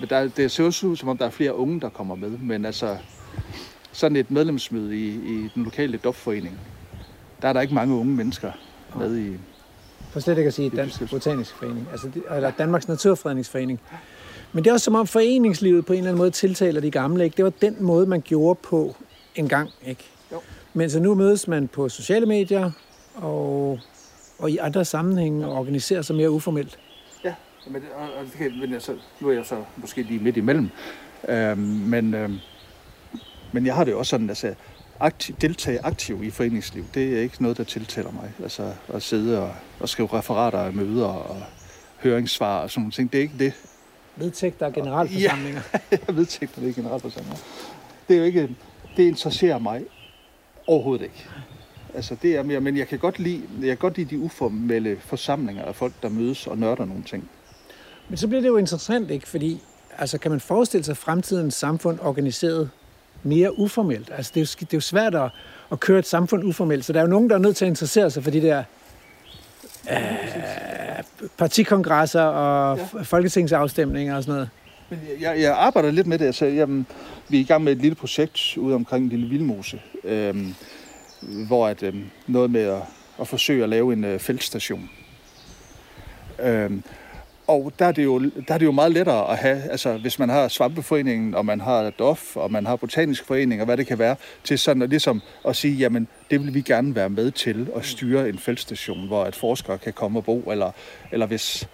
Men 0.00 0.08
der, 0.08 0.28
det 0.28 0.50
ser 0.50 0.64
også 0.64 0.86
ud, 0.86 0.96
som 0.96 1.08
om 1.08 1.18
der 1.18 1.26
er 1.26 1.30
flere 1.30 1.56
unge, 1.56 1.80
der 1.80 1.88
kommer 1.88 2.14
med. 2.14 2.30
Men 2.30 2.64
altså, 2.64 2.96
sådan 3.92 4.16
et 4.16 4.30
medlemsmøde 4.30 4.96
i, 4.96 5.08
i 5.08 5.50
den 5.54 5.64
lokale 5.64 5.98
dopforening, 5.98 6.58
der 7.42 7.48
er 7.48 7.52
der 7.52 7.60
ikke 7.60 7.74
mange 7.74 7.94
unge 7.94 8.12
mennesker 8.14 8.52
med 8.98 9.18
i. 9.18 9.36
For 10.10 10.20
slet 10.20 10.38
ikke 10.38 10.48
at 10.48 10.54
sige 10.54 10.70
Dansk. 10.70 11.10
Botanisk 11.10 11.54
Forening, 11.54 11.88
altså 11.92 12.10
eller 12.30 12.50
Danmarks 12.50 12.88
Naturfredningsforening. 12.88 13.80
Men 14.52 14.64
det 14.64 14.70
er 14.70 14.74
også 14.74 14.84
som 14.84 14.94
om 14.94 15.06
foreningslivet 15.06 15.86
på 15.86 15.92
en 15.92 15.98
eller 15.98 16.10
anden 16.10 16.18
måde 16.18 16.30
tiltaler 16.30 16.80
de 16.80 16.90
gamle. 16.90 17.24
Ikke? 17.24 17.36
Det 17.36 17.44
var 17.44 17.50
den 17.50 17.76
måde, 17.80 18.06
man 18.06 18.20
gjorde 18.20 18.60
på 18.62 18.96
en 19.34 19.48
gang. 19.48 19.70
Ikke? 19.86 20.04
Jo. 20.32 20.40
Men 20.74 20.90
så 20.90 21.00
nu 21.00 21.14
mødes 21.14 21.48
man 21.48 21.68
på 21.68 21.88
sociale 21.88 22.26
medier 22.26 22.70
og, 23.14 23.78
og 24.38 24.50
i 24.50 24.56
andre 24.56 24.84
sammenhænge 24.84 25.46
og 25.46 25.52
organiserer 25.52 26.02
sig 26.02 26.16
mere 26.16 26.30
uformelt. 26.30 26.78
Ja, 27.66 27.70
men, 27.72 27.82
og, 27.96 28.14
og 28.14 28.24
det 28.24 28.32
kan, 28.32 28.60
men 28.60 28.74
altså, 28.74 28.96
nu 29.20 29.28
er 29.28 29.32
jeg 29.32 29.46
så 29.46 29.64
måske 29.76 30.02
lige 30.02 30.20
midt 30.20 30.36
imellem. 30.36 30.70
Øhm, 31.28 31.58
men, 31.58 32.14
øhm, 32.14 32.38
men 33.52 33.66
jeg 33.66 33.74
har 33.74 33.84
det 33.84 33.92
jo 33.92 33.98
også 33.98 34.10
sådan, 34.10 34.28
altså, 34.28 34.54
aktiv, 35.00 35.36
deltage 35.40 35.84
aktiv 35.84 36.24
i 36.24 36.30
foreningsliv, 36.30 36.84
det 36.94 37.18
er 37.18 37.20
ikke 37.20 37.42
noget, 37.42 37.56
der 37.56 37.64
tiltaler 37.64 38.10
mig. 38.12 38.32
Altså 38.42 38.72
at 38.88 39.02
sidde 39.02 39.42
og, 39.42 39.54
og 39.80 39.88
skrive 39.88 40.08
referater 40.12 40.58
af 40.58 40.72
møder 40.72 41.06
og 41.06 41.42
høringssvar 42.02 42.62
og 42.62 42.70
sådan 42.70 42.80
nogle 42.80 42.92
ting, 42.92 43.12
det 43.12 43.18
er 43.18 43.22
ikke 43.22 43.38
det, 43.38 43.52
Vedtægter 44.16 44.66
og 44.66 44.72
generalforsamlinger. 44.72 45.60
jeg 45.90 46.16
vedtægter 46.16 46.60
det 46.60 46.68
i 46.68 46.72
generalforsamling. 46.72 47.38
Det 48.08 48.14
er 48.14 48.18
jo 48.18 48.24
ikke, 48.24 48.56
det 48.96 49.02
interesserer 49.02 49.58
mig 49.58 49.84
overhovedet 50.66 51.04
ikke. 51.04 51.28
Altså 51.94 52.16
det 52.22 52.36
er 52.36 52.42
mere, 52.42 52.60
men 52.60 52.76
jeg 52.76 52.88
kan 52.88 52.98
godt 52.98 53.18
lide, 53.18 53.42
jeg 53.60 53.68
kan 53.68 53.76
godt 53.76 53.96
lide 53.96 54.10
de 54.10 54.18
uformelle 54.18 54.96
forsamlinger 55.00 55.64
af 55.64 55.74
folk, 55.74 55.92
der 56.02 56.08
mødes 56.08 56.46
og 56.46 56.58
nørder 56.58 56.84
nogle 56.84 57.02
ting. 57.02 57.30
Men 58.10 58.16
så 58.16 58.28
bliver 58.28 58.40
det 58.40 58.48
jo 58.48 58.56
interessant, 58.56 59.10
ikke? 59.10 59.28
Fordi 59.28 59.60
altså, 59.98 60.18
kan 60.18 60.30
man 60.30 60.40
forestille 60.40 60.84
sig 60.84 60.96
fremtidens 60.96 61.54
samfund 61.54 61.98
organiseret 62.02 62.70
mere 63.22 63.58
uformelt? 63.58 64.10
Altså, 64.16 64.32
det 64.34 64.40
er 64.40 64.44
jo, 64.44 64.46
det 64.60 64.74
er 64.74 64.76
jo 64.76 64.80
svært 64.80 65.14
at, 65.14 65.30
at 65.72 65.80
køre 65.80 65.98
et 65.98 66.06
samfund 66.06 66.44
uformelt, 66.44 66.84
så 66.84 66.92
der 66.92 66.98
er 66.98 67.02
jo 67.02 67.10
nogen, 67.10 67.30
der 67.30 67.34
er 67.34 67.40
nødt 67.40 67.56
til 67.56 67.64
at 67.64 67.68
interessere 67.68 68.10
sig 68.10 68.24
for 68.24 68.30
de 68.30 68.40
der 68.40 68.62
øh, 69.90 69.96
partikongresser 71.38 72.22
og 72.22 72.78
ja. 72.78 73.02
folketingsafstemninger 73.02 74.16
og 74.16 74.22
sådan 74.22 74.34
noget. 74.34 74.50
Men 74.88 75.00
jeg, 75.20 75.40
jeg 75.40 75.52
arbejder 75.52 75.90
lidt 75.90 76.06
med 76.06 76.18
det. 76.18 76.26
Altså, 76.26 76.46
jamen, 76.46 76.86
vi 77.28 77.36
er 77.36 77.40
i 77.40 77.44
gang 77.44 77.64
med 77.64 77.72
et 77.72 77.78
lille 77.78 77.94
projekt 77.94 78.56
ude 78.56 78.74
omkring 78.74 79.08
Lille 79.08 79.28
Vildmose, 79.28 79.80
øhm, 80.04 80.54
hvor 81.20 81.68
at, 81.68 81.82
øhm, 81.82 82.04
noget 82.26 82.50
med 82.50 82.62
at, 82.62 82.82
at 83.20 83.28
forsøge 83.28 83.62
at 83.62 83.68
lave 83.68 83.92
en 83.92 84.04
øh, 84.04 84.18
feltstation. 84.18 84.90
Øhm, 86.42 86.82
og 87.50 87.72
der 87.78 87.86
er, 87.86 87.92
det 87.92 88.04
jo, 88.04 88.18
der 88.20 88.54
er 88.54 88.58
det 88.58 88.66
jo 88.66 88.72
meget 88.72 88.92
lettere 88.92 89.32
at 89.32 89.38
have, 89.38 89.62
altså 89.70 89.96
hvis 89.96 90.18
man 90.18 90.28
har 90.28 90.48
Svampeforeningen, 90.48 91.34
og 91.34 91.46
man 91.46 91.60
har 91.60 91.90
DOF, 91.90 92.36
og 92.36 92.52
man 92.52 92.66
har 92.66 92.76
Botanisk 92.76 93.24
Forening, 93.24 93.60
og 93.60 93.64
hvad 93.64 93.76
det 93.76 93.86
kan 93.86 93.98
være, 93.98 94.16
til 94.44 94.58
sådan 94.58 94.82
at, 94.82 94.90
ligesom 94.90 95.22
at 95.48 95.56
sige, 95.56 95.74
jamen 95.74 96.08
det 96.30 96.40
vil 96.40 96.54
vi 96.54 96.60
gerne 96.60 96.94
være 96.94 97.10
med 97.10 97.30
til 97.30 97.68
at 97.76 97.84
styre 97.84 98.28
en 98.28 98.38
feltstation, 98.38 99.06
hvor 99.06 99.24
at 99.24 99.36
forskere 99.36 99.78
kan 99.78 99.92
komme 99.92 100.18
og 100.18 100.24
bo, 100.24 100.50
eller, 100.50 100.70
eller 101.12 101.26
hvis 101.26 101.68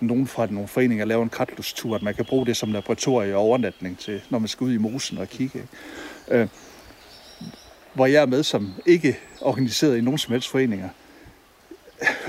nogen 0.00 0.26
fra 0.26 0.46
nogle 0.50 0.68
foreninger 0.68 1.04
laver 1.04 1.22
en 1.22 1.28
kratlustur, 1.28 1.94
at 1.94 2.02
man 2.02 2.14
kan 2.14 2.24
bruge 2.24 2.46
det 2.46 2.56
som 2.56 2.72
laboratorie 2.72 3.36
og 3.36 3.42
overnatning 3.42 3.98
til, 3.98 4.22
når 4.30 4.38
man 4.38 4.48
skal 4.48 4.64
ud 4.64 4.72
i 4.72 4.78
mosen 4.78 5.18
og 5.18 5.28
kigge. 5.28 5.58
Ikke? 5.58 6.40
Øh, 6.40 6.48
hvor 7.94 8.06
jeg 8.06 8.22
er 8.22 8.26
med 8.26 8.42
som 8.42 8.72
ikke 8.86 9.18
organiseret 9.40 9.98
i 9.98 10.00
nogen 10.00 10.18
som 10.18 10.32
helst 10.32 10.48
foreninger, 10.48 10.88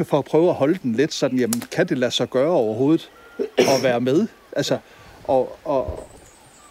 for 0.04 0.18
at 0.18 0.26
prøve 0.26 0.50
at 0.50 0.56
holde 0.56 0.80
den 0.84 0.94
lidt 0.96 1.14
sådan, 1.14 1.40
jamen 1.40 1.64
kan 1.72 1.88
det 1.88 1.98
lade 1.98 2.12
sig 2.12 2.30
gøre 2.30 2.52
overhovedet 2.52 3.10
at 3.58 3.84
være 3.84 4.02
med? 4.02 4.28
Altså, 4.56 4.78
og, 5.24 5.58
og 5.66 6.08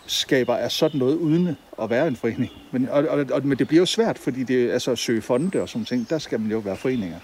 skaber 0.06 0.54
er 0.54 0.68
sådan 0.68 0.98
noget 0.98 1.16
uden 1.16 1.56
at 1.82 1.90
være 1.90 2.08
en 2.08 2.16
forening. 2.16 2.52
Men, 2.70 2.88
og, 2.88 3.04
og, 3.08 3.26
og, 3.32 3.46
men 3.46 3.58
det 3.58 3.68
bliver 3.68 3.80
jo 3.80 3.86
svært, 3.86 4.18
fordi 4.18 4.42
det 4.42 4.70
altså 4.70 4.90
at 4.90 4.98
søge 4.98 5.22
fonde 5.22 5.62
og 5.62 5.68
sådan 5.68 5.84
ting, 5.84 6.10
der 6.10 6.18
skal 6.18 6.40
man 6.40 6.50
jo 6.50 6.58
være 6.58 6.76
foreninger. 6.76 7.18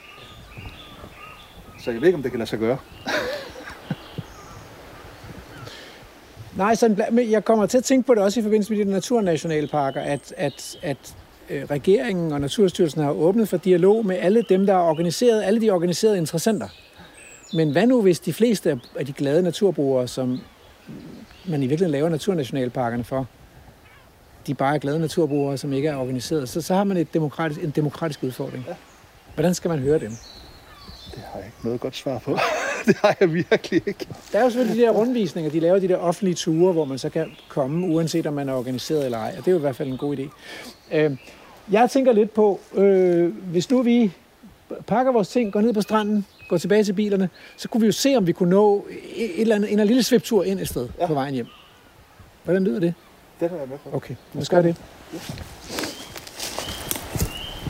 Så 1.84 1.90
jeg 1.90 2.00
ved 2.00 2.08
ikke, 2.08 2.16
om 2.16 2.22
det 2.22 2.32
kan 2.32 2.38
lade 2.38 2.50
sig 2.50 2.58
gøre. 2.58 2.78
Nej, 6.56 6.74
sådan, 6.74 6.98
men 7.10 7.30
jeg 7.30 7.44
kommer 7.44 7.66
til 7.66 7.78
at 7.78 7.84
tænke 7.84 8.06
på 8.06 8.14
det 8.14 8.22
også 8.22 8.40
i 8.40 8.42
forbindelse 8.42 8.72
med 8.72 8.84
de 8.84 8.90
naturnationalparker, 8.90 10.00
at, 10.00 10.34
at, 10.36 10.76
at 10.82 11.14
regeringen 11.70 12.32
og 12.32 12.40
Naturstyrelsen 12.40 13.02
har 13.02 13.10
åbnet 13.10 13.48
for 13.48 13.56
dialog 13.56 14.06
med 14.06 14.16
alle 14.16 14.42
dem, 14.48 14.66
der 14.66 14.72
er 14.74 14.78
organiseret, 14.88 15.42
alle 15.42 15.60
de 15.60 15.70
organiserede 15.70 16.18
interessenter. 16.18 16.68
Men 17.52 17.72
hvad 17.72 17.86
nu, 17.86 18.02
hvis 18.02 18.20
de 18.20 18.32
fleste 18.32 18.80
af- 18.98 19.06
de 19.06 19.12
glade 19.12 19.42
naturbrugere, 19.42 20.08
som 20.08 20.40
man 21.48 21.62
i 21.62 21.66
virkeligheden 21.66 21.92
laver 21.92 22.08
naturnationalparkerne 22.08 23.04
for, 23.04 23.26
de 24.46 24.54
bare 24.54 24.74
er 24.74 24.78
glade 24.78 24.98
naturbrugere, 24.98 25.58
som 25.58 25.72
ikke 25.72 25.88
er 25.88 25.96
organiseret, 25.96 26.48
så, 26.48 26.60
så 26.60 26.74
har 26.74 26.84
man 26.84 26.96
et 26.96 27.14
demokratisk, 27.14 27.62
en 27.62 27.70
demokratisk 27.70 28.22
udfordring. 28.22 28.64
Ja. 28.68 28.74
Hvordan 29.34 29.54
skal 29.54 29.68
man 29.68 29.78
høre 29.78 29.98
dem? 29.98 30.10
Det 31.14 31.22
har 31.32 31.38
jeg 31.38 31.46
ikke 31.46 31.58
noget 31.64 31.80
godt 31.80 31.96
svar 31.96 32.18
på. 32.18 32.30
det 32.86 32.96
har 32.96 33.16
jeg 33.20 33.34
virkelig 33.34 33.82
ikke. 33.86 34.06
Der 34.32 34.38
er 34.38 34.42
jo 34.42 34.50
selvfølgelig 34.50 34.82
de 34.82 34.86
der 34.86 34.92
rundvisninger, 34.92 35.50
de 35.50 35.60
laver 35.60 35.78
de 35.78 35.88
der 35.88 35.96
offentlige 35.96 36.34
ture, 36.34 36.72
hvor 36.72 36.84
man 36.84 36.98
så 36.98 37.08
kan 37.08 37.32
komme, 37.48 37.86
uanset 37.86 38.26
om 38.26 38.34
man 38.34 38.48
er 38.48 38.52
organiseret 38.52 39.04
eller 39.04 39.18
ej. 39.18 39.34
Og 39.38 39.44
det 39.44 39.48
er 39.48 39.52
jo 39.52 39.58
i 39.58 39.60
hvert 39.60 39.76
fald 39.76 39.88
en 39.88 39.98
god 39.98 40.16
idé. 40.16 40.28
Øh, 40.92 41.16
jeg 41.72 41.90
tænker 41.90 42.12
lidt 42.12 42.34
på, 42.34 42.60
øh, 42.74 43.34
hvis 43.36 43.70
nu 43.70 43.82
vi 43.82 44.12
pakker 44.86 45.12
vores 45.12 45.28
ting, 45.28 45.52
går 45.52 45.60
ned 45.60 45.72
på 45.72 45.80
stranden, 45.80 46.26
går 46.48 46.58
tilbage 46.58 46.84
til 46.84 46.92
bilerne, 46.92 47.28
så 47.56 47.68
kunne 47.68 47.80
vi 47.80 47.86
jo 47.86 47.92
se, 47.92 48.16
om 48.16 48.26
vi 48.26 48.32
kunne 48.32 48.50
nå 48.50 48.86
et 49.16 49.40
eller 49.40 49.54
andet, 49.54 49.72
en 49.72 49.86
lille 49.86 50.02
sviptur 50.02 50.44
ind 50.44 50.60
et 50.60 50.68
sted 50.68 50.88
ja. 50.98 51.02
Ja. 51.02 51.06
på 51.06 51.14
vejen 51.14 51.34
hjem. 51.34 51.46
Hvordan 52.44 52.64
lyder 52.64 52.80
det? 52.80 52.94
Det 53.40 53.50
har 53.50 53.56
jeg 53.56 53.68
med 53.68 53.78
på. 53.78 53.96
Okay, 53.96 54.14
lad 54.34 54.42
os 54.42 54.48
gøre 54.48 54.62
det. 54.62 54.76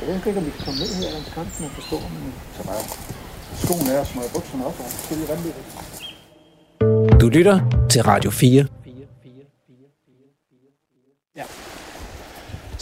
Jeg 0.00 0.08
ved 0.08 0.14
ikke, 0.26 0.38
om 0.38 0.46
vi 0.46 0.50
kan 0.50 0.64
komme 0.64 0.80
ned 0.80 0.94
her 0.94 1.12
langs 1.12 1.32
kanten 1.34 1.64
og 1.64 1.70
forstå, 1.70 1.96
men 1.96 2.34
Så 2.56 2.62
bare 2.64 2.82
skoen 3.64 3.86
er, 3.96 4.04
smøger 4.04 4.28
bukserne 4.34 4.66
op 4.66 4.76
og 4.78 4.86
spille 5.04 5.24
vanvittigt. 5.28 5.66
Du 7.20 7.28
lytter 7.28 7.86
til 7.90 8.02
Radio 8.02 8.30
4. 8.30 8.66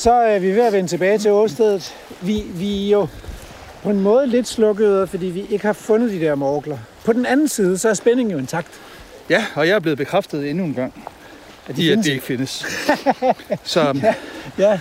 Så 0.02 0.12
er 0.12 0.38
vi 0.38 0.50
ved 0.50 0.62
at 0.62 0.72
vende 0.72 0.88
tilbage 0.88 1.18
til 1.18 1.30
åstedet. 1.30 1.94
Vi, 2.20 2.42
vi 2.54 2.86
er 2.86 2.90
jo 2.90 3.06
på 3.82 3.90
en 3.90 4.00
måde 4.00 4.26
lidt 4.26 4.48
slukkede, 4.48 5.06
fordi 5.06 5.26
vi 5.26 5.46
ikke 5.50 5.66
har 5.66 5.72
fundet 5.72 6.10
de 6.10 6.20
der 6.20 6.34
morgler. 6.34 6.78
På 7.04 7.12
den 7.12 7.26
anden 7.26 7.48
side, 7.48 7.78
så 7.78 7.88
er 7.88 7.94
spændingen 7.94 8.32
jo 8.32 8.38
intakt. 8.38 8.68
Ja, 9.30 9.46
og 9.54 9.68
jeg 9.68 9.74
er 9.74 9.78
blevet 9.80 9.98
bekræftet 9.98 10.50
endnu 10.50 10.64
en 10.64 10.74
gang, 10.74 11.04
At 11.68 11.78
i 11.78 11.90
at 11.90 11.98
de 12.04 12.10
ikke 12.10 12.24
findes. 12.24 12.66
Så, 13.64 14.12
Ja, 14.58 14.80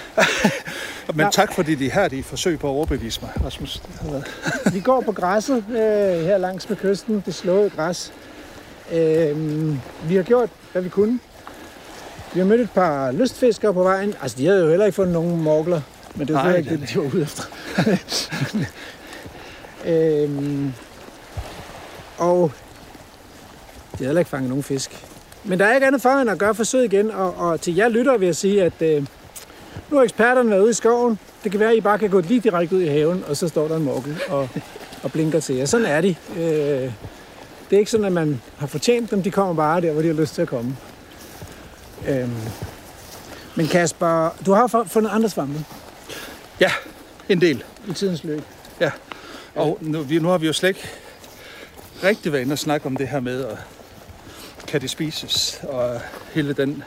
men 1.15 1.27
tak 1.31 1.53
fordi 1.53 1.75
de 1.75 1.91
her 1.91 2.07
de 2.07 2.23
forsøg 2.23 2.59
på 2.59 2.67
at 2.67 2.71
overbevise 2.71 3.21
mig, 3.21 3.31
Rasmus. 3.45 3.81
Vi 4.73 4.79
går 4.79 5.01
på 5.01 5.11
græsset 5.11 5.63
øh, 5.69 5.75
her 6.25 6.37
langs 6.37 6.69
med 6.69 6.77
kysten, 6.77 7.23
det 7.25 7.35
slåede 7.35 7.69
græs. 7.69 8.13
Øh, 8.91 9.37
vi 10.09 10.15
har 10.15 10.23
gjort, 10.23 10.49
hvad 10.71 10.81
vi 10.81 10.89
kunne. 10.89 11.19
Vi 12.33 12.39
har 12.39 12.47
mødt 12.47 12.61
et 12.61 12.71
par 12.71 13.11
lystfiskere 13.11 13.73
på 13.73 13.83
vejen. 13.83 14.13
Altså, 14.21 14.37
de 14.37 14.45
havde 14.45 14.61
jo 14.63 14.69
heller 14.69 14.85
ikke 14.85 14.95
fundet 14.95 15.13
nogen 15.13 15.43
morgler, 15.43 15.81
men 16.15 16.27
det 16.27 16.35
var 16.35 16.43
Nej, 16.43 16.55
ikke 16.57 16.69
det- 16.69 16.89
de 16.89 16.95
var 16.99 17.03
ude 17.13 17.21
efter. 17.21 17.43
øhm, 19.85 20.73
og 22.17 22.51
de 23.91 23.97
havde 23.97 24.07
heller 24.07 24.19
ikke 24.19 24.29
fanget 24.29 24.49
nogen 24.49 24.63
fisk. 24.63 25.05
Men 25.43 25.59
der 25.59 25.65
er 25.65 25.73
ikke 25.75 25.87
andet 25.87 26.01
for 26.01 26.09
end 26.09 26.29
at 26.29 26.37
gøre 26.37 26.55
forsøg 26.55 26.85
igen, 26.93 27.11
og, 27.11 27.37
og 27.37 27.61
til 27.61 27.75
jer 27.75 27.89
lytter 27.89 28.17
vil 28.17 28.25
jeg 28.25 28.35
sige, 28.35 28.63
at 28.63 28.81
øh, 28.81 29.05
nu 29.89 29.97
har 29.97 30.03
eksperterne 30.03 30.49
været 30.49 30.61
ude 30.61 30.69
i 30.69 30.73
skoven. 30.73 31.19
Det 31.43 31.51
kan 31.51 31.59
være, 31.59 31.69
at 31.71 31.77
I 31.77 31.81
bare 31.81 31.99
kan 31.99 32.09
gå 32.09 32.19
lige 32.19 32.39
direkte 32.39 32.75
ud 32.75 32.81
i 32.81 32.87
haven, 32.87 33.23
og 33.27 33.37
så 33.37 33.47
står 33.47 33.67
der 33.67 33.75
en 33.77 33.83
morgel 33.83 34.17
og, 34.29 34.49
og 35.03 35.11
blinker 35.11 35.39
til 35.39 35.55
jer. 35.55 35.65
Sådan 35.65 35.85
er 35.85 36.01
de. 36.01 36.15
Øh, 36.37 36.91
det 37.69 37.75
er 37.75 37.79
ikke 37.79 37.91
sådan, 37.91 38.05
at 38.05 38.11
man 38.11 38.41
har 38.57 38.67
fortjent 38.67 39.11
dem. 39.11 39.23
De 39.23 39.31
kommer 39.31 39.53
bare 39.53 39.81
der, 39.81 39.91
hvor 39.91 40.01
de 40.01 40.07
har 40.07 40.15
lyst 40.15 40.35
til 40.35 40.41
at 40.41 40.47
komme. 40.47 40.77
Øhm, 42.07 42.35
men 43.55 43.67
Kasper, 43.67 44.29
du 44.45 44.53
har 44.53 44.67
fu- 44.67 44.87
fundet 44.87 45.09
andre 45.09 45.29
svampe 45.29 45.65
Ja, 46.59 46.71
en 47.29 47.41
del. 47.41 47.63
i 47.87 47.93
tidens 47.93 48.23
løb. 48.23 48.43
Og 49.55 49.77
nu, 49.81 50.01
vi, 50.01 50.19
nu 50.19 50.27
har 50.27 50.37
vi 50.37 50.47
jo 50.47 50.53
slet 50.53 50.69
ikke 50.69 50.89
rigtig 52.03 52.31
været 52.31 52.41
inde 52.41 52.53
og 52.53 52.59
snakke 52.59 52.85
om 52.87 52.95
det 52.97 53.07
her 53.07 53.19
med, 53.19 53.45
at 53.45 53.57
kan 54.67 54.81
det 54.81 54.89
spises, 54.89 55.61
og 55.63 56.01
hele 56.33 56.53
den 56.53 56.83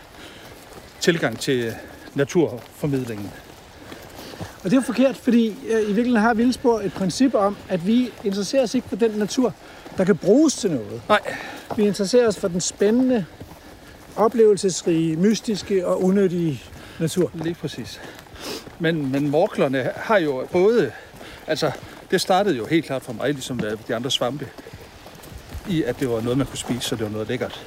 tilgang 1.01 1.39
til 1.39 1.75
naturformidlingen. 2.15 3.31
Og 4.41 4.65
det 4.65 4.73
er 4.73 4.77
jo 4.77 4.81
forkert, 4.83 5.17
fordi 5.17 5.47
øh, 5.69 5.81
i 5.83 5.87
virkeligheden 5.87 6.17
har 6.17 6.35
Vildspor 6.35 6.81
et 6.81 6.93
princip 6.93 7.35
om, 7.35 7.57
at 7.69 7.87
vi 7.87 8.11
interesserer 8.25 8.63
os 8.63 8.75
ikke 8.75 8.89
for 8.89 8.97
den 8.97 9.11
natur, 9.11 9.55
der 9.99 10.05
kan 10.05 10.17
bruges 10.17 10.55
til 10.55 10.71
noget. 10.71 11.03
Nej, 11.09 11.21
Vi 11.77 11.87
interesserer 11.87 12.29
os 12.29 12.37
for 12.39 12.49
den 12.49 12.61
spændende, 12.61 13.27
oplevelsesrige, 14.17 15.17
mystiske 15.17 15.87
og 15.87 16.03
unødige 16.03 16.63
natur. 17.01 17.31
lige 17.35 17.55
præcis. 17.55 18.01
Men, 18.79 19.13
men 19.13 19.31
morklerne 19.31 19.91
har 19.97 20.19
jo 20.19 20.47
både, 20.53 20.93
altså 21.47 21.71
det 22.11 22.21
startede 22.21 22.57
jo 22.57 22.67
helt 22.67 22.87
klart 22.87 23.03
for 23.03 23.13
mig, 23.13 23.33
ligesom 23.33 23.61
de 23.89 23.95
andre 23.95 24.11
svampe, 24.11 24.49
i 25.69 25.83
at 25.83 26.01
det 26.01 26.11
var 26.11 26.21
noget, 26.21 26.39
man 26.39 26.47
kunne 26.47 26.59
spise, 26.59 26.81
så 26.81 26.97
det 26.97 27.05
var 27.05 27.11
noget 27.11 27.29
lækkert. 27.29 27.67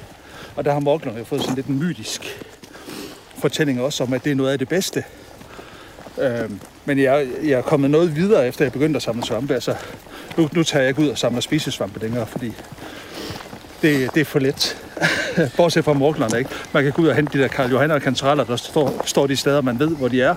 Og 0.56 0.64
der 0.64 0.72
har 0.72 0.80
morklerne 0.80 1.18
jo 1.18 1.24
fået 1.24 1.40
sådan 1.40 1.56
lidt 1.56 1.66
en 1.66 1.78
mytisk 1.78 2.44
fortælling 3.38 3.80
også 3.80 4.04
om, 4.04 4.12
at 4.12 4.24
det 4.24 4.32
er 4.32 4.36
noget 4.36 4.52
af 4.52 4.58
det 4.58 4.68
bedste. 4.68 5.04
Øhm, 6.18 6.60
men 6.84 6.98
jeg, 6.98 7.26
jeg 7.42 7.58
er 7.58 7.62
kommet 7.62 7.90
noget 7.90 8.16
videre, 8.16 8.46
efter 8.46 8.64
jeg 8.64 8.72
begyndte 8.72 8.96
at 8.96 9.02
samle 9.02 9.24
svampe. 9.24 9.54
Altså, 9.54 9.76
nu, 10.36 10.48
nu 10.52 10.62
tager 10.62 10.82
jeg 10.82 10.88
ikke 10.88 11.02
ud 11.02 11.08
og 11.08 11.18
samler 11.18 11.40
spisesvampe 11.40 12.00
længere, 12.00 12.26
fordi 12.26 12.52
det, 13.82 14.14
det 14.14 14.20
er 14.20 14.24
for 14.24 14.38
let. 14.38 14.76
Bortset 15.56 15.84
fra 15.84 15.92
morklerne, 15.92 16.38
ikke? 16.38 16.50
Man 16.72 16.82
kan 16.82 16.92
gå 16.92 17.02
ud 17.02 17.08
og 17.08 17.14
hente 17.14 17.38
de 17.38 17.42
der 17.42 17.48
Karl 17.48 17.70
Johanner 17.70 17.94
og 17.94 18.02
kantareller, 18.02 18.44
der 18.44 18.56
står, 18.56 19.02
står 19.04 19.26
de 19.26 19.36
steder, 19.36 19.60
man 19.60 19.78
ved, 19.78 19.88
hvor 19.96 20.08
de 20.08 20.22
er. 20.22 20.34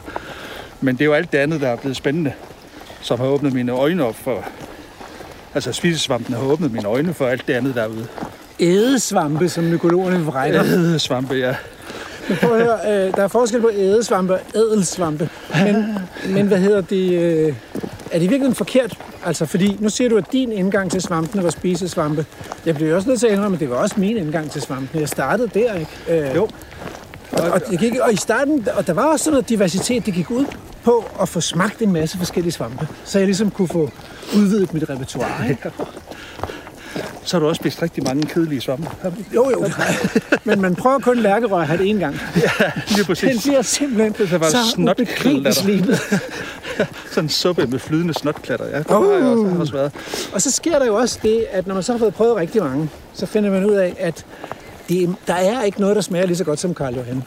Men 0.82 0.96
det 0.96 1.02
er 1.02 1.06
jo 1.06 1.14
alt 1.14 1.32
det 1.32 1.38
andet, 1.38 1.62
der 1.62 1.68
er 1.68 1.76
blevet 1.76 1.98
spændende, 1.98 2.34
som 3.02 3.20
har 3.20 3.28
åbnet 3.28 3.54
mine 3.54 3.72
øjne 3.72 4.06
op 4.06 4.16
for... 4.24 4.46
Altså, 5.54 5.74
spisesvampen 5.74 6.36
har 6.36 6.42
åbnet 6.42 6.72
mine 6.72 6.88
øjne 6.88 7.14
for 7.14 7.28
alt 7.28 7.48
det 7.48 7.54
andet 7.54 7.76
derude. 7.76 8.08
Ædesvampe, 8.60 9.50
som 9.50 9.64
mykologerne 9.64 10.26
vrejder. 10.26 10.94
Øh, 10.94 11.00
svampe, 11.00 11.34
ja. 11.34 11.56
Men 12.32 12.38
prøv 12.42 12.58
at 12.58 12.64
høre, 12.64 13.06
øh, 13.08 13.14
der 13.16 13.24
er 13.24 13.28
forskel 13.28 13.62
på 13.62 13.70
ædesvampe 13.74 14.34
og 14.34 14.40
ædelsvampe. 14.56 15.30
Men, 15.64 15.86
men 16.30 16.48
hvad 16.48 16.58
hedder 16.58 16.82
det? 16.82 17.14
Øh, 17.14 17.56
er 18.12 18.20
det 18.20 18.30
virkelig 18.30 18.56
forkert? 18.56 18.98
Altså, 19.26 19.46
fordi 19.46 19.78
nu 19.80 19.90
siger 19.90 20.10
du, 20.10 20.18
at 20.18 20.26
din 20.32 20.52
indgang 20.52 20.92
til 20.92 21.02
svampene 21.02 21.44
var 21.44 21.50
spisesvampe. 21.50 22.26
Jeg 22.66 22.76
blev 22.76 22.96
også 22.96 23.10
nødt 23.10 23.20
til 23.20 23.28
at 23.28 23.34
indrømme, 23.34 23.56
at 23.56 23.60
det 23.60 23.70
var 23.70 23.76
også 23.76 23.96
min 23.98 24.18
indgang 24.18 24.52
til 24.52 24.62
svampene. 24.62 25.02
Jeg 25.02 25.10
startede 25.10 25.50
der, 25.54 25.74
ikke? 25.76 26.30
Øh, 26.30 26.36
Jo. 26.36 26.50
Og, 27.32 27.50
og, 27.52 27.62
jeg 27.72 27.80
gik, 27.80 27.96
og 28.00 28.14
i 28.14 28.16
starten, 28.16 28.68
og 28.76 28.88
der 28.88 28.94
var 28.94 29.06
også 29.06 29.24
sådan 29.24 29.34
noget 29.34 29.50
diversitet, 29.50 30.06
det 30.06 30.14
gik 30.14 30.32
ud 30.32 30.46
på 30.84 31.06
at 31.22 31.30
få 31.30 31.42
smagt 31.42 31.82
en 31.82 31.94
masse 31.94 32.18
forskellige 32.18 32.52
svampe. 32.52 32.88
Så 33.06 33.20
jeg 33.20 33.26
ligesom 33.28 33.52
kunne 33.52 33.68
få 33.68 33.90
udvidet 34.38 34.74
mit 34.74 34.90
repertoire. 34.90 35.50
Ikke? 35.50 35.72
Så 37.24 37.38
har 37.38 37.40
du 37.40 37.48
også 37.48 37.60
spist 37.60 37.82
rigtig 37.82 38.04
mange 38.04 38.26
kedelige 38.26 38.62
svampe. 38.62 38.90
Jo, 39.36 39.50
jo. 39.52 39.64
det. 39.64 40.24
Men 40.44 40.62
man 40.62 40.76
prøver 40.76 41.00
kun 41.00 41.18
lærkerøg 41.18 41.70
at 41.70 41.80
det 41.80 41.90
en 41.90 42.00
gang. 42.00 42.20
Lige 42.36 42.98
Den 42.98 43.06
præcis. 43.06 43.42
bliver 43.42 43.62
simpelthen 43.62 44.14
Det 44.30 44.40
var 44.40 44.50
så 44.50 44.58
ubegribeligt 44.78 45.56
slibet. 45.56 46.00
Sådan 47.12 47.26
en 47.26 47.30
suppe 47.30 47.68
med 47.68 47.80
flydende 47.80 48.14
snotklatter. 48.14 48.66
Ja, 48.66 48.78
det 48.78 48.86
har 48.90 49.14
jeg 49.14 49.24
også, 49.24 49.46
har 49.54 49.60
også 49.60 49.74
været. 49.74 49.92
Og 50.34 50.42
så 50.42 50.52
sker 50.52 50.80
der 50.80 50.86
jo 50.86 50.96
også 50.96 51.20
det, 51.22 51.46
at 51.52 51.68
når 51.68 51.74
man 51.74 51.84
så 51.84 51.92
har 51.92 52.00
fået 52.00 52.14
prøvet 52.14 52.36
rigtig 52.36 52.64
mange, 52.64 52.90
så 53.14 53.26
finder 53.26 53.52
man 53.52 53.66
ud 53.66 53.74
af, 53.74 53.96
at 54.00 54.26
det, 54.90 55.16
der 55.28 55.34
er 55.34 55.64
ikke 55.64 55.80
noget, 55.82 55.96
der 55.96 56.02
smager 56.02 56.26
lige 56.26 56.38
så 56.38 56.44
godt 56.44 56.60
som 56.60 56.74
Karl 56.74 56.96
Johan. 56.96 57.24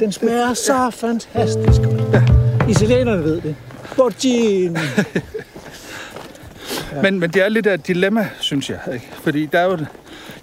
Den 0.00 0.12
smager 0.12 0.54
så 0.54 0.90
fantastisk 0.90 1.82
godt. 1.82 2.00
Ja. 2.12 2.22
Italienerne 2.68 3.24
ved 3.24 3.40
det. 3.40 3.56
Borgin. 3.96 4.76
Ja. 6.92 7.02
Men, 7.02 7.20
men 7.20 7.30
det 7.30 7.44
er 7.44 7.48
lidt 7.48 7.66
af 7.66 7.74
et 7.74 7.86
dilemma, 7.86 8.28
synes 8.40 8.70
jeg. 8.70 8.78
Ikke? 8.92 9.08
Fordi 9.12 9.46
der 9.46 9.58
er 9.58 9.64
jo, 9.64 9.78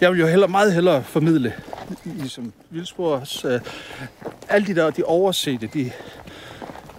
jeg 0.01 0.11
vil 0.11 0.19
jo 0.19 0.27
heller, 0.27 0.47
meget 0.47 0.73
hellere 0.73 1.03
formidle, 1.03 1.53
ligesom 2.03 2.53
Vildsborgs, 2.69 3.45
øh, 3.45 3.59
alle 4.49 4.67
de 4.67 4.75
der, 4.75 4.89
de 4.89 5.03
oversete, 5.03 5.69
de, 5.73 5.91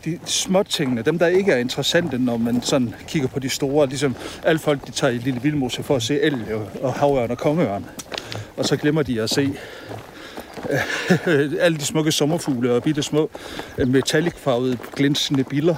de 0.05 0.19
små 0.25 0.63
tingene, 0.63 1.03
dem 1.03 1.19
der 1.19 1.27
ikke 1.27 1.53
er 1.53 1.57
interessante, 1.57 2.19
når 2.19 2.37
man 2.37 2.63
sådan 2.63 2.95
kigger 3.09 3.29
på 3.29 3.39
de 3.39 3.49
store, 3.49 3.87
ligesom 3.87 4.17
alle 4.43 4.59
folk, 4.59 4.87
de 4.87 4.91
tager 4.91 5.13
i 5.13 5.19
Lille 5.19 5.43
Vildmose 5.43 5.83
for 5.83 5.97
at 5.97 6.03
se 6.03 6.21
el 6.21 6.45
og, 6.83 6.93
havørn 6.95 7.31
og 7.31 7.39
kongeørn. 7.39 7.87
Og 8.57 8.65
så 8.65 8.77
glemmer 8.77 9.03
de 9.03 9.23
at 9.23 9.31
se 9.31 9.55
øh, 11.27 11.53
alle 11.65 11.79
de 11.79 11.85
smukke 11.85 12.13
sommerfugle 12.13 12.73
og 12.73 12.83
bitte 12.83 13.03
små 13.03 13.31
øh, 13.79 13.89
metallicfarvede 13.89 14.79
glinsende 14.97 15.45
biller. 15.45 15.77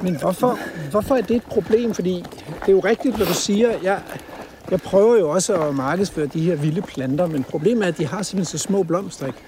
Men 0.00 0.16
hvorfor, 0.20 0.58
hvorfor 0.90 1.16
er 1.16 1.20
det 1.20 1.36
et 1.36 1.42
problem? 1.42 1.94
Fordi 1.94 2.24
det 2.60 2.68
er 2.68 2.72
jo 2.72 2.80
rigtigt, 2.80 3.16
hvad 3.16 3.26
du 3.26 3.34
siger. 3.34 3.74
Jeg, 3.82 4.00
jeg 4.70 4.80
prøver 4.80 5.18
jo 5.18 5.30
også 5.30 5.54
at 5.54 5.74
markedsføre 5.74 6.26
de 6.26 6.40
her 6.40 6.54
vilde 6.54 6.82
planter, 6.82 7.26
men 7.26 7.44
problemet 7.44 7.84
er, 7.84 7.88
at 7.88 7.98
de 7.98 8.06
har 8.06 8.22
simpelthen 8.22 8.58
så 8.58 8.62
små 8.62 8.82
blomster. 8.82 9.26
Ikke? 9.26 9.38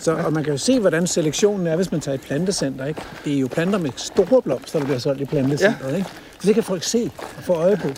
Så, 0.00 0.14
og 0.14 0.32
man 0.32 0.44
kan 0.44 0.52
jo 0.52 0.58
se, 0.58 0.80
hvordan 0.80 1.06
selektionen 1.06 1.66
er, 1.66 1.76
hvis 1.76 1.92
man 1.92 2.00
tager 2.00 2.14
et 2.14 2.20
plantecenter. 2.20 2.84
Ikke? 2.84 3.02
Det 3.24 3.34
er 3.34 3.38
jo 3.38 3.48
planter 3.48 3.78
med 3.78 3.90
store 3.96 4.42
blomster, 4.42 4.78
der 4.78 4.86
bliver 4.86 4.98
solgt 4.98 5.20
i 5.20 5.24
plantecenteret. 5.24 5.92
Ja. 5.92 5.96
Ikke? 5.96 6.08
Så 6.40 6.46
det 6.46 6.54
kan 6.54 6.64
folk 6.64 6.82
se 6.82 7.10
og 7.36 7.42
få 7.42 7.52
øje 7.52 7.76
på. 7.76 7.88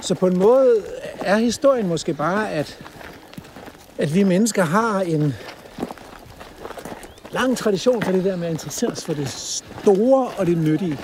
Så 0.00 0.14
på 0.14 0.26
en 0.26 0.38
måde 0.38 0.74
er 1.20 1.36
historien 1.36 1.88
måske 1.88 2.14
bare, 2.14 2.50
at, 2.50 2.78
at 3.98 4.14
vi 4.14 4.22
mennesker 4.22 4.64
har 4.64 5.00
en 5.00 5.34
lang 7.30 7.56
tradition 7.56 8.02
for 8.02 8.12
det 8.12 8.24
der 8.24 8.36
med 8.36 8.46
at 8.46 8.52
interessere 8.52 8.90
os 8.90 9.04
for 9.04 9.12
det 9.12 9.28
store 9.28 10.28
og 10.28 10.46
det 10.46 10.58
nyttige. 10.58 10.98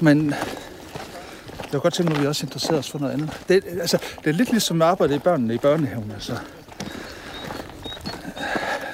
Men 0.00 0.30
jeg 1.62 1.70
kunne 1.70 1.80
godt 1.80 1.94
tænke 1.94 2.10
mig, 2.10 2.16
at 2.16 2.22
vi 2.22 2.26
også 2.26 2.46
interesserer 2.46 2.78
os 2.78 2.90
for 2.90 2.98
noget 2.98 3.12
andet. 3.12 3.30
Det, 3.48 3.64
altså, 3.80 3.98
det 4.24 4.30
er 4.30 4.34
lidt 4.34 4.50
ligesom 4.50 4.76
med 4.76 4.86
arbejdet 4.86 5.14
i 5.14 5.18
børnene 5.18 5.54
i 5.54 5.58
børnehaven. 5.58 6.10
Altså. 6.14 6.32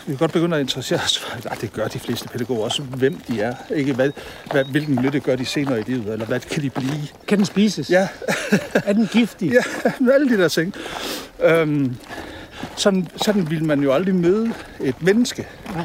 Vi 0.06 0.12
kan 0.12 0.16
godt 0.16 0.32
begynde 0.32 0.56
at 0.56 0.60
interessere 0.60 1.00
os 1.00 1.18
for, 1.18 1.38
ja, 1.44 1.54
det 1.60 1.72
gør 1.72 1.88
de 1.88 1.98
fleste 1.98 2.28
pædagoger 2.28 2.64
også, 2.64 2.82
hvem 2.82 3.16
de 3.16 3.40
er. 3.40 3.54
Ikke 3.74 3.92
hvad, 3.92 4.10
hvad, 4.50 4.64
hvilken 4.64 4.98
nytte 5.02 5.20
gør 5.20 5.36
de 5.36 5.44
senere 5.44 5.80
i 5.80 5.82
livet, 5.86 6.12
eller 6.12 6.26
hvad 6.26 6.40
kan 6.40 6.62
de 6.62 6.70
blive. 6.70 7.08
Kan 7.26 7.38
den 7.38 7.46
spises? 7.46 7.90
Ja, 7.90 8.08
Er 8.74 8.92
den 8.92 9.06
giftig? 9.06 9.52
ja 9.52 9.90
alle 10.14 10.28
de 10.28 10.42
der 10.42 10.48
ting. 10.48 10.74
Øhm, 11.42 11.96
sådan, 12.76 13.08
sådan 13.16 13.50
vil 13.50 13.64
man 13.64 13.80
jo 13.80 13.92
aldrig 13.92 14.14
møde 14.14 14.52
et 14.80 15.02
menneske. 15.02 15.46
Nej. 15.74 15.84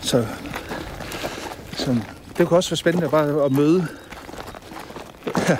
Så, 0.00 0.26
så 1.76 1.96
det 2.38 2.46
kunne 2.46 2.58
også 2.58 2.70
være 2.70 2.76
spændende 2.76 3.08
bare 3.08 3.44
at 3.44 3.52
møde 3.52 3.86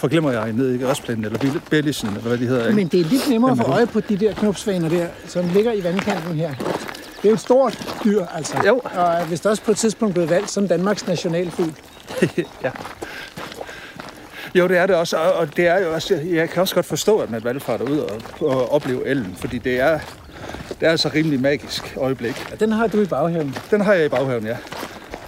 forglemmer 0.00 0.30
jeg 0.30 0.52
ned 0.52 0.80
i 0.80 0.84
Østplanen, 0.84 1.24
eller 1.24 1.60
Bellisen, 1.70 2.08
eller 2.08 2.20
hvad 2.20 2.38
de 2.38 2.46
hedder. 2.46 2.66
Ikke? 2.66 2.76
Men 2.76 2.88
det 2.88 3.00
er 3.00 3.04
lidt 3.04 3.28
nemmere 3.28 3.50
at 3.50 3.56
få 3.56 3.62
øje 3.62 3.86
på 3.86 4.00
de 4.00 4.16
der 4.16 4.34
knopsvaner 4.34 4.88
der, 4.88 5.06
som 5.26 5.48
ligger 5.48 5.72
i 5.72 5.84
vandkanten 5.84 6.34
her. 6.34 6.54
Det 6.54 7.24
er 7.24 7.28
jo 7.28 7.34
et 7.34 7.40
stort 7.40 7.96
dyr, 8.04 8.26
altså. 8.34 8.62
Jo. 8.66 8.80
Og 8.84 9.12
er 9.12 9.24
vist 9.24 9.46
også 9.46 9.62
på 9.62 9.70
et 9.70 9.76
tidspunkt 9.76 10.14
blevet 10.14 10.30
valgt 10.30 10.50
som 10.50 10.68
Danmarks 10.68 11.06
nationalfugl. 11.06 11.72
Jo, 14.54 14.68
det 14.68 14.78
er 14.78 14.86
det 14.86 14.96
også, 14.96 15.16
og- 15.16 15.32
og 15.32 15.56
det 15.56 15.66
er 15.66 15.78
jo 15.80 15.92
også, 15.94 16.14
jeg 16.24 16.50
kan 16.50 16.60
også 16.62 16.74
godt 16.74 16.86
forstå, 16.86 17.18
at 17.18 17.30
man 17.30 17.44
valgfarter 17.44 17.84
ud 17.84 17.98
og, 17.98 18.20
og 18.40 18.72
opleve 18.72 19.06
ellen, 19.06 19.36
fordi 19.38 19.58
det 19.58 19.80
er, 19.80 19.98
det 20.80 20.86
er 20.86 20.90
altså 20.90 21.10
rimelig 21.14 21.40
magisk 21.40 21.94
øjeblik. 21.96 22.46
Og 22.52 22.60
den 22.60 22.72
har 22.72 22.86
du 22.86 23.00
i 23.02 23.06
baghaven. 23.06 23.56
Den 23.70 23.80
har 23.80 23.92
jeg 23.94 24.04
i 24.04 24.08
baghaven, 24.08 24.46
ja. 24.46 24.56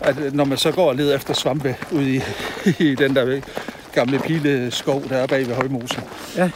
At 0.01 0.19
øh, 0.19 0.33
når 0.35 0.45
man 0.45 0.59
så 0.59 0.73
går 0.73 0.89
og 0.89 0.97
leder 0.97 1.17
efter 1.17 1.35
svampe 1.35 1.77
ude 1.93 2.15
i, 2.15 2.23
i 2.91 2.95
den 2.95 3.17
der 3.17 3.41
gamle 3.93 4.19
pileskov, 4.19 5.03
der 5.09 5.17
er 5.17 5.27
bag 5.27 5.49
ved 5.49 5.55
Højmosen, 5.55 6.03
Ja. 6.37 6.51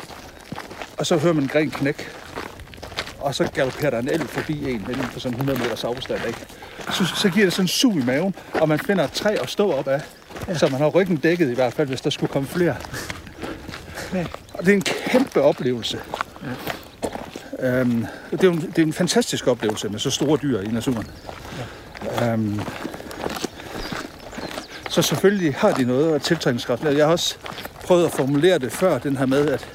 og 0.99 1.07
så 1.07 1.17
hører 1.17 1.33
man 1.35 1.43
en 1.43 1.49
gren 1.49 1.71
knæk, 1.71 2.11
og 3.21 3.35
så 3.35 3.49
galopperer 3.55 3.91
der 3.91 3.99
en 3.99 4.09
elg 4.09 4.29
forbi 4.29 4.71
en 4.71 4.87
inden 4.91 5.03
for 5.13 5.21
sådan 5.21 5.35
100 5.39 5.59
meters 5.59 5.85
afstand, 5.85 6.21
ikke? 6.27 6.39
Så, 6.93 7.05
så 7.17 7.29
giver 7.31 7.47
det 7.47 7.53
sådan 7.53 7.65
en 7.65 7.69
sug 7.69 7.97
i 7.97 8.03
maven, 8.07 8.35
og 8.55 8.69
man 8.69 8.79
finder 8.79 9.05
et 9.05 9.13
træ 9.13 9.35
at 9.43 9.51
stå 9.51 9.73
op 9.73 9.89
af, 9.89 10.01
ja. 10.49 10.59
så 10.59 10.69
man 10.69 10.81
har 10.81 10.89
ryggen 10.89 11.17
dækket 11.17 11.51
i 11.51 11.55
hvert 11.55 11.73
fald, 11.73 11.89
hvis 11.89 12.01
der 12.01 12.11
skulle 12.11 12.33
komme 12.33 12.49
flere. 12.49 12.77
Ja. 14.15 14.27
Og 14.55 14.65
det 14.67 14.69
er 14.69 14.77
en 14.77 14.83
kæmpe 14.83 15.43
oplevelse. 15.43 15.99
Ja. 16.43 17.81
Øhm, 17.81 18.07
det, 18.31 18.45
er 18.45 18.51
en, 18.51 18.61
det 18.61 18.79
er 18.79 18.83
en 18.83 18.93
fantastisk 18.93 19.47
oplevelse 19.47 19.89
med 19.89 19.99
så 19.99 20.11
store 20.11 20.39
dyr 20.43 20.61
i 20.61 20.67
naturen. 20.67 21.07
Ja. 22.21 22.33
Øhm, 22.33 22.61
så 24.91 25.03
selvfølgelig 25.03 25.55
har 25.55 25.73
de 25.73 25.85
noget 25.85 26.15
af 26.15 26.21
tiltrækningskraft. 26.21 26.85
Jeg 26.85 27.07
har 27.07 27.13
også 27.13 27.37
prøvet 27.85 28.05
at 28.05 28.13
formulere 28.13 28.59
det 28.59 28.73
før, 28.73 28.99
den 28.99 29.17
her 29.17 29.27
med, 29.27 29.49
at 29.49 29.69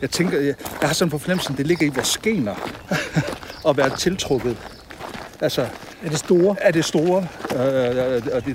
jeg 0.00 0.10
tænker, 0.10 0.38
jeg, 0.38 0.54
jeg 0.80 0.88
har 0.88 0.94
sådan 0.94 1.10
på 1.10 1.18
fornemmelsen, 1.18 1.56
det 1.56 1.66
ligger 1.66 1.86
i 1.86 1.90
vores 1.94 2.18
gener 2.18 2.54
at 3.68 3.76
være 3.76 3.96
tiltrukket. 3.96 4.56
Altså, 5.40 5.68
Er 6.04 6.08
det 6.10 6.18
store? 6.18 6.56
er 6.60 6.70
det 6.70 6.84
store, 6.84 7.26
øh, 7.52 8.22
og 8.32 8.46
de, 8.46 8.54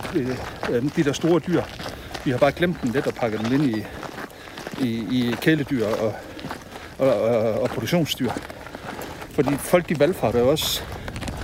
øh, 0.69 0.83
de 0.95 1.03
der 1.03 1.13
store 1.13 1.39
dyr. 1.39 1.61
Vi 2.25 2.31
har 2.31 2.37
bare 2.37 2.51
glemt 2.51 2.77
dem 2.83 2.91
lidt 2.91 3.07
og 3.07 3.13
pakket 3.13 3.39
dem 3.39 3.53
ind 3.53 3.75
i, 3.75 3.85
i, 4.81 4.87
i 5.11 5.35
kæledyr 5.41 5.85
og, 5.87 6.13
og, 6.99 7.13
og, 7.21 7.61
og 7.61 7.69
produktionsdyr. 7.69 8.29
Fordi 9.31 9.55
folk 9.57 9.89
de 9.89 9.99
valgfarter 9.99 10.41
også 10.41 10.81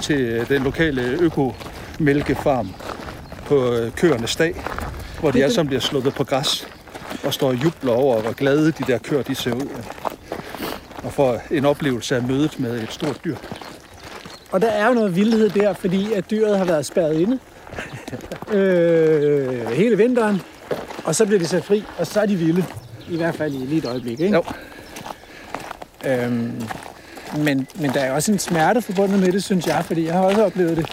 til 0.01 0.45
den 0.49 0.63
lokale 0.63 1.01
økomælkefarm 1.01 2.69
på 3.45 3.73
øh, 3.73 3.91
køernes 3.91 4.35
dag, 4.35 4.63
hvor 5.19 5.31
de 5.31 5.33
Det- 5.33 5.39
alle 5.43 5.47
det- 5.47 5.55
sammen 5.55 5.67
bliver 5.69 5.81
sluppet 5.81 6.13
på 6.13 6.23
græs 6.23 6.67
og 7.23 7.33
står 7.33 7.47
og 7.47 7.63
jubler 7.63 7.93
over, 7.93 8.21
hvor 8.21 8.31
glade 8.31 8.65
de 8.71 8.83
der 8.87 8.97
køer 8.97 9.21
de 9.23 9.35
ser 9.35 9.51
ud. 9.53 9.67
Og 11.03 11.13
får 11.13 11.41
en 11.51 11.65
oplevelse 11.65 12.15
af 12.15 12.23
mødet 12.23 12.59
med 12.59 12.83
et 12.83 12.91
stort 12.93 13.19
dyr. 13.25 13.35
Og 14.51 14.61
der 14.61 14.67
er 14.67 14.87
jo 14.87 14.93
noget 14.93 15.15
vildhed 15.15 15.49
der, 15.49 15.73
fordi 15.73 16.13
at 16.13 16.31
dyret 16.31 16.57
har 16.57 16.65
været 16.65 16.85
spærret 16.85 17.19
inde 17.19 17.39
øh, 18.51 19.67
hele 19.67 19.97
vinteren, 19.97 20.41
og 21.03 21.15
så 21.15 21.25
bliver 21.25 21.39
de 21.39 21.47
sat 21.47 21.65
fri, 21.65 21.83
og 21.97 22.07
så 22.07 22.21
er 22.21 22.25
de 22.25 22.35
vilde. 22.35 22.65
I 23.09 23.17
hvert 23.17 23.35
fald 23.35 23.53
i 23.53 23.57
lige 23.57 23.77
et 23.77 23.85
øjeblik, 23.85 24.19
ikke? 24.19 24.35
Jo. 24.35 24.43
Øhm, 26.05 26.63
men, 27.37 27.67
men 27.75 27.91
der 27.93 27.99
er 27.99 28.11
også 28.11 28.31
en 28.31 28.39
smerte 28.39 28.81
forbundet 28.81 29.19
med 29.19 29.31
det, 29.31 29.43
synes 29.43 29.67
jeg, 29.67 29.83
fordi 29.85 30.05
jeg 30.05 30.13
har 30.13 30.21
også 30.21 30.45
oplevet 30.45 30.77
det. 30.77 30.85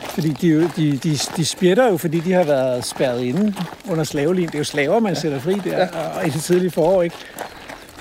Fordi 0.00 0.28
de, 0.28 0.70
de, 0.76 0.96
de, 0.96 1.18
de 1.36 1.44
spjætter 1.44 1.88
jo, 1.88 1.96
fordi 1.96 2.20
de 2.20 2.32
har 2.32 2.44
været 2.44 2.84
spærret 2.84 3.22
inde 3.22 3.54
under 3.90 4.04
slavelin. 4.04 4.46
Det 4.46 4.54
er 4.54 4.58
jo 4.58 4.64
slaver, 4.64 5.00
man 5.00 5.16
sætter 5.16 5.40
fri 5.40 5.54
der 5.64 5.78
ja. 5.78 5.88
og 6.18 6.26
i 6.26 6.30
det 6.30 6.42
tidlige 6.42 6.70
forår, 6.70 7.02
ikke? 7.02 7.16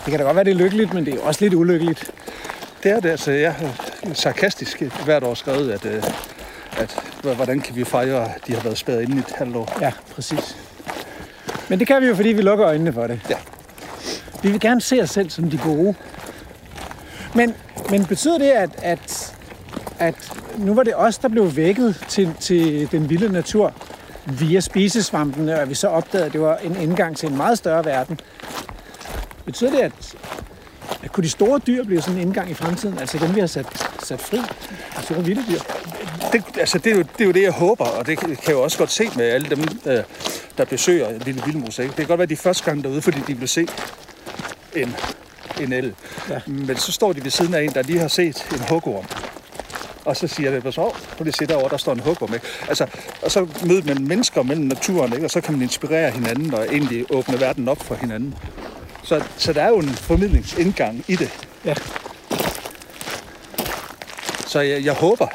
Det 0.06 0.12
kan 0.12 0.20
da 0.20 0.26
godt 0.26 0.36
være, 0.36 0.46
det 0.46 0.52
er 0.52 0.56
lykkeligt, 0.56 0.94
men 0.94 1.06
det 1.06 1.12
er 1.12 1.16
jo 1.16 1.24
også 1.24 1.42
lidt 1.42 1.54
ulykkeligt. 1.54 2.12
Det 2.84 2.92
er 2.92 3.00
det, 3.00 3.10
altså. 3.10 3.32
Jeg 3.32 3.54
har 3.54 3.74
sarkastisk 4.14 4.82
hvert 5.06 5.24
år 5.24 5.34
skrevet, 5.34 5.72
at, 5.72 5.86
øh, 5.86 6.04
at 6.78 6.98
hvordan 7.36 7.60
kan 7.60 7.76
vi 7.76 7.84
fejre, 7.84 8.36
at 8.36 8.48
de 8.48 8.54
har 8.54 8.62
været 8.62 8.78
spærret 8.78 9.02
inde 9.02 9.16
i 9.16 9.20
et 9.20 9.34
halvt 9.36 9.56
år. 9.56 9.78
Ja, 9.82 9.92
præcis. 10.16 10.58
Men 11.70 11.80
det 11.80 11.88
kan 11.88 12.02
vi 12.02 12.08
jo, 12.08 12.16
fordi 12.16 12.30
vi 12.30 12.42
lukker 12.42 12.68
øjnene 12.68 12.94
for 12.94 13.08
det. 13.08 13.20
Ja. 13.30 13.36
Vi 14.44 14.52
vil 14.52 14.60
gerne 14.60 14.82
se 14.82 15.02
os 15.02 15.10
selv 15.10 15.30
som 15.30 15.50
de 15.50 15.58
gode. 15.58 15.96
Men, 17.36 17.54
men 17.90 18.06
betyder 18.06 18.38
det, 18.38 18.50
at, 18.50 18.70
at, 18.82 19.36
at 20.00 20.16
nu 20.58 20.74
var 20.74 20.84
det 20.84 20.94
os, 20.96 21.18
der 21.18 21.28
blev 21.28 21.56
vækket 21.56 22.06
til, 22.08 22.34
til 22.40 22.92
den 22.92 23.10
vilde 23.10 23.32
natur 23.32 23.74
via 24.26 24.60
spisesvampene, 24.60 25.62
og 25.62 25.70
vi 25.70 25.76
så 25.76 25.88
opdagede, 25.88 26.26
at 26.26 26.34
det 26.34 26.42
var 26.42 26.58
en 26.58 26.76
indgang 26.76 27.18
til 27.18 27.30
en 27.30 27.38
meget 27.38 27.58
større 27.58 27.86
verden? 27.86 28.20
Betyder 29.46 29.72
det, 29.72 29.80
at 29.80 30.16
kunne 31.08 31.24
de 31.24 31.30
store 31.30 31.60
dyr 31.68 31.84
blive 31.84 32.02
sådan 32.02 32.16
en 32.16 32.22
indgang 32.22 32.52
i 32.52 32.54
fremtiden? 32.54 33.00
Altså 33.00 33.18
dem, 33.18 33.36
vi 33.36 33.40
har 33.40 33.48
sat, 33.48 33.88
sat 34.04 34.22
fri? 34.22 34.38
De 34.98 35.04
store 35.04 35.24
vilde 35.26 35.44
dyr? 35.50 35.60
Det, 36.32 36.44
altså, 36.60 36.78
det, 36.78 36.92
er 36.92 36.96
jo, 36.96 37.02
det 37.02 37.22
er 37.22 37.26
jo 37.26 37.32
det, 37.32 37.42
jeg 37.42 37.52
håber, 37.52 37.86
og 37.86 38.08
det 38.08 38.18
kan 38.18 38.30
jeg 38.30 38.50
jo 38.50 38.64
også 38.64 38.78
godt 38.78 38.92
se 38.92 39.10
med 39.16 39.26
alle 39.26 39.50
dem, 39.50 39.60
øh, 39.86 40.04
der 40.58 40.66
besøger 40.66 41.20
Lille 41.26 41.42
Vildmus. 41.46 41.80
Ikke? 41.80 41.90
Det 41.90 41.98
kan 41.98 42.08
godt 42.08 42.18
være, 42.18 42.28
de 42.28 42.38
første 42.38 42.64
gang 42.64 42.84
derude, 42.84 43.02
fordi 43.02 43.20
de 43.28 43.38
vil 43.38 43.48
se 43.48 43.68
en, 44.76 44.96
en 45.62 45.74
el. 45.74 45.94
Ja. 46.30 46.40
Men 46.48 46.78
så 46.78 46.92
står 46.92 47.14
de 47.14 47.24
ved 47.24 47.32
siden 47.32 47.54
af 47.54 47.64
en, 47.64 47.74
der 47.74 47.82
lige 47.82 48.00
har 48.00 48.08
set 48.08 48.48
en 48.54 48.60
hugorm. 48.70 49.06
Og 50.06 50.18
så 50.18 50.28
siger 50.28 50.52
det, 50.52 50.74
så 50.74 50.94
lige 51.20 51.28
at 51.28 51.36
se 51.36 51.46
derovre, 51.46 51.70
der 51.70 51.78
står 51.78 51.94
en 51.94 52.00
hugorm. 52.00 52.34
Ikke? 52.34 52.46
Altså, 52.68 52.88
og 53.22 53.32
så 53.32 53.48
møder 53.66 53.82
man 53.86 54.08
mennesker 54.08 54.44
mellem 54.44 54.66
naturen, 54.66 55.14
ikke? 55.14 55.26
og 55.26 55.32
så 55.32 55.42
kan 55.42 55.54
man 55.54 55.62
inspirere 55.62 56.12
hinanden 56.12 56.54
og 56.54 56.66
egentlig 56.66 57.06
åbne 57.12 57.40
verden 57.40 57.68
op 57.68 57.84
for 57.84 57.96
hinanden. 57.96 58.36
Så, 59.04 59.24
så 59.38 59.54
der 59.54 59.62
er 59.62 59.70
jo 59.70 59.78
en 59.78 59.90
formidlingsindgang 59.90 61.06
i 61.08 61.16
det. 61.16 61.30
Ja. 61.66 61.74
Så 64.48 64.60
jeg, 64.60 64.86
jeg 64.86 64.94
håber, 64.94 65.28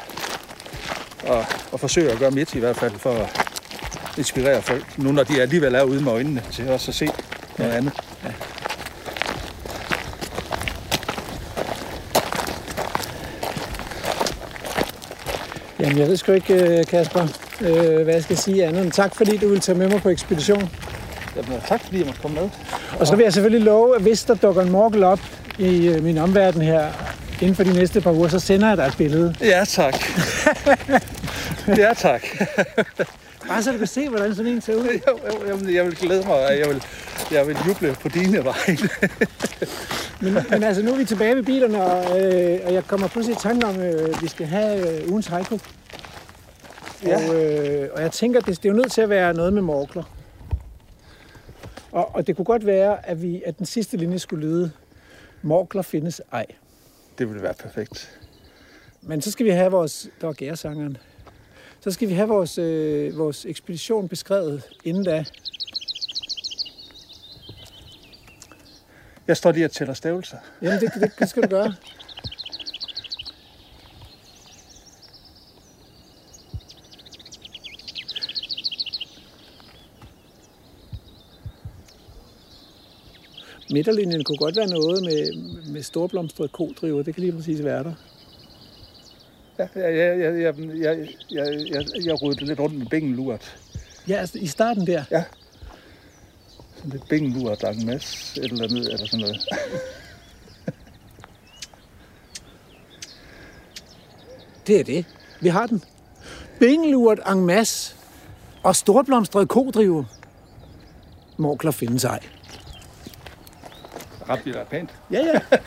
og, 1.23 1.45
og 1.71 1.79
forsøger 1.79 2.11
at 2.11 2.19
gøre 2.19 2.31
mit 2.31 2.55
i 2.55 2.59
hvert 2.59 2.77
fald 2.77 2.99
for 2.99 3.11
at 3.13 3.47
inspirere 4.17 4.61
folk, 4.61 4.97
nu 4.97 5.11
når 5.11 5.23
de 5.23 5.41
alligevel 5.41 5.75
er 5.75 5.83
ude 5.83 6.03
med 6.03 6.11
øjnene 6.11 6.43
til 6.51 6.69
også 6.69 6.91
at 6.91 6.95
se 6.95 7.09
noget 7.57 7.71
andet. 7.71 7.93
Jamen, 15.79 15.97
jeg 15.97 16.07
ved 16.07 16.17
sgu 16.17 16.31
ikke, 16.31 16.53
øh, 16.53 16.85
Kasper, 16.85 17.27
øh, 17.61 18.03
hvad 18.03 18.13
jeg 18.13 18.23
skal 18.23 18.37
sige 18.37 18.65
andet 18.65 18.93
tak, 18.93 19.15
fordi 19.15 19.37
du 19.37 19.47
ville 19.47 19.61
tage 19.61 19.77
med 19.77 19.89
mig 19.89 20.01
på 20.01 20.09
ekspedition. 20.09 20.69
Jamen, 21.37 21.61
tak 21.67 21.81
fordi 21.83 21.97
jeg 21.97 22.05
måtte 22.05 22.21
komme 22.21 22.41
med. 22.41 22.49
Og 22.99 23.07
så 23.07 23.15
vil 23.15 23.23
jeg 23.23 23.33
selvfølgelig 23.33 23.65
love, 23.65 23.95
at 23.95 24.01
hvis 24.01 24.23
der 24.23 24.35
dukker 24.35 24.61
en 24.61 24.71
morkel 24.71 25.03
op 25.03 25.19
i 25.59 25.87
øh, 25.87 26.03
min 26.03 26.17
omverden 26.17 26.61
her 26.61 26.87
inden 27.41 27.55
for 27.55 27.63
de 27.63 27.73
næste 27.73 28.01
par 28.01 28.11
uger, 28.11 28.27
så 28.27 28.39
sender 28.39 28.67
jeg 28.67 28.77
dig 28.77 28.83
et 28.85 28.97
billede. 28.97 29.35
Ja, 29.41 29.63
tak. 29.67 29.95
ja, 31.83 31.93
tak. 31.97 32.21
Bare 33.47 33.63
så 33.63 33.71
du 33.71 33.77
kan 33.77 33.87
se, 33.87 34.09
hvordan 34.09 34.35
sådan 34.35 34.51
en 34.51 34.61
ser 34.61 34.75
ud. 34.75 34.85
Jo, 35.07 35.19
jo, 35.27 35.47
jeg, 35.47 35.59
vil, 35.59 35.73
jeg 35.73 35.85
vil 35.85 35.95
glæde 35.95 36.23
mig, 36.27 36.35
og 36.35 36.59
jeg 36.59 36.69
vil, 36.69 36.83
jeg 37.31 37.47
vil 37.47 37.57
juble 37.67 37.95
på 38.01 38.09
dine 38.09 38.45
vegne. 38.45 38.89
Men, 40.21 40.37
men 40.49 40.63
altså, 40.63 40.83
nu 40.83 40.93
er 40.93 40.97
vi 40.97 41.05
tilbage 41.05 41.35
ved 41.35 41.43
bilerne, 41.43 41.83
og, 41.83 42.21
øh, 42.21 42.59
og 42.65 42.73
jeg 42.73 42.87
kommer 42.87 43.07
pludselig 43.07 43.37
i 43.37 43.39
tanke 43.41 43.67
om, 43.67 43.79
at 43.79 44.09
øh, 44.09 44.21
vi 44.21 44.27
skal 44.27 44.45
have 44.45 45.01
øh, 45.01 45.09
ugens 45.11 45.27
haiku. 45.27 45.57
Ja. 47.05 47.15
Og, 47.15 47.35
øh, 47.35 47.89
og 47.95 48.01
jeg 48.01 48.11
tænker, 48.11 48.39
det, 48.39 48.47
det 48.63 48.65
er 48.65 48.69
jo 48.69 48.75
nødt 48.75 48.91
til 48.91 49.01
at 49.01 49.09
være 49.09 49.33
noget 49.33 49.53
med 49.53 49.61
morkler. 49.61 50.03
Og, 51.91 52.15
og 52.15 52.27
det 52.27 52.35
kunne 52.35 52.45
godt 52.45 52.65
være, 52.65 53.09
at, 53.09 53.21
vi, 53.21 53.43
at 53.45 53.57
den 53.57 53.65
sidste 53.65 53.97
linje 53.97 54.19
skulle 54.19 54.47
lyde, 54.47 54.71
morkler 55.41 55.81
findes 55.81 56.21
ej. 56.31 56.45
Det 57.17 57.27
ville 57.29 57.43
være 57.43 57.53
perfekt. 57.53 58.19
Men 59.01 59.21
så 59.21 59.31
skal 59.31 59.45
vi 59.45 59.51
have 59.51 59.71
vores, 59.71 60.09
der 60.21 60.27
var 60.27 60.33
gæresangeren, 60.33 60.97
så 61.79 61.91
skal 61.91 62.09
vi 62.09 62.13
have 62.13 62.27
vores, 62.27 62.57
øh, 62.57 63.17
vores 63.17 63.45
ekspedition 63.45 64.07
beskrevet 64.07 64.63
inden 64.83 65.03
da. 65.03 65.25
Jeg 69.27 69.37
står 69.37 69.51
lige 69.51 69.65
og 69.65 69.71
tæller 69.71 69.93
stavelser. 69.93 70.37
Jamen, 70.61 70.79
det, 70.79 70.91
det, 70.93 71.11
det 71.19 71.29
skal 71.29 71.43
du 71.43 71.47
gøre. 71.47 71.73
Midterlinjen 83.71 84.23
kunne 84.23 84.37
godt 84.37 84.55
være 84.55 84.67
noget 84.67 85.03
med, 85.03 85.33
med 85.71 85.83
storblomstrede 85.83 86.49
kodriver. 86.49 87.03
Det 87.03 87.13
kan 87.15 87.23
lige 87.23 87.33
præcis 87.33 87.63
være 87.63 87.83
der. 87.83 87.93
Ja, 89.59 89.67
jeg, 89.75 89.97
jeg, 89.97 90.19
jeg, 90.19 90.41
jeg, 90.41 91.07
jeg, 91.31 91.47
jeg, 91.69 91.85
jeg 92.05 92.21
rodede 92.21 92.45
lidt 92.45 92.59
rundt 92.59 92.77
med 92.77 92.85
bængenlurt. 92.85 93.57
Ja, 94.07 94.15
altså 94.15 94.37
i 94.37 94.47
starten 94.47 94.87
der? 94.87 95.03
Ja. 95.11 95.23
Sådan 96.75 96.91
lidt 96.91 97.09
bængenlurt, 97.09 97.61
der 97.61 97.67
er 97.67 97.71
en 97.71 97.85
masse 97.85 98.39
et 98.41 98.51
eller 98.51 98.63
andet, 98.63 98.93
eller 98.93 99.05
sådan 99.05 99.19
noget. 99.19 99.45
det 104.67 104.79
er 104.79 104.83
det. 104.83 105.05
Vi 105.41 105.47
har 105.47 105.67
den. 105.67 105.83
Bængelurt, 106.59 107.19
en 107.31 107.45
masse 107.45 107.95
og 108.63 108.75
storblomstrede 108.75 109.45
kodrive. 109.45 110.05
Morkler 111.37 111.71
findes 111.71 112.03
ej. 112.03 112.19
Ret 114.29 114.39
bliver 114.43 114.63
pænt. 114.63 114.89
Ja, 115.11 115.19
ja. 115.33 115.57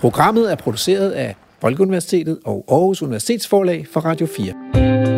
Programmet 0.00 0.52
er 0.52 0.56
produceret 0.56 1.10
af 1.10 1.36
Folkeuniversitetet 1.60 2.38
og 2.44 2.64
Aarhus 2.68 3.02
Universitetsforlag 3.02 3.86
for 3.92 4.00
Radio 4.00 4.26
4. 4.26 5.11